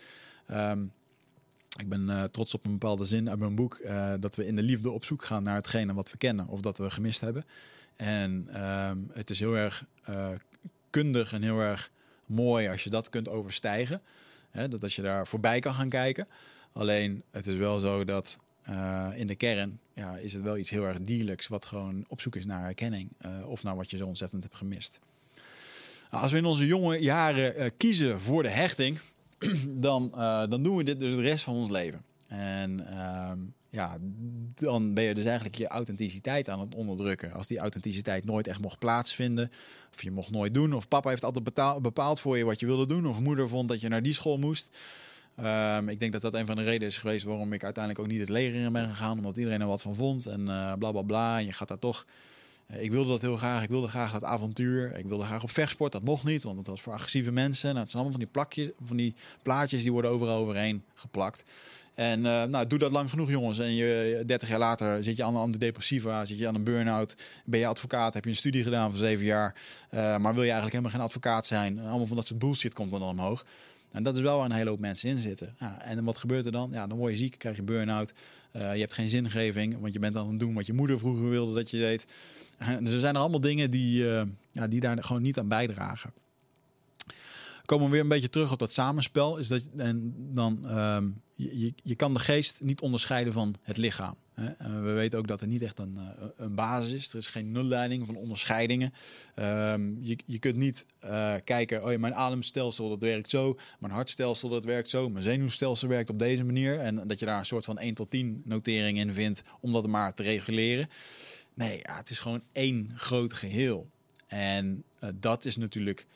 Um, 0.50 0.92
ik 1.78 1.88
ben 1.88 2.02
uh, 2.02 2.22
trots 2.22 2.54
op 2.54 2.64
een 2.64 2.72
bepaalde 2.72 3.04
zin 3.04 3.30
uit 3.30 3.38
mijn 3.38 3.54
boek 3.54 3.78
uh, 3.84 4.12
dat 4.20 4.36
we 4.36 4.46
in 4.46 4.56
de 4.56 4.62
liefde 4.62 4.90
op 4.90 5.04
zoek 5.04 5.24
gaan 5.24 5.42
naar 5.42 5.56
hetgene 5.56 5.94
wat 5.94 6.10
we 6.10 6.16
kennen 6.16 6.46
of 6.48 6.60
dat 6.60 6.78
we 6.78 6.90
gemist 6.90 7.20
hebben. 7.20 7.44
En 7.96 8.62
um, 8.62 9.10
het 9.12 9.30
is 9.30 9.38
heel 9.38 9.56
erg 9.56 9.84
kundig 10.90 11.32
en 11.32 11.42
heel 11.42 11.60
erg 11.60 11.90
mooi 12.26 12.68
als 12.68 12.84
je 12.84 12.90
dat 12.90 13.10
kunt 13.10 13.28
overstijgen. 13.28 14.02
Hè, 14.52 14.68
dat 14.68 14.82
als 14.82 14.96
je 14.96 15.02
daar 15.02 15.26
voorbij 15.26 15.60
kan 15.60 15.74
gaan 15.74 15.88
kijken. 15.88 16.28
Alleen 16.72 17.22
het 17.30 17.46
is 17.46 17.56
wel 17.56 17.78
zo 17.78 18.04
dat 18.04 18.38
uh, 18.68 19.08
in 19.14 19.26
de 19.26 19.34
kern 19.34 19.80
ja, 19.94 20.16
is 20.16 20.32
het 20.32 20.42
wel 20.42 20.56
iets 20.56 20.70
heel 20.70 20.84
erg 20.84 20.98
dierlijks, 21.02 21.48
wat 21.48 21.64
gewoon 21.64 22.04
op 22.08 22.20
zoek 22.20 22.36
is 22.36 22.46
naar 22.46 22.62
herkenning. 22.62 23.08
Uh, 23.26 23.48
of 23.48 23.62
naar 23.62 23.76
wat 23.76 23.90
je 23.90 23.96
zo 23.96 24.06
ontzettend 24.06 24.42
hebt 24.42 24.56
gemist. 24.56 24.98
Nou, 26.10 26.22
als 26.22 26.32
we 26.32 26.38
in 26.38 26.44
onze 26.44 26.66
jonge 26.66 26.98
jaren 26.98 27.60
uh, 27.60 27.66
kiezen 27.76 28.20
voor 28.20 28.42
de 28.42 28.48
hechting, 28.48 28.98
dan, 29.66 30.10
dan 30.48 30.62
doen 30.62 30.76
we 30.76 30.84
dit 30.84 31.00
dus 31.00 31.14
de 31.14 31.20
rest 31.20 31.44
van 31.44 31.54
ons 31.54 31.70
leven. 31.70 32.04
En 32.28 32.86
ehm, 32.86 33.38
ja, 33.72 33.98
dan 34.54 34.94
ben 34.94 35.04
je 35.04 35.14
dus 35.14 35.24
eigenlijk 35.24 35.54
je 35.54 35.66
authenticiteit 35.66 36.48
aan 36.48 36.60
het 36.60 36.74
onderdrukken. 36.74 37.32
Als 37.32 37.46
die 37.46 37.58
authenticiteit 37.58 38.24
nooit 38.24 38.46
echt 38.46 38.60
mocht 38.60 38.78
plaatsvinden, 38.78 39.50
of 39.92 40.02
je 40.02 40.10
mocht 40.10 40.30
nooit 40.30 40.54
doen, 40.54 40.72
of 40.72 40.88
papa 40.88 41.08
heeft 41.08 41.24
altijd 41.24 41.80
bepaald 41.82 42.20
voor 42.20 42.38
je 42.38 42.44
wat 42.44 42.60
je 42.60 42.66
wilde 42.66 42.86
doen, 42.86 43.06
of 43.06 43.20
moeder 43.20 43.48
vond 43.48 43.68
dat 43.68 43.80
je 43.80 43.88
naar 43.88 44.02
die 44.02 44.14
school 44.14 44.38
moest. 44.38 44.70
Ehm, 45.36 45.88
ik 45.88 45.98
denk 45.98 46.12
dat 46.12 46.22
dat 46.22 46.34
een 46.34 46.46
van 46.46 46.56
de 46.56 46.62
redenen 46.62 46.88
is 46.88 46.98
geweest 46.98 47.24
waarom 47.24 47.52
ik 47.52 47.64
uiteindelijk 47.64 48.04
ook 48.04 48.10
niet 48.10 48.20
het 48.20 48.28
leger 48.28 48.60
in 48.60 48.72
ben 48.72 48.88
gegaan, 48.88 49.16
omdat 49.16 49.36
iedereen 49.36 49.60
er 49.60 49.66
wat 49.66 49.82
van 49.82 49.94
vond 49.94 50.26
en 50.26 50.40
uh, 50.40 50.72
bla 50.78 50.90
bla 50.90 51.02
bla. 51.02 51.38
En 51.38 51.44
je 51.44 51.52
gaat 51.52 51.68
daar 51.68 51.78
toch. 51.78 52.06
eh, 52.66 52.82
ik 52.82 52.90
wilde 52.90 53.08
dat 53.08 53.20
heel 53.20 53.36
graag. 53.36 53.62
Ik 53.62 53.68
wilde 53.68 53.88
graag 53.88 54.12
dat 54.12 54.24
avontuur. 54.24 54.96
Ik 54.96 55.06
wilde 55.06 55.24
graag 55.24 55.42
op 55.42 55.50
vechtsport. 55.50 55.92
Dat 55.92 56.04
mocht 56.04 56.24
niet, 56.24 56.42
want 56.42 56.56
dat 56.56 56.66
was 56.66 56.80
voor 56.80 56.92
agressieve 56.92 57.32
mensen. 57.32 57.68
Nou, 57.68 57.80
het 57.80 57.90
zijn 57.90 58.02
allemaal 58.02 58.18
van 58.20 58.28
die 58.28 58.42
plakjes, 58.42 58.70
van 58.86 58.96
die 58.96 59.14
plaatjes 59.42 59.82
die 59.82 59.92
worden 59.92 60.10
overal 60.10 60.36
overheen 60.36 60.84
geplakt. 60.94 61.44
En 61.94 62.26
eh, 62.26 62.44
nou, 62.44 62.66
doe 62.66 62.78
dat 62.78 62.92
lang 62.92 63.10
genoeg, 63.10 63.30
jongens. 63.30 63.58
En 63.58 63.74
je 63.74 64.22
30 64.26 64.48
jaar 64.48 64.58
later 64.58 65.04
zit 65.04 65.16
je 65.16 65.24
aan 65.24 65.34
een 65.34 65.40
antidepressiva, 65.40 66.24
zit 66.24 66.38
je 66.38 66.48
aan 66.48 66.54
een 66.54 66.64
burn-out, 66.64 67.14
ben 67.44 67.60
je 67.60 67.66
advocaat, 67.66 68.14
heb 68.14 68.24
je 68.24 68.30
een 68.30 68.36
studie 68.36 68.62
gedaan 68.62 68.90
van 68.90 68.98
zeven 68.98 69.24
jaar, 69.24 69.54
eh, 69.90 70.00
maar 70.00 70.34
wil 70.34 70.42
je 70.42 70.50
eigenlijk 70.50 70.72
helemaal 70.72 70.90
geen 70.90 71.00
advocaat 71.00 71.46
zijn. 71.46 71.78
Allemaal 71.78 72.06
van 72.06 72.16
dat 72.16 72.26
soort 72.26 72.38
bullshit 72.38 72.74
komt 72.74 72.90
dan 72.90 73.02
omhoog. 73.02 73.46
En 73.90 74.02
dat 74.02 74.14
is 74.14 74.20
wel 74.20 74.36
waar 74.36 74.44
een 74.44 74.52
hele 74.52 74.70
hoop 74.70 74.78
mensen 74.78 75.08
in 75.08 75.18
zitten. 75.18 75.56
Ja, 75.58 75.82
en 75.82 76.04
wat 76.04 76.16
gebeurt 76.16 76.44
er 76.44 76.52
dan? 76.52 76.70
Ja, 76.72 76.86
dan 76.86 76.98
word 76.98 77.12
je 77.12 77.18
ziek, 77.18 77.38
krijg 77.38 77.56
je 77.56 77.62
burn-out. 77.62 78.12
Eh, 78.52 78.74
je 78.74 78.80
hebt 78.80 78.94
geen 78.94 79.08
zingeving, 79.08 79.80
want 79.80 79.92
je 79.92 79.98
bent 79.98 80.16
aan 80.16 80.28
het 80.28 80.40
doen 80.40 80.54
wat 80.54 80.66
je 80.66 80.72
moeder 80.72 80.98
vroeger 80.98 81.28
wilde 81.28 81.54
dat 81.54 81.70
je 81.70 81.78
deed. 81.78 82.06
Dus 82.80 82.92
er 82.92 83.00
zijn 83.00 83.14
er 83.14 83.20
allemaal 83.20 83.40
dingen 83.40 83.70
die, 83.70 84.04
ja, 84.50 84.66
die 84.68 84.80
daar 84.80 85.04
gewoon 85.04 85.22
niet 85.22 85.38
aan 85.38 85.48
bijdragen. 85.48 86.12
Komen 87.64 87.86
we 87.86 87.92
weer 87.92 88.00
een 88.00 88.08
beetje 88.08 88.30
terug 88.30 88.52
op 88.52 88.58
dat 88.58 88.72
samenspel. 88.72 89.36
Is 89.36 89.48
dat, 89.48 89.68
en 89.76 90.14
dan, 90.16 90.68
ehm, 90.68 91.08
je, 91.34 91.72
je, 91.82 91.94
kan 91.94 92.14
de 92.14 92.20
geest 92.20 92.60
niet 92.60 92.80
onderscheiden 92.80 93.32
van 93.32 93.54
het 93.62 93.76
lichaam. 93.76 94.14
Hè? 94.34 94.80
We 94.82 94.90
weten 94.90 95.18
ook 95.18 95.26
dat 95.26 95.40
er 95.40 95.46
niet 95.46 95.62
echt 95.62 95.78
een, 95.78 95.96
eh, 95.96 96.26
een 96.36 96.54
basis 96.54 96.92
is. 96.92 97.12
Er 97.12 97.18
is 97.18 97.26
geen 97.26 97.52
nulleiding 97.52 98.06
van 98.06 98.16
onderscheidingen. 98.16 98.92
Ehm, 99.34 99.90
je, 100.00 100.18
je 100.26 100.38
kunt 100.38 100.56
niet 100.56 100.86
eh, 100.98 101.34
kijken, 101.44 101.84
oh 101.84 101.98
mijn 101.98 102.14
ademstelsel 102.14 102.88
dat 102.88 103.00
werkt 103.00 103.30
zo, 103.30 103.58
mijn 103.78 103.92
hartstelsel 103.92 104.48
dat 104.48 104.64
werkt 104.64 104.90
zo, 104.90 105.08
mijn 105.08 105.24
zenuwstelsel 105.24 105.88
werkt 105.88 106.10
op 106.10 106.18
deze 106.18 106.44
manier. 106.44 106.78
En 106.78 107.08
dat 107.08 107.18
je 107.18 107.26
daar 107.26 107.38
een 107.38 107.46
soort 107.46 107.64
van 107.64 107.78
1 107.78 107.94
tot 107.94 108.10
10 108.10 108.42
notering 108.44 108.98
in 108.98 109.14
vindt 109.14 109.42
om 109.60 109.72
dat 109.72 109.86
maar 109.86 110.14
te 110.14 110.22
reguleren. 110.22 110.88
Nee, 111.54 111.78
ja, 111.82 111.96
het 111.96 112.10
is 112.10 112.18
gewoon 112.18 112.42
één 112.52 112.90
groot 112.94 113.32
geheel. 113.32 113.90
En 114.26 114.84
eh, 114.98 115.08
dat 115.14 115.44
is 115.44 115.56
natuurlijk 115.56 116.06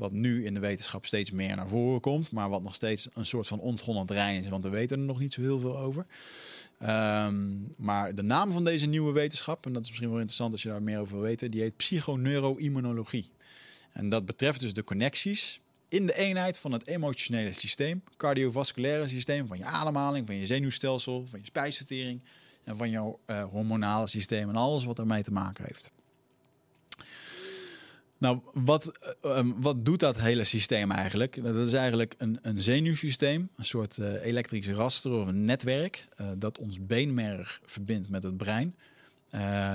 wat 0.00 0.12
nu 0.12 0.46
in 0.46 0.54
de 0.54 0.60
wetenschap 0.60 1.06
steeds 1.06 1.30
meer 1.30 1.56
naar 1.56 1.68
voren 1.68 2.00
komt, 2.00 2.30
maar 2.30 2.48
wat 2.48 2.62
nog 2.62 2.74
steeds 2.74 3.08
een 3.14 3.26
soort 3.26 3.46
van 3.46 3.60
ontgonnen 3.60 4.06
terrein 4.06 4.42
is, 4.42 4.48
want 4.48 4.64
we 4.64 4.70
weten 4.70 4.98
er 4.98 5.04
nog 5.04 5.20
niet 5.20 5.32
zo 5.32 5.40
heel 5.40 5.58
veel 5.58 5.78
over. 5.78 6.06
Ehm, 6.78 7.34
maar 7.76 8.14
de 8.14 8.22
naam 8.22 8.52
van 8.52 8.64
deze 8.64 8.86
nieuwe 8.86 9.12
wetenschap, 9.12 9.66
en 9.66 9.72
dat 9.72 9.82
is 9.82 9.88
misschien 9.88 10.08
wel 10.08 10.18
interessant 10.18 10.52
als 10.52 10.62
je 10.62 10.68
daar 10.68 10.82
meer 10.82 10.98
over 10.98 11.14
wil 11.14 11.22
weten, 11.22 11.50
die 11.50 11.60
heet 11.60 11.76
psychoneuroimmunologie. 11.76 13.30
En 13.92 14.08
dat 14.08 14.26
betreft 14.26 14.60
dus 14.60 14.74
de 14.74 14.84
connecties 14.84 15.60
in 15.88 16.06
de 16.06 16.14
eenheid 16.14 16.58
van 16.58 16.72
het 16.72 16.86
emotionele 16.86 17.52
systeem, 17.52 18.02
cardiovasculaire 18.16 19.08
systeem, 19.08 19.46
van 19.46 19.58
je 19.58 19.64
ademhaling, 19.64 20.26
van 20.26 20.36
je 20.36 20.46
zenuwstelsel, 20.46 21.26
van 21.26 21.38
je 21.38 21.44
spijsvertering 21.44 22.20
en 22.64 22.76
van 22.76 22.90
jouw 22.90 23.18
eh, 23.26 23.44
hormonale 23.44 24.06
systeem 24.06 24.48
en 24.48 24.56
alles 24.56 24.84
wat 24.84 24.96
daarmee 24.96 25.22
te 25.22 25.32
maken 25.32 25.64
heeft. 25.64 25.90
Nou, 28.20 28.40
wat, 28.52 28.98
eh, 29.22 29.36
um, 29.36 29.62
wat 29.62 29.84
doet 29.84 30.00
dat 30.00 30.20
hele 30.20 30.44
systeem 30.44 30.90
eigenlijk? 30.90 31.42
Dat 31.42 31.56
is 31.56 31.72
eigenlijk 31.72 32.14
een, 32.18 32.38
een 32.42 32.62
zenuwsysteem, 32.62 33.48
een 33.56 33.64
soort 33.64 33.96
uh, 33.96 34.24
elektrisch 34.24 34.68
raster 34.68 35.12
of 35.12 35.26
een 35.26 35.44
netwerk 35.44 36.06
uh, 36.20 36.30
dat 36.38 36.58
ons 36.58 36.86
beenmerg 36.86 37.60
verbindt 37.64 38.10
met 38.10 38.22
het 38.22 38.36
brein. 38.36 38.76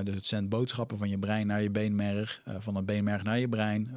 Dus 0.04 0.16
het 0.16 0.26
zendt 0.26 0.50
boodschappen 0.50 0.98
van 0.98 1.10
je 1.10 1.18
brein 1.18 1.48
naar 1.48 1.62
je 1.62 1.70
beenmerg, 1.70 2.41
van 2.60 2.76
het 2.76 2.86
beenmerg 2.86 3.24
naar 3.24 3.39
je 3.39 3.50
brein. 3.50 3.91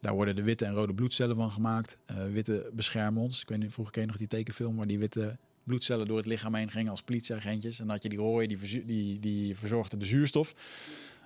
daar 0.00 0.14
worden 0.14 0.36
de 0.36 0.42
witte 0.42 0.64
en 0.64 0.74
rode 0.74 0.94
bloedcellen 0.94 1.36
van 1.36 1.50
gemaakt. 1.50 1.98
witte 2.32 2.70
beschermen 2.72 3.22
ons. 3.22 3.40
Ik 3.40 3.48
weet 3.48 3.58
niet, 3.58 3.72
vroeger 3.72 3.94
ken 3.94 4.02
je 4.02 4.08
nog 4.08 4.16
die 4.16 4.26
tekenfilm 4.26 4.76
waar 4.76 4.86
die 4.86 4.98
witte 4.98 5.36
bloedcellen 5.64 6.06
door 6.06 6.16
het 6.16 6.26
lichaam 6.26 6.54
heen 6.54 6.70
gingen 6.70 6.90
als 6.90 7.02
politieagentjes. 7.02 7.80
En 7.80 7.88
had 7.88 8.02
je 8.02 8.08
die 8.08 8.18
rode, 8.18 8.46
die, 8.46 8.84
die, 8.84 9.20
die 9.20 9.56
verzorgde 9.56 9.96
de 9.96 10.06
zuurstof. 10.06 10.54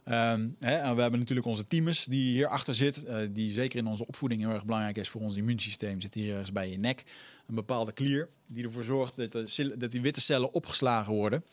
Um, 0.09 0.57
hè, 0.61 0.77
en 0.77 0.95
we 0.95 1.01
hebben 1.01 1.21
natuurlijk 1.21 1.47
onze 1.47 1.67
teamers 1.67 2.05
die 2.05 2.33
hierachter 2.33 2.75
zit, 2.75 3.05
uh, 3.05 3.17
die 3.31 3.53
zeker 3.53 3.79
in 3.79 3.87
onze 3.87 4.07
opvoeding 4.07 4.41
heel 4.41 4.51
erg 4.51 4.65
belangrijk 4.65 4.97
is 4.97 5.09
voor 5.09 5.21
ons 5.21 5.37
immuunsysteem. 5.37 6.01
Zit 6.01 6.15
hier 6.15 6.33
ergens 6.33 6.53
bij 6.53 6.71
je 6.71 6.79
nek 6.79 7.05
een 7.47 7.55
bepaalde 7.55 7.93
klier 7.93 8.29
die 8.47 8.65
ervoor 8.65 8.85
zorgt 8.85 9.17
dat, 9.17 9.33
dat 9.77 9.91
die 9.91 10.01
witte 10.01 10.21
cellen 10.21 10.53
opgeslagen 10.53 11.13
worden. 11.13 11.45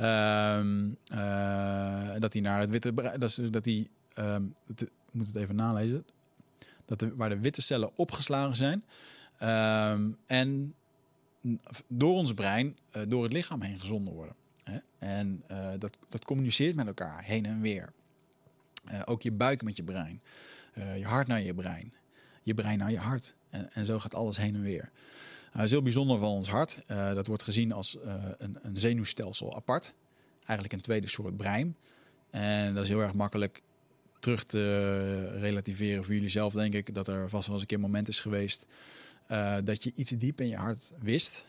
Um, 0.00 0.96
uh, 1.12 2.14
dat 2.18 2.32
die 2.32 2.42
naar 2.42 2.60
het 2.60 2.70
witte 2.70 2.94
dat, 3.18 3.40
dat 3.50 3.64
die, 3.64 3.90
dat, 4.66 4.80
ik 4.80 4.90
moet 5.10 5.26
het 5.26 5.36
even 5.36 5.56
nalezen, 5.56 6.06
dat 6.84 7.06
waar 7.14 7.28
de 7.28 7.40
witte 7.40 7.62
cellen 7.62 7.96
opgeslagen 7.96 8.56
zijn 8.56 8.84
en 10.26 10.74
door 11.88 12.14
ons 12.14 12.34
brein 12.34 12.78
uh, 12.96 13.02
door 13.08 13.22
het 13.22 13.32
lichaam 13.32 13.62
heen 13.62 13.80
gezonden 13.80 14.14
worden. 14.14 14.34
En 14.98 15.44
dat, 15.78 15.96
dat 16.08 16.24
communiceert 16.24 16.74
met 16.76 16.86
elkaar 16.86 17.24
heen 17.24 17.46
en 17.46 17.60
weer. 17.60 17.92
Uh, 18.84 19.00
ook 19.04 19.22
je 19.22 19.32
buik 19.32 19.62
met 19.62 19.76
je 19.76 19.82
brein. 19.82 20.22
Uh, 20.78 20.98
je 20.98 21.04
hart 21.04 21.26
naar 21.26 21.40
je 21.40 21.54
brein. 21.54 21.92
Je 22.42 22.54
brein 22.54 22.78
naar 22.78 22.90
je 22.90 22.98
hart. 22.98 23.34
En, 23.50 23.72
en 23.72 23.86
zo 23.86 23.98
gaat 23.98 24.14
alles 24.14 24.36
heen 24.36 24.54
en 24.54 24.62
weer. 24.62 24.90
Uh, 25.48 25.56
dat 25.56 25.64
is 25.64 25.70
heel 25.70 25.82
bijzonder 25.82 26.18
van 26.18 26.28
ons 26.28 26.48
hart. 26.48 26.82
dat 26.86 27.26
wordt 27.26 27.42
gezien 27.42 27.72
als 27.72 27.98
een, 28.38 28.58
een, 28.62 28.76
zenuwstelsel 28.76 29.56
apart. 29.56 29.92
Eigenlijk 30.38 30.72
een 30.72 30.80
tweede 30.80 31.08
soort 31.08 31.36
brein. 31.36 31.76
En 32.30 32.74
dat 32.74 32.82
is 32.82 32.88
heel 32.88 33.00
erg 33.00 33.14
makkelijk 33.14 33.62
terug 34.18 34.44
te 34.44 35.38
relativeren 35.38 36.04
voor 36.04 36.14
jullie 36.14 36.28
zelf, 36.28 36.52
denk 36.52 36.74
ik. 36.74 36.94
Dat 36.94 37.08
er 37.08 37.28
vast 37.28 37.44
wel 37.44 37.54
eens 37.54 37.62
een 37.62 37.68
keer 37.68 37.76
een 37.76 37.82
moment 37.82 38.08
is 38.08 38.20
geweest 38.20 38.66
dat 39.64 39.82
je 39.82 39.92
iets 39.94 40.10
diep 40.10 40.40
in 40.40 40.48
je 40.48 40.56
hart 40.56 40.92
wist. 40.98 41.46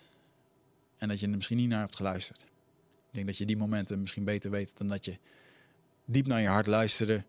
En 0.97 1.07
dat 1.07 1.19
je 1.19 1.25
er 1.25 1.35
misschien 1.35 1.57
niet 1.57 1.69
naar 1.69 1.79
hebt 1.79 1.95
geluisterd. 1.95 2.39
Ik 2.39 3.17
denk 3.17 3.25
dat 3.25 3.37
je 3.37 3.45
die 3.45 3.57
momenten 3.57 4.01
misschien 4.01 4.23
beter 4.23 4.51
weet 4.51 4.77
dan 4.77 4.87
dat 4.87 5.05
je 5.05 5.17
diep 6.11 6.27
naar 6.27 6.41
je 6.41 6.47
hart 6.47 6.67
luisteren. 6.67 7.25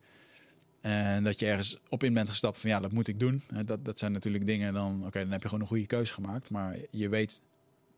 En 0.81 1.25
dat 1.25 1.39
je 1.39 1.47
ergens 1.47 1.79
op 1.89 2.03
in 2.03 2.15
bent 2.15 2.29
gestapt 2.29 2.59
van 2.59 2.71
ja, 2.71 2.81
dat 2.81 2.93
moet 2.93 3.09
ik 3.09 3.21
doen. 3.21 3.43
Dat, 3.65 3.85
dat 3.85 3.99
zijn 3.99 4.13
natuurlijk 4.13 4.47
dingen, 4.47 4.75
dan, 4.75 5.07
oké, 5.07 5.19
dan 5.19 5.31
heb 5.31 5.43
je 5.43 5.49
gewoon 5.49 5.63
een 5.63 5.71
goede 5.71 5.87
keuze 5.87 6.13
gemaakt. 6.13 6.51
Maar 6.51 6.77
je 6.91 7.09
weet, 7.09 7.41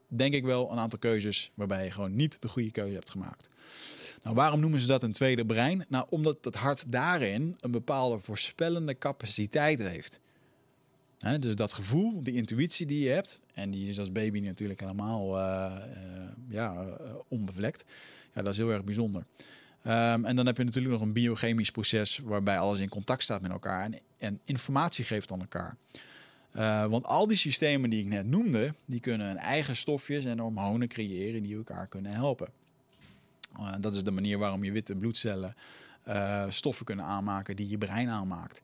denk 0.08 0.34
ik 0.34 0.44
wel, 0.44 0.70
een 0.72 0.78
aantal 0.78 0.98
keuzes 0.98 1.50
waarbij 1.54 1.84
je 1.84 1.90
gewoon 1.90 2.16
niet 2.16 2.36
de 2.40 2.48
goede 2.48 2.70
keuze 2.70 2.94
hebt 2.94 3.10
gemaakt. 3.10 3.48
Nou, 4.22 4.36
waarom 4.36 4.60
noemen 4.60 4.80
ze 4.80 4.86
dat 4.86 5.02
een 5.02 5.12
tweede 5.12 5.46
brein? 5.46 5.84
Nou, 5.88 6.06
omdat 6.10 6.38
het 6.40 6.54
hart 6.54 6.84
daarin 6.92 7.56
een 7.60 7.70
bepaalde 7.70 8.18
voorspellende 8.18 8.98
capaciteit 8.98 9.78
heeft. 9.78 10.20
He, 11.18 11.38
dus 11.38 11.56
dat 11.56 11.72
gevoel, 11.72 12.22
die 12.22 12.34
intuïtie 12.34 12.86
die 12.86 13.04
je 13.04 13.10
hebt, 13.10 13.42
en 13.54 13.70
die 13.70 13.88
is 13.88 13.98
als 13.98 14.12
baby 14.12 14.40
natuurlijk 14.40 14.80
helemaal 14.80 15.38
uh, 15.38 15.76
uh, 15.86 16.22
ja, 16.48 16.74
uh, 16.74 17.14
onbevlekt. 17.28 17.84
Ja, 18.34 18.42
dat 18.42 18.52
is 18.52 18.58
heel 18.58 18.70
erg 18.70 18.84
bijzonder. 18.84 19.24
Um, 19.86 20.24
en 20.24 20.36
dan 20.36 20.46
heb 20.46 20.56
je 20.56 20.64
natuurlijk 20.64 20.94
nog 20.94 21.02
een 21.02 21.12
biochemisch 21.12 21.70
proces 21.70 22.18
waarbij 22.18 22.58
alles 22.58 22.78
in 22.78 22.88
contact 22.88 23.22
staat 23.22 23.40
met 23.40 23.50
elkaar 23.50 23.90
en, 24.18 24.40
informatie 24.44 25.04
geeft 25.04 25.32
aan 25.32 25.40
elkaar. 25.40 25.76
Uh, 26.56 26.86
want 26.86 27.06
al 27.06 27.26
die 27.26 27.36
systemen 27.36 27.90
die 27.90 28.00
ik 28.00 28.06
net 28.06 28.26
noemde, 28.26 28.74
die 28.84 29.00
kunnen 29.00 29.26
hun 29.26 29.36
eigen 29.36 29.76
stofjes 29.76 30.24
en 30.24 30.38
hormonen 30.38 30.88
creëren 30.88 31.42
die 31.42 31.56
elkaar 31.56 31.86
kunnen 31.86 32.12
helpen. 32.12 32.48
Uh, 33.58 33.74
dat 33.80 33.94
is 33.94 34.02
de 34.02 34.10
manier 34.10 34.38
waarom 34.38 34.64
je 34.64 34.72
witte 34.72 34.96
bloedcellen 34.96 35.54
uh, 36.08 36.50
stoffen 36.50 36.84
kunnen 36.84 37.04
aanmaken 37.04 37.56
die 37.56 37.68
je 37.68 37.78
brein 37.78 38.08
aanmaakt. 38.08 38.60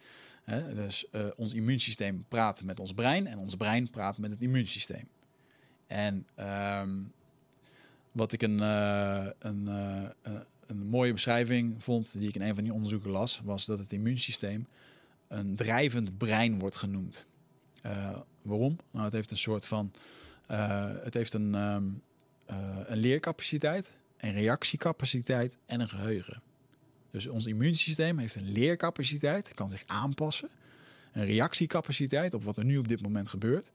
Dus 0.74 1.06
ons 1.36 1.52
immuunsysteem 1.54 2.24
praat 2.28 2.62
met 2.62 2.80
ons 2.80 2.92
brein 2.92 3.26
en 3.26 3.38
ons 3.38 3.56
brein 3.56 3.90
praat 3.90 4.18
met 4.18 4.30
het 4.30 4.42
immuunsysteem. 4.42 5.08
En 5.86 6.26
um, 6.80 7.12
wat 8.12 8.32
ik 8.32 8.42
een, 8.42 8.60
een 9.38 9.68
een 10.70 10.86
mooie 10.86 11.12
beschrijving 11.12 11.84
vond, 11.84 12.18
die 12.18 12.28
ik 12.28 12.34
in 12.34 12.42
een 12.42 12.54
van 12.54 12.64
die 12.64 12.72
onderzoeken 12.72 13.10
las, 13.10 13.40
was 13.44 13.66
dat 13.66 13.78
het 13.78 13.92
immuunsysteem 13.92 14.66
een 15.28 15.56
drijvend 15.56 16.18
brein 16.18 16.58
wordt 16.58 16.76
genoemd. 16.76 17.24
Uh, 17.86 18.16
waarom? 18.42 18.78
Nou, 18.90 19.04
het 19.04 19.12
heeft 19.12 19.30
een 19.30 19.38
soort 19.38 19.66
van, 19.66 19.92
uh, 20.50 20.90
het 21.02 21.14
heeft 21.14 21.34
een, 21.34 21.54
um, 21.54 22.02
uh, 22.50 22.78
een 22.86 22.98
leercapaciteit, 22.98 23.92
een 24.16 24.32
reactiecapaciteit 24.32 25.56
en 25.66 25.80
een 25.80 25.88
geheugen. 25.88 26.42
Dus 27.10 27.26
ons 27.26 27.46
immuunsysteem 27.46 28.18
heeft 28.18 28.34
een 28.34 28.52
leercapaciteit, 28.52 29.54
kan 29.54 29.70
zich 29.70 29.82
aanpassen, 29.86 30.48
een 31.12 31.24
reactiecapaciteit 31.24 32.34
op 32.34 32.44
wat 32.44 32.58
er 32.58 32.64
nu 32.64 32.78
op 32.78 32.88
dit 32.88 33.02
moment 33.02 33.28
gebeurt, 33.28 33.70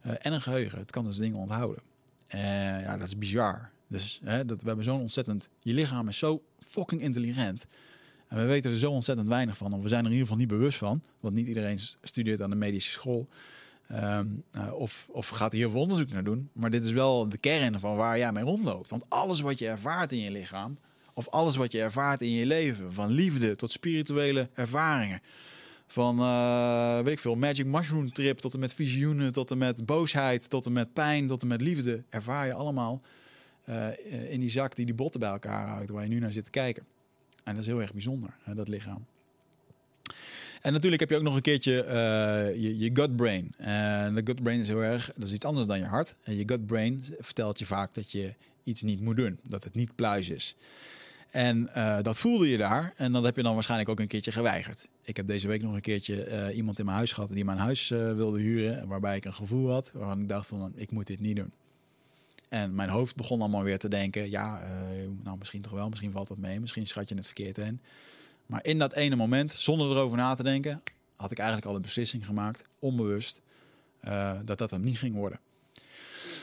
en 0.00 0.32
een 0.32 0.42
geheugen. 0.42 0.78
Het 0.78 0.90
kan 0.90 1.04
dus 1.04 1.16
dingen 1.16 1.38
onthouden. 1.38 1.82
ja, 2.28 2.96
dat 2.96 3.06
is 3.06 3.18
bizar. 3.18 3.70
Dus 3.88 4.20
hè, 4.24 4.44
dat, 4.44 4.60
we 4.60 4.66
hebben 4.66 4.84
zo'n 4.84 5.00
ontzettend... 5.00 5.48
Je 5.60 5.74
lichaam 5.74 6.08
is 6.08 6.18
zo 6.18 6.42
fucking 6.58 7.00
intelligent. 7.00 7.66
En 8.28 8.36
we 8.36 8.44
weten 8.44 8.70
er 8.70 8.78
zo 8.78 8.90
ontzettend 8.90 9.28
weinig 9.28 9.56
van. 9.56 9.72
Of 9.72 9.82
we 9.82 9.88
zijn 9.88 10.00
er 10.00 10.06
in 10.06 10.12
ieder 10.12 10.26
geval 10.28 10.40
niet 10.40 10.58
bewust 10.58 10.78
van. 10.78 11.02
Want 11.20 11.34
niet 11.34 11.46
iedereen 11.46 11.80
studeert 12.02 12.42
aan 12.42 12.50
de 12.50 12.56
medische 12.56 12.90
school. 12.90 13.28
Ehm, 13.88 14.26
uh, 14.56 14.72
of, 14.74 15.08
of 15.10 15.28
gaat 15.28 15.52
hier 15.52 15.70
veel 15.70 15.80
onderzoek 15.80 16.10
naar 16.10 16.24
doen. 16.24 16.50
Maar 16.52 16.70
dit 16.70 16.84
is 16.84 16.92
wel 16.92 17.28
de 17.28 17.38
kern 17.38 17.80
van 17.80 17.96
waar 17.96 18.18
jij 18.18 18.32
mee 18.32 18.44
rondloopt. 18.44 18.90
Want 18.90 19.04
alles 19.08 19.40
wat 19.40 19.58
je 19.58 19.68
ervaart 19.68 20.12
in 20.12 20.18
je 20.18 20.30
lichaam, 20.30 20.78
of 21.14 21.28
alles 21.28 21.56
wat 21.56 21.72
je 21.72 21.80
ervaart 21.80 22.20
in 22.20 22.30
je 22.30 22.46
leven, 22.46 22.92
van 22.92 23.10
liefde 23.10 23.56
tot 23.56 23.72
spirituele 23.72 24.48
ervaringen, 24.54 25.20
van 25.86 26.18
uh, 26.18 27.00
weet 27.00 27.12
ik 27.12 27.18
veel, 27.18 27.34
magic 27.34 27.66
mushroom 27.66 28.12
trip 28.12 28.38
tot 28.38 28.54
en 28.54 28.60
met 28.60 28.74
visioenen, 28.74 29.32
tot 29.32 29.50
en 29.50 29.58
met 29.58 29.86
boosheid, 29.86 30.50
tot 30.50 30.66
en 30.66 30.72
met 30.72 30.92
pijn, 30.92 31.26
tot 31.26 31.42
en 31.42 31.48
met 31.48 31.60
liefde, 31.60 32.04
ervaar 32.08 32.46
je 32.46 32.54
allemaal 32.54 33.02
uh, 33.68 34.32
in 34.32 34.40
die 34.40 34.50
zak 34.50 34.76
die 34.76 34.86
die 34.86 34.94
botten 34.94 35.20
bij 35.20 35.30
elkaar 35.30 35.68
houdt, 35.68 35.90
waar 35.90 36.02
je 36.02 36.08
nu 36.08 36.18
naar 36.18 36.32
zit 36.32 36.44
te 36.44 36.50
kijken. 36.50 36.84
En 37.44 37.54
dat 37.54 37.62
is 37.62 37.66
heel 37.66 37.80
erg 37.80 37.92
bijzonder, 37.92 38.34
hè, 38.42 38.54
dat 38.54 38.68
lichaam. 38.68 39.04
En 40.60 40.72
natuurlijk 40.72 41.00
heb 41.00 41.10
je 41.10 41.16
ook 41.16 41.22
nog 41.22 41.34
een 41.34 41.42
keertje 41.42 41.84
uh, 41.84 42.62
je, 42.80 42.90
gut 42.92 43.16
brain. 43.16 43.52
En 43.56 44.14
de 44.14 44.20
gut 44.24 44.42
brain 44.42 44.60
is 44.60 44.68
heel 44.68 44.82
erg, 44.82 45.12
dat 45.16 45.26
is 45.26 45.34
iets 45.34 45.44
anders 45.44 45.66
dan 45.66 45.78
je 45.78 45.84
hart. 45.84 46.16
En 46.22 46.36
je 46.36 46.42
gut 46.46 46.66
brain 46.66 47.04
vertelt 47.18 47.58
je 47.58 47.66
vaak 47.66 47.94
dat 47.94 48.12
je 48.12 48.34
iets 48.62 48.82
niet 48.82 49.00
moet 49.00 49.16
doen, 49.16 49.38
dat 49.42 49.64
het 49.64 49.74
niet 49.74 49.94
pluis 49.94 50.30
is. 50.30 50.56
En 51.30 51.70
dat 52.02 52.18
voelde 52.18 52.48
je 52.48 52.56
daar. 52.56 52.92
En 52.96 53.12
dat 53.12 53.24
heb 53.24 53.36
je 53.36 53.42
dan 53.42 53.54
waarschijnlijk 53.54 53.90
ook 53.90 54.00
een 54.00 54.06
keertje 54.06 54.32
geweigerd. 54.32 54.88
Ik 55.02 55.16
heb 55.16 55.26
deze 55.26 55.48
week 55.48 55.62
nog 55.62 55.74
een 55.74 55.80
keertje 55.80 56.52
iemand 56.54 56.78
in 56.78 56.84
mijn 56.84 56.96
huis 56.96 57.12
gehad 57.12 57.32
die 57.32 57.44
mijn 57.44 57.58
huis 57.58 57.88
wilde 57.88 58.40
huren. 58.40 58.88
Waarbij 58.88 59.16
ik 59.16 59.24
een 59.24 59.34
gevoel 59.34 59.70
had 59.70 59.90
waarvan 59.94 60.20
ik 60.20 60.28
dacht 60.28 60.46
van 60.46 60.72
ik 60.76 60.90
moet 60.90 61.06
dit 61.06 61.20
niet 61.20 61.36
doen. 61.36 61.52
En 62.48 62.74
mijn 62.74 62.88
hoofd 62.88 63.16
begon 63.16 63.40
allemaal 63.40 63.62
weer 63.62 63.78
te 63.78 63.88
denken, 63.88 64.30
ja, 64.30 64.60
nou 65.22 65.38
misschien 65.38 65.62
toch 65.62 65.72
wel, 65.72 65.88
misschien 65.88 66.12
valt 66.12 66.28
dat 66.28 66.38
mee, 66.38 66.60
misschien 66.60 66.86
schat 66.86 67.08
je 67.08 67.14
het 67.14 67.26
verkeerd 67.26 67.58
in. 67.58 67.80
Maar 68.46 68.64
in 68.64 68.78
dat 68.78 68.92
ene 68.92 69.16
moment, 69.16 69.52
zonder 69.52 69.90
erover 69.90 70.16
na 70.16 70.34
te 70.34 70.42
denken, 70.42 70.82
had 71.16 71.30
ik 71.30 71.38
eigenlijk 71.38 71.68
al 71.68 71.76
een 71.76 71.82
beslissing 71.82 72.26
gemaakt, 72.26 72.64
onbewust, 72.78 73.40
dat 74.44 74.58
dat 74.58 74.70
hem 74.70 74.82
niet 74.82 74.98
ging 74.98 75.14
worden. 75.14 75.40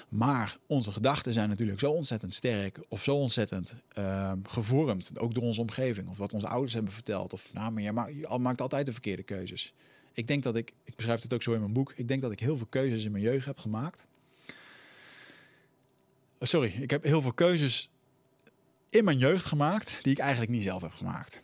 Maar 0.09 0.57
onze 0.67 0.91
gedachten 0.91 1.33
zijn 1.33 1.49
natuurlijk 1.49 1.79
zo 1.79 1.91
ontzettend 1.91 2.33
sterk 2.33 2.79
of 2.87 3.03
zo 3.03 3.15
ontzettend 3.15 3.73
uh, 3.97 4.31
gevormd, 4.43 5.19
ook 5.19 5.33
door 5.33 5.43
onze 5.43 5.61
omgeving 5.61 6.07
of 6.09 6.17
wat 6.17 6.33
onze 6.33 6.47
ouders 6.47 6.73
hebben 6.73 6.91
verteld. 6.91 7.33
Of 7.33 7.53
nou, 7.53 7.71
maar 7.71 8.11
je, 8.11 8.17
je 8.19 8.37
maakt 8.39 8.61
altijd 8.61 8.85
de 8.85 8.91
verkeerde 8.91 9.23
keuzes. 9.23 9.73
Ik 10.13 10.27
denk 10.27 10.43
dat 10.43 10.55
ik, 10.55 10.73
ik 10.83 10.95
beschrijf 10.95 11.21
het 11.21 11.33
ook 11.33 11.43
zo 11.43 11.53
in 11.53 11.59
mijn 11.59 11.73
boek, 11.73 11.93
ik 11.95 12.07
denk 12.07 12.21
dat 12.21 12.31
ik 12.31 12.39
heel 12.39 12.57
veel 12.57 12.67
keuzes 12.69 13.05
in 13.05 13.11
mijn 13.11 13.23
jeugd 13.23 13.45
heb 13.45 13.57
gemaakt. 13.57 14.05
Sorry, 16.39 16.73
ik 16.79 16.89
heb 16.89 17.03
heel 17.03 17.21
veel 17.21 17.33
keuzes 17.33 17.89
in 18.89 19.03
mijn 19.03 19.17
jeugd 19.17 19.45
gemaakt 19.45 20.03
die 20.03 20.11
ik 20.11 20.19
eigenlijk 20.19 20.51
niet 20.51 20.63
zelf 20.63 20.81
heb 20.81 20.91
gemaakt. 20.91 21.41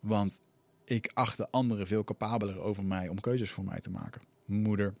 Want 0.00 0.40
ik 0.84 1.10
achtte 1.14 1.50
anderen 1.50 1.86
veel 1.86 2.04
capabeler 2.04 2.60
over 2.60 2.84
mij 2.84 3.08
om 3.08 3.20
keuzes 3.20 3.50
voor 3.50 3.64
mij 3.64 3.80
te 3.80 3.90
maken. 3.90 4.22
Moeder, 4.46 4.94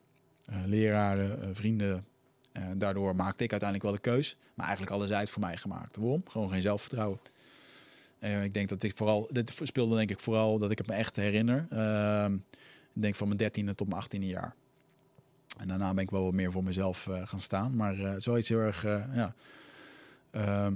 uh, 0.50 0.56
leraren, 0.66 1.38
uh, 1.42 1.48
vrienden, 1.52 2.06
uh, 2.52 2.64
daardoor 2.76 3.16
maakte 3.16 3.44
ik 3.44 3.50
uiteindelijk 3.50 3.90
wel 3.90 4.00
de 4.02 4.10
keus. 4.10 4.36
Maar 4.54 4.66
eigenlijk 4.66 4.96
alles 4.96 5.10
uit 5.10 5.30
voor 5.30 5.40
mij 5.42 5.56
gemaakt. 5.56 5.96
Waarom? 5.96 6.22
Gewoon 6.28 6.50
geen 6.50 6.62
zelfvertrouwen. 6.62 7.18
Ik 8.20 8.54
denk 8.54 8.68
dat 8.68 8.82
ik 8.82 8.96
vooral, 8.96 9.28
dit 9.30 9.60
speelde 9.62 9.96
denk 9.96 10.10
ik 10.10 10.18
vooral 10.18 10.58
dat 10.58 10.70
ik 10.70 10.78
het 10.78 10.86
me 10.86 10.94
echt 10.94 11.16
herinner. 11.16 11.66
Uh, 11.72 12.26
ik 12.94 13.02
denk 13.02 13.14
van 13.14 13.26
mijn 13.26 13.38
dertiende 13.38 13.74
tot 13.74 13.88
mijn 13.88 14.00
achttiende 14.00 14.26
jaar. 14.26 14.54
En 15.58 15.68
daarna 15.68 15.94
ben 15.94 16.02
ik 16.02 16.10
wel 16.10 16.24
wat 16.24 16.34
meer 16.34 16.52
voor 16.52 16.64
mezelf 16.64 17.06
uh, 17.06 17.26
gaan 17.26 17.40
staan. 17.40 17.76
Maar 17.76 18.20
zoiets 18.20 18.48
heel 18.48 18.58
erg 18.58 18.82
ja, 19.14 19.34
ehm, 20.30 20.74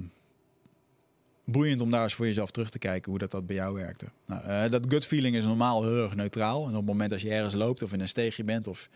boeiend 1.45 1.81
om 1.81 1.91
daar 1.91 2.03
eens 2.03 2.15
voor 2.15 2.27
jezelf 2.27 2.51
terug 2.51 2.71
te 2.71 2.79
kijken 2.79 3.11
hoe 3.11 3.19
dat, 3.21 3.31
dat 3.31 3.47
bij 3.47 3.57
jou 3.57 3.75
werkte. 3.75 4.07
Nou, 4.27 4.69
dat 4.69 4.87
gut 4.89 5.07
feeling 5.07 5.37
is 5.37 5.45
normaal 5.45 5.83
heel 5.83 6.03
erg 6.03 6.15
neutraal. 6.15 6.63
En 6.63 6.71
op 6.71 6.77
het 6.77 6.87
moment 6.87 7.13
als 7.13 7.23
je 7.23 7.31
ergens 7.31 7.55
loopt 7.55 7.83
of 7.83 7.93
in 7.93 8.01
een 8.01 8.09
steegje 8.09 8.45
bent 8.45 8.67
of 8.67 8.89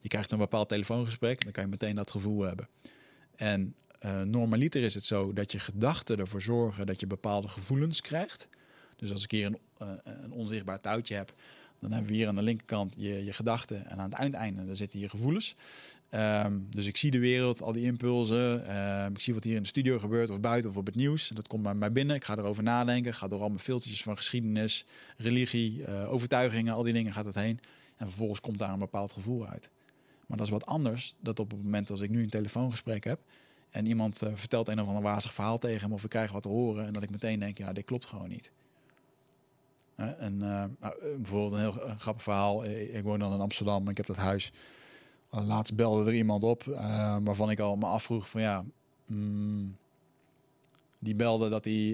je 0.00 0.08
krijgt 0.08 0.32
een 0.32 0.38
bepaald 0.38 0.68
telefoongesprek, 0.68 1.42
dan 1.42 1.52
kan 1.52 1.64
je 1.64 1.70
meteen 1.70 1.94
dat 1.94 2.10
gevoel 2.10 2.42
hebben. 2.42 2.68
En 3.36 3.74
uh, 4.04 4.20
normaliter 4.20 4.82
is 4.82 4.94
het 4.94 5.04
zo 5.04 5.32
dat 5.32 5.52
je 5.52 5.58
gedachten 5.58 6.18
ervoor 6.18 6.42
zorgen 6.42 6.86
dat 6.86 7.00
je 7.00 7.06
bepaalde 7.06 7.48
gevoelens 7.48 8.00
krijgt. 8.00 8.48
Dus 8.96 9.12
als 9.12 9.24
ik 9.24 9.30
hier 9.30 9.46
een, 9.46 9.58
uh, 9.82 9.88
een 10.04 10.32
onzichtbaar 10.32 10.80
touwtje 10.80 11.14
heb, 11.14 11.32
dan 11.80 11.92
hebben 11.92 12.10
we 12.10 12.16
hier 12.16 12.28
aan 12.28 12.34
de 12.34 12.42
linkerkant 12.42 12.94
je, 12.98 13.24
je 13.24 13.32
gedachten 13.32 13.86
en 13.86 13.98
aan 13.98 14.10
het 14.10 14.18
uiteinde 14.18 14.66
daar 14.66 14.76
zitten 14.76 14.98
je 14.98 15.08
gevoelens. 15.08 15.56
Um, 16.10 16.66
dus 16.70 16.86
ik 16.86 16.96
zie 16.96 17.10
de 17.10 17.18
wereld, 17.18 17.62
al 17.62 17.72
die 17.72 17.84
impulsen. 17.84 18.76
Um, 18.76 19.12
ik 19.12 19.20
zie 19.20 19.34
wat 19.34 19.44
hier 19.44 19.56
in 19.56 19.62
de 19.62 19.68
studio 19.68 19.98
gebeurt 19.98 20.30
of 20.30 20.40
buiten 20.40 20.70
of 20.70 20.76
op 20.76 20.86
het 20.86 20.94
nieuws. 20.94 21.28
Dat 21.28 21.46
komt 21.46 21.62
bij 21.62 21.74
mij 21.74 21.92
binnen. 21.92 22.16
Ik 22.16 22.24
ga 22.24 22.36
erover 22.36 22.62
nadenken. 22.62 23.10
Ik 23.10 23.16
ga 23.16 23.28
door 23.28 23.40
al 23.40 23.48
mijn 23.48 23.60
filtertjes 23.60 24.02
van 24.02 24.16
geschiedenis, 24.16 24.84
religie, 25.16 25.78
uh, 25.78 26.12
overtuigingen, 26.12 26.74
al 26.74 26.82
die 26.82 26.92
dingen 26.92 27.12
gaat 27.12 27.24
het 27.24 27.34
heen. 27.34 27.60
En 27.96 28.06
vervolgens 28.06 28.40
komt 28.40 28.58
daar 28.58 28.72
een 28.72 28.78
bepaald 28.78 29.12
gevoel 29.12 29.46
uit. 29.46 29.70
Maar 30.26 30.36
dat 30.36 30.46
is 30.46 30.52
wat 30.52 30.66
anders 30.66 31.14
dat 31.20 31.38
op 31.38 31.50
het 31.50 31.62
moment 31.62 31.90
als 31.90 32.00
ik 32.00 32.10
nu 32.10 32.22
een 32.22 32.30
telefoongesprek 32.30 33.04
heb 33.04 33.20
en 33.70 33.86
iemand 33.86 34.22
uh, 34.22 34.30
vertelt 34.34 34.68
een 34.68 34.80
of 34.80 34.86
ander 34.86 35.02
wazig 35.02 35.34
verhaal 35.34 35.58
tegen 35.58 35.88
me 35.88 35.94
of 35.94 36.04
ik 36.04 36.10
krijg 36.10 36.32
wat 36.32 36.42
te 36.42 36.48
horen 36.48 36.86
en 36.86 36.92
dat 36.92 37.02
ik 37.02 37.10
meteen 37.10 37.38
denk, 37.38 37.58
ja, 37.58 37.72
dit 37.72 37.84
klopt 37.84 38.04
gewoon 38.04 38.28
niet. 38.28 38.50
En 39.96 40.34
uh, 40.34 40.64
nou, 40.80 40.94
bijvoorbeeld 41.16 41.52
een 41.52 41.58
heel 41.58 41.94
grappig 41.98 42.22
verhaal. 42.22 42.64
Ik 42.64 43.02
woon 43.02 43.18
dan 43.18 43.32
in 43.32 43.40
Amsterdam 43.40 43.84
en 43.84 43.90
ik 43.90 43.96
heb 43.96 44.06
dat 44.06 44.16
huis. 44.16 44.52
Laatst 45.30 45.74
belde 45.74 46.10
er 46.10 46.16
iemand 46.16 46.42
op 46.42 46.62
waarvan 47.22 47.50
ik 47.50 47.60
al 47.60 47.76
me 47.76 47.86
afvroeg 47.86 48.28
van 48.28 48.40
ja, 48.40 48.64
mm, 49.06 49.76
die 50.98 51.14
belde 51.14 51.48
dat 51.48 51.64
hij, 51.64 51.88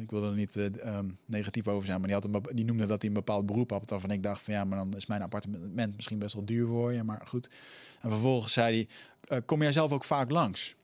ik 0.00 0.10
wil 0.10 0.24
er 0.24 0.34
niet 0.34 0.56
um, 0.56 1.18
negatief 1.26 1.68
over 1.68 1.86
zijn, 1.86 1.98
maar 1.98 2.08
die, 2.08 2.16
had 2.16 2.24
een, 2.24 2.56
die 2.56 2.64
noemde 2.64 2.86
dat 2.86 3.00
hij 3.00 3.08
een 3.08 3.16
bepaald 3.16 3.46
beroep 3.46 3.70
had. 3.70 3.90
Waarvan 3.90 4.10
ik 4.10 4.22
dacht 4.22 4.42
van 4.42 4.54
ja, 4.54 4.64
maar 4.64 4.78
dan 4.78 4.96
is 4.96 5.06
mijn 5.06 5.22
appartement 5.22 5.96
misschien 5.96 6.18
best 6.18 6.34
wel 6.34 6.44
duur 6.44 6.66
voor 6.66 6.92
je, 6.92 7.02
maar 7.02 7.22
goed. 7.26 7.50
En 8.00 8.10
vervolgens 8.10 8.52
zei 8.52 8.88
hij, 9.28 9.42
kom 9.42 9.62
jij 9.62 9.72
zelf 9.72 9.92
ook 9.92 10.04
vaak 10.04 10.30
langs? 10.30 10.76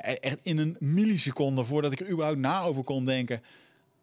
echt 0.00 0.38
in 0.42 0.58
een 0.58 0.76
milliseconde 0.80 1.64
voordat 1.64 1.92
ik 1.92 2.00
er 2.00 2.10
überhaupt 2.10 2.38
na 2.38 2.62
over 2.62 2.84
kon 2.84 3.04
denken, 3.04 3.42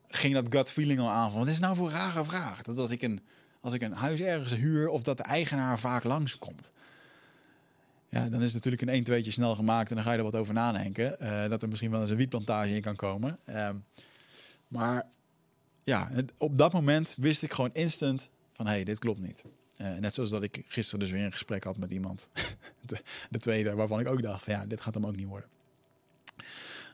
ging 0.10 0.34
dat 0.34 0.46
gut 0.50 0.72
feeling 0.72 1.00
al 1.00 1.10
aan 1.10 1.32
van, 1.32 1.40
wat 1.40 1.50
is 1.50 1.60
nou 1.60 1.76
voor 1.76 1.90
rare 1.90 2.24
vraag? 2.24 2.62
Dat 2.62 2.78
als 2.78 2.92
ik 2.92 3.02
een, 3.02 3.22
als 3.62 3.74
ik 3.74 3.82
een 3.82 3.94
huis 3.94 4.20
ergens 4.20 4.56
huur 4.56 4.88
of 4.88 5.04
dat 5.04 5.18
de 5.18 5.24
eigenaar 5.24 5.80
vaak 5.80 6.04
langskomt. 6.04 6.72
Ja, 8.10 8.30
dan 8.30 8.42
is 8.42 8.46
het 8.46 8.54
natuurlijk 8.54 8.82
een 8.82 8.90
1 8.90 9.04
2 9.04 9.32
snel 9.32 9.56
gemaakt 9.56 9.90
en 9.90 9.96
dan 9.96 10.06
ga 10.06 10.12
je 10.12 10.18
er 10.18 10.24
wat 10.24 10.36
over 10.36 10.54
nadenken. 10.54 11.16
Uh, 11.22 11.50
dat 11.50 11.62
er 11.62 11.70
misschien 11.70 11.92
wel 11.92 12.02
eens 12.02 12.10
een 12.10 12.18
wietplantage 12.18 12.76
in 12.76 12.82
kan 12.82 12.96
komen. 12.96 13.40
Um, 13.50 13.86
maar 14.68 15.04
ja, 15.84 16.12
op 16.38 16.58
dat 16.58 16.74
moment 16.74 17.16
wist 17.20 17.42
ik 17.42 17.54
gewoon 17.54 17.74
instant 17.74 18.30
van 18.54 18.66
hé, 18.66 18.72
hey, 18.72 18.84
dit 18.84 19.00
klopt 19.00 19.20
niet. 19.20 19.44
Uh, 19.78 19.98
net 19.98 20.14
zoals 20.14 20.30
dat 20.30 20.44
ik 20.44 20.64
gisteren 20.68 21.00
dus 21.00 21.12
weer 21.12 21.26
een 21.26 21.32
gesprek 21.32 21.64
had 21.64 21.78
met 21.78 21.92
iemand. 21.92 22.30
de 23.30 23.38
tweede, 23.38 23.76
waarvan 23.76 24.00
ik 24.00 24.10
ook 24.10 24.22
dacht 24.22 24.44
van 24.44 24.54
ja, 24.54 24.66
dit 24.66 24.82
gaat 24.82 24.94
hem 24.94 25.06
ook 25.06 25.16
niet 25.16 25.28
worden. 25.28 25.50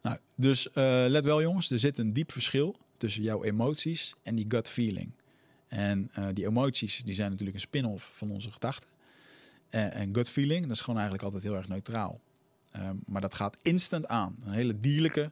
Nou, 0.01 0.17
dus 0.35 0.67
uh, 0.67 0.73
let 1.07 1.25
wel 1.25 1.41
jongens, 1.41 1.71
er 1.71 1.79
zit 1.79 1.97
een 1.97 2.13
diep 2.13 2.31
verschil 2.31 2.77
tussen 2.97 3.23
jouw 3.23 3.43
emoties 3.43 4.15
en 4.23 4.35
die 4.35 4.45
gut 4.47 4.69
feeling. 4.69 5.11
En 5.67 6.11
die 6.33 6.45
emoties 6.45 7.03
die 7.03 7.13
zijn 7.13 7.29
natuurlijk 7.29 7.57
een 7.57 7.63
spin-off 7.63 8.09
van 8.13 8.31
onze 8.31 8.51
gedachten. 8.51 8.89
Uh, 9.75 9.95
en 9.95 10.15
gut 10.15 10.29
feeling, 10.29 10.61
dat 10.61 10.75
is 10.75 10.81
gewoon 10.81 10.99
eigenlijk 10.99 11.25
altijd 11.25 11.43
heel 11.43 11.55
erg 11.55 11.67
neutraal. 11.67 12.19
Um, 12.77 13.01
maar 13.05 13.21
dat 13.21 13.33
gaat 13.33 13.57
instant 13.61 14.07
aan. 14.07 14.35
Een 14.45 14.51
hele 14.51 14.79
dierlijke 14.79 15.31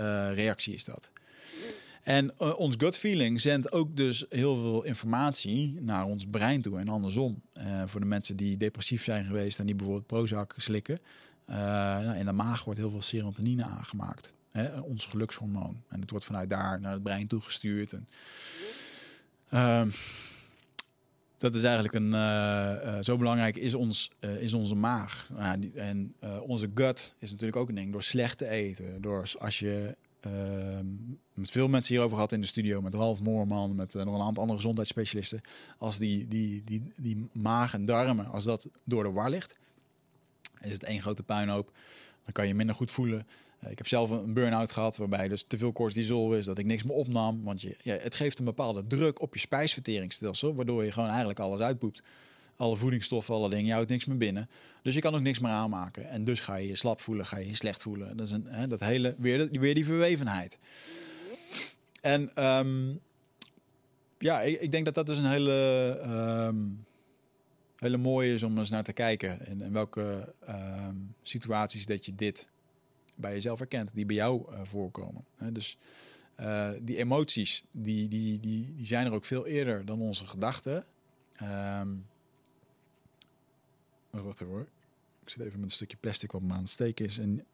uh, 0.00 0.34
reactie 0.34 0.74
is 0.74 0.84
dat. 0.84 1.10
En 2.02 2.40
ons 2.40 2.74
gut 2.78 2.98
feeling 2.98 3.40
zendt 3.40 3.72
ook 3.72 3.96
dus 3.96 4.24
heel 4.28 4.56
veel 4.56 4.84
informatie 4.84 5.80
naar 5.80 6.04
ons 6.04 6.26
brein 6.26 6.62
toe 6.62 6.78
en 6.78 6.88
andersom. 6.88 7.42
voor 7.86 8.00
de 8.00 8.06
mensen 8.06 8.36
die 8.36 8.56
depressief 8.56 9.04
zijn 9.04 9.24
geweest 9.24 9.58
en 9.58 9.66
die 9.66 9.74
bijvoorbeeld 9.74 10.06
Prozac 10.06 10.54
slikken. 10.56 10.98
Nou, 11.46 12.16
in 12.16 12.24
de 12.24 12.32
maag 12.32 12.64
wordt 12.64 12.80
heel 12.80 12.90
veel 12.90 13.02
serotonine 13.02 13.64
aangemaakt. 13.64 14.33
Hè, 14.54 14.80
ons 14.80 15.04
gelukshormoon. 15.04 15.82
En 15.88 16.00
het 16.00 16.10
wordt 16.10 16.24
vanuit 16.24 16.48
daar 16.48 16.80
naar 16.80 16.92
het 16.92 17.02
brein 17.02 17.26
toegestuurd. 17.26 17.92
En, 17.92 18.08
ehm, 19.48 19.90
dat 21.38 21.54
is 21.54 21.62
eigenlijk 21.62 21.94
een 21.94 22.12
uh, 22.12 22.84
uh, 22.84 22.98
zo 23.00 23.16
belangrijk 23.16 23.56
is, 23.56 23.74
ons, 23.74 24.10
uh, 24.20 24.42
is 24.42 24.52
onze 24.52 24.74
maag. 24.74 25.30
Die, 25.58 25.72
en 25.72 26.14
onze 26.46 26.70
gut 26.74 27.14
is 27.18 27.30
natuurlijk 27.30 27.56
ook 27.56 27.68
een 27.68 27.74
ding. 27.74 27.92
Door 27.92 28.02
slecht 28.02 28.38
te 28.38 28.48
eten. 28.48 29.02
Door 29.02 29.32
als 29.38 29.58
je 29.58 29.96
ehm, 30.20 30.86
met 31.32 31.50
veel 31.50 31.68
mensen 31.68 31.92
hierover 31.92 32.16
gehad 32.16 32.32
in 32.32 32.40
de 32.40 32.46
studio, 32.46 32.82
met 32.82 32.94
Ralf 32.94 33.20
Moorman, 33.20 33.74
met 33.74 33.94
nog 33.94 34.14
een 34.14 34.20
aantal 34.20 34.42
andere 34.42 34.56
gezondheidsspecialisten. 34.58 35.40
Als 35.78 35.98
die, 35.98 36.28
die, 36.28 36.62
die, 36.64 36.82
die 36.96 37.28
maag 37.32 37.74
en 37.74 37.84
darmen, 37.84 38.26
als 38.26 38.44
dat 38.44 38.68
door 38.84 39.02
de 39.02 39.10
war 39.10 39.30
ligt, 39.30 39.56
is 40.60 40.72
het 40.72 40.84
één 40.84 41.00
grote 41.00 41.22
puinhoop. 41.22 41.72
Dan 42.24 42.32
kan 42.32 42.46
je 42.46 42.54
minder 42.54 42.74
goed 42.74 42.90
voelen. 42.90 43.26
Ik 43.68 43.78
heb 43.78 43.88
zelf 43.88 44.10
een 44.10 44.34
burn-out 44.34 44.72
gehad 44.72 44.96
waarbij 44.96 45.28
dus 45.28 45.42
te 45.42 45.58
veel 45.58 45.72
cortisol 45.72 46.34
is, 46.34 46.44
dat 46.44 46.58
ik 46.58 46.66
niks 46.66 46.82
meer 46.82 46.96
opnam. 46.96 47.42
Want 47.42 47.60
je, 47.60 47.76
ja, 47.82 47.96
het 47.96 48.14
geeft 48.14 48.38
een 48.38 48.44
bepaalde 48.44 48.86
druk 48.86 49.20
op 49.20 49.34
je 49.34 49.40
spijsverteringsstelsel, 49.40 50.54
waardoor 50.54 50.84
je 50.84 50.92
gewoon 50.92 51.08
eigenlijk 51.08 51.38
alles 51.38 51.60
uitpoept. 51.60 52.02
Alle 52.56 52.76
voedingsstoffen, 52.76 53.34
alle 53.34 53.48
dingen, 53.48 53.66
je 53.66 53.72
houdt 53.72 53.90
niks 53.90 54.04
meer 54.04 54.16
binnen. 54.16 54.48
Dus 54.82 54.94
je 54.94 55.00
kan 55.00 55.14
ook 55.14 55.20
niks 55.20 55.38
meer 55.38 55.50
aanmaken. 55.50 56.08
En 56.08 56.24
dus 56.24 56.40
ga 56.40 56.56
je 56.56 56.68
je 56.68 56.76
slap 56.76 57.00
voelen, 57.00 57.26
ga 57.26 57.38
je 57.38 57.48
je 57.48 57.56
slecht 57.56 57.82
voelen. 57.82 58.16
Dat 58.16 58.26
is 58.26 58.32
een, 58.32 58.46
hè, 58.46 58.66
dat 58.66 58.80
hele, 58.80 59.14
weer, 59.18 59.48
weer 59.50 59.74
die 59.74 59.84
verwevenheid. 59.84 60.58
En 62.00 62.44
um, 62.44 63.00
ja, 64.18 64.40
ik, 64.40 64.70
denk 64.70 64.84
dat 64.84 64.94
dat 64.94 65.06
dus 65.06 65.18
een 65.18 65.30
hele... 65.30 65.98
Um, 66.48 66.84
hele 67.78 67.96
mooie 67.96 68.34
is 68.34 68.42
om 68.42 68.58
eens 68.58 68.70
naar 68.70 68.82
te 68.82 68.92
kijken. 68.92 69.46
En 69.46 69.62
in 69.62 69.72
welke 69.72 70.34
ehm, 70.44 70.94
situaties 71.22 71.86
dat 71.86 72.06
je 72.06 72.14
dit 72.14 72.48
bij 73.14 73.32
jezelf 73.32 73.58
herkent, 73.58 73.94
die 73.94 74.06
bij 74.06 74.16
jou 74.16 74.52
uh, 74.52 74.60
voorkomen. 74.62 75.24
dus 75.52 75.78
uh, 76.40 76.70
die 76.80 76.96
emoties, 76.96 77.64
die, 77.70 78.08
die, 78.08 78.40
die, 78.40 78.74
die 78.76 78.86
zijn 78.86 79.06
er 79.06 79.12
ook 79.12 79.24
veel 79.24 79.46
eerder 79.46 79.84
dan 79.84 80.00
onze 80.00 80.26
gedachten. 80.26 80.84
Um, 81.42 82.06
wacht 84.10 84.40
even 84.40 84.46
hoor. 84.46 84.66
Ik 85.22 85.28
zit 85.28 85.40
even 85.40 85.60
met 85.60 85.68
een 85.68 85.74
stukje 85.74 85.96
plastic 86.00 86.32
wat 86.32 86.42
me 86.42 86.52
aan 86.52 86.58
het 86.58 86.68
steken 86.68 87.04
is. 87.04 87.18
En 87.18 87.44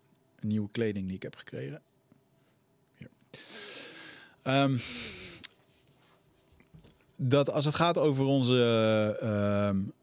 een 0.41 0.49
nieuwe 0.49 0.69
kleding 0.73 1.07
die 1.07 1.17
ik 1.17 1.23
heb 1.23 1.37
gekregen. 1.37 1.83
Um, 4.43 4.81
dat 7.17 7.51
als 7.51 7.65
het 7.65 7.75
gaat 7.75 7.99
over 7.99 8.25
onze, 8.25 9.19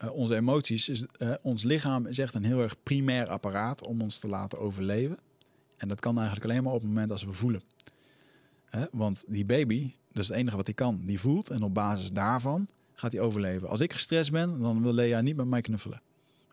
uh, 0.01 0.11
onze 0.11 0.35
emoties, 0.35 0.89
is 0.89 1.05
ons 1.41 1.63
lichaam 1.63 2.05
is 2.05 2.17
echt 2.17 2.33
een 2.33 2.45
heel 2.45 2.61
erg 2.61 2.83
primair 2.83 3.27
apparaat 3.27 3.83
om 3.83 4.01
ons 4.01 4.19
te 4.19 4.27
laten 4.27 4.59
overleven. 4.59 5.17
En 5.77 5.87
dat 5.87 5.99
kan 5.99 6.15
eigenlijk 6.17 6.45
alleen 6.45 6.63
maar 6.63 6.73
op 6.73 6.79
het 6.79 6.89
moment 6.89 7.11
als 7.11 7.23
we 7.23 7.33
voelen. 7.33 7.61
Want 8.91 9.23
die 9.27 9.45
baby, 9.45 9.91
dat 10.11 10.23
is 10.23 10.27
het 10.27 10.37
enige 10.37 10.55
wat 10.55 10.65
hij 10.65 10.75
kan, 10.75 11.01
die 11.05 11.19
voelt. 11.19 11.49
En 11.49 11.61
op 11.61 11.73
basis 11.73 12.11
daarvan 12.11 12.67
gaat 12.93 13.11
hij 13.11 13.21
overleven. 13.21 13.67
Als 13.67 13.79
ik 13.79 13.93
gestrest 13.93 14.31
ben, 14.31 14.59
dan 14.59 14.81
wil 14.81 14.93
Lea 14.93 15.21
niet 15.21 15.35
met 15.35 15.47
mij 15.47 15.61
knuffelen. 15.61 16.01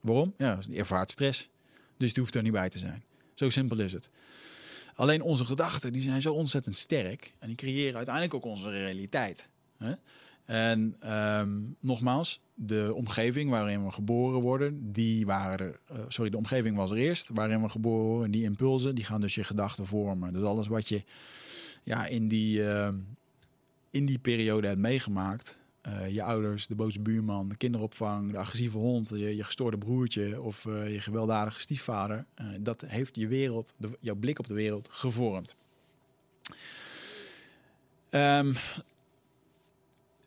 Waarom? 0.01 0.35
Ja, 0.39 0.59
die 0.69 0.79
ervaart 0.79 1.11
stress. 1.11 1.49
Dus 1.97 2.13
die 2.13 2.23
hoeft 2.23 2.35
er 2.35 2.43
niet 2.43 2.53
bij 2.53 2.69
te 2.69 2.79
zijn. 2.79 3.05
Zo 3.35 3.51
simpel 3.51 3.79
is 3.79 3.93
het. 3.93 4.09
Alleen 4.95 5.23
onze 5.23 5.45
gedachten 5.45 5.93
die 5.93 6.03
zijn 6.03 6.23
zo 6.23 6.33
ontzettend 6.33 6.77
sterk. 6.77 7.35
En 7.39 7.47
die 7.47 7.57
creëren 7.57 7.97
uiteindelijk 7.97 8.35
ook 8.35 8.45
onze 8.45 8.71
realiteit. 8.71 9.49
En 10.45 10.97
ehm, 11.01 11.51
nogmaals, 11.81 12.41
de 12.55 12.93
omgeving 12.95 13.51
waarin 13.51 13.85
we 13.85 13.91
geboren 13.91 14.41
worden, 14.41 14.93
die 14.93 15.27
waren 15.27 15.77
uh, 15.93 15.99
sorry, 16.09 16.31
de 16.31 16.37
omgeving 16.37 16.77
was 16.77 16.91
er 16.91 16.97
eerst 16.97 17.29
waarin 17.33 17.63
we 17.63 17.69
geboren 17.69 18.07
worden. 18.07 18.31
Die 18.31 18.43
impulsen, 18.43 18.95
die 18.95 19.05
gaan 19.05 19.21
dus 19.21 19.35
je 19.35 19.45
gedachten 19.45 19.87
vormen. 19.87 20.33
Dus 20.33 20.43
alles 20.43 20.67
wat 20.67 20.89
je 20.89 21.03
ja, 21.83 22.07
in, 22.07 22.29
die, 22.29 22.59
uh, 22.59 22.89
in 23.91 24.07
die 24.07 24.19
periode 24.19 24.67
hebt 24.67 24.79
meegemaakt, 24.79 25.59
uh, 25.89 26.11
je 26.11 26.23
ouders, 26.23 26.67
de 26.67 26.75
boze 26.75 27.01
buurman, 27.01 27.49
de 27.49 27.57
kinderopvang, 27.57 28.31
de 28.31 28.39
agressieve 28.39 28.79
hond, 28.79 29.09
je, 29.09 29.37
je 29.37 29.45
gestoorde 29.45 29.79
broertje 29.79 30.43
of 30.43 30.65
je 30.65 31.01
gewelddadige 31.01 31.61
stiefvader, 31.61 32.27
dat 32.61 32.81
heeft 32.81 33.17
je 33.17 33.29
wereld, 33.29 33.75
jouw 34.01 34.15
blik 34.15 34.39
op 34.39 34.47
de 34.47 34.55
wereld 34.55 34.89
gevormd. 34.91 35.55
Um, 38.11 38.55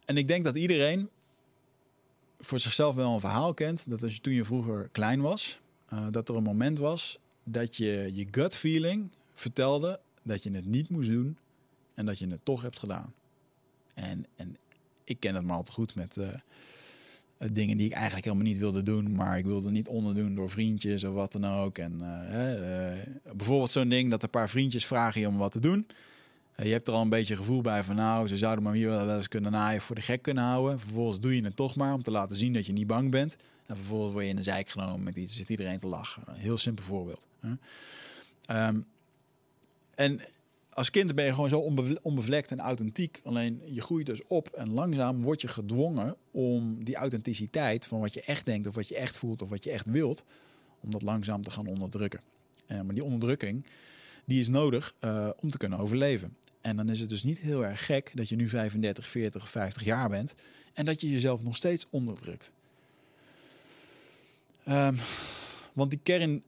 en 0.06 0.18
ik 0.18 0.28
denk 0.28 0.44
dat 0.44 0.58
iedereen 0.58 1.10
voor 2.40 2.60
zichzelf 2.60 2.96
wel 2.96 3.14
een 3.14 3.20
verhaal 3.20 3.54
kent. 3.54 3.90
Dat 3.90 4.04
als 4.04 4.14
je 4.14 4.22
toen 4.22 4.34
je 4.34 4.46
vroeger 4.46 4.90
klein 4.92 5.22
was, 5.22 5.60
uh, 5.94 6.06
dat 6.12 6.30
er 6.30 6.36
een 6.36 6.44
moment 6.44 6.78
was 6.78 7.20
dat 7.44 7.76
je 7.76 8.12
je 8.14 8.28
gut 8.32 8.56
feeling 8.56 9.12
vertelde 9.34 10.00
dat 10.24 10.44
je 10.44 10.52
het 10.52 10.66
niet 10.66 10.90
moest 10.90 11.10
doen 11.10 11.38
en 11.94 12.06
dat 12.06 12.20
je 12.20 12.28
het 12.28 12.46
toch 12.46 12.62
hebt 12.62 12.80
gedaan. 12.80 13.14
En, 13.94 14.26
en 14.36 14.58
ik 15.04 15.20
ken 15.20 15.36
het 15.36 15.44
maar 15.44 15.56
al 15.56 15.64
te 15.64 15.72
goed 15.72 15.96
met 15.96 16.16
uh, 16.18 16.28
dingen 17.52 17.78
die 17.78 17.86
ik 17.86 17.94
eigenlijk 17.94 18.26
helemaal 18.26 18.48
niet 18.48 18.58
wilde 18.58 18.84
doen, 18.84 19.16
maar 19.16 19.38
ik 19.38 19.46
wilde 19.46 19.72
niet 19.72 19.88
onderdoen 19.88 20.36
door 20.36 20.50
vriendjes 20.50 21.04
of 21.04 21.14
wat 21.14 21.32
dan 21.32 21.46
ook. 21.46 21.78
En 21.78 21.98
bijvoorbeeld 23.36 23.72
zo'n 23.72 23.90
ding 23.90 24.10
dat 24.10 24.24
een 24.24 24.30
paar 24.30 24.50
vriendjes 24.50 24.86
vragen 24.86 25.22
je 25.22 25.28
om 25.28 25.38
wat 25.38 25.52
te 25.52 25.60
doen. 25.60 25.88
Je 26.64 26.72
hebt 26.72 26.88
er 26.88 26.94
al 26.94 27.02
een 27.02 27.10
beetje 27.10 27.36
gevoel 27.36 27.62
bij 27.62 27.84
van 27.84 27.96
nou, 27.96 28.28
ze 28.28 28.38
zouden 28.38 28.64
maar 28.64 28.74
hier 28.74 28.88
wel 28.88 29.16
eens 29.16 29.28
kunnen 29.28 29.52
naaien 29.52 29.82
voor 29.82 29.96
de 29.96 30.02
gek 30.02 30.22
kunnen 30.22 30.44
houden. 30.44 30.80
Vervolgens 30.80 31.20
doe 31.20 31.36
je 31.36 31.44
het 31.44 31.56
toch 31.56 31.76
maar 31.76 31.94
om 31.94 32.04
te 32.04 32.12
laten 32.12 32.36
zien 32.36 32.54
dat 32.54 32.66
je 32.66 32.74
niet 32.74 32.88
bang 32.88 33.12
bent. 33.12 33.36
En 33.66 33.76
vervolgens 33.76 34.14
word 34.14 34.24
je 34.24 34.30
in 34.30 34.36
de 34.36 34.44
zijk 34.44 34.70
genomen 34.70 35.04
met 35.04 35.18
iets, 35.18 35.36
zit 35.36 35.50
iedereen 35.50 35.80
te 35.80 35.88
lachen. 35.88 36.24
Een 36.26 36.36
heel 36.36 36.58
simpel 36.58 36.86
voorbeeld. 36.86 37.28
Um, 38.52 38.86
en 39.96 40.20
als 40.70 40.90
kind 40.90 41.16
ben 41.16 41.26
je 41.26 41.34
gewoon 41.34 41.50
zo 41.50 41.72
onbevlekt 42.02 42.52
en 42.52 42.60
authentiek. 42.60 43.22
Alleen 43.24 43.62
je 43.66 43.82
groeit 43.82 44.06
dus 44.06 44.24
op 44.28 44.48
en 44.48 44.70
langzaam 44.70 45.22
word 45.22 45.42
je 45.42 45.48
gedwongen 45.48 46.16
om 46.32 46.84
die 46.84 46.96
authenticiteit 46.96 47.86
van 47.86 48.00
wat 48.00 48.14
je 48.14 48.22
echt 48.22 48.46
denkt 48.46 48.68
of 48.68 48.76
wat 48.76 48.88
je 48.88 48.96
echt 48.96 49.18
voelt 49.18 49.42
of 49.42 49.50
wat 49.50 49.64
je 49.64 49.72
echt 49.72 49.88
wilt, 49.88 50.24
om 50.80 50.92
dat 50.92 51.02
langzaam 51.02 51.42
te 51.42 51.52
gaan 51.52 51.68
onderdrukken. 51.68 52.22
Uh, 52.68 52.82
maar 52.82 52.96
die 52.96 53.04
onderdrukking, 53.04 53.66
die 54.26 54.40
is 54.40 54.48
nodig 54.48 54.94
uh, 55.02 55.30
om 55.40 55.50
te 55.50 55.58
kunnen 55.58 55.80
overleven. 55.80 56.36
En 56.68 56.76
dan 56.76 56.90
is 56.90 57.00
het 57.00 57.10
dus 57.10 57.24
niet 57.24 57.40
heel 57.40 57.66
erg 57.66 57.86
gek 57.86 58.12
dat 58.14 58.30
je 58.30 58.36
nu 58.36 58.50
35, 58.50 59.10
40 59.10 59.42
of 59.42 59.50
50 59.50 59.84
jaar 59.84 60.10
bent 60.10 60.36
en 60.74 60.86
dat 60.86 61.02
je 61.02 61.12
jezelf 61.12 61.44
nog 61.44 61.56
steeds 61.56 61.88
onderdrukt. 61.90 62.52
Um, 64.68 64.98
want 65.74 65.90
die 65.90 66.00
kern, 66.04 66.34
uh, 66.34 66.44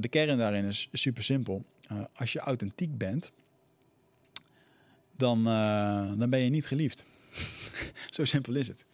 de 0.00 0.08
kern 0.10 0.38
daarin 0.38 0.64
is 0.64 0.88
super 0.92 1.22
simpel. 1.22 1.64
Uh, 1.92 2.04
als 2.14 2.32
je 2.32 2.38
authentiek 2.38 2.98
bent, 2.98 3.32
dan, 5.16 5.38
uh, 5.38 6.12
dan 6.18 6.30
ben 6.30 6.40
je 6.40 6.50
niet 6.50 6.66
geliefd. 6.66 7.04
Zo 8.16 8.24
simpel 8.24 8.54
is 8.54 8.68
het. 8.68 8.84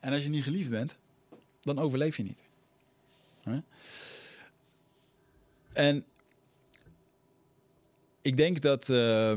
En 0.00 0.12
als 0.12 0.22
je 0.22 0.28
niet 0.28 0.44
geliefd 0.44 0.70
bent, 0.70 0.98
dan 1.62 1.78
overleef 1.78 2.16
je 2.16 2.22
niet. 2.22 2.42
En 5.72 6.04
ik 8.26 8.36
denk 8.36 8.60
dat, 8.60 8.88
uh, 8.88 9.32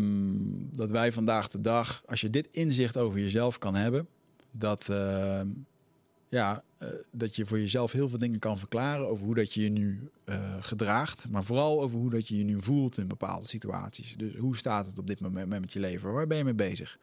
dat 0.71 0.91
wij 0.91 1.11
vandaag 1.11 1.47
de 1.47 1.61
dag, 1.61 2.03
als 2.05 2.21
je 2.21 2.29
dit 2.29 2.47
inzicht 2.51 2.97
over 2.97 3.19
jezelf 3.19 3.57
kan 3.57 3.75
hebben, 3.75 4.07
dat, 4.51 4.87
uh, 4.91 5.41
ja, 6.29 6.63
uh, 6.79 6.89
dat 7.11 7.35
je 7.35 7.45
voor 7.45 7.59
jezelf 7.59 7.91
heel 7.91 8.09
veel 8.09 8.19
dingen 8.19 8.39
kan 8.39 8.57
verklaren 8.57 9.07
over 9.07 9.25
hoe 9.25 9.35
dat 9.35 9.53
je 9.53 9.61
je 9.63 9.69
nu 9.69 10.09
eh, 10.23 10.55
gedraagt, 10.59 11.29
maar 11.29 11.43
vooral 11.43 11.81
over 11.81 11.99
hoe 11.99 12.09
dat 12.09 12.27
je 12.27 12.37
je 12.37 12.43
nu 12.43 12.61
voelt 12.61 12.97
in 12.97 13.07
bepaalde 13.07 13.47
situaties. 13.47 14.15
Dus 14.17 14.35
hoe 14.35 14.57
staat 14.57 14.85
het 14.85 14.99
op 14.99 15.07
dit 15.07 15.19
moment 15.19 15.47
met 15.47 15.73
je 15.73 15.79
leven? 15.79 16.13
Waar 16.13 16.27
ben 16.27 16.37
je 16.37 16.43
mee 16.43 16.53
bezig? 16.53 16.99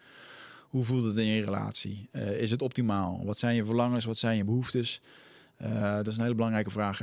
Hoe 0.68 0.84
voelt 0.84 1.04
het 1.04 1.16
in 1.16 1.24
je 1.24 1.44
relatie? 1.44 2.08
Eh, 2.10 2.40
is 2.40 2.50
het 2.50 2.62
optimaal? 2.62 3.24
Wat 3.24 3.38
zijn 3.38 3.54
je 3.54 3.64
verlangens? 3.64 4.04
Wat 4.04 4.18
zijn 4.18 4.36
je 4.36 4.44
behoeftes? 4.44 5.00
dat 5.96 6.06
is 6.06 6.16
een 6.16 6.22
hele 6.22 6.34
belangrijke 6.34 6.70
vraag. 6.70 7.00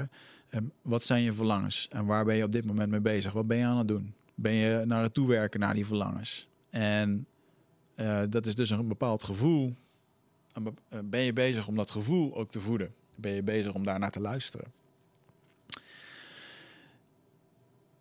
Um, 0.49 0.71
wat 0.81 1.03
zijn 1.03 1.23
je 1.23 1.33
verlangens 1.33 1.87
en 1.89 2.05
waar 2.05 2.25
ben 2.25 2.35
je 2.35 2.43
op 2.43 2.51
dit 2.51 2.65
moment 2.65 2.89
mee 2.89 2.99
bezig? 2.99 3.31
Wat 3.31 3.47
ben 3.47 3.57
je 3.57 3.65
aan 3.65 3.77
het 3.77 3.87
doen? 3.87 4.13
Ben 4.35 4.53
je 4.53 4.85
naar 4.85 5.01
het 5.01 5.13
toewerken 5.13 5.59
naar 5.59 5.73
die 5.73 5.85
verlangens. 5.85 6.47
En 6.69 7.27
uh, 7.95 8.21
dat 8.29 8.45
is 8.45 8.55
dus 8.55 8.69
een 8.69 8.87
bepaald 8.87 9.23
gevoel. 9.23 9.73
Eh, 10.53 10.63
ben 11.03 11.19
je 11.19 11.33
bezig 11.33 11.67
om 11.67 11.75
dat 11.75 11.91
gevoel 11.91 12.35
ook 12.35 12.51
te 12.51 12.59
voeden? 12.59 12.93
Ben 13.15 13.31
je 13.31 13.43
bezig 13.43 13.73
om 13.73 13.85
daar 13.85 13.99
naar 13.99 14.11
te 14.11 14.21
luisteren? 14.21 14.71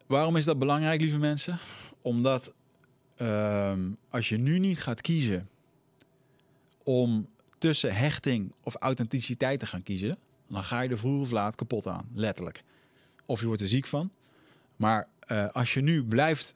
Waarom 0.07 0.37
is 0.37 0.45
dat 0.45 0.59
belangrijk, 0.59 1.01
lieve 1.01 1.19
mensen? 1.19 1.59
Omdat 2.03 2.53
uh, 3.17 3.73
als 4.09 4.29
je 4.29 4.39
nu 4.39 4.59
niet 4.59 4.81
gaat 4.81 5.01
kiezen 5.01 5.49
om 6.83 7.29
tussen 7.59 7.95
hechting 7.95 8.53
of 8.63 8.75
authenticiteit 8.75 9.61
te 9.61 9.67
gaan 9.67 9.83
kiezen, 9.83 10.19
dan 10.49 10.65
ga 10.65 10.81
je 10.81 10.89
er 10.89 10.99
vroeg 10.99 11.21
of 11.21 11.31
laat 11.31 11.55
kapot 11.55 11.87
aan, 11.87 12.09
letterlijk. 12.15 12.65
Of 13.27 13.41
je 13.41 13.47
wordt 13.47 13.61
er 13.61 13.69
ziek 13.69 13.87
van. 13.87 14.11
Maar 14.77 15.09
uh, 15.29 15.49
als 15.53 15.75
je 15.75 15.81
nu 15.81 16.05
blijft 16.05 16.55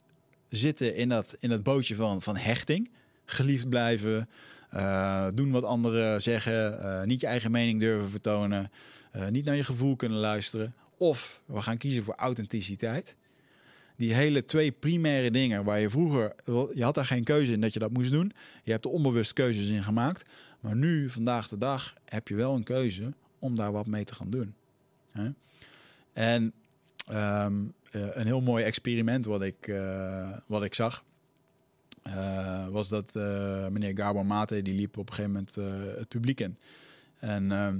zitten 0.48 0.94
in 0.94 1.08
dat, 1.08 1.36
in 1.40 1.48
dat 1.48 1.62
bootje 1.62 1.94
van, 1.94 2.22
van 2.22 2.36
hechting, 2.36 2.90
geliefd 3.24 3.68
blijven, 3.68 4.28
uh, 4.74 5.28
doen 5.34 5.50
wat 5.50 5.64
anderen 5.64 6.22
zeggen, 6.22 6.78
uh, 6.80 7.02
niet 7.02 7.20
je 7.20 7.26
eigen 7.26 7.50
mening 7.50 7.80
durven 7.80 8.10
vertonen, 8.10 8.70
niet 9.30 9.44
naar 9.44 9.56
je 9.56 9.64
gevoel 9.64 9.96
kunnen 9.96 10.18
luisteren, 10.18 10.74
of 10.96 11.40
we 11.44 11.62
gaan 11.62 11.76
kiezen 11.76 12.02
voor 12.02 12.14
authenticiteit. 12.14 13.16
Die 13.96 14.14
hele 14.14 14.44
twee 14.44 14.72
primaire 14.72 15.30
dingen 15.30 15.64
waar 15.64 15.80
je 15.80 15.90
vroeger, 15.90 16.34
je 16.74 16.82
had 16.82 16.94
daar 16.94 17.06
geen 17.06 17.24
keuze 17.24 17.52
in 17.52 17.60
dat 17.60 17.72
je 17.72 17.78
dat 17.78 17.92
moest 17.92 18.10
doen. 18.10 18.32
Je 18.62 18.70
hebt 18.70 18.84
er 18.84 18.90
onbewust 18.90 19.32
keuzes 19.32 19.68
in 19.68 19.82
gemaakt. 19.82 20.24
Maar 20.60 20.76
nu, 20.76 21.10
vandaag 21.10 21.48
de 21.48 21.58
dag, 21.58 21.94
heb 22.04 22.28
je 22.28 22.34
wel 22.34 22.54
een 22.54 22.64
keuze 22.64 23.12
om 23.38 23.56
daar 23.56 23.72
wat 23.72 23.86
mee 23.86 24.04
te 24.04 24.14
gaan 24.14 24.30
doen. 24.30 24.54
En 26.12 26.52
uh, 27.10 27.46
een 27.96 28.26
heel 28.26 28.40
mooi 28.40 28.64
experiment 28.64 29.24
wat 29.24 29.42
ik, 29.42 29.66
uh, 29.66 30.36
wat 30.46 30.64
ik 30.64 30.74
zag. 30.74 31.04
Uh, 32.06 32.68
was 32.68 32.88
dat 32.88 33.14
meneer 33.70 33.96
Gabor 33.96 34.26
Mate, 34.26 34.62
die 34.62 34.74
liep 34.74 34.96
op 34.98 35.08
een 35.08 35.14
gegeven 35.14 35.30
moment 35.30 35.54
het 35.98 36.08
publiek 36.08 36.40
in. 36.40 36.56
En 37.18 37.52
ehm, 37.52 37.78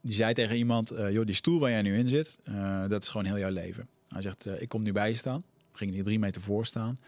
die 0.00 0.14
zei 0.14 0.34
tegen 0.34 0.56
iemand, 0.56 0.92
joh, 1.10 1.26
die 1.26 1.34
stoel 1.34 1.60
waar 1.60 1.70
jij 1.70 1.82
nu 1.82 1.98
in 1.98 2.08
zit, 2.08 2.38
dat 2.88 3.02
is 3.02 3.08
gewoon 3.08 3.26
heel 3.26 3.38
jouw 3.38 3.50
leven. 3.50 3.88
Hij 4.08 4.22
zegt, 4.22 4.60
ik 4.60 4.68
kom 4.68 4.82
nu 4.82 4.92
bij 4.92 5.08
je 5.08 5.16
staan. 5.16 5.44
Ging 5.72 5.92
hier 5.92 6.04
drie 6.04 6.18
meter 6.18 6.40
voor 6.40 6.66
staan. 6.66 6.98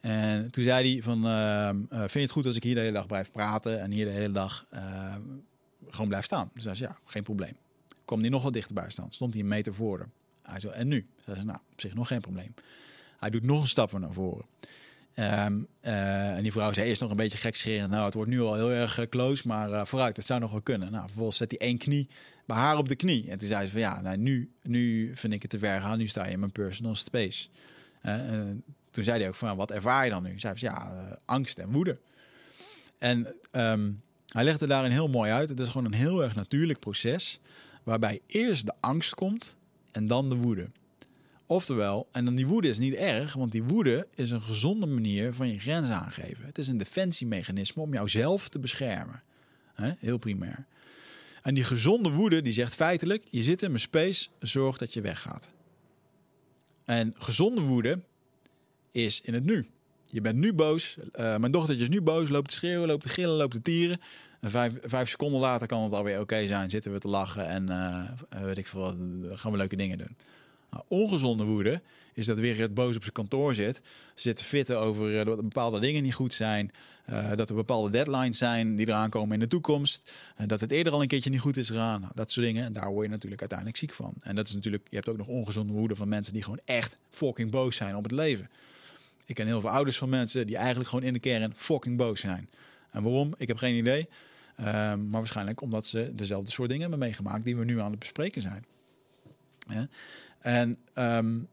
En 0.00 0.50
toen 0.50 0.64
zei 0.64 0.92
hij 0.92 1.02
van, 1.02 1.26
ehm, 1.26 1.76
vind 1.88 2.12
je 2.12 2.20
het 2.20 2.30
goed 2.30 2.46
als 2.46 2.56
ik 2.56 2.62
hier 2.62 2.74
de 2.74 2.80
hele 2.80 2.92
dag 2.92 3.06
blijf 3.06 3.30
praten 3.30 3.80
en 3.80 3.90
hier 3.90 4.04
de 4.04 4.10
hele 4.10 4.32
dag 4.32 4.66
ehm, 4.70 5.20
gewoon 5.88 6.08
blijf 6.08 6.24
staan? 6.24 6.50
Dus 6.54 6.64
hij 6.64 6.74
zei, 6.74 6.90
ja, 6.90 6.98
geen 7.04 7.22
probleem. 7.22 7.56
Kwam 8.04 8.22
die 8.22 8.30
nog 8.30 8.42
wat 8.42 8.52
dichterbij 8.52 8.90
staan, 8.90 9.12
stond 9.12 9.32
hij 9.32 9.42
een 9.42 9.48
meter 9.48 9.74
voor 9.74 9.98
hem. 9.98 10.12
Zo, 10.58 10.68
en 10.68 10.88
nu? 10.88 11.06
Zei 11.24 11.36
ze, 11.36 11.44
nou, 11.44 11.58
op 11.72 11.80
zich 11.80 11.94
nog 11.94 12.06
geen 12.06 12.20
probleem. 12.20 12.54
Hij 13.18 13.30
doet 13.30 13.42
nog 13.42 13.60
een 13.60 13.68
stap 13.68 13.98
naar 13.98 14.12
voren. 14.12 14.44
Ehm, 15.14 15.58
eh, 15.80 16.36
en 16.36 16.42
die 16.42 16.52
vrouw 16.52 16.72
zei 16.72 16.88
eerst 16.88 17.00
nog 17.00 17.10
een 17.10 17.16
beetje 17.16 17.38
gekscherend. 17.38 17.90
Nou, 17.90 18.04
het 18.04 18.14
wordt 18.14 18.30
nu 18.30 18.40
al 18.40 18.54
heel 18.54 18.70
erg 18.70 18.98
eh, 18.98 19.06
close, 19.08 19.48
maar 19.48 19.70
uh, 19.70 19.84
vooruit, 19.84 20.16
het 20.16 20.26
zou 20.26 20.40
nog 20.40 20.50
wel 20.50 20.62
kunnen. 20.62 20.92
Nou, 20.92 21.06
vervolgens 21.06 21.36
zet 21.36 21.50
hij 21.50 21.60
één 21.60 21.78
knie 21.78 22.08
bij 22.46 22.56
haar 22.56 22.78
op 22.78 22.88
de 22.88 22.96
knie. 22.96 23.30
En 23.30 23.38
toen 23.38 23.48
zei 23.48 23.66
ze 23.66 23.72
van 23.72 23.80
ja, 23.80 24.00
nou, 24.00 24.16
nu, 24.16 24.50
nu 24.62 25.12
vind 25.16 25.32
ik 25.32 25.42
het 25.42 25.50
te 25.50 25.58
ver 25.58 25.80
gaan. 25.80 25.98
Nu 25.98 26.06
sta 26.06 26.26
je 26.26 26.32
in 26.32 26.38
mijn 26.38 26.52
personal 26.52 26.96
space. 26.96 27.48
toen 28.90 29.04
zei 29.04 29.18
hij 29.18 29.28
ook 29.28 29.34
van 29.34 29.56
wat 29.56 29.70
ervaar 29.70 30.04
je 30.04 30.10
dan 30.10 30.22
nu? 30.22 30.38
Zei 30.38 30.56
ze 30.56 30.64
ja, 30.64 31.18
angst 31.24 31.58
en 31.58 31.72
woede. 31.72 31.98
En 32.98 33.34
ehm, 33.50 33.90
hij 34.26 34.44
legde 34.44 34.66
daarin 34.66 34.90
heel 34.90 35.08
mooi 35.08 35.30
uit. 35.30 35.48
Het 35.48 35.60
is 35.60 35.68
gewoon 35.68 35.84
een 35.84 35.98
heel 35.98 36.22
erg 36.22 36.34
natuurlijk 36.34 36.78
proces. 36.78 37.40
Waarbij 37.82 38.20
eerst 38.26 38.66
de 38.66 38.74
angst 38.80 39.14
komt 39.14 39.56
en 39.92 40.06
dan 40.06 40.28
de 40.28 40.34
woede. 40.34 40.70
Oftewel, 41.46 42.08
en 42.12 42.24
dan 42.24 42.34
die 42.34 42.46
woede 42.46 42.68
is 42.68 42.78
niet 42.78 42.94
erg, 42.94 43.32
want 43.32 43.52
die 43.52 43.62
woede 43.62 44.06
is 44.14 44.30
een 44.30 44.42
gezonde 44.42 44.86
manier 44.86 45.34
van 45.34 45.48
je 45.48 45.58
grenzen 45.58 45.94
aangeven. 45.94 46.46
Het 46.46 46.58
is 46.58 46.68
een 46.68 46.78
defensiemechanisme 46.78 47.82
om 47.82 47.92
jouzelf 47.92 48.48
te 48.48 48.58
beschermen. 48.58 49.22
Heel 49.98 50.18
primair. 50.18 50.66
En 51.42 51.54
die 51.54 51.64
gezonde 51.64 52.10
woede 52.10 52.42
die 52.42 52.52
zegt 52.52 52.74
feitelijk, 52.74 53.24
je 53.30 53.42
zit 53.42 53.62
in 53.62 53.68
mijn 53.68 53.80
space, 53.80 54.28
zorg 54.38 54.76
dat 54.76 54.94
je 54.94 55.00
weggaat. 55.00 55.50
En 56.84 57.14
gezonde 57.18 57.60
woede 57.60 58.00
is 58.90 59.20
in 59.20 59.34
het 59.34 59.44
nu. 59.44 59.66
Je 60.10 60.20
bent 60.20 60.38
nu 60.38 60.52
boos. 60.52 60.96
Uh, 60.96 61.36
mijn 61.36 61.52
dochtertje 61.52 61.82
is 61.82 61.90
nu 61.90 62.00
boos, 62.00 62.28
loopt 62.28 62.48
te 62.48 62.54
schreeuwen, 62.54 62.88
loopt 62.88 63.02
te 63.02 63.08
gillen, 63.08 63.36
loopt 63.36 63.52
te 63.52 63.62
tieren. 63.62 64.00
En 64.40 64.50
vijf, 64.50 64.72
vijf 64.82 65.08
seconden 65.08 65.40
later 65.40 65.66
kan 65.66 65.82
het 65.82 65.92
alweer 65.92 66.20
oké 66.20 66.46
zijn. 66.46 66.70
Zitten 66.70 66.92
we 66.92 66.98
te 66.98 67.08
lachen 67.08 67.48
en 67.48 67.66
uh, 67.70 68.42
weet 68.42 68.58
ik 68.58 68.66
veel, 68.66 68.96
gaan 69.28 69.52
we 69.52 69.56
leuke 69.56 69.76
dingen 69.76 69.98
doen. 69.98 70.16
Nou, 70.70 70.84
ongezonde 70.88 71.44
woede 71.44 71.80
is 72.14 72.26
dat 72.26 72.38
weer 72.38 72.58
het 72.58 72.74
boos 72.74 72.96
op 72.96 73.02
zijn 73.02 73.14
kantoor 73.14 73.54
zit. 73.54 73.82
Zit 74.14 74.36
te 74.36 74.44
fitten 74.44 74.78
over 74.78 75.24
dat 75.24 75.40
bepaalde 75.40 75.80
dingen 75.80 76.02
niet 76.02 76.14
goed 76.14 76.34
zijn. 76.34 76.72
Uh, 77.10 77.30
dat 77.36 77.48
er 77.48 77.54
bepaalde 77.54 77.90
deadlines 77.90 78.38
zijn 78.38 78.76
die 78.76 78.88
eraan 78.88 79.10
komen 79.10 79.34
in 79.34 79.40
de 79.40 79.46
toekomst. 79.46 80.12
En 80.36 80.48
dat 80.48 80.60
het 80.60 80.70
eerder 80.70 80.92
al 80.92 81.02
een 81.02 81.08
keertje 81.08 81.30
niet 81.30 81.40
goed 81.40 81.56
is 81.56 81.68
gegaan. 81.68 82.00
Nou, 82.00 82.12
dat 82.14 82.32
soort 82.32 82.46
dingen. 82.46 82.64
En 82.64 82.72
daar 82.72 82.90
word 82.90 83.04
je 83.04 83.12
natuurlijk 83.12 83.40
uiteindelijk 83.40 83.78
ziek 83.78 83.92
van. 83.92 84.14
En 84.20 84.34
dat 84.34 84.48
is 84.48 84.54
natuurlijk, 84.54 84.86
je 84.90 84.96
hebt 84.96 85.08
ook 85.08 85.16
nog 85.16 85.26
ongezonde 85.26 85.72
woede 85.72 85.96
van 85.96 86.08
mensen 86.08 86.32
die 86.32 86.42
gewoon 86.42 86.60
echt 86.64 86.96
fucking 87.10 87.50
boos 87.50 87.76
zijn 87.76 87.96
op 87.96 88.02
het 88.02 88.12
leven. 88.12 88.50
Ik 89.24 89.34
ken 89.34 89.46
heel 89.46 89.60
veel 89.60 89.70
ouders 89.70 89.98
van 89.98 90.08
mensen 90.08 90.46
die 90.46 90.56
eigenlijk 90.56 90.88
gewoon 90.88 91.04
in 91.04 91.12
de 91.12 91.18
kern 91.18 91.52
fucking 91.56 91.96
boos 91.96 92.20
zijn. 92.20 92.48
En 92.90 93.02
waarom? 93.02 93.34
Ik 93.36 93.48
heb 93.48 93.56
geen 93.56 93.74
idee. 93.74 94.08
Um, 94.60 94.66
maar 94.66 95.20
waarschijnlijk 95.20 95.60
omdat 95.60 95.86
ze 95.86 96.12
dezelfde 96.14 96.50
soort 96.50 96.68
dingen 96.68 96.82
hebben 96.88 97.08
meegemaakt 97.08 97.44
die 97.44 97.56
we 97.56 97.64
nu 97.64 97.80
aan 97.80 97.90
het 97.90 97.98
bespreken 97.98 98.42
zijn. 98.42 98.64
En 100.38 100.78
um, 100.94 101.48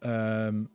um, 0.00 0.68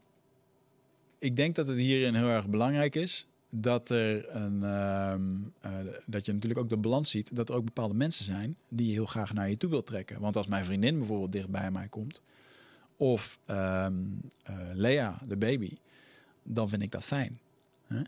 ik 1.19 1.35
denk 1.35 1.55
dat 1.55 1.67
het 1.67 1.77
hierin 1.77 2.15
heel 2.15 2.29
erg 2.29 2.47
belangrijk 2.47 2.95
is 2.95 3.27
dat 3.49 3.89
er 3.89 4.35
een 4.35 4.61
uh, 4.63 5.93
dat 6.05 6.25
je 6.25 6.33
natuurlijk 6.33 6.61
ook 6.61 6.69
de 6.69 6.77
balans 6.77 7.09
ziet 7.09 7.35
dat 7.35 7.49
er 7.49 7.55
ook 7.55 7.65
bepaalde 7.65 7.93
mensen 7.93 8.25
zijn 8.25 8.57
die 8.69 8.87
je 8.87 8.93
heel 8.93 9.05
graag 9.05 9.33
naar 9.33 9.49
je 9.49 9.57
toe 9.57 9.69
wilt 9.69 9.85
trekken. 9.85 10.21
Want 10.21 10.35
als 10.35 10.47
mijn 10.47 10.65
vriendin 10.65 10.97
bijvoorbeeld 10.97 11.31
dicht 11.31 11.49
bij 11.49 11.71
mij 11.71 11.87
komt, 11.87 12.21
of 12.97 13.39
uh, 13.49 13.87
Lea, 14.73 15.21
de 15.27 15.37
baby, 15.37 15.77
dan 16.43 16.69
vind 16.69 16.81
ik 16.81 16.91
dat 16.91 17.03
fijn. 17.03 17.39
Hè? 17.87 18.01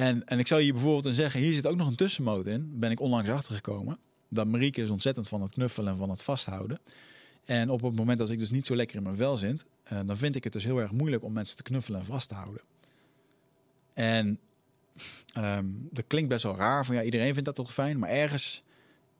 En, 0.00 0.24
en 0.24 0.38
ik 0.38 0.46
zou 0.46 0.62
hier 0.62 0.72
bijvoorbeeld 0.72 1.06
in 1.06 1.14
zeggen, 1.14 1.40
hier 1.40 1.54
zit 1.54 1.66
ook 1.66 1.76
nog 1.76 1.88
een 1.88 1.94
tussenmoot 1.94 2.46
in. 2.46 2.78
Ben 2.78 2.90
ik 2.90 3.00
onlangs 3.00 3.30
achtergekomen. 3.30 3.98
Dat 4.28 4.46
Marieke 4.46 4.82
is 4.82 4.90
ontzettend 4.90 5.28
van 5.28 5.42
het 5.42 5.52
knuffelen 5.52 5.92
en 5.92 5.98
van 5.98 6.10
het 6.10 6.22
vasthouden. 6.22 6.78
En 7.44 7.70
op 7.70 7.82
het 7.82 7.96
moment 7.96 8.20
als 8.20 8.30
ik 8.30 8.38
dus 8.38 8.50
niet 8.50 8.66
zo 8.66 8.76
lekker 8.76 8.96
in 8.96 9.02
mijn 9.02 9.16
vel 9.16 9.36
zit, 9.36 9.64
uh, 9.92 9.98
dan 10.06 10.16
vind 10.16 10.36
ik 10.36 10.44
het 10.44 10.52
dus 10.52 10.64
heel 10.64 10.80
erg 10.80 10.92
moeilijk 10.92 11.24
om 11.24 11.32
mensen 11.32 11.56
te 11.56 11.62
knuffelen 11.62 12.00
en 12.00 12.06
vast 12.06 12.28
te 12.28 12.34
houden. 12.34 12.62
En 13.94 14.38
um, 15.38 15.88
dat 15.90 16.04
klinkt 16.06 16.28
best 16.28 16.42
wel 16.42 16.56
raar, 16.56 16.84
van 16.84 16.94
ja, 16.94 17.02
iedereen 17.02 17.32
vindt 17.32 17.44
dat 17.44 17.54
toch 17.54 17.72
fijn, 17.72 17.98
maar 17.98 18.10
ergens 18.10 18.62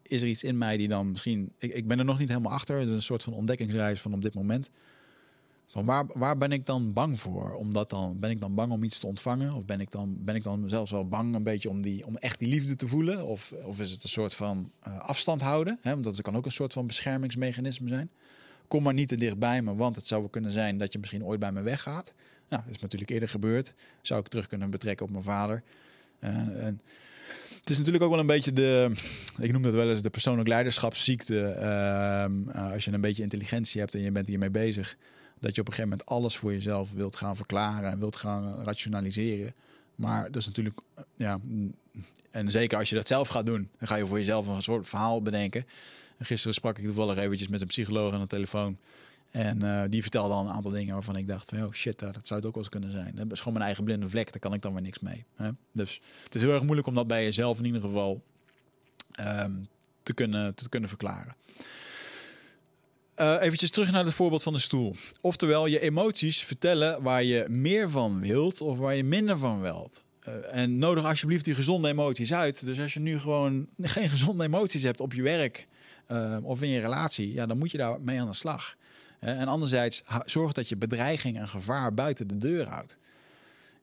is 0.02 0.23
er 0.23 0.28
iets 0.28 0.44
in 0.44 0.59
mij 0.59 0.77
die 0.77 0.89
dan 0.89 1.11
misschien, 1.11 1.52
ik, 1.59 1.73
ik 1.73 1.86
ben 1.86 1.98
er 1.98 2.05
nog 2.05 2.19
niet 2.19 2.28
helemaal 2.28 2.52
achter, 2.52 2.78
het 2.78 2.89
is 2.89 2.94
een 2.94 3.02
soort 3.02 3.23
van 3.23 3.32
ontdekkingsreis 3.32 4.01
van 4.01 4.15
op 4.15 4.23
dit 4.23 4.35
moment. 4.35 4.70
Van 5.70 5.84
waar, 5.84 6.05
waar 6.14 6.38
ben 6.38 6.52
ik 6.52 6.66
dan 6.66 6.92
bang 6.92 7.20
voor? 7.20 7.55
Omdat 7.55 7.90
dan, 7.90 8.18
ben 8.18 8.30
ik 8.30 8.40
dan 8.40 8.55
bang 8.55 8.72
om 8.72 8.82
iets 8.82 8.98
te 8.98 9.06
ontvangen? 9.06 9.52
Of 9.52 9.64
ben 9.64 9.80
ik 9.80 9.90
dan, 9.90 10.16
ben 10.18 10.34
ik 10.34 10.42
dan 10.42 10.68
zelfs 10.68 10.90
wel 10.90 11.09
bang 11.09 11.34
een 11.34 11.42
beetje 11.42 11.68
om, 11.68 11.82
die, 11.82 12.06
om 12.06 12.16
echt 12.16 12.38
die 12.38 12.48
liefde 12.48 12.76
te 12.76 12.86
voelen? 12.86 13.26
Of, 13.26 13.52
of 13.64 13.80
is 13.80 13.90
het 13.90 14.02
een 14.02 14.09
soort 14.09 14.34
van 14.34 14.70
uh, 14.88 14.98
afstand 14.98 15.40
houden? 15.40 15.78
Hè? 15.80 15.90
Want 15.90 16.05
dat 16.05 16.20
kan 16.20 16.36
ook 16.36 16.44
een 16.44 16.52
soort 16.52 16.72
van 16.72 16.86
beschermingsmechanisme 16.86 17.88
zijn. 17.88 18.10
Kom 18.68 18.82
maar 18.82 18.94
niet 18.94 19.09
te 19.09 19.16
dicht 19.16 19.38
bij 19.38 19.62
me, 19.62 19.74
want 19.74 19.97
het 19.97 20.06
zou 20.06 20.28
kunnen 20.30 20.52
zijn 20.52 20.78
dat 20.78 20.92
je 20.92 20.98
misschien 20.98 21.24
ooit 21.24 21.40
bij 21.40 21.52
me 21.52 21.62
weggaat. 21.62 22.12
Nou, 22.48 22.62
dat 22.66 22.74
is 22.74 22.80
natuurlijk 22.80 23.10
eerder 23.10 23.28
gebeurd. 23.28 23.74
Zou 24.02 24.20
ik 24.20 24.28
terug 24.28 24.47
kunnen 24.47 24.70
betrekken 24.70 25.06
op 25.06 25.12
mijn 25.12 25.24
vader. 25.24 25.62
Uh, 26.20 26.30
en 26.30 26.80
het 27.60 27.70
is 27.70 27.76
natuurlijk 27.78 28.05
ook 28.05 28.10
wel 28.10 28.20
een 28.20 28.26
beetje 28.26 28.52
de, 28.52 28.92
ik 29.38 29.52
noem 29.52 29.62
dat 29.62 29.74
wel 29.74 29.90
eens 29.90 30.02
de 30.02 30.10
persoonlijk 30.10 30.48
leiderschapsziekte. 30.48 31.56
Uh, 32.55 32.72
als 32.72 32.84
je 32.84 32.92
een 32.92 33.01
beetje 33.01 33.22
intelligentie 33.22 33.80
hebt 33.80 33.94
en 33.94 34.01
je 34.01 34.12
bent 34.12 34.28
hiermee 34.28 34.51
bezig 34.51 34.97
dat 35.40 35.54
je 35.54 35.60
op 35.60 35.66
een 35.66 35.74
gegeven 35.74 35.90
moment 35.90 36.08
alles 36.08 36.36
voor 36.36 36.52
jezelf 36.52 36.92
wilt 36.92 37.16
gaan 37.16 37.36
verklaren 37.36 37.90
en 37.90 37.98
wilt 37.98 38.16
gaan 38.16 38.64
rationaliseren. 38.64 39.54
Maar 39.94 40.24
dat 40.24 40.36
is 40.36 40.46
natuurlijk, 40.46 40.80
ja, 41.16 41.40
en 42.30 42.50
zeker 42.50 42.78
als 42.78 42.88
je 42.88 42.96
dat 42.96 43.06
zelf 43.06 43.28
gaat 43.28 43.46
doen, 43.46 43.68
dan 43.78 43.88
ga 43.88 43.96
je 43.96 44.06
voor 44.06 44.18
jezelf 44.18 44.46
een 44.46 44.62
soort 44.62 44.88
verhaal 44.88 45.22
bedenken. 45.22 45.64
En 46.16 46.26
gisteren 46.26 46.54
sprak 46.54 46.78
ik 46.78 46.84
toevallig 46.84 47.16
eventjes 47.16 47.48
met 47.48 47.60
een 47.60 47.66
psycholoog 47.66 48.14
aan 48.14 48.20
de 48.20 48.26
telefoon. 48.26 48.78
En 49.30 49.64
uh, 49.64 49.82
die 49.88 50.02
vertelde 50.02 50.34
al 50.34 50.44
een 50.44 50.52
aantal 50.52 50.70
dingen 50.70 50.94
waarvan 50.94 51.16
ik 51.16 51.28
dacht 51.28 51.48
van, 51.48 51.64
oh 51.64 51.72
shit, 51.72 51.98
dat 51.98 52.26
zou 52.26 52.40
het 52.40 52.48
ook 52.48 52.54
wel 52.54 52.62
eens 52.62 52.68
kunnen 52.68 52.90
zijn. 52.90 53.14
Dat 53.14 53.32
is 53.32 53.38
gewoon 53.38 53.52
mijn 53.52 53.64
eigen 53.64 53.84
blinde 53.84 54.08
vlek, 54.08 54.32
daar 54.32 54.40
kan 54.40 54.54
ik 54.54 54.62
dan 54.62 54.72
weer 54.72 54.82
niks 54.82 54.98
mee. 54.98 55.24
Hè? 55.36 55.50
Dus 55.72 56.00
het 56.24 56.34
is 56.34 56.40
heel 56.40 56.52
erg 56.52 56.62
moeilijk 56.62 56.86
om 56.86 56.94
dat 56.94 57.06
bij 57.06 57.24
jezelf 57.24 57.58
in 57.58 57.64
ieder 57.64 57.80
geval 57.80 58.22
um, 59.20 59.68
te, 60.02 60.12
kunnen, 60.12 60.54
te 60.54 60.68
kunnen 60.68 60.88
verklaren. 60.88 61.34
Uh, 63.20 63.36
eventjes 63.40 63.70
terug 63.70 63.90
naar 63.90 64.05
het 64.05 64.14
voorbeeld 64.14 64.42
van 64.42 64.52
de 64.52 64.59
stoel. 64.59 64.94
Oftewel, 65.20 65.66
je 65.66 65.80
emoties 65.80 66.44
vertellen 66.44 67.02
waar 67.02 67.22
je 67.22 67.47
meer 67.48 67.90
van 67.90 68.20
wilt 68.20 68.60
of 68.60 68.78
waar 68.78 68.94
je 68.94 69.05
minder 69.05 69.38
van 69.38 69.60
wilt. 69.60 70.05
Uh, 70.28 70.34
en 70.51 70.78
nodig 70.78 71.05
alsjeblieft 71.05 71.44
die 71.44 71.55
gezonde 71.55 71.88
emoties 71.88 72.32
uit. 72.32 72.64
Dus 72.64 72.80
als 72.80 72.94
je 72.94 73.01
nu 73.01 73.18
gewoon 73.18 73.68
geen 73.80 74.09
gezonde 74.09 74.44
emoties 74.44 74.82
hebt 74.82 75.01
op 75.01 75.12
je 75.12 75.22
werk 75.22 75.66
uh, 76.09 76.36
of 76.42 76.62
in 76.62 76.68
je 76.68 76.80
relatie, 76.80 77.32
ja, 77.32 77.47
dan 77.47 77.59
moet 77.59 77.70
je 77.70 77.78
daar 77.78 78.01
mee 78.01 78.20
aan 78.20 78.26
de 78.26 78.34
slag. 78.34 78.76
en 79.18 79.48
anderzijds, 79.48 80.02
zorg 80.24 80.52
dat 80.52 80.68
je 80.68 80.76
bedreiging 80.76 81.38
en 81.38 81.48
gevaar 81.48 81.94
buiten 81.94 82.28
de 82.28 82.38
deur 82.38 82.68
houdt. 82.68 82.97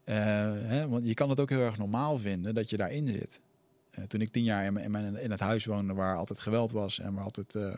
Hè, 0.03 0.87
want 0.87 1.07
je 1.07 1.13
kan 1.13 1.29
het 1.29 1.39
ook 1.39 1.49
heel 1.49 1.61
erg 1.61 1.77
normaal 1.77 2.17
vinden 2.17 2.55
dat 2.55 2.69
je 2.69 2.77
daarin 2.77 3.07
zit. 3.07 3.39
Uh, 3.97 4.05
toen 4.05 4.21
ik 4.21 4.29
tien 4.29 4.43
jaar 4.43 4.65
in, 4.65 5.15
in, 5.15 5.31
het 5.31 5.39
huis 5.39 5.65
woonde 5.65 5.93
waar 5.93 6.17
altijd 6.17 6.39
geweld 6.39 6.71
was 6.71 6.99
en 6.99 7.13
waar 7.13 7.23
altijd 7.23 7.55
uh, 7.55 7.75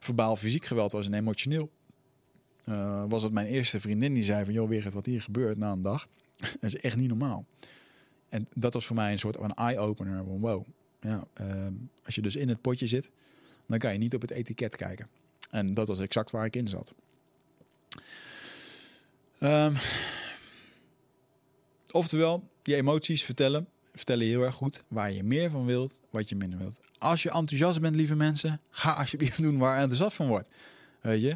verbaal 0.00 0.36
fysiek 0.36 0.64
geweld 0.64 0.92
was 0.92 1.06
en 1.06 1.14
emotioneel, 1.14 1.70
uh, 2.64 3.04
was 3.08 3.22
het 3.22 3.32
mijn 3.32 3.46
eerste 3.46 3.80
vriendin 3.80 4.14
die 4.14 4.24
zei 4.24 4.44
van 4.44 4.54
joh, 4.54 4.68
weer 4.68 4.90
wat 4.92 5.06
hier 5.06 5.22
gebeurt 5.22 5.58
na 5.58 5.72
een 5.72 5.82
dag. 5.82 6.08
is 6.60 6.76
echt 6.76 6.96
niet 6.96 7.08
normaal. 7.08 7.44
En 8.28 8.48
dat 8.54 8.74
was 8.74 8.86
voor 8.86 8.96
mij 8.96 9.12
een 9.12 9.18
soort 9.18 9.36
van 9.36 9.54
eye-opener 9.54 10.24
van 10.24 10.40
wow. 10.40 10.64
Ja, 11.00 11.24
ehm, 11.34 11.72
als 12.04 12.14
je 12.14 12.22
dus 12.22 12.36
in 12.36 12.48
het 12.48 12.60
potje 12.60 12.86
zit, 12.86 13.10
dan 13.66 13.78
kan 13.78 13.92
je 13.92 13.98
niet 13.98 14.14
op 14.14 14.20
het 14.20 14.30
etiket 14.30 14.76
kijken. 14.76 15.08
En 15.50 15.74
dat 15.74 15.88
was 15.88 16.00
exact 16.00 16.30
waar 16.30 16.44
ik 16.44 16.56
in 16.56 16.68
zat. 16.68 16.94
Um, 19.40 19.74
oftewel, 21.90 22.48
je 22.62 22.74
emoties 22.74 23.24
vertellen 23.24 23.68
vertellen 23.92 24.26
heel 24.26 24.42
erg 24.42 24.54
goed 24.54 24.84
waar 24.88 25.12
je 25.12 25.22
meer 25.22 25.50
van 25.50 25.66
wilt, 25.66 26.00
wat 26.10 26.28
je 26.28 26.36
minder 26.36 26.58
wilt. 26.58 26.80
Als 26.98 27.22
je 27.22 27.30
enthousiast 27.30 27.80
bent, 27.80 27.96
lieve 27.96 28.14
mensen, 28.14 28.60
ga 28.70 28.92
alsjeblieft 28.92 29.42
doen 29.42 29.58
waar 29.58 29.74
je 29.74 29.80
enthousiast 29.80 30.16
van 30.16 30.26
wordt. 30.26 30.48
Weet 31.00 31.22
je? 31.22 31.30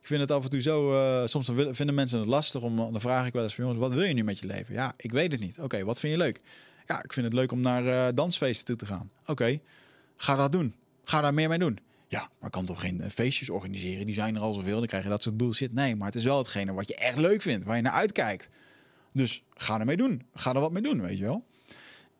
Ik 0.00 0.06
vind 0.06 0.20
het 0.20 0.30
af 0.30 0.44
en 0.44 0.50
toe 0.50 0.60
zo, 0.60 0.92
uh, 0.92 1.26
soms 1.26 1.50
vinden 1.70 1.94
mensen 1.94 2.18
het 2.18 2.28
lastig 2.28 2.62
om, 2.62 2.76
dan 2.76 3.00
vraag 3.00 3.26
ik 3.26 3.32
wel 3.32 3.42
eens 3.42 3.54
van 3.54 3.64
jongens, 3.64 3.82
wat 3.82 3.92
wil 3.92 4.02
je 4.04 4.14
nu 4.14 4.24
met 4.24 4.38
je 4.38 4.46
leven? 4.46 4.74
Ja, 4.74 4.94
ik 4.96 5.12
weet 5.12 5.32
het 5.32 5.40
niet. 5.40 5.60
Oké, 5.60 5.84
wat 5.84 6.00
vind 6.00 6.12
je 6.12 6.18
leuk? 6.18 6.40
Ja, 6.86 7.02
ik 7.02 7.12
vind 7.12 7.26
het 7.26 7.34
leuk 7.34 7.52
om 7.52 7.60
naar 7.60 7.84
uh, 7.84 8.06
dansfeesten 8.14 8.64
toe 8.64 8.76
te 8.76 8.86
gaan. 8.86 9.10
Oké, 9.26 9.60
ga 10.16 10.36
dat 10.36 10.52
doen. 10.52 10.74
Ga 11.04 11.20
daar 11.20 11.34
meer 11.34 11.48
mee 11.48 11.58
doen. 11.58 11.78
Ja, 12.08 12.30
maar 12.40 12.50
kan 12.50 12.64
toch 12.64 12.80
geen 12.80 13.00
eh, 13.00 13.10
feestjes 13.10 13.50
organiseren? 13.50 14.06
Die 14.06 14.14
zijn 14.14 14.36
er 14.36 14.40
al 14.40 14.52
zoveel, 14.52 14.78
dan 14.78 14.86
krijg 14.86 15.02
je 15.02 15.08
dat 15.08 15.22
soort 15.22 15.36
bullshit. 15.36 15.72
Nee, 15.72 15.96
maar 15.96 16.06
het 16.06 16.16
is 16.16 16.24
wel 16.24 16.38
hetgene 16.38 16.72
wat 16.72 16.88
je 16.88 16.96
echt 16.96 17.18
leuk 17.18 17.42
vindt, 17.42 17.64
waar 17.64 17.76
je 17.76 17.82
naar 17.82 17.92
uitkijkt. 17.92 18.48
Dus 19.12 19.42
ga 19.54 19.80
ermee 19.80 19.96
doen. 19.96 20.22
Ga 20.34 20.54
er 20.54 20.60
wat 20.60 20.72
mee 20.72 20.82
doen, 20.82 21.00
weet 21.00 21.18
je 21.18 21.24
wel. 21.24 21.44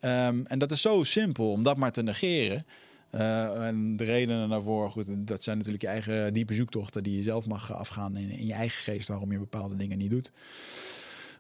Um, 0.01 0.47
en 0.47 0.59
dat 0.59 0.71
is 0.71 0.81
zo 0.81 1.05
simpel 1.05 1.51
om 1.51 1.63
dat 1.63 1.77
maar 1.77 1.93
te 1.93 2.03
negeren. 2.03 2.67
Uh, 3.15 3.67
en 3.67 3.97
de 3.97 4.05
redenen 4.05 4.49
daarvoor, 4.49 4.91
goed, 4.91 5.07
dat 5.19 5.43
zijn 5.43 5.57
natuurlijk 5.57 5.83
je 5.83 5.89
eigen 5.89 6.33
diepe 6.33 6.55
zoektochten 6.55 7.03
die 7.03 7.17
je 7.17 7.23
zelf 7.23 7.47
mag 7.47 7.73
afgaan 7.73 8.17
in, 8.17 8.31
in 8.31 8.47
je 8.47 8.53
eigen 8.53 8.83
geest 8.83 9.09
waarom 9.09 9.33
je 9.33 9.39
bepaalde 9.39 9.77
dingen 9.77 9.99
niet 9.99 10.11
doet. 10.11 10.31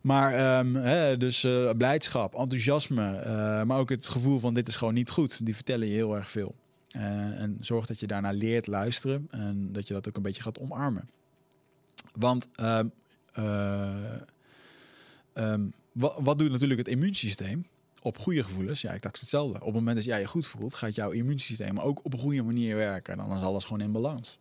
Maar 0.01 0.59
um, 0.59 0.77
hè, 0.77 1.17
dus 1.17 1.45
uh, 1.45 1.71
blijdschap, 1.71 2.35
enthousiasme, 2.35 3.23
uh, 3.27 3.63
maar 3.63 3.79
ook 3.79 3.89
het 3.89 4.09
gevoel 4.09 4.39
van 4.39 4.55
dit 4.55 4.69
is 4.69 4.77
gewoon 4.77 4.95
niet 4.95 5.11
goed, 5.11 5.47
die 5.47 5.55
vertellen 5.55 5.87
je 5.87 5.95
heel 5.95 6.17
erg 6.17 6.31
veel. 6.31 6.55
en 6.91 7.57
zorg 7.61 7.87
dat 7.87 8.01
je 8.01 8.07
daarna 8.07 8.31
leert 8.31 8.67
luisteren 8.67 9.29
en 9.31 9.73
dat 9.73 9.89
je 9.89 9.95
dat 9.95 10.09
ook 10.09 10.17
een 10.17 10.23
beetje 10.23 10.43
gaat 10.43 10.59
omarmen. 10.59 11.11
Want 12.15 12.49
um, 15.35 15.73
wat, 15.93 16.17
wat 16.19 16.39
doet 16.39 16.51
natuurlijk 16.51 16.79
het 16.79 16.89
immuunsysteem? 16.89 17.65
Op 18.03 18.19
goede 18.19 18.43
gevoelens, 18.43 18.81
ja, 18.81 18.93
ik 18.93 19.03
dacht 19.03 19.21
hetzelfde. 19.21 19.59
Op 19.59 19.65
het 19.65 19.75
moment 19.75 19.97
dat 19.97 20.05
jij 20.05 20.21
je 20.21 20.27
goed 20.27 20.47
voelt, 20.47 20.75
gaat 20.75 20.95
jouw 20.95 21.11
immuunsysteem 21.11 21.79
ook 21.79 22.05
op 22.05 22.13
een 22.13 22.19
goede 22.19 22.43
manier 22.43 22.77
werken. 22.77 23.13
En 23.13 23.27
dan 23.27 23.37
is 23.37 23.43
alles 23.43 23.65
gewoon 23.65 23.81
in 23.81 23.93
balans. 23.93 24.39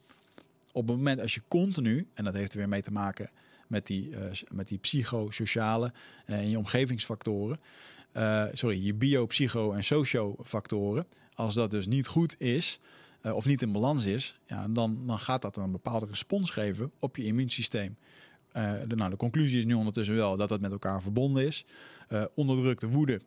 Op 0.71 0.87
het 0.87 0.97
moment 0.97 1.21
als 1.21 1.33
je 1.33 1.41
continu, 1.47 2.07
en 2.13 2.23
dat 2.23 2.35
heeft 2.35 2.51
er 2.51 2.57
weer 2.57 2.69
mee 2.69 2.81
te 2.81 2.91
maken 2.91 3.29
met 3.67 3.87
die, 3.87 4.09
uh, 4.09 4.17
met 4.51 4.67
die 4.67 4.77
psychosociale 4.77 5.93
uh, 6.27 6.37
en 6.37 6.49
je 6.49 6.57
omgevingsfactoren, 6.57 7.59
uh, 8.17 8.45
sorry, 8.53 8.85
je 8.85 8.93
bio, 8.93 9.25
psycho 9.25 9.71
en 9.71 9.83
sociofactoren, 9.83 11.07
als 11.33 11.53
dat 11.53 11.71
dus 11.71 11.87
niet 11.87 12.07
goed 12.07 12.41
is, 12.41 12.79
of 13.21 13.45
niet 13.45 13.61
in 13.61 13.71
balans 13.71 14.05
is, 14.05 14.39
ja, 14.47 14.67
dan, 14.67 15.07
dan 15.07 15.19
gaat 15.19 15.41
dat 15.41 15.57
een 15.57 15.71
bepaalde 15.71 16.05
respons 16.05 16.49
geven 16.49 16.91
op 16.99 17.15
je 17.15 17.23
immuunsysteem. 17.23 17.97
Nou, 18.87 19.09
de 19.09 19.17
conclusie 19.17 19.59
is 19.59 19.65
nu 19.65 19.73
ondertussen 19.73 20.15
wel 20.15 20.37
dat 20.37 20.49
dat 20.49 20.61
met 20.61 20.71
elkaar 20.71 21.01
verbonden 21.01 21.47
is. 21.47 21.65
Uh, 22.09 22.23
onderdrukte 22.33 22.89
woede, 22.89 23.21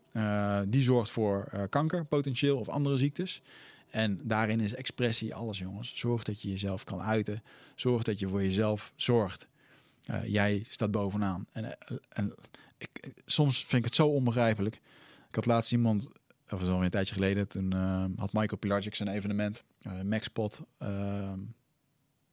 die 0.67 0.83
zorgt 0.83 1.11
voor 1.11 1.69
kanker 1.69 2.05
potentieel 2.05 2.59
of 2.59 2.69
andere 2.69 2.99
ziektes. 2.99 3.43
En 3.91 4.21
daarin 4.23 4.61
is 4.61 4.75
expressie 4.75 5.35
alles, 5.35 5.59
jongens. 5.59 5.99
Zorg 5.99 6.23
dat 6.23 6.43
je 6.43 6.49
jezelf 6.49 6.85
kan 6.85 7.03
uiten. 7.03 7.43
Zorg 7.75 8.03
dat 8.03 8.19
je 8.19 8.29
voor 8.29 8.43
jezelf 8.43 8.93
zorgt. 8.97 9.49
jij 10.25 10.65
staat 10.69 10.91
bovenaan. 10.91 11.47
En, 11.53 12.35
ik, 12.79 13.13
soms 13.27 13.59
vind 13.59 13.73
ik 13.73 13.85
het 13.85 13.95
zo 13.95 14.09
onbegrijpelijk. 14.09 14.75
Ik 15.29 15.35
had 15.35 15.47
laatst 15.47 15.73
iemand 15.73 16.11
of 16.51 16.61
dat 16.61 16.83
een 16.83 16.91
tijdje 16.91 17.15
geleden, 17.15 17.49
toen 17.49 17.73
had 18.17 18.33
Michael 18.33 18.59
Pilarczyk 18.59 18.95
zijn 18.95 19.09
evenement, 19.09 19.65
Maxpot, 20.05 20.61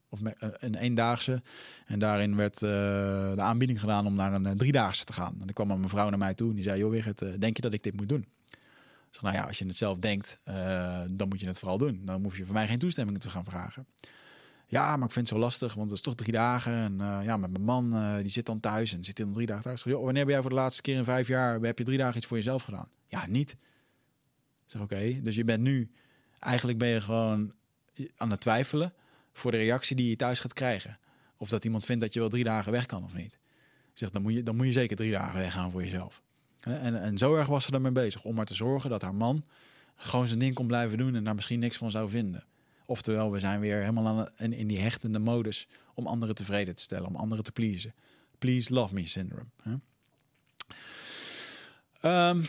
of 0.09 0.19
een 0.59 0.75
eendaagse. 0.75 1.41
En 1.85 1.99
daarin 1.99 2.35
werd 2.35 2.59
de 2.59 3.35
aanbieding 3.37 3.79
gedaan 3.79 4.05
om 4.05 4.15
naar 4.15 4.33
een 4.33 4.57
driedaagse 4.57 5.05
te 5.05 5.13
gaan. 5.13 5.33
En 5.33 5.45
dan 5.45 5.53
kwam 5.53 5.71
een 5.71 5.79
mevrouw 5.79 6.09
naar 6.09 6.17
mij 6.17 6.33
toe 6.33 6.49
en 6.49 6.55
die 6.55 6.63
zei, 6.63 6.79
joh 6.79 6.91
Wigert, 6.91 7.41
denk 7.41 7.55
je 7.55 7.61
dat 7.61 7.73
ik 7.73 7.83
dit 7.83 7.95
moet 7.95 8.09
doen? 8.09 8.27
Ik 9.11 9.21
nou 9.21 9.35
ja, 9.35 9.43
als 9.43 9.59
je 9.59 9.65
het 9.65 9.77
zelf 9.77 9.99
denkt, 9.99 10.39
dan 11.13 11.27
moet 11.27 11.39
je 11.39 11.47
het 11.47 11.59
vooral 11.59 11.77
doen. 11.77 12.01
Dan 12.05 12.23
hoef 12.23 12.37
je 12.37 12.45
voor 12.45 12.53
mij 12.53 12.67
geen 12.67 12.79
toestemming 12.79 13.19
te 13.19 13.29
gaan 13.29 13.45
vragen. 13.45 13.87
Ja, 14.65 14.95
maar 14.95 15.07
ik 15.07 15.13
vind 15.13 15.29
het 15.29 15.37
zo 15.37 15.43
lastig, 15.43 15.73
want 15.73 15.89
het 15.89 15.97
is 15.97 16.03
toch 16.03 16.15
drie 16.15 16.33
dagen. 16.33 16.73
En 16.73 17.23
ja, 17.23 17.37
met 17.37 17.51
mijn 17.51 17.63
man, 17.63 17.95
die 18.21 18.31
zit 18.31 18.45
dan 18.45 18.59
thuis 18.59 18.93
en 18.93 19.05
zit 19.05 19.19
in 19.19 19.33
drie 19.33 19.47
dagen 19.47 19.63
thuis. 19.63 19.83
Joh, 19.83 20.03
wanneer 20.03 20.23
ben 20.23 20.33
jij 20.33 20.41
voor 20.41 20.49
de 20.49 20.55
laatste 20.55 20.81
keer 20.81 20.97
in 20.97 21.03
vijf 21.03 21.27
jaar, 21.27 21.59
heb 21.59 21.77
je 21.77 21.83
drie 21.83 21.97
dagen 21.97 22.17
iets 22.17 22.25
voor 22.25 22.37
jezelf 22.37 22.63
gedaan? 22.63 22.87
Ja, 23.07 23.25
niet 23.27 23.57
zeg 24.65 24.81
oké, 24.81 25.21
dus 25.21 25.35
je 25.35 25.43
bent 25.43 25.61
nu, 25.61 25.91
eigenlijk 26.39 26.77
ben 26.77 26.87
je 26.87 27.01
gewoon 27.01 27.53
aan 28.15 28.31
het 28.31 28.39
twijfelen 28.39 28.93
voor 29.33 29.51
de 29.51 29.57
reactie 29.57 29.95
die 29.95 30.09
je 30.09 30.15
thuis 30.15 30.39
gaat 30.39 30.53
krijgen. 30.53 30.99
Of 31.37 31.49
dat 31.49 31.65
iemand 31.65 31.85
vindt 31.85 32.01
dat 32.01 32.13
je 32.13 32.19
wel 32.19 32.29
drie 32.29 32.43
dagen 32.43 32.71
weg 32.71 32.85
kan 32.85 33.03
of 33.03 33.13
niet. 33.13 33.37
Zeg, 33.93 34.09
dan 34.09 34.21
moet 34.21 34.33
je, 34.33 34.43
dan 34.43 34.55
moet 34.55 34.65
je 34.65 34.71
zeker 34.71 34.95
drie 34.95 35.11
dagen 35.11 35.39
weggaan 35.39 35.71
voor 35.71 35.83
jezelf. 35.83 36.21
En, 36.59 37.01
en 37.01 37.17
zo 37.17 37.35
erg 37.35 37.47
was 37.47 37.65
ze 37.65 37.71
ermee 37.71 37.91
bezig 37.91 38.23
om 38.23 38.35
maar 38.35 38.45
te 38.45 38.55
zorgen 38.55 38.89
dat 38.89 39.01
haar 39.01 39.15
man 39.15 39.45
gewoon 39.95 40.27
zijn 40.27 40.39
ding 40.39 40.55
kon 40.55 40.67
blijven 40.67 40.97
doen 40.97 41.15
en 41.15 41.23
daar 41.23 41.35
misschien 41.35 41.59
niks 41.59 41.77
van 41.77 41.91
zou 41.91 42.09
vinden. 42.09 42.43
Oftewel, 42.85 43.31
we 43.31 43.39
zijn 43.39 43.59
weer 43.59 43.79
helemaal 43.79 44.29
aan, 44.37 44.51
in, 44.53 44.67
die 44.67 44.79
hechtende 44.79 45.19
modus 45.19 45.67
om 45.93 46.07
anderen 46.07 46.35
tevreden 46.35 46.75
te 46.75 46.81
stellen, 46.81 47.07
om 47.07 47.15
anderen 47.15 47.43
te 47.43 47.51
pleasen. 47.51 47.93
Please 48.37 48.73
love 48.73 48.93
me 48.93 49.07
syndrome. 49.07 49.49
Um, 52.03 52.45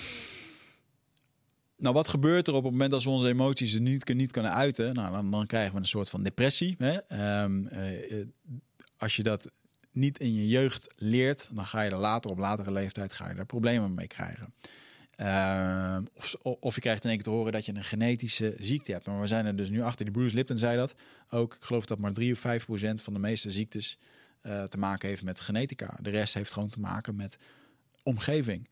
nou, 1.80 1.94
wat 1.94 2.08
gebeurt 2.08 2.48
er 2.48 2.54
op 2.54 2.62
het 2.62 2.72
moment 2.72 2.90
dat 2.90 3.02
we 3.02 3.10
onze 3.10 3.28
emoties 3.28 3.78
niet, 3.78 4.14
niet 4.14 4.32
kunnen 4.32 4.52
uiten? 4.52 4.94
Nou, 4.94 5.30
dan, 5.30 5.46
krijgen 5.46 5.72
we 5.72 5.78
een 5.78 5.86
soort 5.86 6.08
van 6.08 6.22
depressie. 6.22 6.76
Hè? 6.78 6.96
Um, 7.42 7.68
uh, 7.72 8.26
als 8.96 9.16
je 9.16 9.22
dat 9.22 9.50
niet 9.92 10.18
in 10.18 10.34
je 10.34 10.48
jeugd 10.48 10.94
leert, 10.96 11.48
dan 11.52 11.66
ga 11.66 11.80
je 11.82 11.90
er 11.90 11.96
later 11.96 12.30
op 12.30 12.38
latere 12.38 12.72
leeftijd 12.72 13.12
ga 13.12 13.28
je 13.28 13.34
er 13.34 13.46
problemen 13.46 13.94
mee 13.94 14.06
krijgen. 14.06 14.54
Uh, 15.16 15.96
of, 16.14 16.34
of, 16.60 16.74
je 16.74 16.80
krijgt 16.80 17.04
in 17.04 17.08
één 17.10 17.18
keer 17.18 17.32
te 17.32 17.38
horen 17.38 17.52
dat 17.52 17.66
je 17.66 17.74
een 17.74 17.84
genetische 17.84 18.54
ziekte 18.58 18.92
hebt. 18.92 19.06
Maar 19.06 19.20
we 19.20 19.26
zijn 19.26 19.46
er 19.46 19.56
dus 19.56 19.70
nu 19.70 19.82
achter. 19.82 20.04
Die 20.04 20.14
Bruce 20.14 20.34
Lipton 20.34 20.58
zei 20.58 20.76
dat 20.76 20.94
ook. 21.30 21.54
Ik 21.54 21.62
geloof 21.62 21.84
dat 21.84 21.98
maar 21.98 22.12
3 22.12 22.32
of 22.32 22.38
5 22.38 22.64
procent 22.64 23.02
van 23.02 23.12
de 23.12 23.18
meeste 23.18 23.50
ziektes 23.50 23.98
uh, 24.42 24.62
te 24.62 24.78
maken 24.78 25.08
heeft 25.08 25.22
met 25.22 25.40
genetica. 25.40 25.98
De 26.02 26.10
rest 26.10 26.34
heeft 26.34 26.52
gewoon 26.52 26.68
te 26.68 26.80
maken 26.80 27.16
met 27.16 27.38
omgeving. 28.02 28.68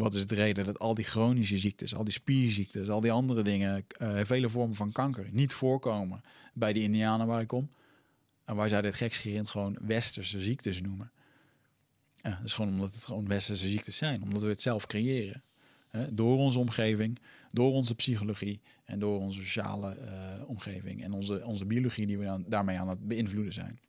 Wat 0.00 0.14
is 0.14 0.26
de 0.26 0.34
reden 0.34 0.64
dat 0.64 0.78
al 0.78 0.94
die 0.94 1.04
chronische 1.04 1.58
ziektes, 1.58 1.94
al 1.94 2.04
die 2.04 2.12
spierziektes, 2.12 2.88
al 2.88 3.00
die 3.00 3.12
andere 3.12 3.42
dingen, 3.42 3.86
uh, 4.02 4.20
vele 4.22 4.50
vormen 4.50 4.76
van 4.76 4.92
kanker, 4.92 5.28
niet 5.30 5.52
voorkomen 5.52 6.20
bij 6.54 6.72
die 6.72 6.82
Indianen 6.82 7.26
waar 7.26 7.40
ik 7.40 7.46
kom? 7.46 7.70
En 8.44 8.56
waar 8.56 8.68
zij 8.68 8.80
dit 8.80 8.94
gekscherend 8.94 9.48
gewoon 9.48 9.76
westerse 9.80 10.40
ziektes 10.40 10.80
noemen. 10.80 11.10
Dat 12.22 12.44
is 12.44 12.52
gewoon 12.52 12.70
omdat 12.70 12.94
het 12.94 13.04
gewoon 13.04 13.28
westerse 13.28 13.68
ziektes 13.68 13.96
zijn, 13.96 14.22
omdat 14.22 14.42
we 14.42 14.48
het 14.48 14.62
zelf 14.62 14.86
creëren. 14.86 15.42
Door 16.10 16.38
onze 16.38 16.58
omgeving, 16.58 17.18
door 17.50 17.72
onze 17.72 17.94
psychologie 17.94 18.60
en 18.84 18.98
door 18.98 19.20
onze 19.20 19.40
sociale 19.40 19.96
uh, 20.00 20.48
omgeving 20.48 21.02
en 21.02 21.12
onze, 21.12 21.46
onze 21.46 21.66
biologie 21.66 22.06
die 22.06 22.18
we 22.18 22.24
dan 22.24 22.44
daarmee 22.48 22.78
aan 22.78 22.88
het 22.88 23.08
beïnvloeden 23.08 23.52
zijn. 23.52 23.80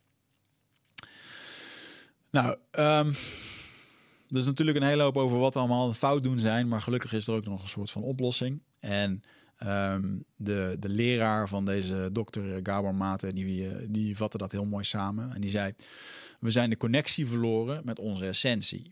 Nou, 2.29 2.57
um, 2.71 3.13
is 4.39 4.45
natuurlijk 4.45 4.77
een 4.77 4.83
hele 4.83 5.03
hoop 5.03 5.17
over 5.17 5.39
wat 5.39 5.55
allemaal 5.55 5.93
fout 5.93 6.21
doen 6.21 6.39
zijn, 6.39 6.67
maar 6.67 6.81
gelukkig 6.81 7.13
is 7.13 7.27
er 7.27 7.33
ook 7.33 7.45
nog 7.45 7.61
een 7.61 7.67
soort 7.67 7.91
van 7.91 8.01
oplossing. 8.01 8.61
En 8.79 9.23
um, 9.67 10.23
de, 10.35 10.75
de 10.79 10.89
leraar 10.89 11.47
van 11.47 11.65
deze 11.65 12.09
dokter 12.11 12.59
Gabor 12.63 12.95
Mate, 12.95 13.33
die, 13.33 13.91
die 13.91 14.17
vatte 14.17 14.37
dat 14.37 14.51
heel 14.51 14.65
mooi 14.65 14.83
samen. 14.83 15.33
En 15.33 15.41
die 15.41 15.49
zei, 15.49 15.73
we 16.39 16.51
zijn 16.51 16.69
de 16.69 16.77
connectie 16.77 17.27
verloren 17.27 17.81
met 17.85 17.99
onze 17.99 18.25
essentie. 18.25 18.91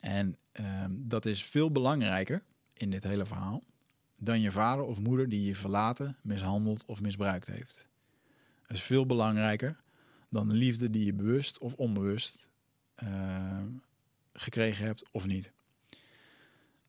En 0.00 0.36
um, 0.52 1.04
dat 1.08 1.26
is 1.26 1.44
veel 1.44 1.72
belangrijker 1.72 2.42
in 2.72 2.90
dit 2.90 3.02
hele 3.02 3.26
verhaal 3.26 3.62
dan 4.16 4.40
je 4.40 4.52
vader 4.52 4.84
of 4.84 5.00
moeder 5.00 5.28
die 5.28 5.44
je 5.44 5.56
verlaten, 5.56 6.16
mishandeld 6.22 6.84
of 6.86 7.00
misbruikt 7.00 7.48
heeft. 7.48 7.88
Is 8.66 8.82
veel 8.82 9.06
belangrijker 9.06 9.76
dan 10.28 10.48
de 10.48 10.54
liefde 10.54 10.90
die 10.90 11.04
je 11.04 11.14
bewust 11.14 11.58
of 11.58 11.74
onbewust 11.74 12.48
uh, 13.02 13.58
gekregen 14.40 14.84
hebt 14.84 15.04
of 15.10 15.26
niet. 15.26 15.52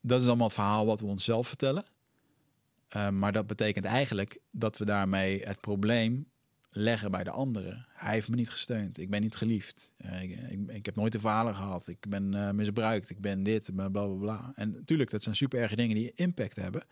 Dat 0.01 0.21
is 0.21 0.27
allemaal 0.27 0.45
het 0.45 0.55
verhaal 0.55 0.85
wat 0.85 0.99
we 0.99 1.05
onszelf 1.05 1.47
vertellen. 1.47 1.85
Uh, 2.95 3.09
maar 3.09 3.31
dat 3.31 3.47
betekent 3.47 3.85
eigenlijk 3.85 4.39
dat 4.51 4.77
we 4.77 4.85
daarmee 4.85 5.41
het 5.43 5.61
probleem 5.61 6.27
leggen 6.69 7.11
bij 7.11 7.23
de 7.23 7.29
anderen. 7.29 7.87
Hij 7.93 8.13
heeft 8.13 8.29
me 8.29 8.35
niet 8.35 8.49
gesteund. 8.49 8.97
Ik 8.97 9.09
ben 9.09 9.21
niet 9.21 9.35
geliefd. 9.35 9.91
Uh, 10.05 10.21
ik, 10.21 10.39
ik, 10.67 10.85
heb 10.85 10.95
nooit 10.95 11.11
de 11.11 11.19
vader 11.19 11.53
gehad. 11.53 11.87
Ik 11.87 12.09
ben 12.09 12.35
uh, 12.35 12.51
misbruikt. 12.51 13.09
Ik 13.09 13.19
ben 13.19 13.43
dit. 13.43 13.75
Bla 13.75 13.89
bla 13.89 14.05
bla. 14.05 14.51
En 14.55 14.71
natuurlijk, 14.71 15.09
dat 15.09 15.23
zijn 15.23 15.35
super 15.35 15.59
erge 15.59 15.75
dingen 15.75 15.95
die 15.95 16.11
impact 16.15 16.55
hebben. 16.55 16.83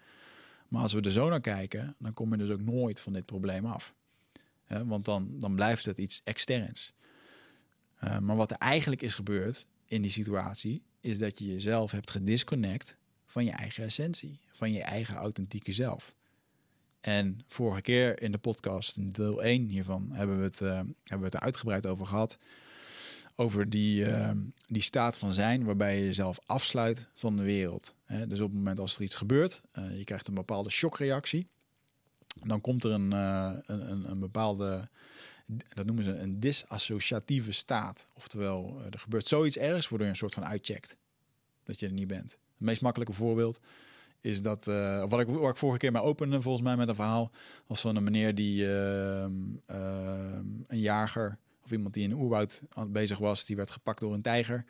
Maar 0.68 0.82
als 0.82 0.94
we 0.94 1.02
er 1.02 1.12
zo 1.12 1.30
naar 1.30 1.42
kijken, 1.42 1.96
dan 2.00 2.14
kom 2.14 2.32
je 2.32 2.38
dus 2.38 2.50
ook 2.50 2.62
nooit 2.62 3.00
van 3.00 3.14
dit 3.14 3.26
probleem 3.26 3.66
af. 3.66 3.94
want 4.68 5.06
dan, 5.06 5.40
dan 5.40 5.56
blijft 5.56 5.86
het 5.86 5.98
iets 5.98 6.22
externs. 6.24 6.94
maar 8.00 8.36
wat 8.36 8.52
er 8.52 8.58
eigenlijk 8.58 9.02
is 9.02 9.14
gebeurd, 9.14 9.68
in 9.88 10.02
die 10.02 10.12
situatie, 10.12 10.82
is 11.02 11.18
dat 11.18 11.40
je 11.40 11.46
jezelf 11.46 11.92
hebt 11.92 12.12
gedisconnect 12.12 12.96
van 13.26 13.46
je 13.46 13.52
eigen 13.52 13.84
essentie, 13.84 14.40
van 14.52 14.72
je 14.72 14.82
eigen 14.82 15.16
authentieke 15.16 15.72
zelf. 15.72 16.16
En 17.02 17.40
vorige 17.48 17.82
keer 17.82 18.22
in 18.22 18.32
de 18.32 18.38
podcast, 18.38 18.98
in 18.98 19.08
deel 19.08 19.44
1 19.44 19.66
hiervan, 19.66 20.10
hebben 20.12 20.38
we 20.38 20.44
het, 20.44 20.60
uh, 20.60 20.70
hebben 20.70 20.94
we 21.04 21.26
het 21.26 21.34
er 21.34 21.40
uitgebreid 21.40 21.86
over 21.86 22.06
gehad. 22.06 22.38
Over 23.36 23.70
die, 23.70 24.06
uh, 24.06 24.32
die 24.68 24.82
staat 24.82 25.18
van 25.18 25.32
zijn 25.32 25.64
waarbij 25.64 25.98
je 25.98 26.06
jezelf 26.06 26.40
afsluit 26.46 27.08
van 27.16 27.36
de 27.36 27.44
wereld. 27.44 27.96
Dus 28.28 28.40
op 28.40 28.50
het 28.50 28.58
moment 28.58 28.80
als 28.80 28.96
er 28.96 29.02
iets 29.02 29.16
gebeurt, 29.16 29.62
uh, 29.74 29.98
je 29.98 30.04
krijgt 30.04 30.28
een 30.28 30.34
bepaalde 30.34 30.70
shockreactie. 30.70 31.48
Dan 32.44 32.62
komt 32.62 32.84
er 32.84 32.92
een, 32.92 33.12
een, 33.12 33.92
een, 33.92 34.10
een 34.10 34.20
bepaalde 34.20 34.90
dat 35.74 35.86
noemen 35.86 36.04
ze 36.04 36.18
een 36.18 36.40
disassociatieve 36.40 37.52
staat. 37.52 38.08
Oftewel, 38.16 38.78
eh, 38.80 38.86
er 38.86 39.00
gebeurt 39.00 39.28
zoiets 39.28 39.58
ergs 39.58 39.90
waardoor 39.90 40.08
je 40.08 40.14
een 40.14 40.20
soort 40.20 40.34
van 40.34 40.46
uitcheckt. 40.46 40.98
Dat 41.64 41.80
je 41.80 41.86
er 41.86 41.92
niet 41.92 42.08
bent. 42.08 42.32
Het 42.32 42.68
meest 42.68 42.82
makkelijke 42.82 43.14
voorbeeld 43.14 43.60
is 44.22 44.42
dat, 44.42 44.68
uh, 44.68 45.06
wat, 45.10 45.20
ik, 45.20 45.28
wat 45.28 45.50
ik 45.50 45.58
vorige 45.58 45.78
keer 45.78 45.92
mee 45.92 46.02
opende 46.02 46.42
volgens 46.42 46.64
mij 46.64 46.76
met 46.76 46.90
een 46.90 46.96
verhaal, 46.96 47.32
was 47.68 47.82
van 47.82 47.96
een 47.96 48.04
meneer 48.04 48.36
die 48.36 48.62
uh, 48.62 49.26
uh, 49.72 50.40
een 50.68 50.80
jager 50.80 51.38
of 51.64 51.72
iemand 51.72 51.94
die 51.94 52.04
in 52.04 52.12
een 52.12 52.18
oerwoud 52.18 52.62
bezig 52.88 53.18
was, 53.18 53.46
die 53.46 53.56
werd 53.56 53.72
gepakt 53.72 54.00
door 54.00 54.14
een 54.14 54.22
tijger. 54.22 54.66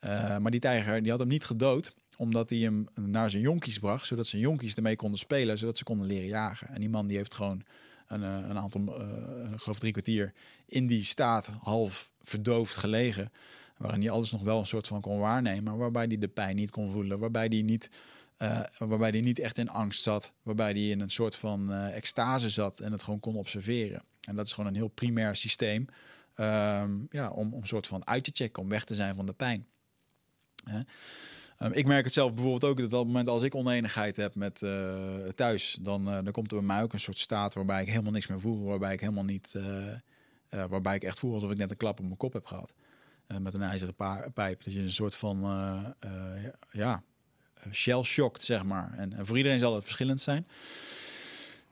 Uh, 0.00 0.38
maar 0.38 0.50
die 0.50 0.60
tijger 0.60 1.02
die 1.02 1.10
had 1.10 1.20
hem 1.20 1.28
niet 1.28 1.44
gedood, 1.44 1.94
omdat 2.16 2.50
hij 2.50 2.58
hem 2.58 2.86
naar 2.94 3.30
zijn 3.30 3.42
jonkies 3.42 3.78
bracht, 3.78 4.06
zodat 4.06 4.26
zijn 4.26 4.42
jonkies 4.42 4.74
ermee 4.74 4.96
konden 4.96 5.18
spelen, 5.18 5.58
zodat 5.58 5.78
ze 5.78 5.84
konden 5.84 6.06
leren 6.06 6.26
jagen. 6.26 6.68
En 6.68 6.80
die 6.80 6.90
man 6.90 7.06
die 7.06 7.16
heeft 7.16 7.34
gewoon 7.34 7.62
een, 8.06 8.22
eh, 8.22 8.48
een 8.48 8.58
aantal, 8.58 9.00
uh, 9.00 9.52
ik 9.52 9.60
geloof 9.60 9.78
drie 9.78 9.92
kwartier, 9.92 10.32
in 10.66 10.86
die 10.86 11.04
staat 11.04 11.46
half 11.46 12.12
verdoofd 12.22 12.76
gelegen. 12.76 13.32
Waarin 13.76 14.00
hij 14.00 14.10
alles 14.10 14.32
nog 14.32 14.42
wel 14.42 14.58
een 14.58 14.66
soort 14.66 14.86
van 14.86 15.00
kon 15.00 15.18
waarnemen, 15.18 15.76
waarbij 15.76 16.04
hij 16.04 16.18
de 16.18 16.28
pijn 16.28 16.56
niet 16.56 16.70
kon 16.70 16.90
voelen. 16.90 17.18
Waarbij 17.18 17.46
hij 17.46 17.62
niet, 17.62 17.90
uh, 18.38 18.60
waarbij 18.78 19.10
hij 19.10 19.20
niet 19.20 19.38
echt 19.38 19.58
in 19.58 19.68
angst 19.68 20.02
zat. 20.02 20.32
Waarbij 20.42 20.70
hij 20.70 20.88
in 20.88 21.00
een 21.00 21.10
soort 21.10 21.36
van 21.36 21.70
uh, 21.70 21.96
extase 21.96 22.50
zat 22.50 22.80
en 22.80 22.92
het 22.92 23.02
gewoon 23.02 23.20
kon 23.20 23.36
observeren. 23.36 24.02
En 24.20 24.36
dat 24.36 24.46
is 24.46 24.52
gewoon 24.52 24.70
een 24.70 24.76
heel 24.76 24.88
primair 24.88 25.36
systeem. 25.36 25.86
Um, 26.36 27.06
ja, 27.10 27.30
om, 27.30 27.54
om 27.54 27.60
een 27.60 27.66
soort 27.66 27.86
van 27.86 28.06
uit 28.06 28.24
te 28.24 28.30
checken, 28.34 28.62
om 28.62 28.68
weg 28.68 28.84
te 28.84 28.94
zijn 28.94 29.14
van 29.14 29.26
de 29.26 29.32
pijn. 29.32 29.66
Ehm, 31.58 31.72
ik 31.72 31.86
merk 31.86 32.04
het 32.04 32.12
zelf 32.12 32.34
bijvoorbeeld 32.34 32.64
ook 32.64 32.78
dat 32.78 32.92
op 32.92 32.98
het 32.98 33.06
moment 33.06 33.28
als 33.28 33.42
ik 33.42 33.54
oneenigheid 33.54 34.16
heb 34.16 34.34
met 34.34 34.60
uh, 34.60 35.04
thuis, 35.34 35.78
dan, 35.80 36.08
uh, 36.08 36.14
dan 36.14 36.32
komt 36.32 36.52
er 36.52 36.58
bij 36.58 36.66
mij 36.66 36.82
ook 36.82 36.92
een 36.92 37.00
soort 37.00 37.18
staat 37.18 37.54
waarbij 37.54 37.82
ik 37.82 37.88
helemaal 37.88 38.12
niks 38.12 38.26
meer 38.26 38.40
voel, 38.40 38.64
waarbij 38.64 38.92
ik 38.92 39.00
helemaal 39.00 39.24
niet, 39.24 39.54
uh, 39.56 40.64
waarbij 40.68 40.94
ik 40.94 41.04
echt 41.04 41.18
voel 41.18 41.34
alsof 41.34 41.50
ik 41.50 41.56
net 41.56 41.70
een 41.70 41.76
klap 41.76 41.98
op 41.98 42.04
mijn 42.04 42.16
kop 42.16 42.32
heb 42.32 42.46
gehad 42.46 42.74
met 43.38 43.54
een 43.54 43.62
ijzeren 43.62 43.94
pijp. 44.34 44.64
Dus 44.64 44.72
je 44.72 44.80
een 44.80 44.92
soort 44.92 45.16
van 45.16 45.38
ja, 46.70 47.02
shell 47.72 48.02
shocked 48.02 48.42
zeg 48.42 48.64
maar. 48.64 48.92
En, 48.96 49.26
voor 49.26 49.36
iedereen 49.36 49.58
zal 49.58 49.74
het 49.74 49.84
verschillend 49.84 50.20
zijn. 50.20 50.46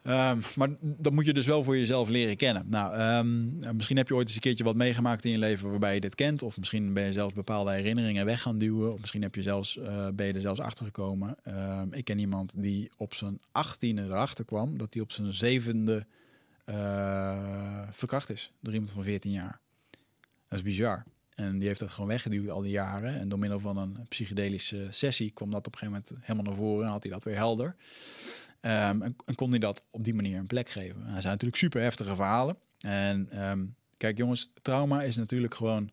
Um, 0.07 0.43
maar 0.57 0.69
dat 0.81 1.13
moet 1.13 1.25
je 1.25 1.33
dus 1.33 1.47
wel 1.47 1.65
voor 1.65 1.79
jezelf 1.79 2.09
leren 2.09 2.37
kennen. 2.37 2.67
Nou, 2.69 3.19
um, 3.19 3.59
misschien 3.77 3.97
heb 3.97 4.09
je 4.09 4.15
ooit 4.15 4.27
eens 4.27 4.35
een 4.35 4.43
keertje 4.43 4.65
wat 4.65 4.77
meegemaakt 4.77 5.25
in 5.25 5.31
je 5.31 5.39
leven 5.39 5.71
waarbij 5.71 5.95
je 5.95 6.01
dit 6.01 6.15
kent. 6.15 6.43
Of 6.43 6.59
misschien 6.59 6.93
ben 6.93 7.05
je 7.05 7.13
zelfs 7.13 7.35
bepaalde 7.35 7.73
herinneringen 7.73 8.25
weg 8.25 8.43
gaan 8.43 8.59
duwen. 8.59 8.93
Of 8.93 9.01
misschien 9.01 9.23
heb 9.23 9.35
je 9.35 9.43
zelfs, 9.43 9.77
uh, 9.77 10.09
ben 10.15 10.27
je 10.27 10.33
er 10.33 10.41
zelfs 10.41 10.61
achter 10.61 10.85
gekomen. 10.85 11.37
Um, 11.49 11.93
ik 11.93 12.05
ken 12.05 12.19
iemand 12.19 12.63
die 12.63 12.91
op 12.97 13.15
zijn 13.15 13.41
achttiende 13.53 14.03
erachter 14.03 14.45
kwam 14.45 14.79
dat 14.79 14.95
hij 14.95 15.03
op 15.03 15.13
zijn 15.13 15.33
zevende 15.33 16.07
uh, 16.67 17.89
verkracht 17.91 18.31
is 18.31 18.53
door 18.61 18.73
iemand 18.73 18.93
van 18.93 19.03
14 19.05 19.31
jaar. 19.31 19.61
Dat 20.49 20.59
is 20.59 20.63
bizar. 20.63 21.05
En 21.35 21.59
die 21.59 21.67
heeft 21.67 21.81
dat 21.81 21.91
gewoon 21.91 22.09
weggeduwd 22.09 22.49
al 22.49 22.61
die 22.61 22.71
jaren. 22.71 23.21
En 23.21 23.29
door 23.29 23.39
middel 23.39 23.61
van 23.61 23.77
een 23.77 24.07
psychedelische 24.09 24.87
sessie 24.91 25.31
kwam 25.31 25.51
dat 25.51 25.67
op 25.67 25.73
een 25.73 25.79
gegeven 25.79 26.03
moment 26.07 26.27
helemaal 26.27 26.53
naar 26.53 26.61
voren 26.61 26.87
en 26.87 26.93
had 26.93 27.03
hij 27.03 27.13
dat 27.13 27.25
weer 27.25 27.37
helder. 27.37 27.77
Um, 28.65 29.03
en, 29.03 29.35
kon 29.35 29.51
hij 29.51 29.59
dat 29.59 29.85
op 29.91 30.05
die 30.05 30.15
manier 30.15 30.39
een 30.39 30.47
plek 30.47 30.69
geven. 30.69 31.01
Dat 31.01 31.21
zijn 31.21 31.33
natuurlijk 31.33 31.57
super 31.57 31.83
heftige 31.83 32.15
verhalen. 32.15 32.57
En 32.79 33.49
um, 33.51 33.75
kijk 33.97 34.19
jongens, 34.19 34.51
trauma 34.63 35.03
is 35.03 35.17
natuurlijk 35.17 35.55
gewoon 35.55 35.91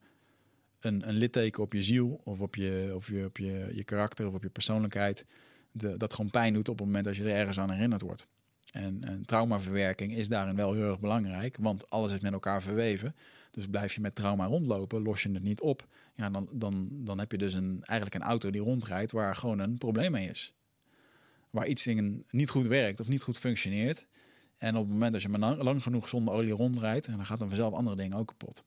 een, 0.80 1.08
een 1.08 1.14
litteken 1.14 1.64
op 1.64 1.74
je 1.74 1.82
ziel 1.82 2.22
of 2.24 2.40
op 2.40 2.56
je, 2.56 2.92
of 2.96 3.08
je, 3.08 3.26
op 3.26 3.38
je, 3.38 3.72
je 3.74 3.84
karakter 3.84 4.28
of 4.28 4.34
op 4.34 4.44
je 4.44 4.50
persoonlijkheid. 4.50 5.26
Dat 5.72 6.14
gewoon 6.14 6.32
pijn 6.32 6.54
doet 6.54 6.70
op 6.70 6.78
het 6.78 6.86
moment 6.86 7.06
dat 7.06 7.16
je 7.16 7.24
er 7.24 7.36
ergens 7.36 7.60
aan 7.60 7.72
herinnerd 7.72 8.02
wordt. 8.02 8.28
En, 8.72 9.04
en 9.04 9.26
traumaverwerking 9.26 10.16
is 10.16 10.28
daarin 10.28 10.56
wel 10.56 10.74
heel 10.74 10.90
erg 10.90 11.00
belangrijk, 11.00 11.58
want 11.60 11.90
alles 11.90 12.14
is 12.14 12.20
met 12.20 12.34
elkaar 12.34 12.62
verweven. 12.62 13.16
Dus 13.52 13.68
blijf 13.68 13.94
je 13.94 14.02
met 14.02 14.16
trauma 14.16 14.46
rondlopen, 14.46 15.02
los 15.02 15.24
je 15.24 15.32
het 15.32 15.44
niet 15.44 15.62
op, 15.62 15.88
ja, 16.16 16.30
dan, 16.30 16.50
dan, 16.52 16.90
dan 16.92 17.20
heb 17.20 17.32
je 17.32 17.38
dus 17.38 17.54
een, 17.54 17.80
eigenlijk 17.84 18.24
een 18.24 18.30
auto 18.30 18.50
die 18.50 18.62
rondrijdt 18.62 19.12
waar 19.12 19.36
gewoon 19.36 19.60
een 19.60 19.78
probleem 19.78 20.12
mee 20.12 20.30
is 20.30 20.54
waar 21.50 21.68
iets 21.68 21.88
in 21.88 22.26
niet 22.30 22.50
goed 22.50 22.66
werkt 22.66 23.00
of 23.00 23.08
niet 23.08 23.24
goed 23.24 23.38
functioneert. 23.38 24.08
En 24.58 24.76
op 24.76 24.84
het 24.84 24.92
moment 24.92 25.14
dat 25.14 25.22
je 25.22 25.30
maar 25.30 25.56
lang 25.56 25.84
genoeg 25.84 26.08
zonder 26.08 26.34
olie 26.34 26.52
rondrijdt, 26.52 27.08
en 27.08 27.16
dan 27.16 27.26
gaat 27.26 27.40
dan 27.40 27.48
vanzelf 27.48 27.74
andere 27.74 27.96
dingen 27.96 28.18
ook 28.18 28.28
kapot. 28.28 28.64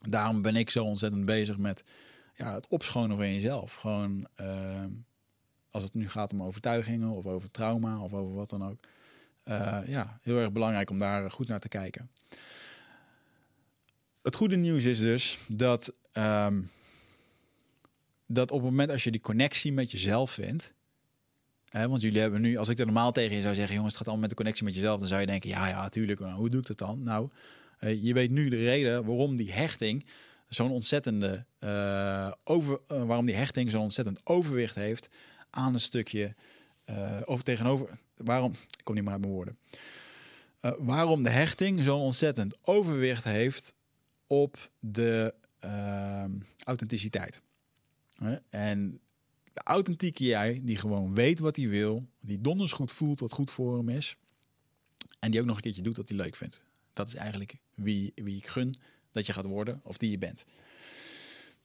Daarom 0.00 0.42
ben 0.42 0.56
ik 0.56 0.70
zo 0.70 0.84
ontzettend 0.84 1.24
bezig 1.24 1.58
met 1.58 1.84
ja, 2.34 2.54
het 2.54 2.66
opschonen 2.66 3.16
van 3.16 3.34
jezelf. 3.34 3.74
Gewoon 3.74 4.26
uh, 4.40 4.84
als 5.70 5.82
het 5.82 5.94
nu 5.94 6.08
gaat 6.08 6.32
om 6.32 6.42
overtuigingen 6.42 7.10
of 7.10 7.26
over 7.26 7.50
trauma 7.50 8.00
of 8.00 8.12
over 8.12 8.34
wat 8.34 8.50
dan 8.50 8.64
ook. 8.64 8.78
Uh, 9.44 9.78
ja, 9.86 10.18
heel 10.22 10.38
erg 10.38 10.52
belangrijk 10.52 10.90
om 10.90 10.98
daar 10.98 11.30
goed 11.30 11.48
naar 11.48 11.60
te 11.60 11.68
kijken. 11.68 12.10
Het 14.22 14.36
goede 14.36 14.56
nieuws 14.56 14.84
is 14.84 15.00
dus 15.00 15.38
dat, 15.48 15.92
um, 16.12 16.70
dat 18.26 18.50
op 18.50 18.60
het 18.60 18.70
moment 18.70 18.90
als 18.90 19.04
je 19.04 19.10
die 19.10 19.20
connectie 19.20 19.72
met 19.72 19.90
jezelf 19.90 20.30
vindt, 20.30 20.74
want 21.72 22.00
jullie 22.00 22.20
hebben 22.20 22.40
nu, 22.40 22.56
als 22.56 22.68
ik 22.68 22.78
er 22.78 22.84
normaal 22.84 23.12
tegen 23.12 23.36
je 23.36 23.42
zou 23.42 23.54
zeggen, 23.54 23.74
jongens, 23.74 23.92
het 23.92 23.96
gaat 23.96 24.06
allemaal 24.06 24.28
met 24.28 24.30
de 24.30 24.36
connectie 24.36 24.64
met 24.64 24.74
jezelf, 24.74 24.98
dan 24.98 25.08
zou 25.08 25.20
je 25.20 25.26
denken, 25.26 25.48
ja, 25.48 25.68
ja, 25.68 25.88
tuurlijk, 25.88 26.20
maar 26.20 26.32
hoe 26.32 26.48
doe 26.48 26.60
ik 26.60 26.66
dat 26.66 26.78
dan? 26.78 27.02
Nou, 27.02 27.28
uh, 27.80 28.02
je 28.02 28.14
weet 28.14 28.30
nu 28.30 28.48
de 28.48 28.64
reden 28.64 29.04
waarom 29.04 29.36
die 29.36 29.52
hechting 29.52 30.06
zo'n 30.48 30.70
ontzettende 30.70 31.44
uh, 31.60 32.32
over, 32.44 32.80
uh, 32.92 33.02
waarom 33.02 33.26
die 33.26 33.34
hechting 33.34 33.70
zo'n 33.70 33.82
ontzettend 33.82 34.20
overwicht 34.24 34.74
heeft 34.74 35.08
aan 35.50 35.74
een 35.74 35.80
stukje 35.80 36.34
over 37.24 37.44
tegenover. 37.44 37.98
Waarom? 38.16 38.52
Ik 38.52 38.84
kom 38.84 38.94
niet 38.94 39.04
meer 39.04 39.12
uit 39.12 39.22
mijn 39.22 39.32
woorden. 39.32 39.58
waarom 40.78 41.22
de 41.22 41.30
hechting 41.30 41.82
zo'n 41.82 42.00
ontzettend 42.00 42.56
overwicht 42.62 43.24
heeft 43.24 43.74
op 44.26 44.70
de 44.78 45.34
authenticiteit. 46.64 47.42
En 48.50 49.00
de 49.52 49.60
authentieke 49.64 50.24
jij, 50.24 50.60
die 50.62 50.76
gewoon 50.76 51.14
weet 51.14 51.38
wat 51.38 51.56
hij 51.56 51.68
wil, 51.68 52.06
die 52.20 52.40
donders 52.40 52.72
goed 52.72 52.92
voelt 52.92 53.20
wat 53.20 53.32
goed 53.32 53.50
voor 53.50 53.76
hem 53.76 53.88
is. 53.88 54.16
En 55.20 55.30
die 55.30 55.40
ook 55.40 55.46
nog 55.46 55.56
een 55.56 55.62
keertje 55.62 55.82
doet 55.82 55.96
wat 55.96 56.08
hij 56.08 56.18
leuk 56.18 56.36
vindt. 56.36 56.62
Dat 56.92 57.08
is 57.08 57.14
eigenlijk 57.14 57.54
wie, 57.74 58.12
wie 58.14 58.36
ik 58.36 58.46
gun 58.46 58.74
dat 59.10 59.26
je 59.26 59.32
gaat 59.32 59.44
worden 59.44 59.80
of 59.84 59.96
die 59.96 60.10
je 60.10 60.18
bent. 60.18 60.44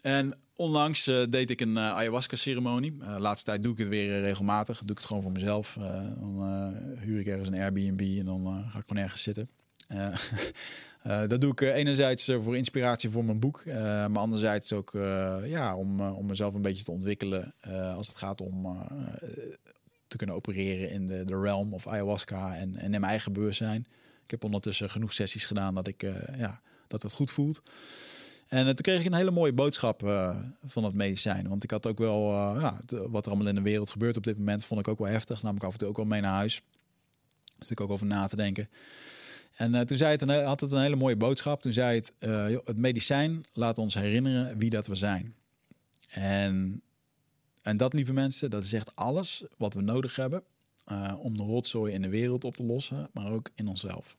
En 0.02 0.40
onlangs 0.56 1.08
uh, 1.08 1.24
deed 1.30 1.50
ik 1.50 1.62
een 1.62 1.76
uh, 1.76 1.92
ayahuasca-ceremonie. 1.92 2.94
Uh, 3.02 3.16
laatste 3.20 3.46
tijd 3.46 3.64
doe 3.64 3.72
ik 3.72 3.78
het 3.78 3.88
weer 3.88 4.22
regelmatig. 4.22 4.80
Doe 4.80 4.92
ik 4.92 4.98
het 4.98 5.06
gewoon 5.06 5.22
voor 5.22 5.32
mezelf. 5.32 5.78
dan 6.20 6.74
huur 7.00 7.20
ik 7.20 7.28
ergens 7.28 7.48
een 7.48 7.60
Airbnb 7.60 8.20
en 8.20 8.26
dan 8.26 8.66
ga 8.70 8.80
ik 8.80 8.84
gewoon 8.88 9.04
ergens 9.04 9.24
zitten. 9.24 9.50
Uh, 11.08 11.22
dat 11.28 11.42
doe 11.42 11.52
ik 11.52 11.62
uh, 11.62 11.76
enerzijds 11.76 12.30
uh, 12.30 12.42
voor 12.42 12.58
inspiratie 12.58 13.10
voor 13.10 13.26
mijn 13.26 13.40
boek, 13.40 13.66
maar 13.66 14.18
anderzijds 14.18 14.74
ook 14.74 14.92
ja, 15.44 15.76
om, 15.76 16.02
om 16.02 16.26
mezelf 16.26 16.54
een 16.54 16.62
beetje 16.62 16.84
te 16.84 16.92
ontwikkelen 16.92 17.54
als 17.96 18.08
het 18.08 18.18
gaat 18.18 18.42
om 18.42 18.78
te 20.08 20.18
kunnen 20.18 20.36
opereren 20.36 20.90
in 20.90 21.08
de, 21.08 21.26
de 21.26 21.40
realm 21.40 21.74
of 21.74 21.88
ayahuasca 21.88 22.56
en, 22.56 22.76
en 22.76 22.84
in 22.84 22.90
mijn 22.90 23.04
eigen 23.04 23.34
bewustzijn. 23.34 23.88
Ik 24.24 24.32
heb 24.32 24.44
ondertussen 24.44 24.90
genoeg 24.90 25.14
sessies 25.14 25.46
gedaan 25.46 25.76
dat 25.76 25.88
ik 25.88 26.02
ja, 26.38 26.62
dat 26.88 27.02
het 27.02 27.12
goed 27.14 27.32
voelt. 27.32 27.62
En 28.48 28.66
toen 28.66 28.76
kreeg 28.76 29.00
ik 29.00 29.06
een 29.06 29.14
hele 29.14 29.32
mooie 29.32 29.54
boodschap 29.54 30.00
van 30.66 30.84
het 30.84 30.94
medicijn. 30.94 31.48
Want 31.48 31.64
ik 31.64 31.72
had 31.72 31.88
ook 31.88 31.98
wel, 31.98 32.32
ja, 32.60 32.80
wat 32.88 33.26
er 33.26 33.32
allemaal 33.32 33.50
in 33.50 33.56
de 33.56 33.62
wereld 33.62 33.90
gebeurt 33.90 34.18
op 34.18 34.24
dit 34.24 34.38
moment, 34.38 34.66
vond 34.66 34.80
ik 34.80 34.88
ook 34.88 35.00
wel 35.00 35.08
heftig. 35.08 35.42
Namelijk 35.42 35.66
af 35.66 35.74
en 35.74 35.80
toe 35.80 35.88
ook 35.88 35.98
wel 35.98 36.06
mee 36.06 36.22
naar 36.22 36.36
huis. 36.36 36.62
Dus 37.58 37.72
ik 37.72 37.82
ook 37.82 37.92
over 37.92 38.06
na 38.06 38.28
te 38.28 38.36
denken. 38.36 38.70
En 39.58 39.74
uh, 39.74 39.82
toen 39.82 39.98
zei 39.98 40.12
het 40.12 40.22
een, 40.22 40.44
had 40.44 40.60
het 40.60 40.72
een 40.72 40.82
hele 40.82 40.96
mooie 40.96 41.16
boodschap. 41.16 41.62
Toen 41.62 41.74
zei 41.74 41.96
het, 41.96 42.14
uh, 42.20 42.58
het 42.66 42.78
medicijn 42.78 43.46
laat 43.54 43.78
ons 43.78 43.94
herinneren 43.94 44.58
wie 44.58 44.70
dat 44.70 44.88
we 44.88 44.96
zijn. 44.96 45.36
En, 46.08 46.82
en 47.62 47.78
dat, 47.78 47.94
lieve 47.94 48.14
mensen, 48.14 48.50
dat 48.50 48.64
is 48.64 48.74
echt 48.74 48.96
alles 48.96 49.44
wat 49.58 49.74
we 49.74 49.82
nodig 49.82 50.16
hebben 50.16 50.44
uh, 50.92 51.14
om 51.20 51.38
de 51.38 51.44
rotzooi 51.44 51.94
in 51.94 52.02
de 52.02 52.10
wereld 52.10 52.44
op 52.44 52.56
te 52.56 52.64
lossen, 52.64 53.10
maar 53.14 53.32
ook 53.32 53.50
in 53.56 53.68
onszelf. 53.68 54.16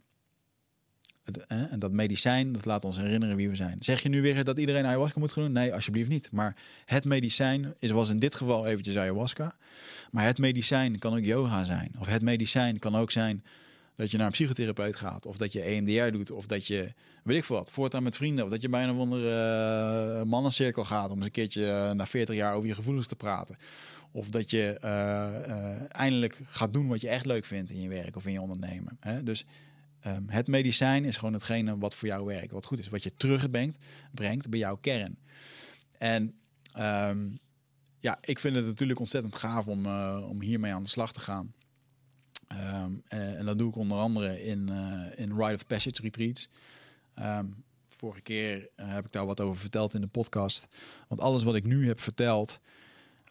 Het, 1.22 1.46
en 1.46 1.78
dat 1.78 1.92
medicijn, 1.92 2.52
dat 2.52 2.64
laat 2.64 2.84
ons 2.84 2.96
herinneren 2.96 3.36
wie 3.36 3.48
we 3.48 3.56
zijn. 3.56 3.76
Zeg 3.80 4.02
je 4.02 4.08
nu 4.08 4.22
weer 4.22 4.44
dat 4.44 4.58
iedereen 4.58 4.86
ayahuasca 4.86 5.18
moet 5.18 5.32
gaan 5.32 5.42
doen? 5.42 5.52
Nee, 5.52 5.74
alsjeblieft 5.74 6.08
niet. 6.08 6.28
Maar 6.32 6.56
het 6.84 7.04
medicijn 7.04 7.74
is, 7.78 7.90
was 7.90 8.08
in 8.08 8.18
dit 8.18 8.34
geval 8.34 8.66
eventjes 8.66 8.96
ayahuasca. 8.96 9.56
Maar 10.10 10.24
het 10.24 10.38
medicijn 10.38 10.98
kan 10.98 11.12
ook 11.16 11.24
yoga 11.24 11.64
zijn. 11.64 11.92
Of 11.98 12.06
het 12.06 12.22
medicijn 12.22 12.78
kan 12.78 12.96
ook 12.96 13.10
zijn 13.10 13.44
dat 13.98 14.10
je 14.10 14.16
naar 14.16 14.26
een 14.26 14.32
psychotherapeut 14.32 14.96
gaat. 14.96 15.26
Of 15.26 15.36
dat 15.36 15.52
je 15.52 15.60
EMDR 15.60 16.10
doet. 16.10 16.30
Of 16.30 16.46
dat 16.46 16.66
je, 16.66 16.92
weet 17.22 17.36
ik 17.36 17.44
veel 17.44 17.56
wat, 17.56 17.70
voortaan 17.70 18.02
met 18.02 18.16
vrienden. 18.16 18.44
Of 18.44 18.50
dat 18.50 18.62
je 18.62 18.68
bij 18.68 18.84
een 18.84 19.12
uh, 19.12 20.22
mannencirkel 20.22 20.84
gaat 20.84 21.10
om 21.10 21.16
eens 21.16 21.24
een 21.24 21.30
keertje 21.30 21.62
uh, 21.62 21.90
na 21.90 22.06
40 22.06 22.34
jaar 22.34 22.54
over 22.54 22.68
je 22.68 22.74
gevoelens 22.74 23.06
te 23.06 23.16
praten. 23.16 23.56
Of 24.10 24.28
dat 24.28 24.50
je 24.50 24.78
uh, 24.84 25.94
eindelijk 26.00 26.40
gaat 26.46 26.72
doen 26.72 26.88
wat 26.88 27.00
je 27.00 27.08
echt 27.08 27.26
leuk 27.26 27.44
vindt 27.44 27.70
in 27.70 27.80
je 27.80 27.88
werk 27.88 28.16
of 28.16 28.26
in 28.26 28.32
je 28.32 28.40
ondernemen. 28.40 28.96
Hè? 29.00 29.22
Dus 29.22 29.44
um, 30.06 30.24
het 30.28 30.46
medicijn 30.46 31.04
is 31.04 31.16
gewoon 31.16 31.34
hetgene 31.34 31.78
wat 31.78 31.94
voor 31.94 32.08
jou 32.08 32.24
werkt, 32.24 32.52
wat 32.52 32.66
goed 32.66 32.78
is. 32.78 32.88
Wat 32.88 33.02
je 33.02 33.14
terugbrengt 33.14 33.78
brengt 34.14 34.50
bij 34.50 34.58
jouw 34.58 34.76
kern. 34.76 35.18
En 35.98 36.34
um, 36.78 37.38
ja, 38.00 38.18
ik 38.20 38.38
vind 38.38 38.56
het 38.56 38.66
natuurlijk 38.66 38.98
ontzettend 38.98 39.34
gaaf 39.34 39.68
om, 39.68 39.86
om 40.22 40.40
hiermee 40.40 40.72
aan 40.72 40.82
de 40.82 40.88
slag 40.88 41.12
te 41.12 41.20
gaan. 41.20 41.52
Um, 42.52 43.02
en 43.08 43.44
dat 43.44 43.58
doe 43.58 43.68
ik 43.68 43.76
onder 43.76 43.98
andere 43.98 44.44
in, 44.44 44.68
uh, 44.70 45.04
in 45.16 45.32
Rite 45.36 45.54
of 45.54 45.66
Passage 45.66 46.02
retreats. 46.02 46.48
Um, 47.22 47.64
vorige 47.88 48.20
keer 48.20 48.56
uh, 48.56 48.64
heb 48.76 49.04
ik 49.04 49.12
daar 49.12 49.26
wat 49.26 49.40
over 49.40 49.60
verteld 49.60 49.94
in 49.94 50.00
de 50.00 50.06
podcast. 50.06 50.66
Want 51.08 51.20
alles 51.20 51.42
wat 51.42 51.54
ik 51.54 51.64
nu 51.64 51.86
heb 51.86 52.00
verteld, 52.00 52.60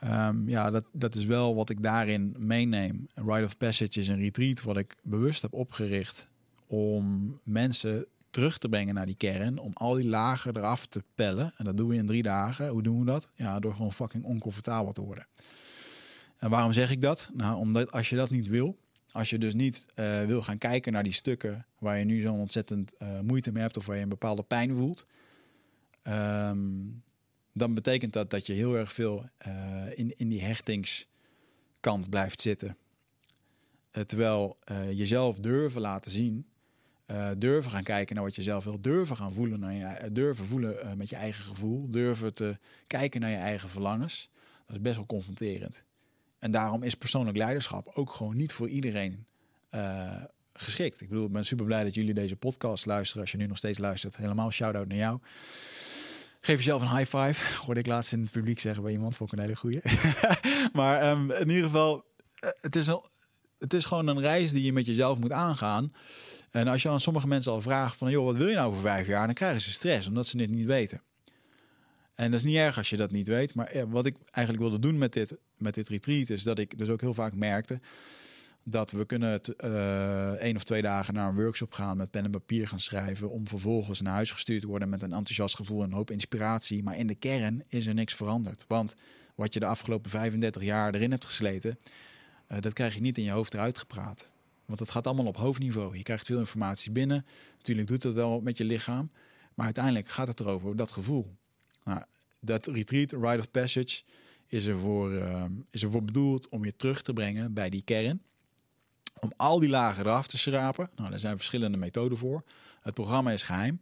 um, 0.03 0.49
ja, 0.49 0.71
dat, 0.71 0.85
dat 0.91 1.15
is 1.15 1.25
wel 1.25 1.55
wat 1.55 1.69
ik 1.69 1.83
daarin 1.83 2.35
meeneem. 2.37 3.07
Rite 3.13 3.43
of 3.43 3.57
Passage 3.57 3.99
is 3.99 4.07
een 4.07 4.19
retreat 4.19 4.61
wat 4.61 4.77
ik 4.77 4.95
bewust 5.03 5.41
heb 5.41 5.53
opgericht 5.53 6.27
om 6.67 7.39
mensen 7.43 8.05
terug 8.29 8.57
te 8.57 8.69
brengen 8.69 8.93
naar 8.93 9.05
die 9.05 9.15
kern, 9.15 9.57
om 9.57 9.71
al 9.73 9.93
die 9.93 10.07
lagen 10.07 10.57
eraf 10.57 10.85
te 10.85 11.03
pellen. 11.15 11.53
En 11.57 11.65
dat 11.65 11.77
doen 11.77 11.87
we 11.87 11.95
in 11.95 12.05
drie 12.05 12.23
dagen. 12.23 12.67
Hoe 12.67 12.83
doen 12.83 12.99
we 12.99 13.05
dat? 13.05 13.29
Ja, 13.35 13.59
door 13.59 13.73
gewoon 13.73 13.93
fucking 13.93 14.23
oncomfortabel 14.23 14.91
te 14.91 15.01
worden. 15.01 15.27
En 16.37 16.49
waarom 16.49 16.73
zeg 16.73 16.91
ik 16.91 17.01
dat? 17.01 17.29
Nou, 17.33 17.57
omdat 17.57 17.91
als 17.91 18.09
je 18.09 18.15
dat 18.15 18.29
niet 18.29 18.47
wil, 18.47 18.77
als 19.11 19.29
je 19.29 19.37
dus 19.37 19.53
niet 19.53 19.85
uh, 19.95 20.23
wil 20.23 20.41
gaan 20.41 20.57
kijken 20.57 20.91
naar 20.91 21.03
die 21.03 21.13
stukken 21.13 21.65
waar 21.79 21.97
je 21.97 22.05
nu 22.05 22.21
zo'n 22.21 22.39
ontzettend 22.39 22.93
uh, 22.99 23.19
moeite 23.19 23.51
mee 23.51 23.61
hebt 23.61 23.77
of 23.77 23.85
waar 23.85 23.95
je 23.95 24.01
een 24.01 24.09
bepaalde 24.09 24.43
pijn 24.43 24.75
voelt, 24.75 25.05
um, 26.03 27.03
dan 27.53 27.73
betekent 27.73 28.13
dat 28.13 28.29
dat 28.29 28.47
je 28.47 28.53
heel 28.53 28.75
erg 28.75 28.93
veel 28.93 29.29
uh, 29.47 29.83
in, 29.95 30.13
in 30.17 30.29
die 30.29 30.41
hechtingskant 30.41 32.09
blijft 32.09 32.41
zitten. 32.41 32.77
terwijl 34.05 34.57
jezelf 34.91 35.39
durven 35.39 35.81
laten 35.81 36.11
zien, 36.11 36.45
durven 37.37 37.71
gaan 37.71 37.83
kijken 37.83 38.15
naar 38.15 38.23
wat 38.23 38.35
je 38.35 38.41
zelf 38.41 38.63
wil, 38.63 38.81
durven 38.81 39.15
gaan 39.15 39.33
voelen, 39.33 39.59
naar 39.59 39.73
je, 39.73 40.11
durven 40.11 40.45
voelen 40.45 40.97
met 40.97 41.09
je 41.09 41.15
eigen 41.15 41.43
gevoel, 41.43 41.89
durven 41.89 42.33
te 42.33 42.57
kijken 42.87 43.21
naar 43.21 43.29
je 43.29 43.35
eigen 43.35 43.69
verlangens 43.69 44.29
Dat 44.65 44.75
is 44.75 44.81
best 44.81 44.95
wel 44.95 45.05
confronterend. 45.05 45.85
En 46.39 46.51
daarom 46.51 46.83
is 46.83 46.95
persoonlijk 46.95 47.37
leiderschap 47.37 47.91
ook 47.93 48.13
gewoon 48.13 48.35
niet 48.35 48.51
voor 48.51 48.69
iedereen 48.69 49.25
uh, 49.71 50.23
geschikt. 50.53 51.01
Ik 51.01 51.09
bedoel, 51.09 51.25
ik 51.25 51.31
ben 51.31 51.45
super 51.45 51.65
blij 51.65 51.83
dat 51.83 51.93
jullie 51.93 52.13
deze 52.13 52.35
podcast 52.35 52.85
luisteren. 52.85 53.21
Als 53.21 53.31
je 53.31 53.37
nu 53.37 53.45
nog 53.45 53.57
steeds 53.57 53.77
luistert, 53.77 54.17
helemaal 54.17 54.51
shout-out 54.51 54.87
naar 54.87 54.97
jou. 54.97 55.19
Geef 56.41 56.57
jezelf 56.57 56.81
een 56.81 56.97
high 56.97 57.17
five. 57.17 57.63
Hoorde 57.65 57.79
ik 57.79 57.87
laatst 57.87 58.13
in 58.13 58.21
het 58.21 58.31
publiek 58.31 58.59
zeggen 58.59 58.83
bij 58.83 58.91
iemand. 58.91 59.15
Vond 59.15 59.31
ik 59.31 59.37
een 59.37 59.43
hele 59.43 59.57
goeie. 59.57 59.81
maar 60.79 61.11
um, 61.11 61.31
in 61.31 61.49
ieder 61.49 61.63
geval, 61.63 62.05
eh, 62.35 62.49
het 62.61 62.75
is, 62.75 62.87
een, 62.87 63.01
het 63.59 63.73
is 63.73 63.85
gewoon 63.85 64.07
een 64.07 64.19
reis 64.19 64.51
die 64.51 64.63
je 64.63 64.73
met 64.73 64.85
jezelf 64.85 65.19
moet 65.19 65.31
aangaan. 65.31 65.93
En 66.51 66.67
als 66.67 66.81
je 66.81 66.89
aan 66.89 66.99
sommige 66.99 67.27
mensen 67.27 67.51
al 67.51 67.61
vraagt 67.61 67.97
van... 67.97 68.11
joh, 68.11 68.25
wat 68.25 68.35
wil 68.35 68.47
je 68.47 68.55
nou 68.55 68.73
voor 68.73 68.81
vijf 68.81 69.07
jaar? 69.07 69.25
Dan 69.25 69.35
krijgen 69.35 69.61
ze 69.61 69.71
stress, 69.71 70.07
omdat 70.07 70.27
ze 70.27 70.37
dit 70.37 70.49
niet 70.49 70.65
weten. 70.65 71.01
En 72.17 72.31
dat 72.31 72.39
is 72.39 72.45
niet 72.45 72.55
erg 72.55 72.77
als 72.77 72.89
je 72.89 72.97
dat 72.97 73.11
niet 73.11 73.27
weet. 73.27 73.55
Maar 73.55 73.89
wat 73.89 74.05
ik 74.05 74.15
eigenlijk 74.31 74.67
wilde 74.67 74.87
doen 74.87 74.97
met 74.97 75.13
dit, 75.13 75.37
met 75.57 75.73
dit 75.73 75.87
retreat... 75.87 76.29
is 76.29 76.43
dat 76.43 76.59
ik 76.59 76.77
dus 76.77 76.89
ook 76.89 77.01
heel 77.01 77.13
vaak 77.13 77.33
merkte 77.33 77.79
dat 78.63 78.91
we 78.91 79.05
kunnen 79.05 79.41
uh, 79.63 80.31
één 80.31 80.55
of 80.55 80.63
twee 80.63 80.81
dagen 80.81 81.13
naar 81.13 81.29
een 81.29 81.35
workshop 81.35 81.73
gaan 81.73 81.97
met 81.97 82.11
pen 82.11 82.25
en 82.25 82.31
papier 82.31 82.67
gaan 82.67 82.79
schrijven 82.79 83.29
om 83.29 83.47
vervolgens 83.47 84.01
naar 84.01 84.13
huis 84.13 84.31
gestuurd 84.31 84.61
te 84.61 84.67
worden 84.67 84.89
met 84.89 85.01
een 85.01 85.13
enthousiast 85.13 85.55
gevoel 85.55 85.81
en 85.81 85.85
een 85.85 85.95
hoop 85.95 86.11
inspiratie. 86.11 86.83
Maar 86.83 86.97
in 86.97 87.07
de 87.07 87.15
kern 87.15 87.63
is 87.67 87.85
er 87.85 87.93
niks 87.93 88.13
veranderd. 88.13 88.65
Want 88.67 88.95
wat 89.35 89.53
je 89.53 89.59
de 89.59 89.65
afgelopen 89.65 90.09
35 90.09 90.63
jaar 90.63 90.93
erin 90.93 91.11
hebt 91.11 91.25
gesleten, 91.25 91.77
uh, 92.51 92.59
dat 92.59 92.73
krijg 92.73 92.93
je 92.93 93.01
niet 93.01 93.17
in 93.17 93.23
je 93.23 93.31
hoofd 93.31 93.53
eruit 93.53 93.77
gepraat. 93.77 94.31
Want 94.65 94.79
het 94.79 94.89
gaat 94.89 95.07
allemaal 95.07 95.25
op 95.25 95.37
hoofdniveau. 95.37 95.97
Je 95.97 96.03
krijgt 96.03 96.25
veel 96.25 96.39
informatie 96.39 96.91
binnen. 96.91 97.25
Natuurlijk 97.57 97.87
doet 97.87 98.01
dat 98.01 98.13
wel 98.13 98.41
met 98.41 98.57
je 98.57 98.63
lichaam. 98.63 99.11
Maar 99.53 99.65
uiteindelijk 99.65 100.09
gaat 100.09 100.27
het 100.27 100.39
erover, 100.39 100.75
dat 100.75 100.91
gevoel. 100.91 101.36
Nou, 101.87 102.01
dat 102.39 102.67
retreat, 102.67 103.11
Rite 103.11 103.39
of 103.39 103.51
Passage, 103.51 104.01
is 104.47 104.67
ervoor, 104.67 105.11
uh, 105.11 105.43
is 105.71 105.89
bedoeld 105.89 106.49
om 106.49 106.65
je 106.65 106.75
terug 106.75 107.01
te 107.01 107.13
brengen 107.13 107.53
bij 107.53 107.69
die 107.69 107.81
kern 107.81 108.21
om 109.19 109.31
al 109.35 109.59
die 109.59 109.69
lagen 109.69 110.05
eraf 110.05 110.27
te 110.27 110.37
schrapen. 110.37 110.89
Nou, 110.95 111.09
daar 111.09 111.19
zijn 111.19 111.37
verschillende 111.37 111.77
methoden 111.77 112.17
voor. 112.17 112.43
Het 112.81 112.93
programma 112.93 113.31
is 113.31 113.41
geheim. 113.41 113.79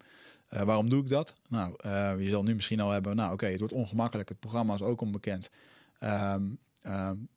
Uh, 0.54 0.62
waarom 0.62 0.90
doe 0.90 1.02
ik 1.02 1.10
dat? 1.10 1.34
Nou, 1.48 1.76
uh, 1.86 2.14
je 2.20 2.30
zal 2.30 2.44
nu 2.44 2.56
misschien 2.56 2.80
al 2.80 2.90
hebben, 2.90 3.16
nou 3.16 3.34
oké, 3.34 3.46
het 3.46 3.60
wordt 3.60 3.74
ongemakkelijk. 3.74 4.30
Het 4.30 4.40
programma 4.40 4.74
is 4.74 4.82
ook 4.82 5.02
onbekend. 5.02 5.50
Um, 6.04 6.58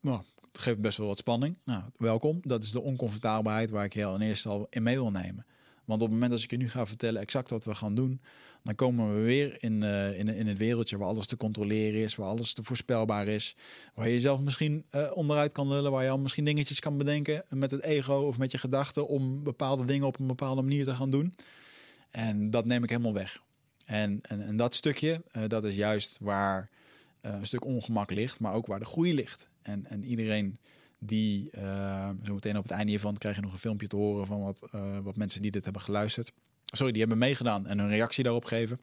nou, 0.01 0.21
het 0.51 0.61
geeft 0.61 0.81
best 0.81 0.97
wel 0.97 1.07
wat 1.07 1.17
spanning. 1.17 1.55
Nou, 1.63 1.83
welkom. 1.97 2.39
Dat 2.41 2.63
is 2.63 2.71
de 2.71 2.81
oncomfortabelheid 2.81 3.69
waar 3.69 3.85
ik 3.85 3.93
heel 3.93 4.15
in 4.15 4.21
eerste 4.21 4.49
al 4.49 4.67
in 4.69 4.83
mee 4.83 4.95
wil 4.95 5.11
nemen. 5.11 5.45
Want 5.85 6.01
op 6.01 6.07
het 6.07 6.15
moment 6.15 6.31
dat 6.31 6.41
ik 6.41 6.51
je 6.51 6.57
nu 6.57 6.69
ga 6.69 6.85
vertellen 6.85 7.21
exact 7.21 7.49
wat 7.49 7.63
we 7.65 7.75
gaan 7.75 7.95
doen, 7.95 8.21
dan 8.63 8.75
komen 8.75 9.15
we 9.15 9.21
weer 9.21 9.63
in, 9.63 9.81
uh, 9.81 10.19
in, 10.19 10.27
in 10.27 10.47
het 10.47 10.57
wereldje 10.57 10.97
waar 10.97 11.07
alles 11.07 11.25
te 11.25 11.37
controleren 11.37 12.01
is, 12.01 12.15
waar 12.15 12.27
alles 12.27 12.53
te 12.53 12.63
voorspelbaar 12.63 13.27
is. 13.27 13.55
Waar 13.93 14.07
je 14.07 14.13
jezelf 14.13 14.39
misschien 14.39 14.85
uh, 14.91 15.11
onderuit 15.13 15.51
kan 15.51 15.67
lullen, 15.67 15.91
waar 15.91 16.03
je 16.03 16.09
al 16.09 16.19
misschien 16.19 16.45
dingetjes 16.45 16.79
kan 16.79 16.97
bedenken 16.97 17.43
met 17.49 17.71
het 17.71 17.81
ego 17.81 18.13
of 18.13 18.37
met 18.37 18.51
je 18.51 18.57
gedachten 18.57 19.07
om 19.07 19.43
bepaalde 19.43 19.85
dingen 19.85 20.07
op 20.07 20.19
een 20.19 20.27
bepaalde 20.27 20.61
manier 20.61 20.85
te 20.85 20.95
gaan 20.95 21.09
doen. 21.09 21.33
En 22.11 22.49
dat 22.49 22.65
neem 22.65 22.83
ik 22.83 22.89
helemaal 22.89 23.13
weg. 23.13 23.43
En, 23.85 24.19
en, 24.21 24.41
en 24.41 24.57
dat 24.57 24.75
stukje, 24.75 25.21
uh, 25.37 25.43
dat 25.47 25.65
is 25.65 25.75
juist 25.75 26.17
waar 26.21 26.69
een 27.21 27.45
stuk 27.45 27.65
ongemak 27.65 28.11
ligt, 28.11 28.39
maar 28.39 28.53
ook 28.53 28.65
waar 28.65 28.79
de 28.79 28.85
groei 28.85 29.13
ligt. 29.13 29.47
En, 29.61 29.85
en 29.85 30.03
iedereen 30.03 30.57
die, 30.99 31.49
zo 32.23 32.33
meteen 32.33 32.57
op 32.57 32.63
het 32.63 32.71
einde 32.71 32.91
hiervan 32.91 33.17
krijg 33.17 33.35
je 33.35 33.41
nog 33.41 33.51
een 33.51 33.59
filmpje 33.59 33.87
te 33.87 33.95
horen 33.95 34.27
van 34.27 34.41
wat, 34.41 34.63
wat 35.03 35.15
mensen 35.15 35.41
die 35.41 35.51
dit 35.51 35.63
hebben 35.63 35.81
geluisterd 35.81 36.31
sorry, 36.71 36.91
die 36.91 37.01
hebben 37.01 37.17
meegedaan 37.17 37.67
en 37.67 37.79
hun 37.79 37.89
reactie 37.89 38.23
daarop 38.23 38.45
geven. 38.45 38.79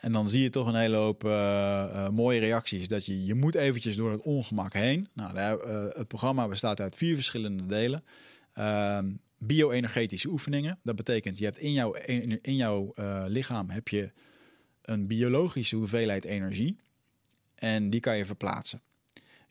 En 0.00 0.12
dan 0.12 0.28
zie 0.28 0.42
je 0.42 0.50
toch 0.50 0.66
een 0.66 0.74
hele 0.74 0.96
hoop 0.96 1.24
uh, 1.24 1.30
uh, 1.30 2.08
mooie 2.08 2.40
reacties. 2.40 2.88
Dat 2.88 3.06
je, 3.06 3.24
je 3.24 3.34
moet 3.34 3.54
eventjes 3.54 3.96
door 3.96 4.10
het 4.10 4.20
ongemak 4.20 4.72
heen. 4.72 5.08
Nou, 5.12 5.36
uh, 5.36 5.84
het 5.88 6.08
programma 6.08 6.48
bestaat 6.48 6.80
uit 6.80 6.96
vier 6.96 7.14
verschillende 7.14 7.66
delen. 7.66 8.04
Ehm, 8.52 9.10
bio-energetische 9.38 10.28
oefeningen. 10.28 10.78
Dat 10.82 10.96
betekent, 10.96 11.38
je 11.38 11.44
hebt 11.44 11.58
in 11.58 11.72
jouw, 11.72 11.92
in, 11.92 12.38
in 12.42 12.56
jouw 12.56 12.92
lichaam 13.26 13.70
heb 13.70 13.88
je 13.88 14.12
een 14.82 15.06
biologische 15.06 15.76
hoeveelheid 15.76 16.24
energie. 16.24 16.76
En 17.54 17.90
die 17.90 18.00
kan 18.00 18.16
je 18.16 18.26
verplaatsen. 18.26 18.80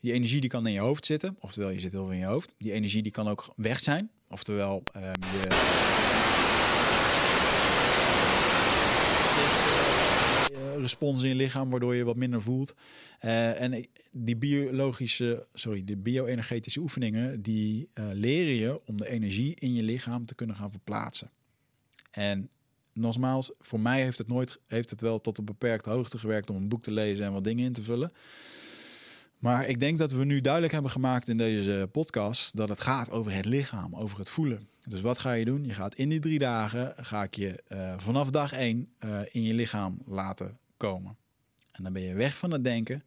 Die 0.00 0.12
energie 0.12 0.40
die 0.40 0.50
kan 0.50 0.66
in 0.66 0.72
je 0.72 0.80
hoofd 0.80 1.06
zitten. 1.06 1.36
Oftewel, 1.40 1.70
je 1.70 1.80
zit 1.80 1.92
heel 1.92 2.04
veel 2.04 2.12
in 2.12 2.18
je 2.18 2.24
hoofd. 2.24 2.54
Die 2.58 2.72
energie 2.72 3.02
die 3.02 3.12
kan 3.12 3.28
ook 3.28 3.52
weg 3.56 3.80
zijn. 3.80 4.10
Oftewel, 4.28 4.82
um, 4.96 5.02
je 5.02 6.01
respons 10.82 11.22
in 11.22 11.28
je 11.28 11.34
lichaam, 11.34 11.70
waardoor 11.70 11.94
je 11.94 12.04
wat 12.04 12.16
minder 12.16 12.42
voelt. 12.42 12.74
Uh, 13.24 13.60
en 13.60 13.84
die 14.10 14.36
biologische, 14.36 15.46
sorry, 15.54 15.84
de 15.84 15.96
bio-energetische 15.96 16.80
oefeningen, 16.80 17.42
die 17.42 17.88
uh, 17.94 18.06
leren 18.12 18.54
je 18.54 18.80
om 18.86 18.96
de 18.96 19.08
energie 19.08 19.54
in 19.58 19.74
je 19.74 19.82
lichaam 19.82 20.26
te 20.26 20.34
kunnen 20.34 20.56
gaan 20.56 20.70
verplaatsen. 20.70 21.30
En 22.10 22.48
nogmaals, 22.92 23.52
voor 23.58 23.80
mij 23.80 24.02
heeft 24.02 24.18
het 24.18 24.28
nooit, 24.28 24.60
heeft 24.66 24.90
het 24.90 25.00
wel 25.00 25.20
tot 25.20 25.38
een 25.38 25.44
beperkte 25.44 25.90
hoogte 25.90 26.18
gewerkt 26.18 26.50
om 26.50 26.56
een 26.56 26.68
boek 26.68 26.82
te 26.82 26.92
lezen 26.92 27.24
en 27.24 27.32
wat 27.32 27.44
dingen 27.44 27.64
in 27.64 27.72
te 27.72 27.82
vullen. 27.82 28.12
Maar 29.38 29.68
ik 29.68 29.80
denk 29.80 29.98
dat 29.98 30.12
we 30.12 30.24
nu 30.24 30.40
duidelijk 30.40 30.72
hebben 30.72 30.90
gemaakt 30.90 31.28
in 31.28 31.36
deze 31.36 31.88
podcast 31.92 32.56
dat 32.56 32.68
het 32.68 32.80
gaat 32.80 33.10
over 33.10 33.32
het 33.32 33.44
lichaam, 33.44 33.94
over 33.94 34.18
het 34.18 34.30
voelen. 34.30 34.68
Dus 34.88 35.00
wat 35.00 35.18
ga 35.18 35.32
je 35.32 35.44
doen? 35.44 35.64
Je 35.64 35.74
gaat 35.74 35.94
in 35.94 36.08
die 36.08 36.20
drie 36.20 36.38
dagen, 36.38 36.94
ga 36.96 37.22
ik 37.22 37.34
je 37.34 37.62
uh, 37.68 37.94
vanaf 37.98 38.30
dag 38.30 38.52
één 38.52 38.92
in 39.30 39.42
je 39.42 39.54
lichaam 39.54 39.98
laten 40.06 40.60
komen. 40.82 41.16
En 41.72 41.82
dan 41.82 41.92
ben 41.92 42.02
je 42.02 42.14
weg 42.14 42.36
van 42.36 42.50
het 42.50 42.64
denken 42.64 43.02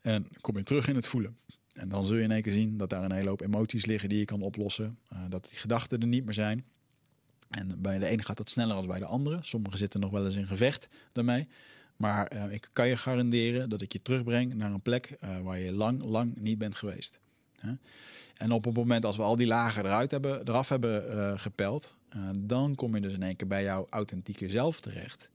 en 0.00 0.28
kom 0.40 0.56
je 0.56 0.62
terug 0.62 0.88
in 0.88 0.94
het 0.94 1.06
voelen. 1.06 1.36
En 1.72 1.88
dan 1.88 2.04
zul 2.04 2.16
je 2.16 2.22
in 2.22 2.30
één 2.30 2.42
keer 2.42 2.52
zien 2.52 2.76
dat 2.76 2.90
daar 2.90 3.04
een 3.04 3.12
hele 3.12 3.28
hoop 3.28 3.40
emoties 3.40 3.86
liggen 3.86 4.08
die 4.08 4.18
je 4.18 4.24
kan 4.24 4.42
oplossen. 4.42 4.98
Uh, 5.12 5.18
dat 5.28 5.48
die 5.50 5.58
gedachten 5.58 6.00
er 6.00 6.06
niet 6.06 6.24
meer 6.24 6.34
zijn. 6.34 6.64
En 7.50 7.80
bij 7.82 7.98
de 7.98 8.06
ene 8.06 8.22
gaat 8.22 8.36
dat 8.36 8.50
sneller 8.50 8.74
dan 8.74 8.86
bij 8.86 8.98
de 8.98 9.04
andere. 9.04 9.38
Sommigen 9.42 9.78
zitten 9.78 10.00
nog 10.00 10.10
wel 10.10 10.24
eens 10.24 10.34
in 10.34 10.46
gevecht 10.46 10.88
daarmee. 11.12 11.48
Maar 11.96 12.32
uh, 12.32 12.52
ik 12.52 12.68
kan 12.72 12.88
je 12.88 12.96
garanderen 12.96 13.68
dat 13.68 13.82
ik 13.82 13.92
je 13.92 14.02
terugbreng 14.02 14.54
naar 14.54 14.72
een 14.72 14.80
plek 14.80 15.16
uh, 15.24 15.38
waar 15.38 15.58
je 15.58 15.72
lang, 15.72 16.02
lang 16.02 16.36
niet 16.36 16.58
bent 16.58 16.76
geweest. 16.76 17.20
En 18.36 18.50
op 18.50 18.64
het 18.64 18.74
moment 18.74 19.04
als 19.04 19.16
we 19.16 19.22
al 19.22 19.36
die 19.36 19.46
lagen 19.46 19.84
eruit 19.84 20.10
hebben, 20.10 20.48
eraf 20.48 20.68
hebben 20.68 21.40
gepeld, 21.40 21.96
dan 22.36 22.74
kom 22.74 22.94
je 22.94 23.00
dus 23.00 23.12
in 23.12 23.22
één 23.22 23.36
keer 23.36 23.46
bij 23.46 23.62
jouw 23.62 23.86
authentieke 23.90 24.48
zelf 24.48 24.80
terecht. 24.80 25.30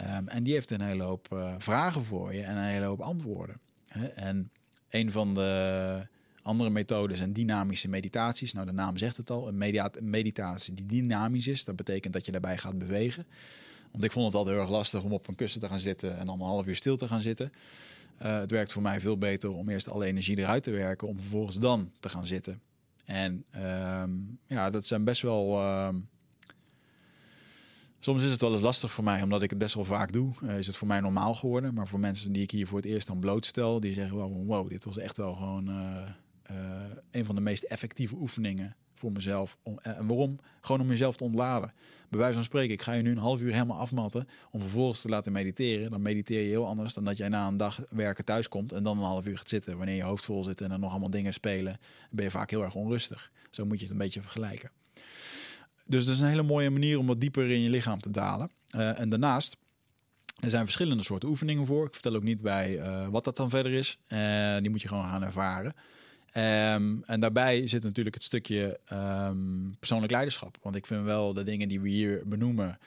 Um, 0.00 0.28
en 0.28 0.42
die 0.42 0.52
heeft 0.52 0.70
een 0.70 0.80
hele 0.80 1.02
hoop 1.02 1.28
uh, 1.32 1.54
vragen 1.58 2.04
voor 2.04 2.34
je 2.34 2.42
en 2.42 2.56
een 2.56 2.64
hele 2.64 2.84
hoop 2.84 3.00
antwoorden. 3.00 3.60
Hè? 3.88 4.06
En 4.06 4.50
een 4.90 5.12
van 5.12 5.34
de 5.34 6.06
andere 6.42 6.70
methodes 6.70 7.18
zijn 7.18 7.32
dynamische 7.32 7.88
meditaties. 7.88 8.52
Nou, 8.52 8.66
de 8.66 8.72
naam 8.72 8.96
zegt 8.96 9.16
het 9.16 9.30
al. 9.30 9.48
Een 9.48 9.58
meditatie 10.00 10.74
die 10.74 10.86
dynamisch 10.86 11.46
is, 11.46 11.64
dat 11.64 11.76
betekent 11.76 12.12
dat 12.12 12.26
je 12.26 12.32
daarbij 12.32 12.58
gaat 12.58 12.78
bewegen. 12.78 13.26
Want 13.90 14.04
ik 14.04 14.12
vond 14.12 14.26
het 14.26 14.34
altijd 14.34 14.54
heel 14.54 14.64
erg 14.64 14.72
lastig 14.72 15.02
om 15.02 15.12
op 15.12 15.28
een 15.28 15.34
kussen 15.34 15.60
te 15.60 15.68
gaan 15.68 15.80
zitten 15.80 16.18
en 16.18 16.26
dan 16.26 16.40
een 16.40 16.46
half 16.46 16.66
uur 16.66 16.76
stil 16.76 16.96
te 16.96 17.08
gaan 17.08 17.20
zitten. 17.20 17.52
Uh, 18.22 18.38
het 18.38 18.50
werkt 18.50 18.72
voor 18.72 18.82
mij 18.82 19.00
veel 19.00 19.18
beter 19.18 19.52
om 19.52 19.68
eerst 19.68 19.88
alle 19.88 20.06
energie 20.06 20.38
eruit 20.38 20.62
te 20.62 20.70
werken, 20.70 21.08
om 21.08 21.18
vervolgens 21.18 21.58
dan 21.58 21.90
te 22.00 22.08
gaan 22.08 22.26
zitten. 22.26 22.60
En 23.04 23.44
um, 24.00 24.38
ja, 24.46 24.70
dat 24.70 24.86
zijn 24.86 25.04
best 25.04 25.22
wel. 25.22 25.60
Uh, 25.60 25.88
Soms 28.04 28.22
is 28.22 28.30
het 28.30 28.40
wel 28.40 28.52
eens 28.52 28.62
lastig 28.62 28.92
voor 28.92 29.04
mij, 29.04 29.22
omdat 29.22 29.42
ik 29.42 29.50
het 29.50 29.58
best 29.58 29.74
wel 29.74 29.84
vaak 29.84 30.12
doe. 30.12 30.32
Uh, 30.42 30.58
is 30.58 30.66
het 30.66 30.76
voor 30.76 30.88
mij 30.88 31.00
normaal 31.00 31.34
geworden. 31.34 31.74
Maar 31.74 31.88
voor 31.88 32.00
mensen 32.00 32.32
die 32.32 32.42
ik 32.42 32.50
hier 32.50 32.66
voor 32.66 32.78
het 32.78 32.86
eerst 32.86 33.06
dan 33.06 33.18
blootstel, 33.18 33.80
die 33.80 33.92
zeggen 33.92 34.16
wel: 34.16 34.44
wow, 34.44 34.68
dit 34.68 34.84
was 34.84 34.98
echt 34.98 35.16
wel 35.16 35.34
gewoon 35.34 35.68
uh, 35.68 35.76
uh, 36.50 36.56
een 37.10 37.24
van 37.24 37.34
de 37.34 37.40
meest 37.40 37.62
effectieve 37.62 38.14
oefeningen 38.14 38.76
voor 38.94 39.12
mezelf. 39.12 39.58
Om, 39.62 39.78
en 39.78 40.06
waarom? 40.06 40.38
Gewoon 40.60 40.80
om 40.80 40.86
mezelf 40.86 41.16
te 41.16 41.24
ontladen. 41.24 41.72
Bij 42.08 42.18
wijze 42.18 42.34
van 42.34 42.44
spreken, 42.44 42.72
ik 42.72 42.82
ga 42.82 42.92
je 42.92 43.02
nu 43.02 43.10
een 43.10 43.18
half 43.18 43.40
uur 43.40 43.52
helemaal 43.52 43.78
afmatten 43.78 44.28
om 44.50 44.60
vervolgens 44.60 45.00
te 45.00 45.08
laten 45.08 45.32
mediteren. 45.32 45.90
Dan 45.90 46.02
mediteer 46.02 46.42
je 46.42 46.48
heel 46.48 46.66
anders 46.66 46.94
dan 46.94 47.04
dat 47.04 47.16
jij 47.16 47.28
na 47.28 47.46
een 47.46 47.56
dag 47.56 47.84
werken 47.90 48.24
thuis 48.24 48.48
komt 48.48 48.72
en 48.72 48.82
dan 48.82 48.98
een 48.98 49.04
half 49.04 49.26
uur 49.26 49.38
gaat 49.38 49.48
zitten. 49.48 49.76
Wanneer 49.76 49.96
je 49.96 50.02
hoofd 50.02 50.24
vol 50.24 50.44
zit 50.44 50.60
en 50.60 50.70
er 50.70 50.78
nog 50.78 50.90
allemaal 50.90 51.10
dingen 51.10 51.32
spelen, 51.32 51.76
ben 52.10 52.24
je 52.24 52.30
vaak 52.30 52.50
heel 52.50 52.62
erg 52.62 52.74
onrustig. 52.74 53.30
Zo 53.50 53.66
moet 53.66 53.76
je 53.76 53.82
het 53.82 53.92
een 53.92 53.98
beetje 53.98 54.20
vergelijken. 54.20 54.70
Dus 55.86 56.04
dat 56.04 56.14
is 56.14 56.20
een 56.20 56.28
hele 56.28 56.42
mooie 56.42 56.70
manier 56.70 56.98
om 56.98 57.06
wat 57.06 57.20
dieper 57.20 57.50
in 57.50 57.60
je 57.60 57.70
lichaam 57.70 58.00
te 58.00 58.10
dalen. 58.10 58.50
Uh, 58.76 59.00
en 59.00 59.08
daarnaast, 59.08 59.56
er 60.40 60.50
zijn 60.50 60.64
verschillende 60.64 61.02
soorten 61.02 61.28
oefeningen 61.28 61.66
voor. 61.66 61.86
Ik 61.86 61.92
vertel 61.92 62.14
ook 62.14 62.22
niet 62.22 62.40
bij 62.40 62.78
uh, 62.78 63.08
wat 63.08 63.24
dat 63.24 63.36
dan 63.36 63.50
verder 63.50 63.72
is. 63.72 63.98
Uh, 64.08 64.56
die 64.60 64.70
moet 64.70 64.82
je 64.82 64.88
gewoon 64.88 65.04
gaan 65.04 65.22
ervaren. 65.22 65.74
Um, 66.74 67.02
en 67.04 67.20
daarbij 67.20 67.66
zit 67.66 67.82
natuurlijk 67.82 68.14
het 68.14 68.24
stukje 68.24 68.80
um, 68.92 69.76
persoonlijk 69.78 70.12
leiderschap. 70.12 70.58
Want 70.62 70.76
ik 70.76 70.86
vind 70.86 71.04
wel 71.04 71.32
de 71.32 71.44
dingen 71.44 71.68
die 71.68 71.80
we 71.80 71.88
hier 71.88 72.22
benoemen, 72.26 72.78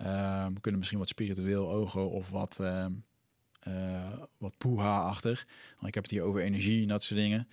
um, 0.00 0.60
kunnen 0.60 0.78
misschien 0.78 0.98
wat 0.98 1.08
spiritueel 1.08 1.70
ogen 1.70 2.10
of 2.10 2.28
wat, 2.28 2.60
wat 4.38 4.54
poeha-achtig. 4.58 5.46
Ik 5.86 5.94
heb 5.94 6.02
het 6.02 6.12
hier 6.12 6.22
over 6.22 6.40
energie 6.40 6.82
en 6.82 6.88
dat 6.88 7.02
soort 7.02 7.20
dingen. 7.20 7.48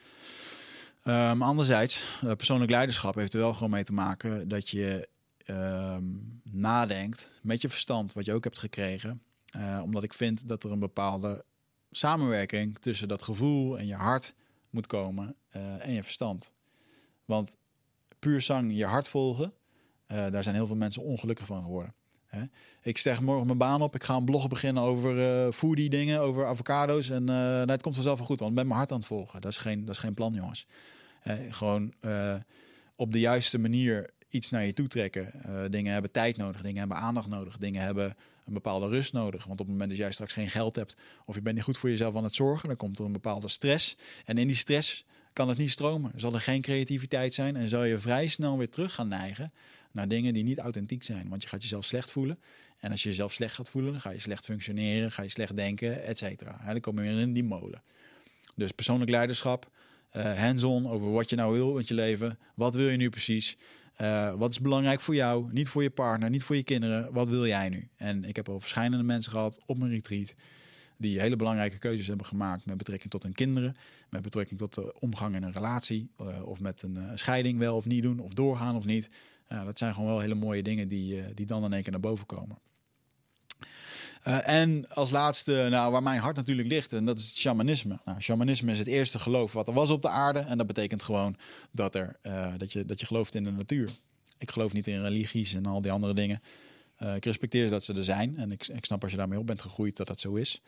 Um, 1.03 1.41
anderzijds, 1.41 2.19
uh, 2.23 2.31
persoonlijk 2.31 2.71
leiderschap 2.71 3.15
heeft 3.15 3.33
er 3.33 3.39
wel 3.39 3.53
gewoon 3.53 3.69
mee 3.69 3.83
te 3.83 3.93
maken 3.93 4.47
dat 4.47 4.69
je 4.69 5.09
um, 5.45 6.41
nadenkt 6.43 7.39
met 7.41 7.61
je 7.61 7.69
verstand, 7.69 8.13
wat 8.13 8.25
je 8.25 8.33
ook 8.33 8.43
hebt 8.43 8.59
gekregen. 8.59 9.21
Uh, 9.57 9.79
omdat 9.83 10.03
ik 10.03 10.13
vind 10.13 10.47
dat 10.47 10.63
er 10.63 10.71
een 10.71 10.79
bepaalde 10.79 11.45
samenwerking 11.91 12.77
tussen 12.79 13.07
dat 13.07 13.23
gevoel 13.23 13.79
en 13.79 13.87
je 13.87 13.95
hart 13.95 14.33
moet 14.69 14.87
komen 14.87 15.35
eh, 15.49 15.85
en 15.85 15.93
je 15.93 16.03
verstand. 16.03 16.53
Want 17.25 17.57
puur 18.19 18.41
zang 18.41 18.75
je 18.75 18.85
hart 18.85 19.07
volgen, 19.07 19.53
daar 20.07 20.43
zijn 20.43 20.55
heel 20.55 20.67
veel 20.67 20.75
mensen 20.75 21.01
ongelukkig 21.01 21.45
van 21.45 21.61
geworden. 21.61 21.93
Ik 22.81 22.97
zeg 22.97 23.21
morgen 23.21 23.45
mijn 23.45 23.57
baan 23.57 23.81
op, 23.81 23.95
ik 23.95 24.03
ga 24.03 24.15
een 24.15 24.25
blog 24.25 24.47
beginnen 24.47 24.83
over 24.83 25.17
uh, 25.17 25.51
foodie 25.51 25.89
dingen, 25.89 26.19
over 26.19 26.45
avocado's. 26.45 27.09
En 27.09 27.29
uh, 27.29 27.61
het 27.65 27.81
komt 27.81 27.95
vanzelf 27.95 28.17
wel 28.17 28.27
goed, 28.27 28.39
want 28.39 28.51
ik 28.51 28.57
ben 28.57 28.67
mijn 28.67 28.77
hart 28.77 28.91
aan 28.91 28.97
het 28.97 29.07
volgen. 29.07 29.41
Dat 29.41 29.51
is 29.51 29.57
geen, 29.57 29.85
dat 29.85 29.95
is 29.95 30.01
geen 30.01 30.13
plan, 30.13 30.33
jongens. 30.33 30.65
gewoon 31.49 31.93
op 32.95 33.11
de 33.11 33.19
juiste 33.19 33.59
manier 33.59 34.09
iets 34.29 34.49
naar 34.49 34.65
je 34.65 34.73
toe 34.73 34.87
trekken. 34.87 35.31
dingen 35.71 35.93
hebben 35.93 36.11
tijd 36.11 36.37
nodig, 36.37 36.61
dingen 36.61 36.79
hebben 36.79 36.97
aandacht 36.97 37.27
nodig, 37.27 37.57
dingen 37.57 37.81
hebben 37.81 38.15
een 38.45 38.53
bepaalde 38.53 38.87
rust 38.87 39.13
nodig. 39.13 39.45
Want 39.45 39.59
op 39.59 39.65
het 39.65 39.75
moment 39.75 39.89
dat 39.89 39.99
jij 39.99 40.11
straks 40.11 40.33
geen 40.33 40.49
geld 40.49 40.75
hebt 40.75 40.95
of 41.25 41.35
je 41.35 41.41
bent 41.41 41.55
niet 41.55 41.63
goed 41.63 41.77
voor 41.77 41.89
jezelf 41.89 42.15
aan 42.15 42.23
het 42.23 42.35
zorgen, 42.35 42.67
dan 42.67 42.77
komt 42.77 42.99
er 42.99 43.05
een 43.05 43.11
bepaalde 43.11 43.47
stress. 43.47 43.97
En 44.25 44.37
in 44.37 44.47
die 44.47 44.55
stress 44.55 45.05
kan 45.33 45.49
het 45.49 45.57
niet 45.57 45.71
stromen. 45.71 46.11
Zal 46.15 46.33
er 46.33 46.41
geen 46.41 46.61
creativiteit 46.61 47.33
zijn 47.33 47.55
en 47.55 47.69
zal 47.69 47.83
je 47.83 47.99
vrij 47.99 48.27
snel 48.27 48.57
weer 48.57 48.69
terug 48.69 48.93
gaan 48.93 49.07
neigen 49.07 49.51
naar 49.91 50.07
dingen 50.07 50.33
die 50.33 50.43
niet 50.43 50.59
authentiek 50.59 51.03
zijn. 51.03 51.29
Want 51.29 51.41
je 51.41 51.47
gaat 51.47 51.61
jezelf 51.61 51.85
slecht 51.85 52.11
voelen. 52.11 52.39
En 52.79 52.91
als 52.91 53.03
je 53.03 53.09
jezelf 53.09 53.33
slecht 53.33 53.55
gaat 53.55 53.69
voelen, 53.69 53.91
dan 53.91 54.01
ga 54.01 54.09
je 54.09 54.19
slecht 54.19 54.45
functioneren, 54.45 55.11
ga 55.11 55.23
je 55.23 55.29
slecht 55.29 55.55
denken, 55.55 56.03
et 56.03 56.17
cetera. 56.17 56.65
Dan 56.65 56.79
kom 56.79 56.95
je 56.95 57.01
weer 57.01 57.19
in 57.19 57.33
die 57.33 57.43
molen. 57.43 57.81
Dus 58.55 58.71
persoonlijk 58.71 59.11
leiderschap, 59.11 59.71
uh, 60.13 60.33
hands-on 60.33 60.87
over 60.87 61.11
wat 61.11 61.29
je 61.29 61.35
nou 61.35 61.53
wil 61.53 61.73
met 61.73 61.87
je 61.87 61.93
leven. 61.93 62.39
Wat 62.55 62.73
wil 62.73 62.89
je 62.89 62.97
nu 62.97 63.09
precies? 63.09 63.57
Uh, 64.01 64.33
wat 64.33 64.51
is 64.51 64.59
belangrijk 64.59 64.99
voor 64.99 65.15
jou? 65.15 65.53
Niet 65.53 65.67
voor 65.67 65.83
je 65.83 65.89
partner, 65.89 66.29
niet 66.29 66.43
voor 66.43 66.55
je 66.55 66.63
kinderen. 66.63 67.13
Wat 67.13 67.27
wil 67.27 67.47
jij 67.47 67.69
nu? 67.69 67.89
En 67.95 68.23
ik 68.23 68.35
heb 68.35 68.49
al 68.49 68.59
verschillende 68.59 69.03
mensen 69.03 69.31
gehad 69.31 69.59
op 69.65 69.77
mijn 69.77 69.91
retreat 69.91 70.33
die 70.97 71.19
hele 71.19 71.35
belangrijke 71.35 71.79
keuzes 71.79 72.07
hebben 72.07 72.25
gemaakt 72.25 72.65
met 72.65 72.77
betrekking 72.77 73.11
tot 73.11 73.23
hun 73.23 73.33
kinderen, 73.33 73.75
met 74.09 74.21
betrekking 74.21 74.59
tot 74.59 74.73
de 74.73 74.99
omgang 74.99 75.35
in 75.35 75.43
een 75.43 75.51
relatie, 75.51 76.09
uh, 76.21 76.47
of 76.47 76.59
met 76.59 76.81
een 76.81 77.17
scheiding 77.17 77.59
wel 77.59 77.75
of 77.75 77.85
niet 77.85 78.03
doen, 78.03 78.19
of 78.19 78.33
doorgaan 78.33 78.75
of 78.75 78.85
niet. 78.85 79.09
Uh, 79.51 79.65
dat 79.65 79.77
zijn 79.77 79.93
gewoon 79.93 80.09
wel 80.09 80.19
hele 80.19 80.35
mooie 80.35 80.63
dingen 80.63 80.87
die, 80.87 81.33
die 81.33 81.45
dan 81.45 81.63
in 81.63 81.73
één 81.73 81.81
keer 81.81 81.91
naar 81.91 82.01
boven 82.01 82.25
komen. 82.25 82.57
en 84.43 84.89
als 84.89 85.11
laatste, 85.11 85.67
nou, 85.69 85.91
waar 85.91 86.03
mijn 86.03 86.19
hart 86.19 86.35
natuurlijk 86.35 86.67
ligt, 86.67 86.93
en 86.93 87.05
dat 87.05 87.17
is 87.17 87.27
het 87.27 87.37
shamanisme. 87.37 87.99
Nou, 88.05 88.21
shamanisme 88.21 88.71
is 88.71 88.77
het 88.77 88.87
eerste 88.87 89.19
geloof 89.19 89.53
wat 89.53 89.67
er 89.67 89.73
was 89.73 89.89
op 89.89 90.01
de 90.01 90.09
aarde. 90.09 90.39
En 90.39 90.57
dat 90.57 90.67
betekent 90.67 91.03
gewoon 91.03 91.35
dat, 91.71 91.95
er, 91.95 92.19
dat, 92.57 92.71
je, 92.71 92.85
dat 92.85 92.99
je 92.99 93.05
gelooft 93.05 93.35
in 93.35 93.43
de 93.43 93.51
natuur. 93.51 93.91
Ik 94.37 94.51
geloof 94.51 94.73
niet 94.73 94.87
in 94.87 95.01
religies 95.01 95.53
en 95.53 95.65
al 95.65 95.81
die 95.81 95.91
andere 95.91 96.13
dingen. 96.13 96.41
Ik 97.15 97.25
respecteer 97.25 97.69
dat 97.69 97.83
ze 97.83 97.93
er 97.93 98.03
zijn 98.03 98.37
en 98.37 98.51
ik, 98.51 98.67
ik 98.67 98.85
snap 98.85 99.01
als 99.03 99.11
je 99.11 99.17
daarmee 99.17 99.39
op 99.39 99.47
bent 99.47 99.61
gegroeid 99.61 99.97
dat 99.97 100.07
dat 100.07 100.19
zo 100.19 100.33
is. 100.33 100.61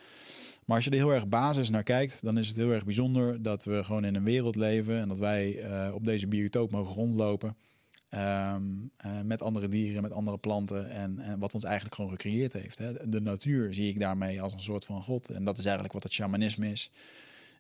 Maar 0.65 0.75
als 0.75 0.85
je 0.85 0.91
er 0.91 0.97
heel 0.97 1.13
erg 1.13 1.27
basis 1.27 1.69
naar 1.69 1.83
kijkt, 1.83 2.19
dan 2.21 2.37
is 2.37 2.47
het 2.47 2.57
heel 2.57 2.71
erg 2.71 2.85
bijzonder 2.85 3.43
dat 3.43 3.63
we 3.63 3.83
gewoon 3.83 4.05
in 4.05 4.15
een 4.15 4.23
wereld 4.23 4.55
leven 4.55 4.99
en 4.99 5.07
dat 5.07 5.19
wij 5.19 5.65
op 5.91 6.05
deze 6.05 6.27
biotoop 6.27 6.71
mogen 6.71 6.93
rondlopen. 6.93 7.55
Um, 8.15 8.91
uh, 9.05 9.21
met 9.23 9.41
andere 9.41 9.67
dieren, 9.67 10.01
met 10.01 10.11
andere 10.11 10.37
planten 10.37 10.89
en, 10.89 11.19
en, 11.19 11.39
wat 11.39 11.53
ons 11.53 11.63
eigenlijk 11.63 11.95
gewoon 11.95 12.11
gecreëerd 12.11 12.53
heeft. 12.53 12.77
Hè. 12.77 13.09
De 13.09 13.21
natuur 13.21 13.73
zie 13.73 13.89
ik 13.89 13.99
daarmee 13.99 14.41
als 14.41 14.53
een 14.53 14.59
soort 14.59 14.85
van 14.85 15.01
god. 15.01 15.29
En 15.29 15.43
dat 15.43 15.57
is 15.57 15.63
eigenlijk 15.63 15.93
wat 15.93 16.03
het 16.03 16.11
shamanisme 16.11 16.71
is. 16.71 16.91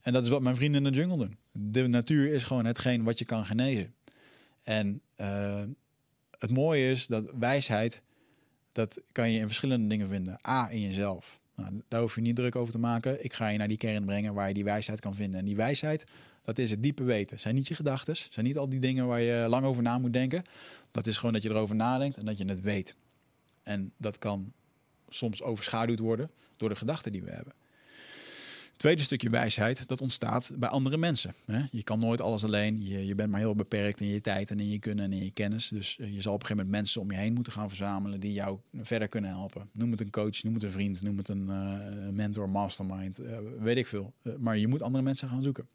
En 0.01 0.13
dat 0.13 0.23
is 0.23 0.29
wat 0.29 0.41
mijn 0.41 0.55
vrienden 0.55 0.85
in 0.85 0.91
de 0.91 0.99
jungle 0.99 1.17
doen. 1.17 1.37
De 1.51 1.87
natuur 1.87 2.33
is 2.33 2.43
gewoon 2.43 2.65
hetgeen 2.65 3.03
wat 3.03 3.19
je 3.19 3.25
kan 3.25 3.45
genezen. 3.45 3.93
En 4.63 5.01
uh, 5.17 5.63
het 6.39 6.51
mooie 6.51 6.91
is 6.91 7.07
dat 7.07 7.31
wijsheid 7.39 8.01
dat 8.71 9.01
kan 9.11 9.31
je 9.31 9.39
in 9.39 9.47
verschillende 9.47 9.87
dingen 9.87 10.07
vinden. 10.07 10.39
A, 10.47 10.69
in 10.69 10.81
jezelf. 10.81 11.39
Nou, 11.55 11.81
daar 11.87 12.01
hoef 12.01 12.15
je 12.15 12.21
niet 12.21 12.35
druk 12.35 12.55
over 12.55 12.73
te 12.73 12.79
maken. 12.79 13.23
Ik 13.23 13.33
ga 13.33 13.47
je 13.47 13.57
naar 13.57 13.67
die 13.67 13.77
kern 13.77 14.05
brengen 14.05 14.33
waar 14.33 14.47
je 14.47 14.53
die 14.53 14.63
wijsheid 14.63 14.99
kan 14.99 15.15
vinden. 15.15 15.39
En 15.39 15.45
die 15.45 15.55
wijsheid, 15.55 16.05
dat 16.43 16.57
is 16.57 16.69
het 16.69 16.83
diepe 16.83 17.03
weten. 17.03 17.39
Zijn 17.39 17.55
niet 17.55 17.67
je 17.67 17.75
gedachten, 17.75 18.15
zijn 18.15 18.45
niet 18.45 18.57
al 18.57 18.69
die 18.69 18.79
dingen 18.79 19.07
waar 19.07 19.21
je 19.21 19.45
lang 19.49 19.65
over 19.65 19.83
na 19.83 19.97
moet 19.97 20.13
denken. 20.13 20.43
Dat 20.91 21.07
is 21.07 21.17
gewoon 21.17 21.33
dat 21.33 21.41
je 21.41 21.49
erover 21.49 21.75
nadenkt 21.75 22.17
en 22.17 22.25
dat 22.25 22.37
je 22.37 22.45
het 22.45 22.61
weet. 22.61 22.95
En 23.63 23.91
dat 23.97 24.17
kan 24.17 24.53
soms 25.09 25.41
overschaduwd 25.41 25.99
worden 25.99 26.31
door 26.57 26.69
de 26.69 26.75
gedachten 26.75 27.11
die 27.11 27.23
we 27.23 27.31
hebben. 27.31 27.53
Tweede 28.77 29.01
stukje 29.01 29.29
wijsheid, 29.29 29.87
dat 29.87 30.01
ontstaat 30.01 30.51
bij 30.55 30.69
andere 30.69 30.97
mensen. 30.97 31.33
Je 31.71 31.83
kan 31.83 31.99
nooit 31.99 32.21
alles 32.21 32.43
alleen. 32.43 32.85
Je, 32.85 33.15
bent 33.15 33.31
maar 33.31 33.39
heel 33.39 33.55
beperkt 33.55 34.01
in 34.01 34.07
je 34.07 34.21
tijd 34.21 34.51
en 34.51 34.59
in 34.59 34.69
je 34.69 34.79
kunnen 34.79 35.05
en 35.05 35.13
in 35.13 35.23
je 35.23 35.31
kennis. 35.31 35.67
Dus 35.67 35.97
eh, 35.99 36.13
je 36.13 36.21
zal 36.21 36.33
op 36.33 36.39
een 36.39 36.45
gegeven 36.45 36.65
moment 36.65 36.69
mensen 36.69 37.01
om 37.01 37.11
je 37.11 37.17
heen 37.17 37.33
moeten 37.33 37.53
gaan 37.53 37.67
verzamelen 37.67 38.19
die 38.19 38.33
jou 38.33 38.59
verder 38.81 39.07
kunnen 39.07 39.29
helpen. 39.29 39.69
Noem 39.71 39.91
het 39.91 40.01
een 40.01 40.09
coach, 40.09 40.43
noem 40.43 40.53
het 40.53 40.63
een 40.63 40.71
vriend, 40.71 41.01
noem 41.01 41.17
het 41.17 41.27
een 41.27 41.47
uh, 41.47 42.09
mentor, 42.09 42.49
mastermind, 42.49 43.19
uh, 43.19 43.37
weet 43.59 43.77
ik 43.77 43.87
veel. 43.87 44.13
maar 44.37 44.57
je 44.57 44.67
moet 44.67 44.81
andere 44.81 45.03
mensen 45.03 45.29
gaan 45.29 45.43
zoeken. 45.43 45.67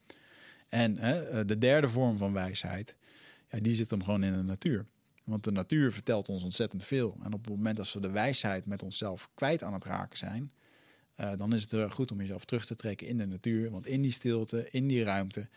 En 0.68 0.94
de 1.46 1.58
derde 1.58 1.88
vorm 1.88 2.18
van 2.18 2.32
wijsheid, 2.32 2.96
ja, 3.50 3.58
die 3.60 3.74
zit 3.74 3.90
hem 3.90 4.04
gewoon 4.04 4.22
in 4.22 4.32
de 4.32 4.42
natuur. 4.42 4.86
Want 5.24 5.44
de 5.44 5.52
natuur 5.52 5.92
vertelt 5.92 6.28
ons 6.28 6.42
ontzettend 6.42 6.84
veel. 6.84 7.16
En 7.22 7.32
op 7.32 7.44
het 7.44 7.54
moment 7.54 7.76
dat 7.76 7.92
we 7.92 8.00
de 8.00 8.10
wijsheid 8.10 8.66
met 8.66 8.82
onszelf 8.82 9.30
kwijt 9.34 9.62
aan 9.62 9.72
het 9.72 9.84
raken 9.84 10.18
zijn, 10.18 10.52
uh, 11.20 11.30
dan 11.36 11.52
is 11.52 11.70
het 11.70 11.92
goed 11.92 12.12
om 12.12 12.20
jezelf 12.20 12.44
terug 12.44 12.66
te 12.66 12.74
trekken 12.74 13.06
in 13.06 13.18
de 13.18 13.26
natuur. 13.26 13.70
Want 13.70 13.86
in 13.86 14.02
die 14.02 14.12
stilte, 14.12 14.68
in 14.70 14.86
die 14.88 15.02
ruimte, 15.02 15.48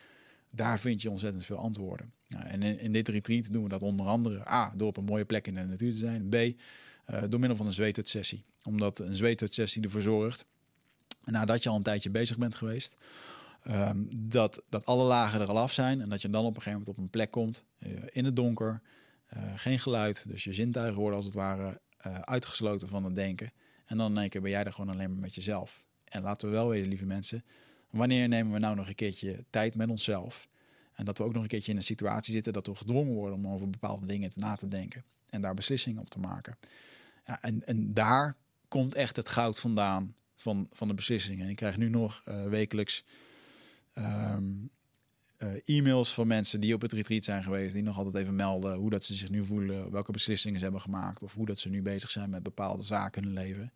daar 0.50 0.80
vind 0.80 1.02
je 1.02 1.10
ontzettend 1.10 1.46
veel 1.46 1.58
antwoorden. 1.58 2.14
Nou, 2.28 2.46
en 2.46 2.64
in, 2.64 2.92
dit 2.92 3.08
retreat 3.08 3.54
doen 3.54 3.64
we 3.64 3.70
dat 3.70 3.84
onder 3.84 4.06
andere 4.06 4.50
A, 4.50 4.74
door 4.76 4.88
op 4.88 4.98
een 4.98 5.06
mooie 5.06 5.26
plek 5.26 5.48
in 5.48 5.56
de 5.56 5.66
natuur 5.66 5.92
te 5.92 5.98
zijn. 5.98 6.30
B, 6.30 6.36
uh, 6.36 6.54
door 7.30 7.40
middel 7.40 7.58
van 7.58 7.66
een 7.66 7.74
zweetuitsessie. 7.74 8.44
Omdat 8.64 9.00
een 9.00 9.16
zweetuitsessie 9.16 9.82
ervoor 9.84 10.02
zorgt, 10.02 10.46
nadat 11.24 11.64
je 11.64 11.70
al 11.70 11.76
een 11.76 11.84
tijdje 11.84 12.10
bezig 12.10 12.38
bent 12.38 12.56
geweest, 12.56 12.96
um, 13.68 14.08
dat, 14.12 14.64
dat 14.70 14.86
alle 14.86 15.04
lagen 15.04 15.42
er 15.42 15.48
al 15.48 15.60
af 15.60 15.74
zijn. 15.74 16.02
En 16.02 16.10
dat 16.10 16.22
je 16.22 16.30
dan 16.30 16.46
op 16.46 16.56
een 16.56 16.62
gegeven 16.62 16.80
moment 16.80 16.98
op 16.98 17.04
een 17.04 17.10
plek 17.10 17.32
komt, 17.32 17.66
uh, 17.80 18.00
in 18.12 18.26
het 18.26 18.36
donker, 18.36 18.82
geen 19.56 19.80
geluid. 19.80 20.24
Dus 20.28 20.44
je 20.44 20.54
zintuigen 20.54 21.00
worden 21.00 21.18
als 21.18 21.26
het 21.26 21.36
ware 21.36 21.82
uitgesloten 22.22 22.88
van 22.88 23.04
het 23.04 23.16
denken. 23.16 23.52
En 23.86 23.98
dan 23.98 24.12
in 24.12 24.18
één 24.18 24.30
keer 24.30 24.42
ben 24.42 24.52
jij 24.52 24.64
er 24.64 24.74
gewoon 24.74 24.94
alleen 24.94 25.12
maar 25.12 25.20
met 25.20 25.36
jezelf. 25.36 25.84
En 26.04 26.22
laten 26.22 26.48
we 26.48 26.54
wel 26.54 26.70
weten, 26.70 26.88
lieve 26.88 27.06
mensen, 27.06 27.46
wanneer 27.90 28.28
nemen 28.28 28.54
we 28.54 28.60
nou 28.60 28.76
nog 28.76 28.88
een 28.88 28.96
keertje 28.96 29.46
tijd 29.50 29.76
met 29.76 29.90
onszelf? 29.90 30.48
En 30.94 31.06
dat 31.06 31.18
we 31.18 31.24
ook 31.24 31.34
nog 31.34 31.42
een 31.42 31.48
keertje 31.48 31.72
in 31.72 31.78
een 31.78 31.84
situatie 31.84 32.34
zitten 32.34 32.54
dat 32.54 32.68
we 32.68 32.76
gedwongen 32.76 33.14
worden 33.14 33.38
om 33.38 33.48
over 33.48 33.70
bepaalde 33.70 34.06
dingen 34.06 34.30
te 34.30 34.40
na 34.40 34.56
te 34.56 34.68
denken 34.68 35.04
en 35.30 35.42
daar 35.42 35.54
beslissingen 35.54 36.02
op 36.02 36.10
te 36.10 36.20
maken. 36.20 36.58
Ja, 37.26 37.42
en, 37.42 37.66
en 37.66 37.94
daar 37.94 38.36
komt 38.68 38.96
echt 38.96 39.16
het 39.16 39.30
goud 39.30 39.60
vandaan 39.60 40.16
van, 40.36 40.68
van 40.72 40.88
de 40.88 40.94
beslissingen. 40.94 41.44
En 41.44 41.50
ik 41.50 41.56
krijg 41.56 41.78
nu 41.78 41.90
nog 41.90 42.24
wekelijks 42.50 43.04
um, 43.94 44.70
uh, 45.44 45.50
e-mails 45.66 46.14
van 46.14 46.28
mensen 46.28 46.60
die 46.60 46.74
op 46.74 46.82
het 46.82 46.94
retreat 46.94 47.24
zijn 47.24 47.44
geweest, 47.44 47.74
die 47.74 47.84
nog 47.84 47.98
altijd 47.98 48.16
even 48.16 48.36
melden 48.36 48.76
hoe 48.76 48.90
dat 48.90 49.04
ze 49.04 49.16
zich 49.16 49.30
nu 49.30 49.46
voelen, 49.46 49.92
welke 49.92 50.12
beslissingen 50.12 50.58
ze 50.58 50.64
hebben 50.64 50.82
gemaakt 50.82 51.24
of 51.24 51.34
hoe 51.34 51.46
dat 51.46 51.60
ze 51.60 51.70
nu 51.70 51.82
bezig 51.82 52.12
zijn 52.12 52.30
met 52.30 52.44
bepaalde 52.44 52.84
zaken 52.84 53.22
in 53.22 53.28
hun 53.28 53.38
leven. 53.38 53.72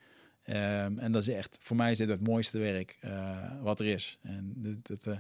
Um, 0.49 0.99
en 0.99 1.11
dat 1.11 1.21
is 1.21 1.27
echt, 1.27 1.57
voor 1.61 1.75
mij 1.75 1.91
is 1.91 1.97
dit 1.97 2.09
het 2.09 2.27
mooiste 2.27 2.57
werk 2.57 2.97
uh, 3.05 3.61
wat 3.61 3.79
er 3.79 3.85
is. 3.85 4.19
En 4.21 4.53
dit, 4.55 5.05
uh, 5.05 5.17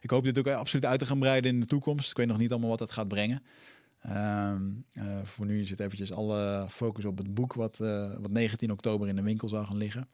ik 0.00 0.10
hoop 0.10 0.24
dit 0.24 0.38
ook 0.38 0.46
absoluut 0.46 0.84
uit 0.84 0.98
te 0.98 1.06
gaan 1.06 1.18
breiden 1.18 1.52
in 1.52 1.60
de 1.60 1.66
toekomst. 1.66 2.10
Ik 2.10 2.16
weet 2.16 2.26
nog 2.26 2.38
niet 2.38 2.50
allemaal 2.50 2.70
wat 2.70 2.80
het 2.80 2.90
gaat 2.90 3.08
brengen. 3.08 3.42
Uh, 4.06 4.54
voor 5.22 5.46
nu 5.46 5.64
zit 5.64 5.80
eventjes 5.80 6.12
alle 6.12 6.66
focus 6.68 7.04
op 7.04 7.18
het 7.18 7.34
boek 7.34 7.52
wat, 7.52 7.78
wat 8.18 8.30
19 8.30 8.70
oktober 8.70 9.08
in 9.08 9.16
de 9.16 9.22
winkel 9.22 9.48
zal 9.48 9.64
gaan 9.64 9.76
liggen. 9.76 10.08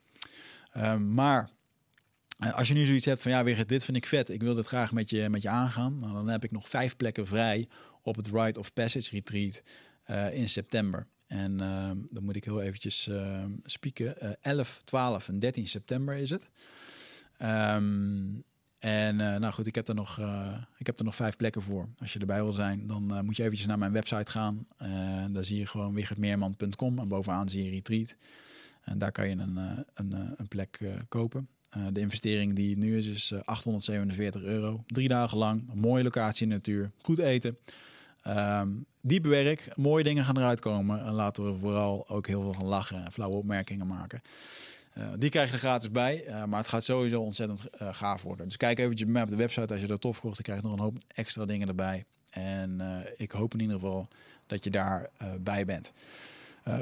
Maar 1.14 1.42
eh, 1.42 1.48
als 2.40 2.68
je 2.68 2.74
nu 2.74 2.84
zoiets 2.84 3.04
hebt 3.04 3.22
van 3.22 3.30
ja, 3.30 3.44
weer 3.44 3.66
dit 3.66 3.84
vind 3.84 3.96
ik 3.96 4.06
vet, 4.06 4.28
ik 4.28 4.42
wil 4.42 4.54
dit 4.54 4.66
graag 4.66 4.92
met 4.92 5.10
je, 5.10 5.28
met 5.28 5.42
je 5.42 5.48
aangaan, 5.48 5.98
nou, 5.98 6.12
dan 6.12 6.28
heb 6.28 6.44
ik 6.44 6.50
nog 6.50 6.68
vijf 6.68 6.96
plekken 6.96 7.26
vrij 7.26 7.68
op 8.02 8.16
het 8.16 8.26
Rite 8.32 8.58
of 8.58 8.72
Passage 8.72 9.10
Retreat 9.10 9.62
uh, 10.10 10.34
in 10.34 10.48
september. 10.48 11.06
En 11.26 11.52
uh, 11.52 11.90
dan 12.10 12.24
moet 12.24 12.36
ik 12.36 12.44
heel 12.44 12.62
eventjes 12.62 13.08
uh, 13.08 13.44
spieken. 13.64 14.42
11, 14.42 14.80
12 14.84 15.28
en 15.28 15.38
13 15.38 15.66
september 15.66 16.16
is 16.16 16.30
het. 16.30 16.48
Um, 17.42 18.44
en 18.78 19.16
nou 19.16 19.52
goed, 19.52 19.66
ik 19.66 19.74
heb, 19.74 19.88
er 19.88 19.94
nog, 19.94 20.20
ik 20.78 20.86
heb 20.86 20.98
er 20.98 21.04
nog 21.04 21.14
vijf 21.14 21.36
plekken 21.36 21.62
voor. 21.62 21.88
Als 21.98 22.12
je 22.12 22.18
erbij 22.18 22.42
wil 22.42 22.52
zijn, 22.52 22.86
dan 22.86 23.24
moet 23.24 23.36
je 23.36 23.42
eventjes 23.42 23.66
naar 23.66 23.78
mijn 23.78 23.92
website 23.92 24.30
gaan. 24.30 24.66
daar 25.32 25.44
zie 25.44 25.58
je 25.58 25.66
gewoon 25.66 25.94
wichertmeerman.com 25.94 26.98
en 26.98 27.08
bovenaan 27.08 27.48
zie 27.48 27.64
je 27.64 27.70
retreat. 27.70 28.16
En 28.80 28.98
daar 28.98 29.12
kan 29.12 29.28
je 29.28 29.36
een, 29.36 29.56
een, 29.94 30.12
een 30.36 30.48
plek 30.48 30.80
kopen. 31.08 31.48
Uh, 31.76 31.86
de 31.92 32.00
investering 32.00 32.54
die 32.54 32.78
nu 32.78 32.96
is, 32.96 33.06
is 33.06 33.32
847 33.44 34.42
eh, 34.42 34.48
euro. 34.48 34.84
Drie 34.86 35.08
dagen 35.08 35.38
lang, 35.38 35.70
mooie 35.74 36.02
locatie 36.02 36.42
in 36.42 36.48
de 36.48 36.54
natuur, 36.54 36.90
goed 37.02 37.18
eten. 37.18 37.58
Um, 38.26 38.84
diep 39.00 39.24
werk, 39.24 39.68
mooie 39.76 40.04
dingen 40.04 40.24
gaan 40.24 40.36
eruit 40.36 40.60
komen. 40.60 41.04
En 41.04 41.12
laten 41.12 41.44
we 41.44 41.54
vooral 41.54 42.08
ook 42.08 42.26
heel 42.26 42.42
veel 42.42 42.52
gaan 42.52 42.66
lachen 42.66 43.04
en 43.04 43.12
flauwe 43.12 43.36
opmerkingen 43.36 43.86
maken. 43.86 44.20
Uh, 44.98 45.08
die 45.18 45.30
krijg 45.30 45.46
je 45.48 45.52
er 45.52 45.58
gratis 45.58 45.90
bij, 45.90 46.24
maar 46.48 46.58
het 46.58 46.68
gaat 46.68 46.84
sowieso 46.84 47.20
ontzettend 47.20 47.60
gaaf 47.76 48.22
worden. 48.22 48.46
Dus 48.46 48.56
kijk 48.56 48.78
eventjes 48.78 49.04
bij 49.04 49.12
mij 49.12 49.22
op 49.22 49.28
de 49.28 49.36
website 49.36 49.72
als 49.72 49.80
je 49.80 49.86
dat 49.86 50.00
tof 50.00 50.20
kocht. 50.20 50.34
Dan 50.34 50.44
krijg 50.44 50.60
je 50.60 50.66
nog 50.66 50.76
een 50.76 50.82
hoop 50.82 50.98
extra 51.14 51.44
dingen 51.44 51.68
erbij. 51.68 52.04
En 52.30 52.80
ik 53.16 53.30
hoop 53.30 53.54
in 53.54 53.60
ieder 53.60 53.74
geval 53.74 54.08
dat 54.46 54.64
je 54.64 54.70
daarbij 54.70 55.38
bij 55.40 55.64
bent. 55.64 55.92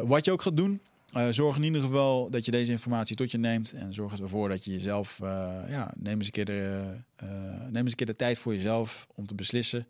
wat 0.06 0.24
je 0.24 0.32
ook 0.32 0.42
gaat 0.42 0.56
doen, 0.56 0.80
Uh, 1.16 1.28
zorg 1.30 1.56
in 1.56 1.62
ieder 1.62 1.80
geval 1.80 2.30
dat 2.30 2.44
je 2.44 2.50
deze 2.50 2.70
informatie 2.70 3.16
tot 3.16 3.30
je 3.30 3.38
neemt. 3.38 3.72
En 3.72 3.94
zorg 3.94 4.18
ervoor 4.18 4.48
dat 4.48 4.64
je 4.64 4.70
jezelf. 4.70 5.18
Uh, 5.22 5.28
ja, 5.68 5.92
neem 5.96 6.18
eens, 6.18 6.26
een 6.26 6.32
keer 6.32 6.44
de, 6.44 6.94
uh, 7.22 7.30
neem 7.70 7.82
eens 7.82 7.90
een 7.90 7.96
keer 7.96 8.06
de 8.06 8.16
tijd 8.16 8.38
voor 8.38 8.54
jezelf 8.54 9.06
om 9.14 9.26
te 9.26 9.34
beslissen. 9.34 9.86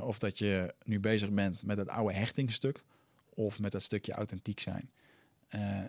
of 0.00 0.18
dat 0.18 0.38
je 0.38 0.74
nu 0.84 1.00
bezig 1.00 1.30
bent 1.30 1.64
met 1.64 1.76
het 1.76 1.88
oude 1.88 2.14
hechtingstuk. 2.14 2.82
Of 3.28 3.60
met 3.60 3.72
dat 3.72 3.82
stukje 3.82 4.12
authentiek 4.12 4.60
zijn. 4.60 4.90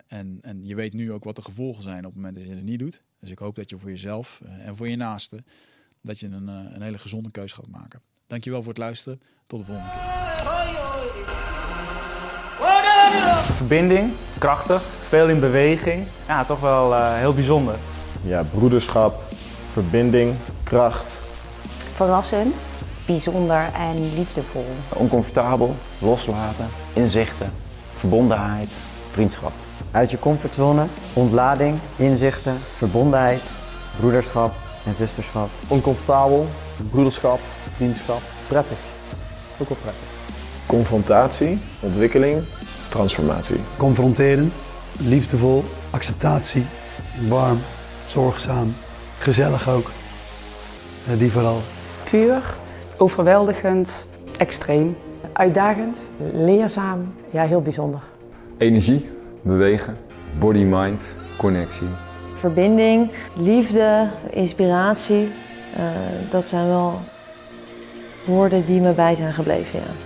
en, 0.06 0.38
en 0.40 0.64
je 0.64 0.74
weet 0.74 0.92
nu 0.92 1.12
ook 1.12 1.24
wat 1.24 1.36
de 1.36 1.42
gevolgen 1.42 1.82
zijn 1.82 1.98
op 1.98 2.04
het 2.04 2.14
moment 2.14 2.36
dat 2.36 2.44
je 2.44 2.54
het 2.54 2.64
niet 2.64 2.78
doet. 2.78 3.02
Dus 3.20 3.30
ik 3.30 3.38
hoop 3.38 3.54
dat 3.54 3.70
je 3.70 3.78
voor 3.78 3.90
jezelf 3.90 4.40
en 4.58 4.76
voor 4.76 4.88
je 4.88 4.96
naasten. 4.96 5.46
dat 6.00 6.18
je 6.18 6.26
een, 6.26 6.48
een 6.48 6.82
hele 6.82 6.98
gezonde 6.98 7.30
keuze 7.30 7.54
gaat 7.54 7.68
maken. 7.68 8.00
Dankjewel 8.26 8.62
voor 8.62 8.72
het 8.72 8.82
luisteren. 8.82 9.20
Tot 9.46 9.58
de 9.58 9.64
volgende 9.64 9.90
keer. 9.90 10.85
Verbinding, 13.56 14.12
krachtig, 14.38 14.82
veel 15.08 15.28
in 15.28 15.40
beweging. 15.40 16.06
Ja, 16.26 16.44
toch 16.44 16.60
wel 16.60 16.92
uh, 16.92 17.14
heel 17.14 17.34
bijzonder. 17.34 17.74
Ja, 18.22 18.42
broederschap, 18.54 19.22
verbinding, 19.72 20.34
kracht. 20.62 21.04
Verrassend, 21.94 22.54
bijzonder 23.06 23.68
en 23.74 24.14
liefdevol. 24.14 24.66
Oncomfortabel, 24.88 25.74
loslaten, 25.98 26.68
inzichten, 26.92 27.52
verbondenheid, 27.98 28.68
vriendschap. 29.10 29.52
Uit 29.90 30.10
je 30.10 30.18
comfortzone, 30.18 30.86
ontlading, 31.12 31.78
inzichten, 31.96 32.58
verbondenheid, 32.76 33.40
broederschap 34.00 34.54
en 34.86 34.94
zusterschap. 34.94 35.48
Oncomfortabel, 35.68 36.46
broederschap, 36.90 37.40
vriendschap, 37.76 38.20
prettig. 38.48 38.78
Ook 39.58 39.68
wel 39.68 39.78
prettig. 39.82 40.04
Confrontatie, 40.66 41.58
ontwikkeling, 41.80 42.44
transformatie. 42.88 43.60
Confronterend, 43.76 44.54
liefdevol, 44.98 45.64
acceptatie, 45.90 46.64
warm, 47.28 47.58
zorgzaam, 48.06 48.74
gezellig 49.18 49.68
ook. 49.68 49.90
die 51.18 51.32
vooral. 51.32 51.60
Puur, 52.10 52.42
overweldigend, 52.96 53.92
extreem. 54.38 54.96
Uitdagend, 55.32 55.98
leerzaam, 56.32 57.14
ja 57.30 57.46
heel 57.46 57.62
bijzonder. 57.62 58.00
Energie, 58.58 59.10
bewegen, 59.42 59.96
body-mind, 60.38 61.14
connectie. 61.36 61.88
Verbinding, 62.38 63.10
liefde, 63.36 64.08
inspiratie, 64.30 65.28
uh, 65.78 65.84
dat 66.30 66.48
zijn 66.48 66.68
wel 66.68 67.00
woorden 68.26 68.66
die 68.66 68.80
me 68.80 68.92
bij 68.92 69.14
zijn 69.14 69.32
gebleven. 69.32 69.78
Ja. 69.78 70.05